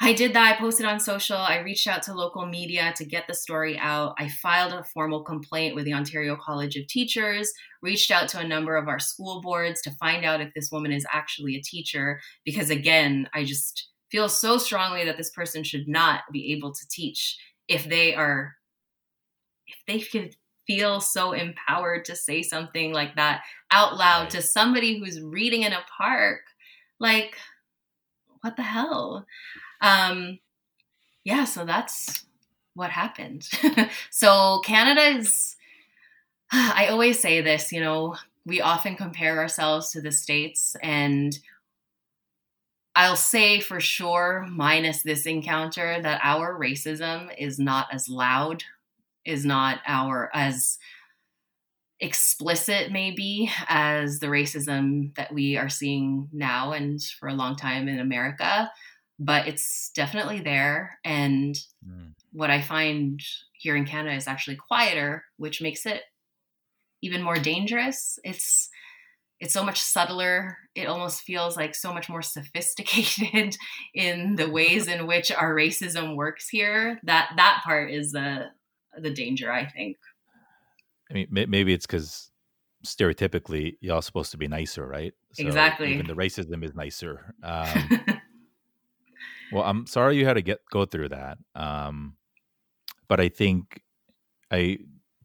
I 0.00 0.12
did 0.12 0.32
that. 0.34 0.56
I 0.56 0.58
posted 0.58 0.86
on 0.86 0.98
social. 0.98 1.36
I 1.36 1.60
reached 1.60 1.86
out 1.86 2.02
to 2.04 2.14
local 2.14 2.46
media 2.46 2.92
to 2.96 3.04
get 3.04 3.26
the 3.28 3.34
story 3.34 3.78
out. 3.78 4.14
I 4.18 4.28
filed 4.28 4.72
a 4.72 4.82
formal 4.82 5.22
complaint 5.22 5.76
with 5.76 5.84
the 5.84 5.94
Ontario 5.94 6.36
College 6.36 6.76
of 6.76 6.88
Teachers, 6.88 7.52
reached 7.80 8.10
out 8.10 8.28
to 8.30 8.40
a 8.40 8.46
number 8.46 8.76
of 8.76 8.88
our 8.88 8.98
school 8.98 9.40
boards 9.40 9.80
to 9.82 9.92
find 9.92 10.24
out 10.24 10.40
if 10.40 10.52
this 10.52 10.72
woman 10.72 10.90
is 10.90 11.06
actually 11.12 11.54
a 11.56 11.62
teacher. 11.62 12.20
Because 12.44 12.70
again, 12.70 13.28
I 13.34 13.44
just 13.44 13.88
feel 14.10 14.28
so 14.28 14.58
strongly 14.58 15.04
that 15.04 15.16
this 15.16 15.30
person 15.30 15.62
should 15.62 15.86
not 15.86 16.22
be 16.32 16.52
able 16.52 16.72
to 16.72 16.88
teach 16.90 17.38
if 17.68 17.84
they 17.84 18.14
are, 18.14 18.56
if 19.68 19.78
they 19.86 20.00
could 20.00 20.34
feel 20.66 21.00
so 21.00 21.32
empowered 21.32 22.04
to 22.06 22.16
say 22.16 22.42
something 22.42 22.92
like 22.92 23.14
that 23.16 23.42
out 23.70 23.96
loud 23.96 24.22
right. 24.22 24.30
to 24.30 24.42
somebody 24.42 24.98
who's 24.98 25.20
reading 25.20 25.62
in 25.62 25.72
a 25.72 25.84
park. 25.96 26.40
Like, 26.98 27.36
what 28.40 28.56
the 28.56 28.62
hell? 28.62 29.26
Um, 29.84 30.38
yeah, 31.24 31.44
so 31.44 31.64
that's 31.66 32.24
what 32.74 32.90
happened. 32.90 33.48
so 34.10 34.60
Canada 34.64 35.18
is, 35.18 35.56
I 36.52 36.88
always 36.90 37.20
say 37.20 37.42
this, 37.42 37.70
you 37.70 37.80
know, 37.80 38.16
we 38.46 38.60
often 38.60 38.96
compare 38.96 39.38
ourselves 39.38 39.92
to 39.92 40.00
the 40.00 40.12
States, 40.12 40.74
and 40.82 41.38
I'll 42.96 43.16
say 43.16 43.60
for 43.60 43.80
sure, 43.80 44.46
minus 44.50 45.02
this 45.02 45.26
encounter, 45.26 46.00
that 46.00 46.20
our 46.22 46.58
racism 46.58 47.34
is 47.38 47.58
not 47.58 47.88
as 47.92 48.08
loud, 48.08 48.64
is 49.24 49.44
not 49.44 49.80
our 49.86 50.30
as 50.34 50.78
explicit 52.00 52.90
maybe 52.90 53.50
as 53.68 54.18
the 54.18 54.26
racism 54.26 55.14
that 55.14 55.32
we 55.32 55.56
are 55.56 55.68
seeing 55.68 56.28
now 56.32 56.72
and 56.72 57.00
for 57.02 57.28
a 57.28 57.34
long 57.34 57.56
time 57.56 57.88
in 57.88 58.00
America 58.00 58.70
but 59.18 59.46
it's 59.46 59.90
definitely 59.94 60.40
there. 60.40 60.98
And 61.04 61.54
mm. 61.86 62.12
what 62.32 62.50
I 62.50 62.60
find 62.60 63.20
here 63.52 63.76
in 63.76 63.86
Canada 63.86 64.16
is 64.16 64.26
actually 64.26 64.56
quieter, 64.56 65.24
which 65.36 65.62
makes 65.62 65.86
it 65.86 66.02
even 67.02 67.22
more 67.22 67.36
dangerous. 67.36 68.18
It's 68.24 68.68
it's 69.40 69.52
so 69.52 69.64
much 69.64 69.80
subtler. 69.80 70.56
It 70.74 70.86
almost 70.86 71.22
feels 71.22 71.56
like 71.56 71.74
so 71.74 71.92
much 71.92 72.08
more 72.08 72.22
sophisticated 72.36 73.56
in 73.94 74.36
the 74.36 74.48
ways 74.48 74.88
in 74.88 75.06
which 75.06 75.30
our 75.30 75.54
racism 75.54 76.16
works 76.16 76.48
here. 76.48 77.00
That 77.04 77.30
that 77.36 77.62
part 77.64 77.90
is 77.90 78.12
the 78.12 78.46
the 78.96 79.10
danger, 79.10 79.52
I 79.52 79.66
think. 79.66 79.96
I 81.10 81.14
mean, 81.14 81.28
maybe 81.30 81.72
it's 81.72 81.86
because 81.86 82.30
stereotypically 82.84 83.76
y'all 83.80 84.02
supposed 84.02 84.30
to 84.30 84.36
be 84.36 84.48
nicer, 84.48 84.86
right? 84.86 85.12
So 85.32 85.46
exactly. 85.46 85.92
Even 85.92 86.06
the 86.06 86.14
racism 86.14 86.64
is 86.64 86.74
nicer. 86.74 87.34
Um, 87.44 88.13
well, 89.52 89.64
I'm 89.64 89.86
sorry 89.86 90.16
you 90.16 90.26
had 90.26 90.34
to 90.34 90.42
get 90.42 90.60
go 90.70 90.84
through 90.84 91.10
that. 91.10 91.38
Um, 91.54 92.16
but 93.08 93.20
I 93.20 93.28
think 93.28 93.82
I 94.50 94.78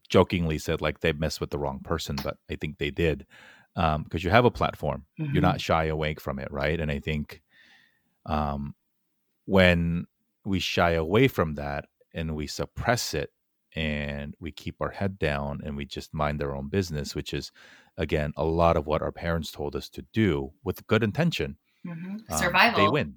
jokingly 0.08 0.58
said 0.58 0.80
like 0.80 1.00
they 1.00 1.12
messed 1.12 1.40
with 1.40 1.50
the 1.50 1.58
wrong 1.58 1.80
person, 1.80 2.16
but 2.22 2.36
I 2.50 2.56
think 2.56 2.78
they 2.78 2.90
did 2.90 3.26
because 3.74 3.94
um, 3.96 4.06
you 4.12 4.30
have 4.30 4.44
a 4.44 4.50
platform. 4.50 5.06
Mm-hmm. 5.18 5.32
You're 5.32 5.42
not 5.42 5.60
shy 5.60 5.84
away 5.84 6.14
from 6.14 6.38
it, 6.38 6.50
right? 6.50 6.78
And 6.78 6.90
I 6.90 6.98
think 6.98 7.40
um, 8.26 8.74
when 9.46 10.06
we 10.44 10.58
shy 10.58 10.92
away 10.92 11.28
from 11.28 11.54
that 11.54 11.86
and 12.12 12.34
we 12.34 12.46
suppress 12.46 13.14
it 13.14 13.30
and 13.74 14.34
we 14.40 14.50
keep 14.50 14.76
our 14.80 14.90
head 14.90 15.18
down 15.18 15.60
and 15.64 15.76
we 15.76 15.84
just 15.84 16.12
mind 16.12 16.42
our 16.42 16.54
own 16.54 16.68
business, 16.68 17.14
which 17.14 17.32
is 17.32 17.52
again 17.96 18.32
a 18.36 18.44
lot 18.44 18.76
of 18.76 18.86
what 18.86 19.02
our 19.02 19.12
parents 19.12 19.52
told 19.52 19.76
us 19.76 19.88
to 19.90 20.04
do 20.12 20.52
with 20.64 20.86
good 20.86 21.02
intention. 21.02 21.56
Mm-hmm. 21.86 22.34
Survival. 22.36 22.80
Um, 22.80 22.86
they 22.86 22.90
win. 22.90 23.14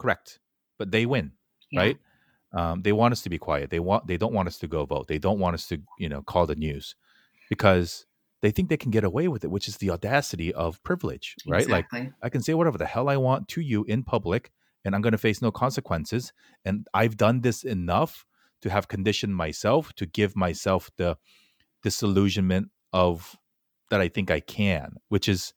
Correct 0.00 0.40
but 0.80 0.90
they 0.90 1.04
win, 1.06 1.32
yeah. 1.70 1.80
right? 1.80 1.98
Um, 2.52 2.82
they 2.82 2.92
want 2.92 3.12
us 3.12 3.22
to 3.22 3.28
be 3.28 3.38
quiet. 3.38 3.70
They 3.70 3.78
want 3.78 4.08
they 4.08 4.16
don't 4.16 4.32
want 4.32 4.48
us 4.48 4.58
to 4.58 4.66
go 4.66 4.84
vote. 4.86 5.06
They 5.06 5.18
don't 5.18 5.38
want 5.38 5.54
us 5.54 5.68
to 5.68 5.80
you 5.98 6.08
know 6.08 6.22
call 6.22 6.46
the 6.46 6.56
news 6.56 6.96
because 7.48 8.06
they 8.40 8.50
think 8.50 8.70
they 8.70 8.78
can 8.78 8.90
get 8.90 9.04
away 9.04 9.28
with 9.28 9.44
it, 9.44 9.50
which 9.50 9.68
is 9.68 9.76
the 9.76 9.90
audacity 9.90 10.52
of 10.54 10.82
privilege, 10.82 11.36
right? 11.46 11.62
Exactly. 11.62 12.00
Like 12.00 12.12
I 12.22 12.28
can 12.30 12.42
say 12.42 12.54
whatever 12.54 12.78
the 12.78 12.86
hell 12.86 13.08
I 13.08 13.18
want 13.18 13.46
to 13.48 13.60
you 13.60 13.84
in 13.84 14.02
public, 14.02 14.50
and 14.84 14.94
I'm 14.94 15.02
going 15.02 15.12
to 15.12 15.18
face 15.18 15.42
no 15.42 15.52
consequences. 15.52 16.32
And 16.64 16.88
I've 16.94 17.18
done 17.18 17.42
this 17.42 17.62
enough 17.62 18.24
to 18.62 18.70
have 18.70 18.88
conditioned 18.88 19.36
myself 19.36 19.92
to 19.94 20.06
give 20.06 20.34
myself 20.34 20.90
the 20.96 21.18
disillusionment 21.82 22.70
of 22.92 23.36
that 23.90 24.00
I 24.00 24.08
think 24.08 24.30
I 24.30 24.40
can, 24.40 24.96
which 25.08 25.28
is 25.28 25.52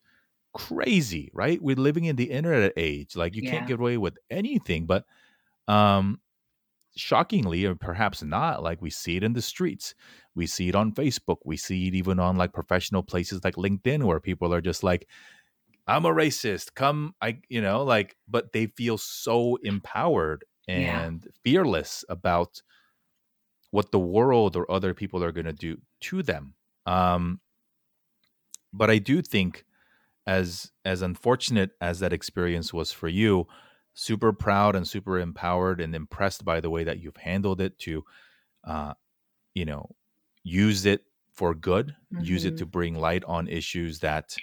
crazy, 0.53 1.29
right? 1.33 1.61
We're 1.61 1.75
living 1.75 2.05
in 2.05 2.15
the 2.15 2.31
internet 2.31 2.73
age. 2.77 3.15
Like 3.15 3.35
you 3.35 3.43
yeah. 3.43 3.51
can't 3.51 3.67
get 3.67 3.79
away 3.79 3.97
with 3.97 4.17
anything. 4.29 4.85
But 4.85 5.05
um 5.67 6.19
shockingly, 6.95 7.65
or 7.65 7.75
perhaps 7.75 8.23
not, 8.23 8.63
like 8.63 8.81
we 8.81 8.89
see 8.89 9.17
it 9.17 9.23
in 9.23 9.33
the 9.33 9.41
streets. 9.41 9.95
We 10.35 10.47
see 10.47 10.69
it 10.69 10.75
on 10.75 10.93
Facebook. 10.93 11.37
We 11.45 11.57
see 11.57 11.87
it 11.87 11.95
even 11.95 12.19
on 12.19 12.37
like 12.37 12.53
professional 12.53 13.03
places 13.03 13.43
like 13.43 13.55
LinkedIn 13.55 14.03
where 14.03 14.19
people 14.19 14.53
are 14.53 14.61
just 14.61 14.83
like, 14.83 15.07
I'm 15.87 16.05
a 16.05 16.13
racist. 16.13 16.75
Come, 16.75 17.13
I, 17.21 17.39
you 17.49 17.61
know, 17.61 17.83
like, 17.83 18.15
but 18.27 18.53
they 18.53 18.67
feel 18.67 18.97
so 18.97 19.57
empowered 19.63 20.45
and 20.67 21.23
yeah. 21.25 21.31
fearless 21.43 22.05
about 22.09 22.61
what 23.71 23.91
the 23.91 23.99
world 23.99 24.55
or 24.55 24.69
other 24.71 24.93
people 24.93 25.23
are 25.23 25.31
going 25.31 25.45
to 25.45 25.53
do 25.53 25.77
to 25.99 26.23
them. 26.23 26.53
Um, 26.85 27.41
but 28.71 28.89
I 28.89 28.97
do 28.97 29.21
think 29.21 29.65
as 30.25 30.71
as 30.85 31.01
unfortunate 31.01 31.71
as 31.81 31.99
that 31.99 32.13
experience 32.13 32.73
was 32.73 32.91
for 32.91 33.07
you 33.07 33.45
super 33.93 34.33
proud 34.33 34.75
and 34.75 34.87
super 34.87 35.19
empowered 35.19 35.79
and 35.81 35.95
impressed 35.95 36.45
by 36.45 36.59
the 36.59 36.69
way 36.69 36.83
that 36.83 36.99
you've 36.99 37.17
handled 37.17 37.61
it 37.61 37.77
to 37.77 38.03
uh 38.65 38.93
you 39.53 39.65
know 39.65 39.89
use 40.43 40.85
it 40.85 41.03
for 41.33 41.53
good 41.53 41.95
mm-hmm. 42.13 42.23
use 42.23 42.45
it 42.45 42.57
to 42.57 42.63
mm-hmm. 42.63 42.71
bring 42.71 42.95
light 42.95 43.23
on 43.25 43.47
issues 43.47 43.99
that 43.99 44.35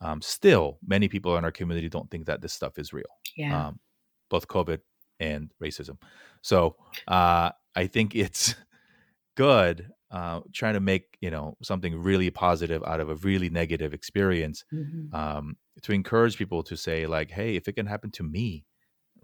um, 0.00 0.20
still 0.20 0.78
many 0.84 1.08
people 1.08 1.36
in 1.36 1.44
our 1.44 1.52
community 1.52 1.88
don't 1.88 2.10
think 2.10 2.26
that 2.26 2.40
this 2.40 2.52
stuff 2.52 2.78
is 2.78 2.92
real 2.92 3.04
yeah 3.36 3.68
um, 3.68 3.80
both 4.28 4.48
covid 4.48 4.80
and 5.20 5.52
racism 5.62 5.96
so 6.42 6.76
uh 7.08 7.50
i 7.74 7.86
think 7.86 8.14
it's 8.14 8.54
good 9.36 9.88
uh, 10.12 10.40
trying 10.52 10.74
to 10.74 10.80
make 10.80 11.16
you 11.20 11.30
know 11.30 11.56
something 11.62 11.98
really 11.98 12.30
positive 12.30 12.82
out 12.84 13.00
of 13.00 13.08
a 13.08 13.14
really 13.16 13.48
negative 13.48 13.94
experience 13.94 14.64
mm-hmm. 14.72 15.14
um, 15.14 15.56
to 15.80 15.92
encourage 15.92 16.36
people 16.36 16.62
to 16.62 16.76
say 16.76 17.06
like 17.06 17.30
hey 17.30 17.56
if 17.56 17.66
it 17.66 17.72
can 17.72 17.86
happen 17.86 18.10
to 18.10 18.22
me 18.22 18.64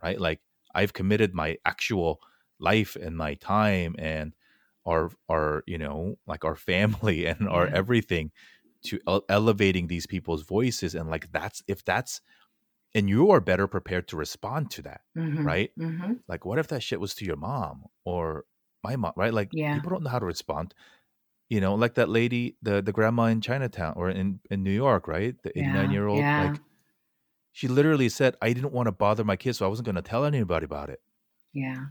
right 0.02 0.19
like 0.19 0.40
i've 0.74 0.94
committed 0.94 1.35
my 1.35 1.56
actual 1.66 2.20
life 2.59 2.97
and 2.97 3.16
my 3.16 3.35
time 3.35 3.94
and 3.98 4.35
our 4.86 5.10
our 5.28 5.62
you 5.66 5.77
know 5.77 6.16
like 6.27 6.44
our 6.44 6.56
family 6.56 7.27
and 7.31 7.43
yeah. 7.43 7.48
our 7.48 7.66
everything 7.66 8.31
to 8.82 8.98
ele- 9.06 9.24
elevating 9.28 9.89
these 9.89 10.06
people's 10.06 10.43
voices 10.43 10.94
and 10.94 11.10
like 11.10 11.31
that's 11.32 11.62
if 11.69 11.85
that's 11.85 12.23
and 12.94 13.10
you 13.10 13.31
are 13.31 13.40
better 13.40 13.66
prepared 13.66 14.09
to 14.09 14.16
respond 14.16 14.70
to 14.70 14.81
that 14.81 15.02
mm-hmm. 15.16 15.44
right 15.44 15.70
mm-hmm. 15.78 16.15
like 16.28 16.47
what 16.47 16.59
if 16.59 16.69
that 16.69 16.82
shit 16.82 16.98
was 16.98 17.15
to 17.15 17.27
your 17.27 17.36
mom 17.36 17.85
or 18.06 18.44
my 18.82 18.96
mom, 18.96 19.12
right? 19.16 19.32
Like 19.32 19.50
yeah. 19.52 19.74
people 19.74 19.90
don't 19.90 20.02
know 20.02 20.10
how 20.10 20.18
to 20.18 20.26
respond. 20.26 20.74
You 21.48 21.60
know, 21.60 21.74
like 21.74 21.94
that 21.94 22.09
lady, 22.09 22.56
the 22.62 22.82
the 22.82 22.92
grandma 22.92 23.24
in 23.24 23.40
Chinatown 23.40 23.94
or 23.96 24.10
in 24.10 24.40
in 24.50 24.62
New 24.62 24.72
York, 24.72 25.09
right? 25.09 25.34
The 25.42 25.59
89 25.59 25.90
year 25.90 26.06
old, 26.06 26.18
yeah. 26.18 26.50
like 26.50 26.60
she 27.52 27.68
literally 27.68 28.09
said, 28.09 28.36
"I 28.42 28.52
didn't 28.52 28.72
want 28.72 28.86
to 28.86 28.92
bother 28.92 29.24
my 29.24 29.36
kids, 29.36 29.59
so 29.59 29.66
I 29.66 29.68
wasn't 29.68 29.86
going 29.86 29.96
to 29.96 30.02
tell 30.02 30.24
anybody 30.24 30.64
about 30.64 30.90
it." 30.90 31.00
Yeah. 31.52 31.86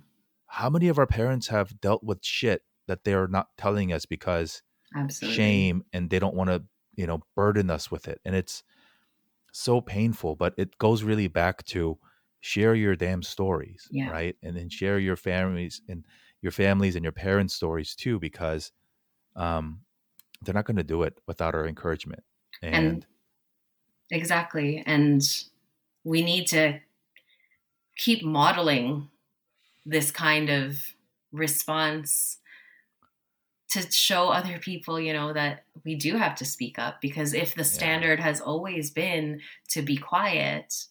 How 0.46 0.70
many 0.70 0.88
of 0.88 0.98
our 1.00 1.08
parents 1.08 1.48
have 1.48 1.82
dealt 1.82 2.04
with 2.04 2.24
shit 2.24 2.64
that 2.88 3.04
they 3.04 3.14
are 3.14 3.28
not 3.28 3.50
telling 3.58 3.92
us 3.92 4.06
because 4.06 4.62
Absolutely. 4.96 5.36
shame 5.36 5.84
and 5.92 6.10
they 6.10 6.20
don't 6.20 6.36
want 6.36 6.50
to, 6.50 6.64
you 6.96 7.06
know, 7.06 7.22
burden 7.36 7.70
us 7.70 7.90
with 7.90 8.08
it, 8.08 8.22
and 8.24 8.36
it's 8.36 8.64
so 9.52 9.82
painful. 9.82 10.36
But 10.36 10.54
it 10.58 10.78
goes 10.78 11.02
really 11.02 11.28
back 11.28 11.66
to 11.66 11.98
share 12.40 12.76
your 12.76 12.96
damn 12.96 13.24
stories, 13.24 13.88
yeah. 13.92 14.10
right? 14.10 14.36
And 14.44 14.56
then 14.56 14.70
share 14.70 15.00
your 15.00 15.16
families 15.16 15.82
and 15.90 16.06
your 16.42 16.52
families 16.52 16.96
and 16.96 17.04
your 17.04 17.12
parents' 17.12 17.54
stories 17.54 17.96
too, 17.96 18.20
because 18.20 18.72
um, 19.36 19.82
they're 20.42 20.54
not 20.54 20.66
going 20.66 20.78
to 20.78 20.84
do 20.84 21.04
it 21.04 21.18
without 21.28 21.56
our 21.56 21.68
encouragement. 21.68 22.24
And, 22.62 22.76
and 22.76 23.06
exactly. 24.12 24.84
And 24.86 25.22
we 26.04 26.22
need 26.22 26.48
to 26.48 26.80
keep 27.98 28.24
modeling 28.24 29.10
this 29.86 30.12
kind 30.12 30.50
of 30.50 30.78
response 31.32 32.38
to 33.70 33.92
show 33.92 34.30
other 34.30 34.60
people, 34.60 35.00
you 35.00 35.14
know, 35.14 35.34
that 35.34 35.66
we 35.84 35.96
do 35.96 36.16
have 36.16 36.36
to 36.36 36.46
speak 36.46 36.80
up 36.80 37.02
because 37.02 37.34
if 37.34 37.54
the 37.54 37.64
standard 37.64 38.20
yeah. 38.20 38.26
has 38.26 38.40
always 38.40 38.92
been 38.92 39.42
to 39.70 39.82
be 39.82 39.98
quiet, 39.98 40.86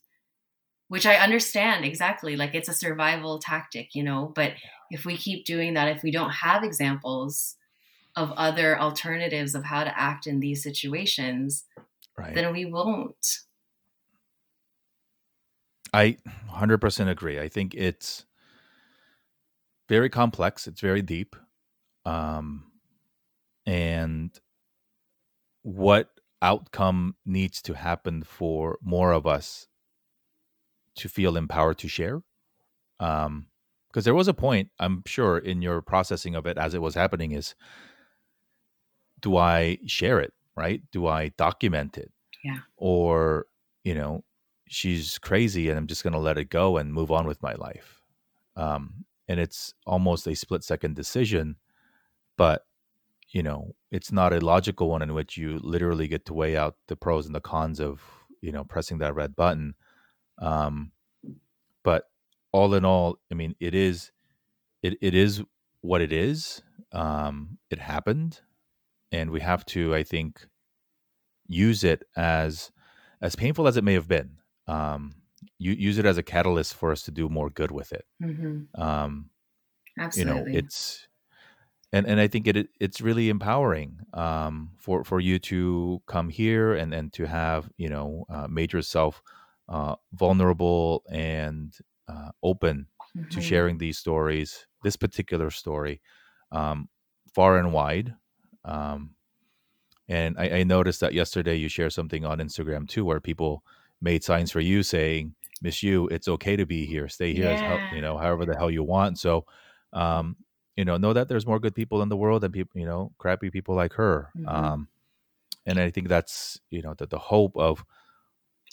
which 0.88 1.06
I 1.06 1.16
understand 1.16 1.84
exactly, 1.84 2.36
like 2.36 2.54
it's 2.54 2.68
a 2.68 2.74
survival 2.74 3.38
tactic, 3.38 3.94
you 3.94 4.02
know, 4.02 4.32
but 4.34 4.52
if 4.90 5.04
we 5.04 5.16
keep 5.16 5.44
doing 5.44 5.74
that, 5.74 5.88
if 5.88 6.02
we 6.02 6.10
don't 6.10 6.30
have 6.30 6.62
examples 6.62 7.56
of 8.14 8.32
other 8.32 8.78
alternatives 8.78 9.54
of 9.54 9.64
how 9.64 9.84
to 9.84 10.00
act 10.00 10.26
in 10.26 10.40
these 10.40 10.62
situations, 10.62 11.64
right. 12.16 12.34
then 12.34 12.52
we 12.52 12.64
won't. 12.64 13.40
I 15.92 16.16
100% 16.50 17.08
agree. 17.08 17.40
I 17.40 17.48
think 17.48 17.74
it's 17.74 18.24
very 19.88 20.08
complex, 20.08 20.66
it's 20.66 20.80
very 20.80 21.02
deep. 21.02 21.36
Um, 22.04 22.70
and 23.66 24.38
what 25.62 26.10
outcome 26.40 27.16
needs 27.24 27.60
to 27.62 27.74
happen 27.74 28.22
for 28.22 28.78
more 28.82 29.12
of 29.12 29.26
us 29.26 29.66
to 30.96 31.08
feel 31.08 31.36
empowered 31.36 31.78
to 31.78 31.88
share. 31.88 32.22
Um 33.00 33.46
because 33.88 34.04
there 34.04 34.14
was 34.14 34.28
a 34.28 34.34
point 34.34 34.68
i'm 34.78 35.02
sure 35.06 35.38
in 35.38 35.62
your 35.62 35.80
processing 35.80 36.34
of 36.34 36.44
it 36.44 36.58
as 36.58 36.74
it 36.74 36.82
was 36.82 36.94
happening 36.94 37.32
is 37.32 37.54
do 39.22 39.38
i 39.38 39.78
share 39.86 40.20
it 40.20 40.34
right? 40.56 40.82
Do 40.90 41.06
i 41.06 41.28
document 41.36 41.98
it? 41.98 42.10
Yeah. 42.42 42.58
Or 42.76 43.46
you 43.84 43.94
know 43.94 44.24
she's 44.68 45.18
crazy 45.18 45.68
and 45.68 45.78
i'm 45.78 45.86
just 45.86 46.02
going 46.02 46.12
to 46.12 46.18
let 46.18 46.38
it 46.38 46.50
go 46.50 46.76
and 46.76 46.92
move 46.92 47.12
on 47.12 47.26
with 47.26 47.42
my 47.42 47.54
life. 47.54 48.02
Um 48.56 49.04
and 49.28 49.38
it's 49.40 49.74
almost 49.86 50.26
a 50.26 50.34
split 50.34 50.64
second 50.64 50.94
decision 50.96 51.56
but 52.36 52.64
you 53.30 53.42
know 53.42 53.74
it's 53.90 54.12
not 54.12 54.32
a 54.32 54.44
logical 54.44 54.88
one 54.88 55.02
in 55.02 55.14
which 55.14 55.36
you 55.36 55.58
literally 55.62 56.08
get 56.08 56.24
to 56.26 56.34
weigh 56.34 56.56
out 56.56 56.76
the 56.88 56.96
pros 56.96 57.26
and 57.26 57.34
the 57.34 57.40
cons 57.40 57.80
of 57.80 58.02
you 58.40 58.52
know 58.52 58.64
pressing 58.64 58.98
that 58.98 59.14
red 59.14 59.34
button 59.36 59.74
um 60.38 60.90
but 61.82 62.04
all 62.52 62.74
in 62.74 62.84
all 62.84 63.18
i 63.30 63.34
mean 63.34 63.54
it 63.60 63.74
is 63.74 64.12
it, 64.82 64.96
it 65.00 65.14
is 65.14 65.42
what 65.80 66.00
it 66.00 66.12
is 66.12 66.62
um 66.92 67.58
it 67.70 67.78
happened 67.78 68.40
and 69.12 69.30
we 69.30 69.40
have 69.40 69.64
to 69.64 69.94
i 69.94 70.02
think 70.02 70.46
use 71.46 71.84
it 71.84 72.02
as 72.16 72.70
as 73.20 73.36
painful 73.36 73.66
as 73.66 73.76
it 73.76 73.84
may 73.84 73.94
have 73.94 74.08
been 74.08 74.30
um 74.66 75.14
you 75.58 75.72
use 75.72 75.98
it 75.98 76.06
as 76.06 76.18
a 76.18 76.22
catalyst 76.22 76.74
for 76.74 76.90
us 76.90 77.02
to 77.02 77.10
do 77.10 77.28
more 77.28 77.50
good 77.50 77.70
with 77.70 77.92
it 77.92 78.04
mm-hmm. 78.22 78.80
um 78.80 79.30
Absolutely. 79.98 80.32
you 80.32 80.52
know 80.52 80.58
it's 80.58 81.06
and 81.92 82.06
and 82.06 82.20
I 82.20 82.28
think 82.28 82.46
it 82.46 82.68
it's 82.80 83.00
really 83.00 83.28
empowering 83.28 84.00
um, 84.12 84.70
for 84.78 85.04
for 85.04 85.20
you 85.20 85.38
to 85.40 86.02
come 86.06 86.28
here 86.28 86.74
and 86.74 86.92
and 86.92 87.12
to 87.14 87.26
have 87.26 87.70
you 87.76 87.88
know 87.88 88.26
uh, 88.28 88.46
made 88.48 88.72
yourself 88.72 89.22
uh, 89.68 89.96
vulnerable 90.12 91.02
and 91.10 91.74
uh, 92.08 92.30
open 92.42 92.86
mm-hmm. 93.16 93.28
to 93.28 93.40
sharing 93.40 93.78
these 93.78 93.98
stories, 93.98 94.66
this 94.82 94.96
particular 94.96 95.50
story, 95.50 96.00
um, 96.52 96.88
far 97.34 97.58
and 97.58 97.72
wide. 97.72 98.14
Um, 98.64 99.10
and 100.08 100.36
I, 100.38 100.58
I, 100.58 100.62
noticed 100.64 101.00
that 101.00 101.14
yesterday 101.14 101.56
you 101.56 101.68
shared 101.68 101.92
something 101.92 102.24
on 102.24 102.38
Instagram 102.38 102.88
too, 102.88 103.04
where 103.04 103.20
people 103.20 103.64
made 104.00 104.22
signs 104.22 104.50
for 104.50 104.60
you 104.60 104.82
saying, 104.82 105.34
"Miss 105.62 105.82
you, 105.82 106.06
it's 106.08 106.28
okay 106.28 106.56
to 106.56 106.66
be 106.66 106.86
here. 106.86 107.08
Stay 107.08 107.32
here, 107.32 107.50
yeah. 107.50 107.94
you 107.94 108.00
know, 108.00 108.16
however 108.16 108.46
the 108.46 108.56
hell 108.56 108.70
you 108.70 108.84
want." 108.84 109.18
So 109.18 109.46
um, 109.92 110.36
you 110.76 110.84
know 110.84 110.96
know 110.96 111.12
that 111.12 111.28
there's 111.28 111.46
more 111.46 111.58
good 111.58 111.74
people 111.74 112.02
in 112.02 112.08
the 112.08 112.16
world 112.16 112.42
than 112.42 112.52
people 112.52 112.78
you 112.78 112.86
know 112.86 113.10
crappy 113.18 113.50
people 113.50 113.74
like 113.74 113.94
her 113.94 114.30
mm-hmm. 114.36 114.48
um 114.48 114.88
and 115.64 115.80
i 115.80 115.90
think 115.90 116.08
that's 116.08 116.60
you 116.70 116.82
know 116.82 116.94
the, 116.94 117.06
the 117.06 117.18
hope 117.18 117.56
of 117.56 117.84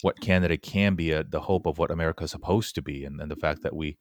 what 0.04 0.20
canada 0.20 0.56
can 0.56 0.94
be 0.94 1.10
a, 1.10 1.24
the 1.24 1.40
hope 1.40 1.66
of 1.66 1.78
what 1.78 1.90
America 1.90 2.24
is 2.24 2.30
supposed 2.30 2.74
to 2.74 2.82
be 2.82 3.04
and, 3.04 3.20
and 3.20 3.30
the 3.30 3.36
fact 3.36 3.62
that 3.62 3.74
we 3.74 3.96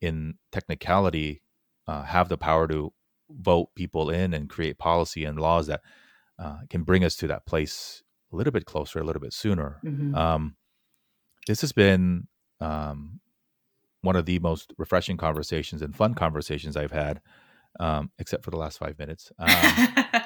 in 0.00 0.34
technicality 0.50 1.42
uh, 1.86 2.02
have 2.02 2.28
the 2.28 2.38
power 2.38 2.66
to 2.66 2.92
vote 3.30 3.68
people 3.74 4.10
in 4.10 4.34
and 4.34 4.50
create 4.50 4.78
policy 4.78 5.24
and 5.24 5.38
laws 5.38 5.66
that 5.66 5.80
uh, 6.38 6.58
can 6.68 6.82
bring 6.82 7.04
us 7.04 7.16
to 7.16 7.26
that 7.26 7.46
place 7.46 8.02
a 8.32 8.36
little 8.36 8.52
bit 8.52 8.66
closer 8.66 8.98
a 8.98 9.04
little 9.04 9.22
bit 9.22 9.32
sooner 9.32 9.80
mm-hmm. 9.84 10.14
um, 10.14 10.56
this 11.46 11.60
has 11.60 11.72
been 11.72 12.26
um, 12.60 13.20
one 14.06 14.16
of 14.16 14.24
the 14.24 14.38
most 14.38 14.72
refreshing 14.78 15.16
conversations 15.16 15.82
and 15.82 15.94
fun 15.94 16.14
conversations 16.14 16.76
I've 16.76 16.92
had, 16.92 17.20
um, 17.78 18.10
except 18.18 18.44
for 18.44 18.50
the 18.50 18.56
last 18.56 18.78
five 18.78 18.98
minutes, 18.98 19.30
um, 19.38 19.48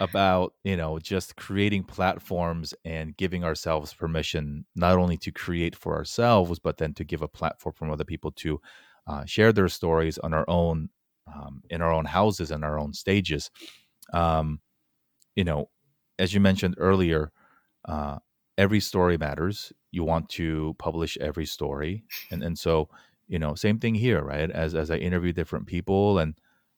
about 0.00 0.54
you 0.64 0.76
know 0.76 0.98
just 0.98 1.36
creating 1.36 1.84
platforms 1.84 2.74
and 2.84 3.16
giving 3.16 3.44
ourselves 3.44 3.94
permission 3.94 4.64
not 4.74 4.98
only 4.98 5.16
to 5.18 5.32
create 5.32 5.76
for 5.76 5.94
ourselves, 5.96 6.58
but 6.58 6.78
then 6.78 6.94
to 6.94 7.04
give 7.04 7.22
a 7.22 7.28
platform 7.28 7.74
for 7.76 7.90
other 7.90 8.04
people 8.04 8.32
to 8.32 8.60
uh, 9.06 9.24
share 9.24 9.52
their 9.52 9.68
stories 9.68 10.18
on 10.18 10.32
our 10.34 10.44
own, 10.48 10.88
um, 11.32 11.62
in 11.70 11.82
our 11.82 11.92
own 11.92 12.04
houses 12.04 12.50
and 12.50 12.64
our 12.64 12.78
own 12.78 12.92
stages. 12.92 13.50
Um, 14.12 14.60
you 15.36 15.44
know, 15.44 15.68
as 16.18 16.34
you 16.34 16.40
mentioned 16.40 16.74
earlier, 16.78 17.32
uh, 17.86 18.18
every 18.58 18.80
story 18.80 19.18
matters. 19.18 19.72
You 19.90 20.04
want 20.04 20.28
to 20.30 20.74
publish 20.78 21.18
every 21.20 21.46
story. 21.46 22.04
And 22.30 22.42
and 22.42 22.58
so 22.58 22.88
you 23.28 23.38
know 23.38 23.54
same 23.54 23.78
thing 23.78 23.94
here 23.94 24.22
right? 24.22 24.50
As 24.50 24.74
as 24.74 24.90
i 24.90 24.96
interview 24.96 25.32
different 25.32 25.66
people 25.66 26.18
and 26.18 26.34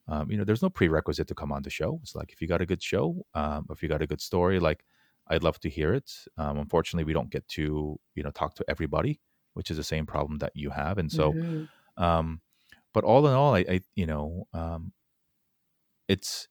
um, 0.08 0.30
you 0.30 0.36
know 0.36 0.44
there's 0.44 0.62
no 0.62 0.70
prerequisite 0.70 1.28
to 1.28 1.34
come 1.34 1.52
on 1.52 1.62
the 1.62 1.70
show. 1.70 1.98
It's 2.02 2.14
like 2.14 2.32
if 2.32 2.40
you 2.40 2.48
got 2.48 2.60
a 2.60 2.66
good 2.66 2.82
show 2.82 3.24
um, 3.34 3.66
if 3.70 3.82
you 3.82 3.88
got 3.88 4.02
a 4.02 4.06
good 4.06 4.20
story 4.20 4.58
like 4.58 4.84
i'd 5.28 5.42
love 5.42 5.58
to 5.60 5.70
hear 5.70 5.94
it. 5.94 6.10
Um, 6.36 6.58
unfortunately 6.58 7.04
we 7.04 7.14
don't 7.14 7.30
get 7.30 7.46
to 7.48 7.98
you 8.14 8.22
know 8.22 8.30
talk 8.30 8.54
to 8.56 8.64
everybody 8.68 9.20
which 9.54 9.70
is 9.70 9.76
the 9.76 9.84
same 9.84 10.04
problem 10.04 10.38
that 10.38 10.52
you 10.54 10.70
have. 10.70 10.98
And 10.98 11.10
so 11.10 11.32
mm-hmm. 11.32 12.02
um 12.02 12.40
but 12.92 13.04
all 13.04 13.26
in 13.26 13.34
all 13.34 13.54
i, 13.54 13.64
I 13.68 13.80
you 13.94 14.06
know 14.06 14.46
um 14.52 14.92
it's 16.08 16.48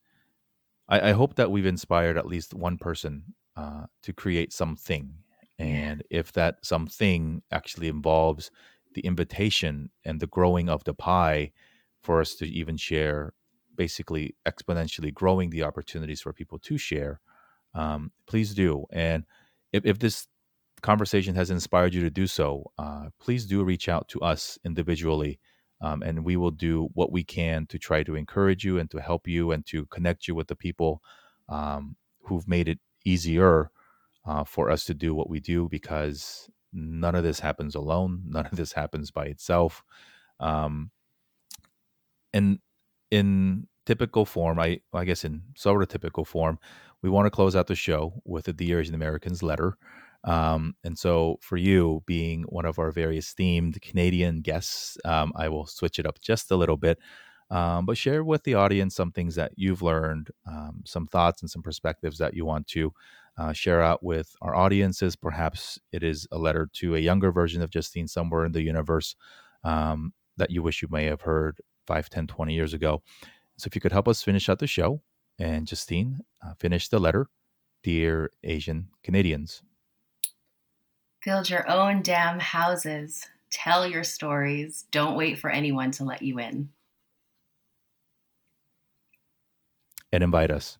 I, 0.87 1.09
I 1.09 1.11
hope 1.13 1.35
that 1.35 1.51
we've 1.51 1.65
inspired 1.65 2.17
at 2.17 2.27
least 2.27 2.53
one 2.53 2.77
person 2.77 3.35
uh, 3.55 3.85
to 4.03 4.13
create 4.13 4.53
something. 4.53 5.13
And 5.59 6.03
if 6.09 6.31
that 6.33 6.57
something 6.63 7.41
actually 7.51 7.87
involves 7.87 8.51
the 8.93 9.01
invitation 9.01 9.91
and 10.03 10.19
the 10.19 10.27
growing 10.27 10.69
of 10.69 10.83
the 10.83 10.93
pie 10.93 11.51
for 12.01 12.19
us 12.19 12.35
to 12.35 12.45
even 12.45 12.77
share, 12.77 13.33
basically 13.75 14.35
exponentially 14.47 15.13
growing 15.13 15.49
the 15.49 15.63
opportunities 15.63 16.21
for 16.21 16.33
people 16.33 16.59
to 16.59 16.77
share, 16.77 17.19
um, 17.73 18.11
please 18.27 18.53
do. 18.53 18.85
And 18.91 19.25
if, 19.71 19.85
if 19.85 19.99
this 19.99 20.27
conversation 20.81 21.35
has 21.35 21.49
inspired 21.49 21.93
you 21.93 22.01
to 22.01 22.09
do 22.09 22.27
so, 22.27 22.71
uh, 22.77 23.07
please 23.19 23.45
do 23.45 23.63
reach 23.63 23.89
out 23.89 24.07
to 24.09 24.21
us 24.21 24.59
individually. 24.63 25.39
Um, 25.81 26.01
and 26.01 26.23
we 26.23 26.37
will 26.37 26.51
do 26.51 26.89
what 26.93 27.11
we 27.11 27.23
can 27.23 27.65
to 27.67 27.77
try 27.77 28.03
to 28.03 28.15
encourage 28.15 28.63
you 28.63 28.79
and 28.79 28.89
to 28.91 29.01
help 29.01 29.27
you 29.27 29.51
and 29.51 29.65
to 29.65 29.85
connect 29.87 30.27
you 30.27 30.35
with 30.35 30.47
the 30.47 30.55
people 30.55 31.01
um, 31.49 31.97
who've 32.21 32.47
made 32.47 32.69
it 32.69 32.79
easier 33.03 33.69
uh, 34.25 34.43
for 34.45 34.69
us 34.69 34.85
to 34.85 34.93
do 34.93 35.13
what 35.13 35.29
we 35.29 35.39
do 35.39 35.67
because 35.67 36.49
none 36.71 37.15
of 37.15 37.23
this 37.23 37.39
happens 37.39 37.75
alone. 37.75 38.23
None 38.25 38.45
of 38.45 38.55
this 38.55 38.71
happens 38.73 39.11
by 39.11 39.25
itself. 39.25 39.83
Um, 40.39 40.91
and 42.33 42.59
in 43.13 43.67
typical 43.85 44.25
form, 44.25 44.59
I, 44.59 44.79
I 44.93 45.05
guess 45.05 45.23
in 45.23 45.43
sort 45.55 45.83
of 45.83 45.89
typical 45.89 46.25
form, 46.25 46.57
we 47.01 47.09
want 47.09 47.25
to 47.27 47.31
close 47.31 47.55
out 47.55 47.67
the 47.67 47.75
show 47.75 48.21
with 48.25 48.47
a 48.47 48.53
Dear 48.53 48.79
Asian 48.79 48.95
Americans 48.95 49.43
letter. 49.43 49.77
Um, 50.23 50.75
and 50.83 50.97
so, 50.97 51.37
for 51.41 51.57
you 51.57 52.01
being 52.05 52.43
one 52.43 52.65
of 52.65 52.79
our 52.79 52.91
very 52.91 53.17
esteemed 53.17 53.81
Canadian 53.81 54.41
guests, 54.41 54.97
um, 55.05 55.33
I 55.35 55.49
will 55.49 55.67
switch 55.67 55.99
it 55.99 56.05
up 56.07 56.19
just 56.21 56.49
a 56.49 56.55
little 56.55 56.77
bit. 56.77 56.97
Um, 57.51 57.85
but 57.85 57.97
share 57.97 58.23
with 58.23 58.43
the 58.45 58.55
audience 58.55 58.95
some 58.95 59.11
things 59.11 59.35
that 59.35 59.51
you've 59.57 59.81
learned, 59.81 60.29
um, 60.47 60.81
some 60.85 61.07
thoughts 61.07 61.41
and 61.41 61.51
some 61.51 61.61
perspectives 61.61 62.17
that 62.17 62.33
you 62.33 62.45
want 62.45 62.67
to 62.67 62.93
uh, 63.37 63.53
share 63.53 63.81
out 63.81 64.01
with 64.01 64.33
our 64.41 64.55
audiences. 64.55 65.15
Perhaps 65.15 65.77
it 65.91 66.03
is 66.03 66.25
a 66.31 66.37
letter 66.37 66.69
to 66.73 66.95
a 66.95 66.99
younger 66.99 67.31
version 67.31 67.61
of 67.61 67.69
Justine 67.69 68.07
somewhere 68.07 68.45
in 68.45 68.53
the 68.53 68.63
universe 68.63 69.15
um, 69.63 70.13
that 70.37 70.51
you 70.51 70.63
wish 70.63 70.81
you 70.81 70.87
may 70.89 71.05
have 71.05 71.21
heard 71.21 71.59
5, 71.87 72.09
10, 72.09 72.27
20 72.27 72.53
years 72.53 72.73
ago. 72.73 73.01
So 73.57 73.67
if 73.67 73.75
you 73.75 73.81
could 73.81 73.91
help 73.91 74.07
us 74.07 74.23
finish 74.23 74.49
out 74.49 74.59
the 74.59 74.67
show, 74.67 75.01
and 75.39 75.67
Justine, 75.67 76.21
uh, 76.43 76.53
finish 76.59 76.89
the 76.89 76.99
letter. 76.99 77.27
Dear 77.83 78.31
Asian 78.43 78.87
Canadians, 79.03 79.61
build 81.25 81.49
your 81.49 81.69
own 81.69 82.01
damn 82.01 82.39
houses. 82.39 83.27
Tell 83.51 83.85
your 83.85 84.03
stories. 84.05 84.85
Don't 84.91 85.17
wait 85.17 85.37
for 85.37 85.49
anyone 85.49 85.91
to 85.91 86.05
let 86.05 86.21
you 86.21 86.39
in. 86.39 86.69
And 90.11 90.23
invite 90.23 90.49
us. 90.49 90.77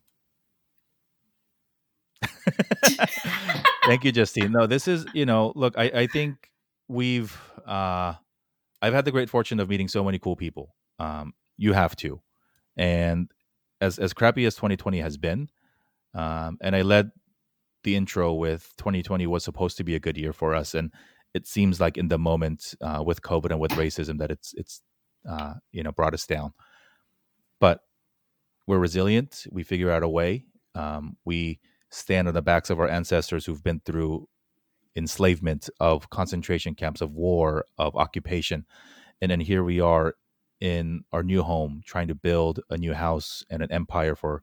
Thank 3.86 4.04
you, 4.04 4.12
Justine. 4.12 4.52
No, 4.52 4.66
this 4.66 4.88
is, 4.88 5.04
you 5.12 5.26
know, 5.26 5.52
look, 5.54 5.74
I, 5.76 5.84
I 5.94 6.06
think 6.06 6.50
we've 6.88 7.36
uh, 7.66 8.14
I've 8.80 8.94
had 8.94 9.04
the 9.04 9.12
great 9.12 9.30
fortune 9.30 9.60
of 9.60 9.68
meeting 9.68 9.88
so 9.88 10.04
many 10.04 10.18
cool 10.18 10.36
people. 10.36 10.74
Um, 10.98 11.34
you 11.56 11.72
have 11.72 11.96
to, 11.96 12.20
and 12.76 13.30
as 13.80 13.98
as 13.98 14.12
crappy 14.12 14.46
as 14.46 14.54
2020 14.54 15.00
has 15.00 15.16
been, 15.16 15.48
um, 16.14 16.58
and 16.60 16.74
I 16.74 16.82
led 16.82 17.10
the 17.84 17.96
intro 17.96 18.32
with 18.32 18.72
2020 18.78 19.26
was 19.26 19.44
supposed 19.44 19.76
to 19.76 19.84
be 19.84 19.94
a 19.94 20.00
good 20.00 20.16
year 20.16 20.32
for 20.32 20.54
us, 20.54 20.74
and 20.74 20.90
it 21.34 21.46
seems 21.46 21.80
like 21.80 21.98
in 21.98 22.08
the 22.08 22.18
moment 22.18 22.74
uh, 22.80 23.02
with 23.04 23.22
COVID 23.22 23.50
and 23.50 23.60
with 23.60 23.72
racism 23.72 24.18
that 24.18 24.30
it's 24.30 24.54
it's 24.56 24.82
uh, 25.28 25.54
you 25.72 25.82
know 25.82 25.92
brought 25.92 26.14
us 26.14 26.26
down. 26.26 26.52
But 27.60 27.80
we're 28.66 28.78
resilient. 28.78 29.46
We 29.50 29.62
figure 29.62 29.90
out 29.90 30.02
a 30.02 30.08
way. 30.08 30.46
Um, 30.74 31.16
we 31.24 31.60
stand 31.90 32.26
on 32.28 32.34
the 32.34 32.42
backs 32.42 32.70
of 32.70 32.80
our 32.80 32.88
ancestors 32.88 33.44
who've 33.44 33.62
been 33.62 33.80
through 33.84 34.26
enslavement, 34.96 35.68
of 35.80 36.08
concentration 36.10 36.74
camps, 36.74 37.00
of 37.00 37.12
war, 37.12 37.66
of 37.78 37.96
occupation, 37.96 38.64
and 39.20 39.30
then 39.30 39.40
here 39.40 39.64
we 39.64 39.80
are 39.80 40.14
in 40.64 41.04
our 41.12 41.22
new 41.22 41.42
home, 41.42 41.82
trying 41.84 42.08
to 42.08 42.14
build 42.14 42.58
a 42.70 42.78
new 42.78 42.94
house 42.94 43.44
and 43.50 43.62
an 43.62 43.70
empire 43.70 44.16
for 44.16 44.42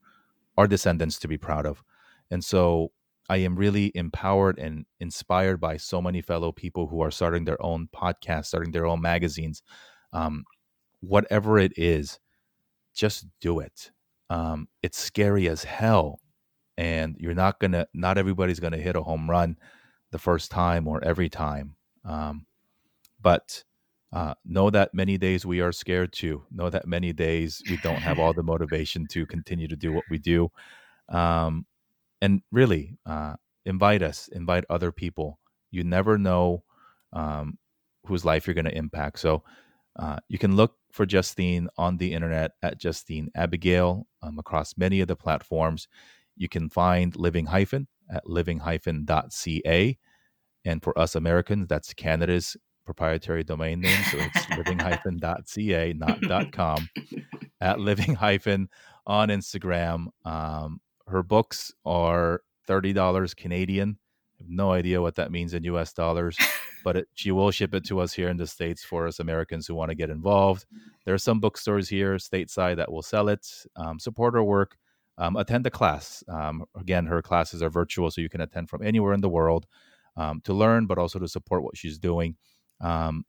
our 0.55 0.67
descendants 0.67 1.17
to 1.17 1.27
be 1.27 1.35
proud 1.35 1.65
of. 1.65 1.83
And 2.29 2.45
so 2.45 2.91
I 3.27 3.37
am 3.37 3.55
really 3.55 3.91
empowered 3.95 4.59
and 4.59 4.85
inspired 4.99 5.59
by 5.59 5.77
so 5.77 5.99
many 5.99 6.21
fellow 6.21 6.51
people 6.51 6.85
who 6.85 7.01
are 7.01 7.09
starting 7.09 7.45
their 7.45 7.59
own 7.65 7.89
podcasts, 7.91 8.45
starting 8.45 8.71
their 8.71 8.85
own 8.85 9.01
magazines. 9.01 9.63
Um, 10.13 10.43
whatever 10.99 11.57
it 11.57 11.73
is, 11.75 12.19
just 12.93 13.25
do 13.39 13.59
it. 13.59 13.89
Um, 14.29 14.67
it's 14.83 14.99
scary 14.99 15.49
as 15.49 15.63
hell. 15.63 16.19
And 16.77 17.15
you're 17.19 17.33
not 17.33 17.59
going 17.59 17.71
to, 17.71 17.87
not 17.95 18.19
everybody's 18.19 18.59
going 18.59 18.73
to 18.73 18.81
hit 18.81 18.95
a 18.95 19.01
home 19.01 19.27
run 19.27 19.57
the 20.11 20.19
first 20.19 20.51
time 20.51 20.87
or 20.87 21.03
every 21.03 21.29
time. 21.29 21.77
Um, 22.05 22.45
but 23.19 23.63
uh, 24.13 24.33
know 24.45 24.69
that 24.69 24.93
many 24.93 25.17
days 25.17 25.45
we 25.45 25.61
are 25.61 25.71
scared 25.71 26.11
too. 26.11 26.43
Know 26.51 26.69
that 26.69 26.87
many 26.87 27.13
days 27.13 27.61
we 27.69 27.77
don't 27.77 28.01
have 28.01 28.19
all 28.19 28.33
the 28.33 28.43
motivation 28.53 29.07
to 29.11 29.25
continue 29.25 29.67
to 29.67 29.75
do 29.75 29.93
what 29.93 30.03
we 30.09 30.17
do. 30.17 30.49
Um, 31.09 31.65
and 32.21 32.41
really, 32.51 32.97
uh, 33.05 33.35
invite 33.65 34.03
us, 34.03 34.27
invite 34.29 34.65
other 34.69 34.91
people. 34.91 35.39
You 35.71 35.83
never 35.83 36.17
know 36.17 36.63
um, 37.13 37.57
whose 38.05 38.25
life 38.25 38.47
you're 38.47 38.53
going 38.53 38.65
to 38.65 38.77
impact. 38.77 39.19
So 39.19 39.43
uh, 39.97 40.17
you 40.27 40.37
can 40.37 40.55
look 40.55 40.75
for 40.91 41.05
Justine 41.05 41.67
on 41.77 41.97
the 41.97 42.13
internet 42.13 42.51
at 42.61 42.79
Justine 42.79 43.29
Abigail 43.35 44.07
um, 44.21 44.39
across 44.39 44.77
many 44.77 45.01
of 45.01 45.07
the 45.07 45.15
platforms. 45.15 45.87
You 46.35 46.49
can 46.49 46.69
find 46.69 47.15
Living 47.15 47.45
Hyphen 47.45 47.87
at 48.09 48.27
living-ca. 48.27 49.97
And 50.63 50.83
for 50.83 50.97
us 50.97 51.15
Americans, 51.15 51.67
that's 51.67 51.93
Canada's 51.93 52.55
proprietary 52.93 53.41
domain 53.41 53.79
name. 53.79 54.03
So 54.11 54.17
it's 54.19 54.49
living-ca, 54.49 55.93
not 55.95 56.51
.com, 56.51 56.89
at 57.61 57.79
living 57.79 58.15
hyphen 58.15 58.67
on 59.07 59.29
Instagram. 59.29 60.07
Um, 60.25 60.81
her 61.07 61.23
books 61.23 61.73
are 61.85 62.41
$30 62.67 63.35
Canadian. 63.37 63.97
I 64.37 64.43
have 64.43 64.49
no 64.49 64.71
idea 64.73 65.01
what 65.01 65.15
that 65.15 65.31
means 65.31 65.53
in 65.53 65.63
US 65.63 65.93
dollars, 65.93 66.37
but 66.83 66.97
it, 66.97 67.07
she 67.13 67.31
will 67.31 67.49
ship 67.51 67.73
it 67.73 67.85
to 67.85 68.01
us 68.01 68.11
here 68.11 68.27
in 68.27 68.35
the 68.35 68.45
States 68.45 68.83
for 68.83 69.07
us 69.07 69.21
Americans 69.21 69.67
who 69.67 69.75
want 69.75 69.89
to 69.89 69.95
get 69.95 70.09
involved. 70.09 70.65
There 71.05 71.13
are 71.13 71.19
some 71.29 71.39
bookstores 71.39 71.87
here 71.87 72.15
stateside 72.15 72.75
that 72.75 72.91
will 72.91 73.03
sell 73.03 73.29
it. 73.29 73.47
Um, 73.77 73.99
support 73.99 74.33
her 74.33 74.43
work. 74.43 74.75
Um, 75.17 75.37
attend 75.37 75.65
a 75.65 75.69
class. 75.69 76.25
Um, 76.27 76.65
again, 76.75 77.05
her 77.05 77.21
classes 77.21 77.61
are 77.61 77.69
virtual, 77.69 78.11
so 78.11 78.19
you 78.19 78.29
can 78.29 78.41
attend 78.41 78.69
from 78.69 78.83
anywhere 78.83 79.13
in 79.13 79.21
the 79.21 79.29
world 79.29 79.65
um, 80.17 80.41
to 80.43 80.53
learn, 80.53 80.87
but 80.87 80.97
also 80.97 81.19
to 81.19 81.27
support 81.27 81.63
what 81.63 81.77
she's 81.77 81.97
doing 81.97 82.35
because 82.81 83.09
um, 83.09 83.25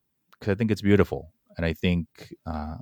I 0.46 0.54
think 0.54 0.70
it's 0.70 0.80
beautiful, 0.80 1.32
and 1.56 1.66
I 1.66 1.74
think 1.74 2.34
uh, 2.46 2.76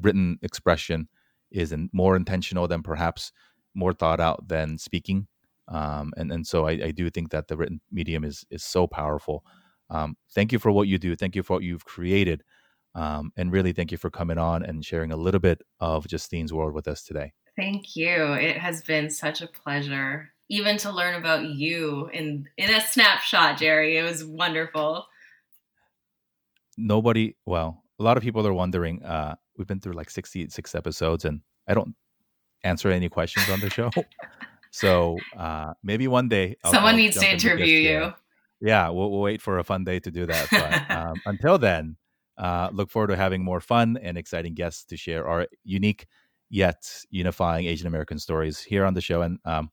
written 0.00 0.38
expression 0.42 1.08
is 1.50 1.72
in, 1.72 1.90
more 1.92 2.16
intentional 2.16 2.66
than 2.66 2.82
perhaps 2.82 3.30
more 3.74 3.92
thought 3.92 4.20
out 4.20 4.48
than 4.48 4.78
speaking, 4.78 5.26
um, 5.68 6.12
and 6.16 6.32
and 6.32 6.46
so 6.46 6.66
I, 6.66 6.72
I, 6.72 6.90
do 6.92 7.10
think 7.10 7.30
that 7.30 7.48
the 7.48 7.56
written 7.56 7.80
medium 7.92 8.24
is 8.24 8.46
is 8.50 8.64
so 8.64 8.86
powerful. 8.86 9.44
Um, 9.90 10.16
thank 10.34 10.50
you 10.50 10.58
for 10.58 10.72
what 10.72 10.88
you 10.88 10.98
do. 10.98 11.14
Thank 11.14 11.36
you 11.36 11.42
for 11.42 11.54
what 11.54 11.62
you've 11.62 11.84
created, 11.84 12.42
um, 12.94 13.30
and 13.36 13.52
really 13.52 13.72
thank 13.72 13.92
you 13.92 13.98
for 13.98 14.10
coming 14.10 14.38
on 14.38 14.62
and 14.62 14.84
sharing 14.84 15.12
a 15.12 15.16
little 15.16 15.40
bit 15.40 15.60
of 15.78 16.06
Justine's 16.06 16.54
world 16.54 16.72
with 16.72 16.88
us 16.88 17.02
today. 17.02 17.32
Thank 17.54 17.96
you. 17.96 18.32
It 18.34 18.56
has 18.56 18.82
been 18.82 19.10
such 19.10 19.42
a 19.42 19.46
pleasure, 19.46 20.30
even 20.48 20.78
to 20.78 20.90
learn 20.90 21.16
about 21.16 21.44
you 21.44 22.08
in 22.14 22.48
in 22.56 22.70
a 22.70 22.80
snapshot, 22.80 23.58
Jerry. 23.58 23.98
It 23.98 24.04
was 24.04 24.24
wonderful 24.24 25.04
nobody 26.78 27.34
well 27.44 27.82
a 27.98 28.02
lot 28.02 28.16
of 28.16 28.22
people 28.22 28.46
are 28.46 28.54
wondering 28.54 29.02
uh 29.02 29.34
we've 29.56 29.66
been 29.66 29.80
through 29.80 29.92
like 29.92 30.08
66 30.08 30.74
episodes 30.74 31.24
and 31.24 31.40
i 31.66 31.74
don't 31.74 31.94
answer 32.64 32.88
any 32.88 33.08
questions 33.08 33.48
on 33.50 33.60
the 33.60 33.70
show. 33.70 33.90
So 34.70 35.16
uh 35.34 35.72
maybe 35.82 36.08
one 36.08 36.28
day 36.28 36.54
I'll, 36.62 36.72
someone 36.72 36.92
I'll 36.92 36.98
needs 36.98 37.18
to 37.18 37.26
interview 37.26 37.64
you. 37.64 38.12
Yeah 38.60 38.90
we'll, 38.90 39.10
we'll, 39.10 39.22
wait 39.22 39.40
for 39.40 39.58
a 39.58 39.64
fun 39.64 39.82
day 39.82 39.98
to 39.98 40.10
do 40.10 40.26
that 40.26 40.46
but 40.50 40.90
um, 40.96 41.14
until 41.24 41.56
then 41.56 41.96
uh 42.36 42.68
look 42.70 42.90
forward 42.90 43.06
to 43.06 43.16
having 43.16 43.42
more 43.42 43.60
fun 43.60 43.96
and 43.96 44.18
exciting 44.18 44.52
guests 44.52 44.84
to 44.84 44.96
share 44.98 45.26
our 45.26 45.46
unique 45.64 46.06
yet 46.50 47.02
unifying 47.08 47.64
asian 47.64 47.86
american 47.86 48.18
stories 48.18 48.60
here 48.60 48.84
on 48.84 48.92
the 48.92 49.00
show. 49.00 49.22
And 49.22 49.38
um 49.46 49.70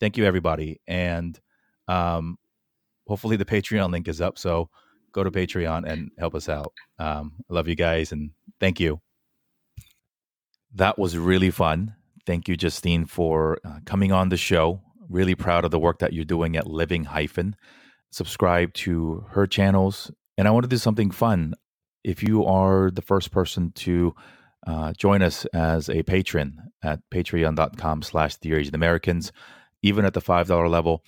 thank 0.00 0.18
you 0.18 0.26
everybody. 0.26 0.82
And 0.86 1.40
um 1.88 2.36
hopefully 3.08 3.36
the 3.36 3.46
patreon 3.46 3.90
link 3.90 4.06
is 4.06 4.20
up. 4.20 4.36
So 4.36 4.68
go 5.16 5.24
to 5.24 5.30
Patreon 5.30 5.88
and 5.88 6.10
help 6.18 6.34
us 6.34 6.48
out. 6.48 6.72
Um, 6.98 7.32
I 7.50 7.54
love 7.54 7.68
you 7.68 7.74
guys 7.74 8.12
and 8.12 8.30
thank 8.60 8.78
you. 8.78 9.00
That 10.74 10.98
was 10.98 11.16
really 11.16 11.50
fun. 11.50 11.94
Thank 12.26 12.48
you, 12.48 12.56
Justine, 12.56 13.06
for 13.06 13.58
uh, 13.64 13.78
coming 13.86 14.12
on 14.12 14.28
the 14.28 14.36
show. 14.36 14.82
Really 15.08 15.34
proud 15.34 15.64
of 15.64 15.70
the 15.70 15.78
work 15.78 16.00
that 16.00 16.12
you're 16.12 16.24
doing 16.24 16.54
at 16.56 16.66
Living 16.66 17.04
Hyphen. 17.04 17.56
Subscribe 18.10 18.74
to 18.74 19.24
her 19.30 19.46
channels. 19.46 20.10
And 20.36 20.46
I 20.46 20.50
want 20.50 20.64
to 20.64 20.68
do 20.68 20.76
something 20.76 21.10
fun. 21.10 21.54
If 22.04 22.22
you 22.22 22.44
are 22.44 22.90
the 22.90 23.02
first 23.02 23.30
person 23.30 23.72
to 23.76 24.14
uh, 24.66 24.92
join 24.92 25.22
us 25.22 25.46
as 25.46 25.88
a 25.88 26.02
patron 26.02 26.58
at 26.82 27.00
patreon.com 27.10 28.02
slash 28.02 28.36
Dear 28.36 28.58
Asian 28.58 28.74
Americans, 28.74 29.32
even 29.82 30.04
at 30.04 30.12
the 30.12 30.20
$5 30.20 30.70
level, 30.70 31.02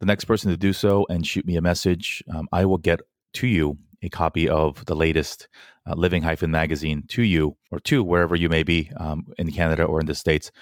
the 0.00 0.06
next 0.06 0.24
person 0.24 0.50
to 0.50 0.56
do 0.56 0.72
so 0.72 1.06
and 1.10 1.26
shoot 1.26 1.44
me 1.44 1.56
a 1.56 1.62
message, 1.62 2.22
um, 2.32 2.48
I 2.52 2.64
will 2.64 2.78
get 2.78 3.00
to 3.34 3.46
you 3.46 3.78
a 4.02 4.08
copy 4.08 4.48
of 4.48 4.84
the 4.84 4.94
latest 4.94 5.48
uh, 5.86 5.94
Living 5.94 6.22
Hyphen 6.22 6.50
magazine 6.50 7.04
to 7.08 7.22
you 7.22 7.56
or 7.70 7.80
to 7.80 8.04
wherever 8.04 8.36
you 8.36 8.48
may 8.48 8.62
be 8.62 8.90
um, 8.98 9.26
in 9.38 9.50
Canada 9.50 9.84
or 9.84 10.00
in 10.00 10.06
the 10.06 10.14
States. 10.14 10.52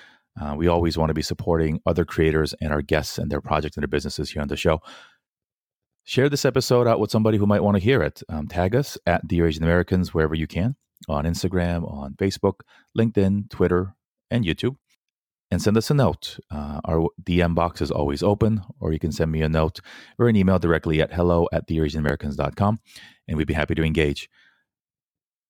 Uh, 0.41 0.55
we 0.57 0.69
always 0.69 0.97
want 0.97 1.11
to 1.11 1.15
be 1.15 1.23
supporting 1.23 1.81
other 1.85 2.05
creators 2.05 2.55
and 2.61 2.73
our 2.73 2.81
guests 2.81 3.19
and 3.19 3.31
their 3.31 3.41
projects 3.41 3.77
and 3.77 3.83
their 3.83 3.89
businesses 3.89 4.31
here 4.31 4.41
on 4.41 4.49
the 4.49 4.57
show. 4.57 4.81
Share 6.05 6.29
this 6.29 6.45
episode 6.45 6.87
out 6.87 7.01
with 7.01 7.11
somebody 7.11 7.39
who 7.39 7.47
might 7.47 7.63
want 7.63 7.77
to 7.77 7.83
hear 7.83 8.03
it. 8.03 8.23
Um, 8.29 8.49
tag 8.49 8.75
us 8.75 8.97
at 9.07 9.27
Dear 9.29 9.47
Asian 9.47 9.63
Americans 9.63 10.15
wherever 10.15 10.35
you 10.35 10.47
can 10.47 10.77
on 11.09 11.25
Instagram, 11.25 11.91
on 11.93 12.15
Facebook, 12.15 12.61
LinkedIn, 12.97 13.51
Twitter, 13.51 13.95
and 14.31 14.45
YouTube 14.45 14.77
and 15.53 15.61
send 15.61 15.77
us 15.77 15.91
a 15.91 15.95
note. 15.95 16.39
Uh, 16.51 16.81
our 16.87 17.09
DM 17.23 17.55
box 17.55 17.83
is 17.83 17.91
always 17.91 18.23
open, 18.23 18.63
or 18.81 18.91
you 18.95 18.99
can 18.99 19.13
send 19.13 19.31
me 19.31 19.43
a 19.43 19.51
note 19.51 19.81
or 20.19 20.27
an 20.27 20.35
email 20.35 20.59
directly 20.59 21.03
at 21.03 21.13
hello 21.13 21.47
at 21.53 21.69
dearasianamericans.com, 21.69 22.81
and 23.29 23.37
we'd 23.37 23.47
be 23.47 23.53
happy 23.53 23.75
to 23.75 23.85
engage. 23.85 24.31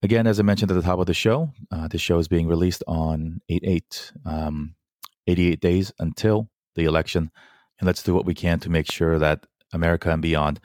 Again, 0.02 0.26
as 0.26 0.40
I 0.40 0.42
mentioned 0.42 0.72
at 0.72 0.74
the 0.74 0.82
top 0.82 0.98
of 0.98 1.06
the 1.06 1.14
show, 1.14 1.52
uh, 1.70 1.86
this 1.86 2.00
show 2.00 2.18
is 2.18 2.26
being 2.26 2.48
released 2.48 2.82
on 2.88 3.42
8 3.48 3.62
8, 3.64 4.12
um, 4.26 4.74
88 5.28 5.60
days 5.60 5.92
until 6.00 6.50
the 6.74 6.84
election. 6.84 7.30
And 7.78 7.86
let's 7.86 8.02
do 8.02 8.12
what 8.12 8.26
we 8.26 8.34
can 8.34 8.58
to 8.58 8.70
make 8.70 8.90
sure 8.90 9.20
that 9.20 9.46
America 9.72 10.10
and 10.10 10.20
beyond 10.20 10.58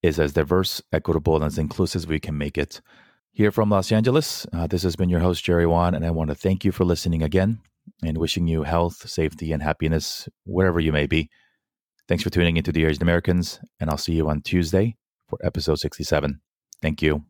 is 0.00 0.20
as 0.20 0.32
diverse, 0.32 0.80
equitable, 0.92 1.34
and 1.34 1.44
as 1.44 1.58
inclusive 1.58 2.02
as 2.02 2.06
we 2.06 2.20
can 2.20 2.38
make 2.38 2.56
it. 2.56 2.80
Here 3.32 3.50
from 3.50 3.68
Los 3.68 3.90
Angeles, 3.90 4.46
uh, 4.52 4.68
this 4.68 4.84
has 4.84 4.94
been 4.94 5.10
your 5.10 5.20
host, 5.20 5.44
Jerry 5.44 5.66
Won, 5.66 5.92
and 5.92 6.06
I 6.06 6.12
want 6.12 6.30
to 6.30 6.36
thank 6.36 6.64
you 6.64 6.70
for 6.70 6.84
listening 6.84 7.24
again 7.24 7.58
and 8.02 8.18
wishing 8.18 8.46
you 8.46 8.62
health, 8.62 9.08
safety, 9.08 9.52
and 9.52 9.62
happiness 9.62 10.28
wherever 10.44 10.80
you 10.80 10.92
may 10.92 11.06
be. 11.06 11.30
Thanks 12.08 12.22
for 12.22 12.30
tuning 12.30 12.56
into 12.56 12.72
Dear 12.72 12.88
Asian 12.88 13.02
Americans, 13.02 13.58
and 13.80 13.90
I'll 13.90 13.96
see 13.96 14.14
you 14.14 14.28
on 14.28 14.42
Tuesday 14.42 14.96
for 15.28 15.38
episode 15.42 15.78
67. 15.78 16.40
Thank 16.80 17.02
you. 17.02 17.24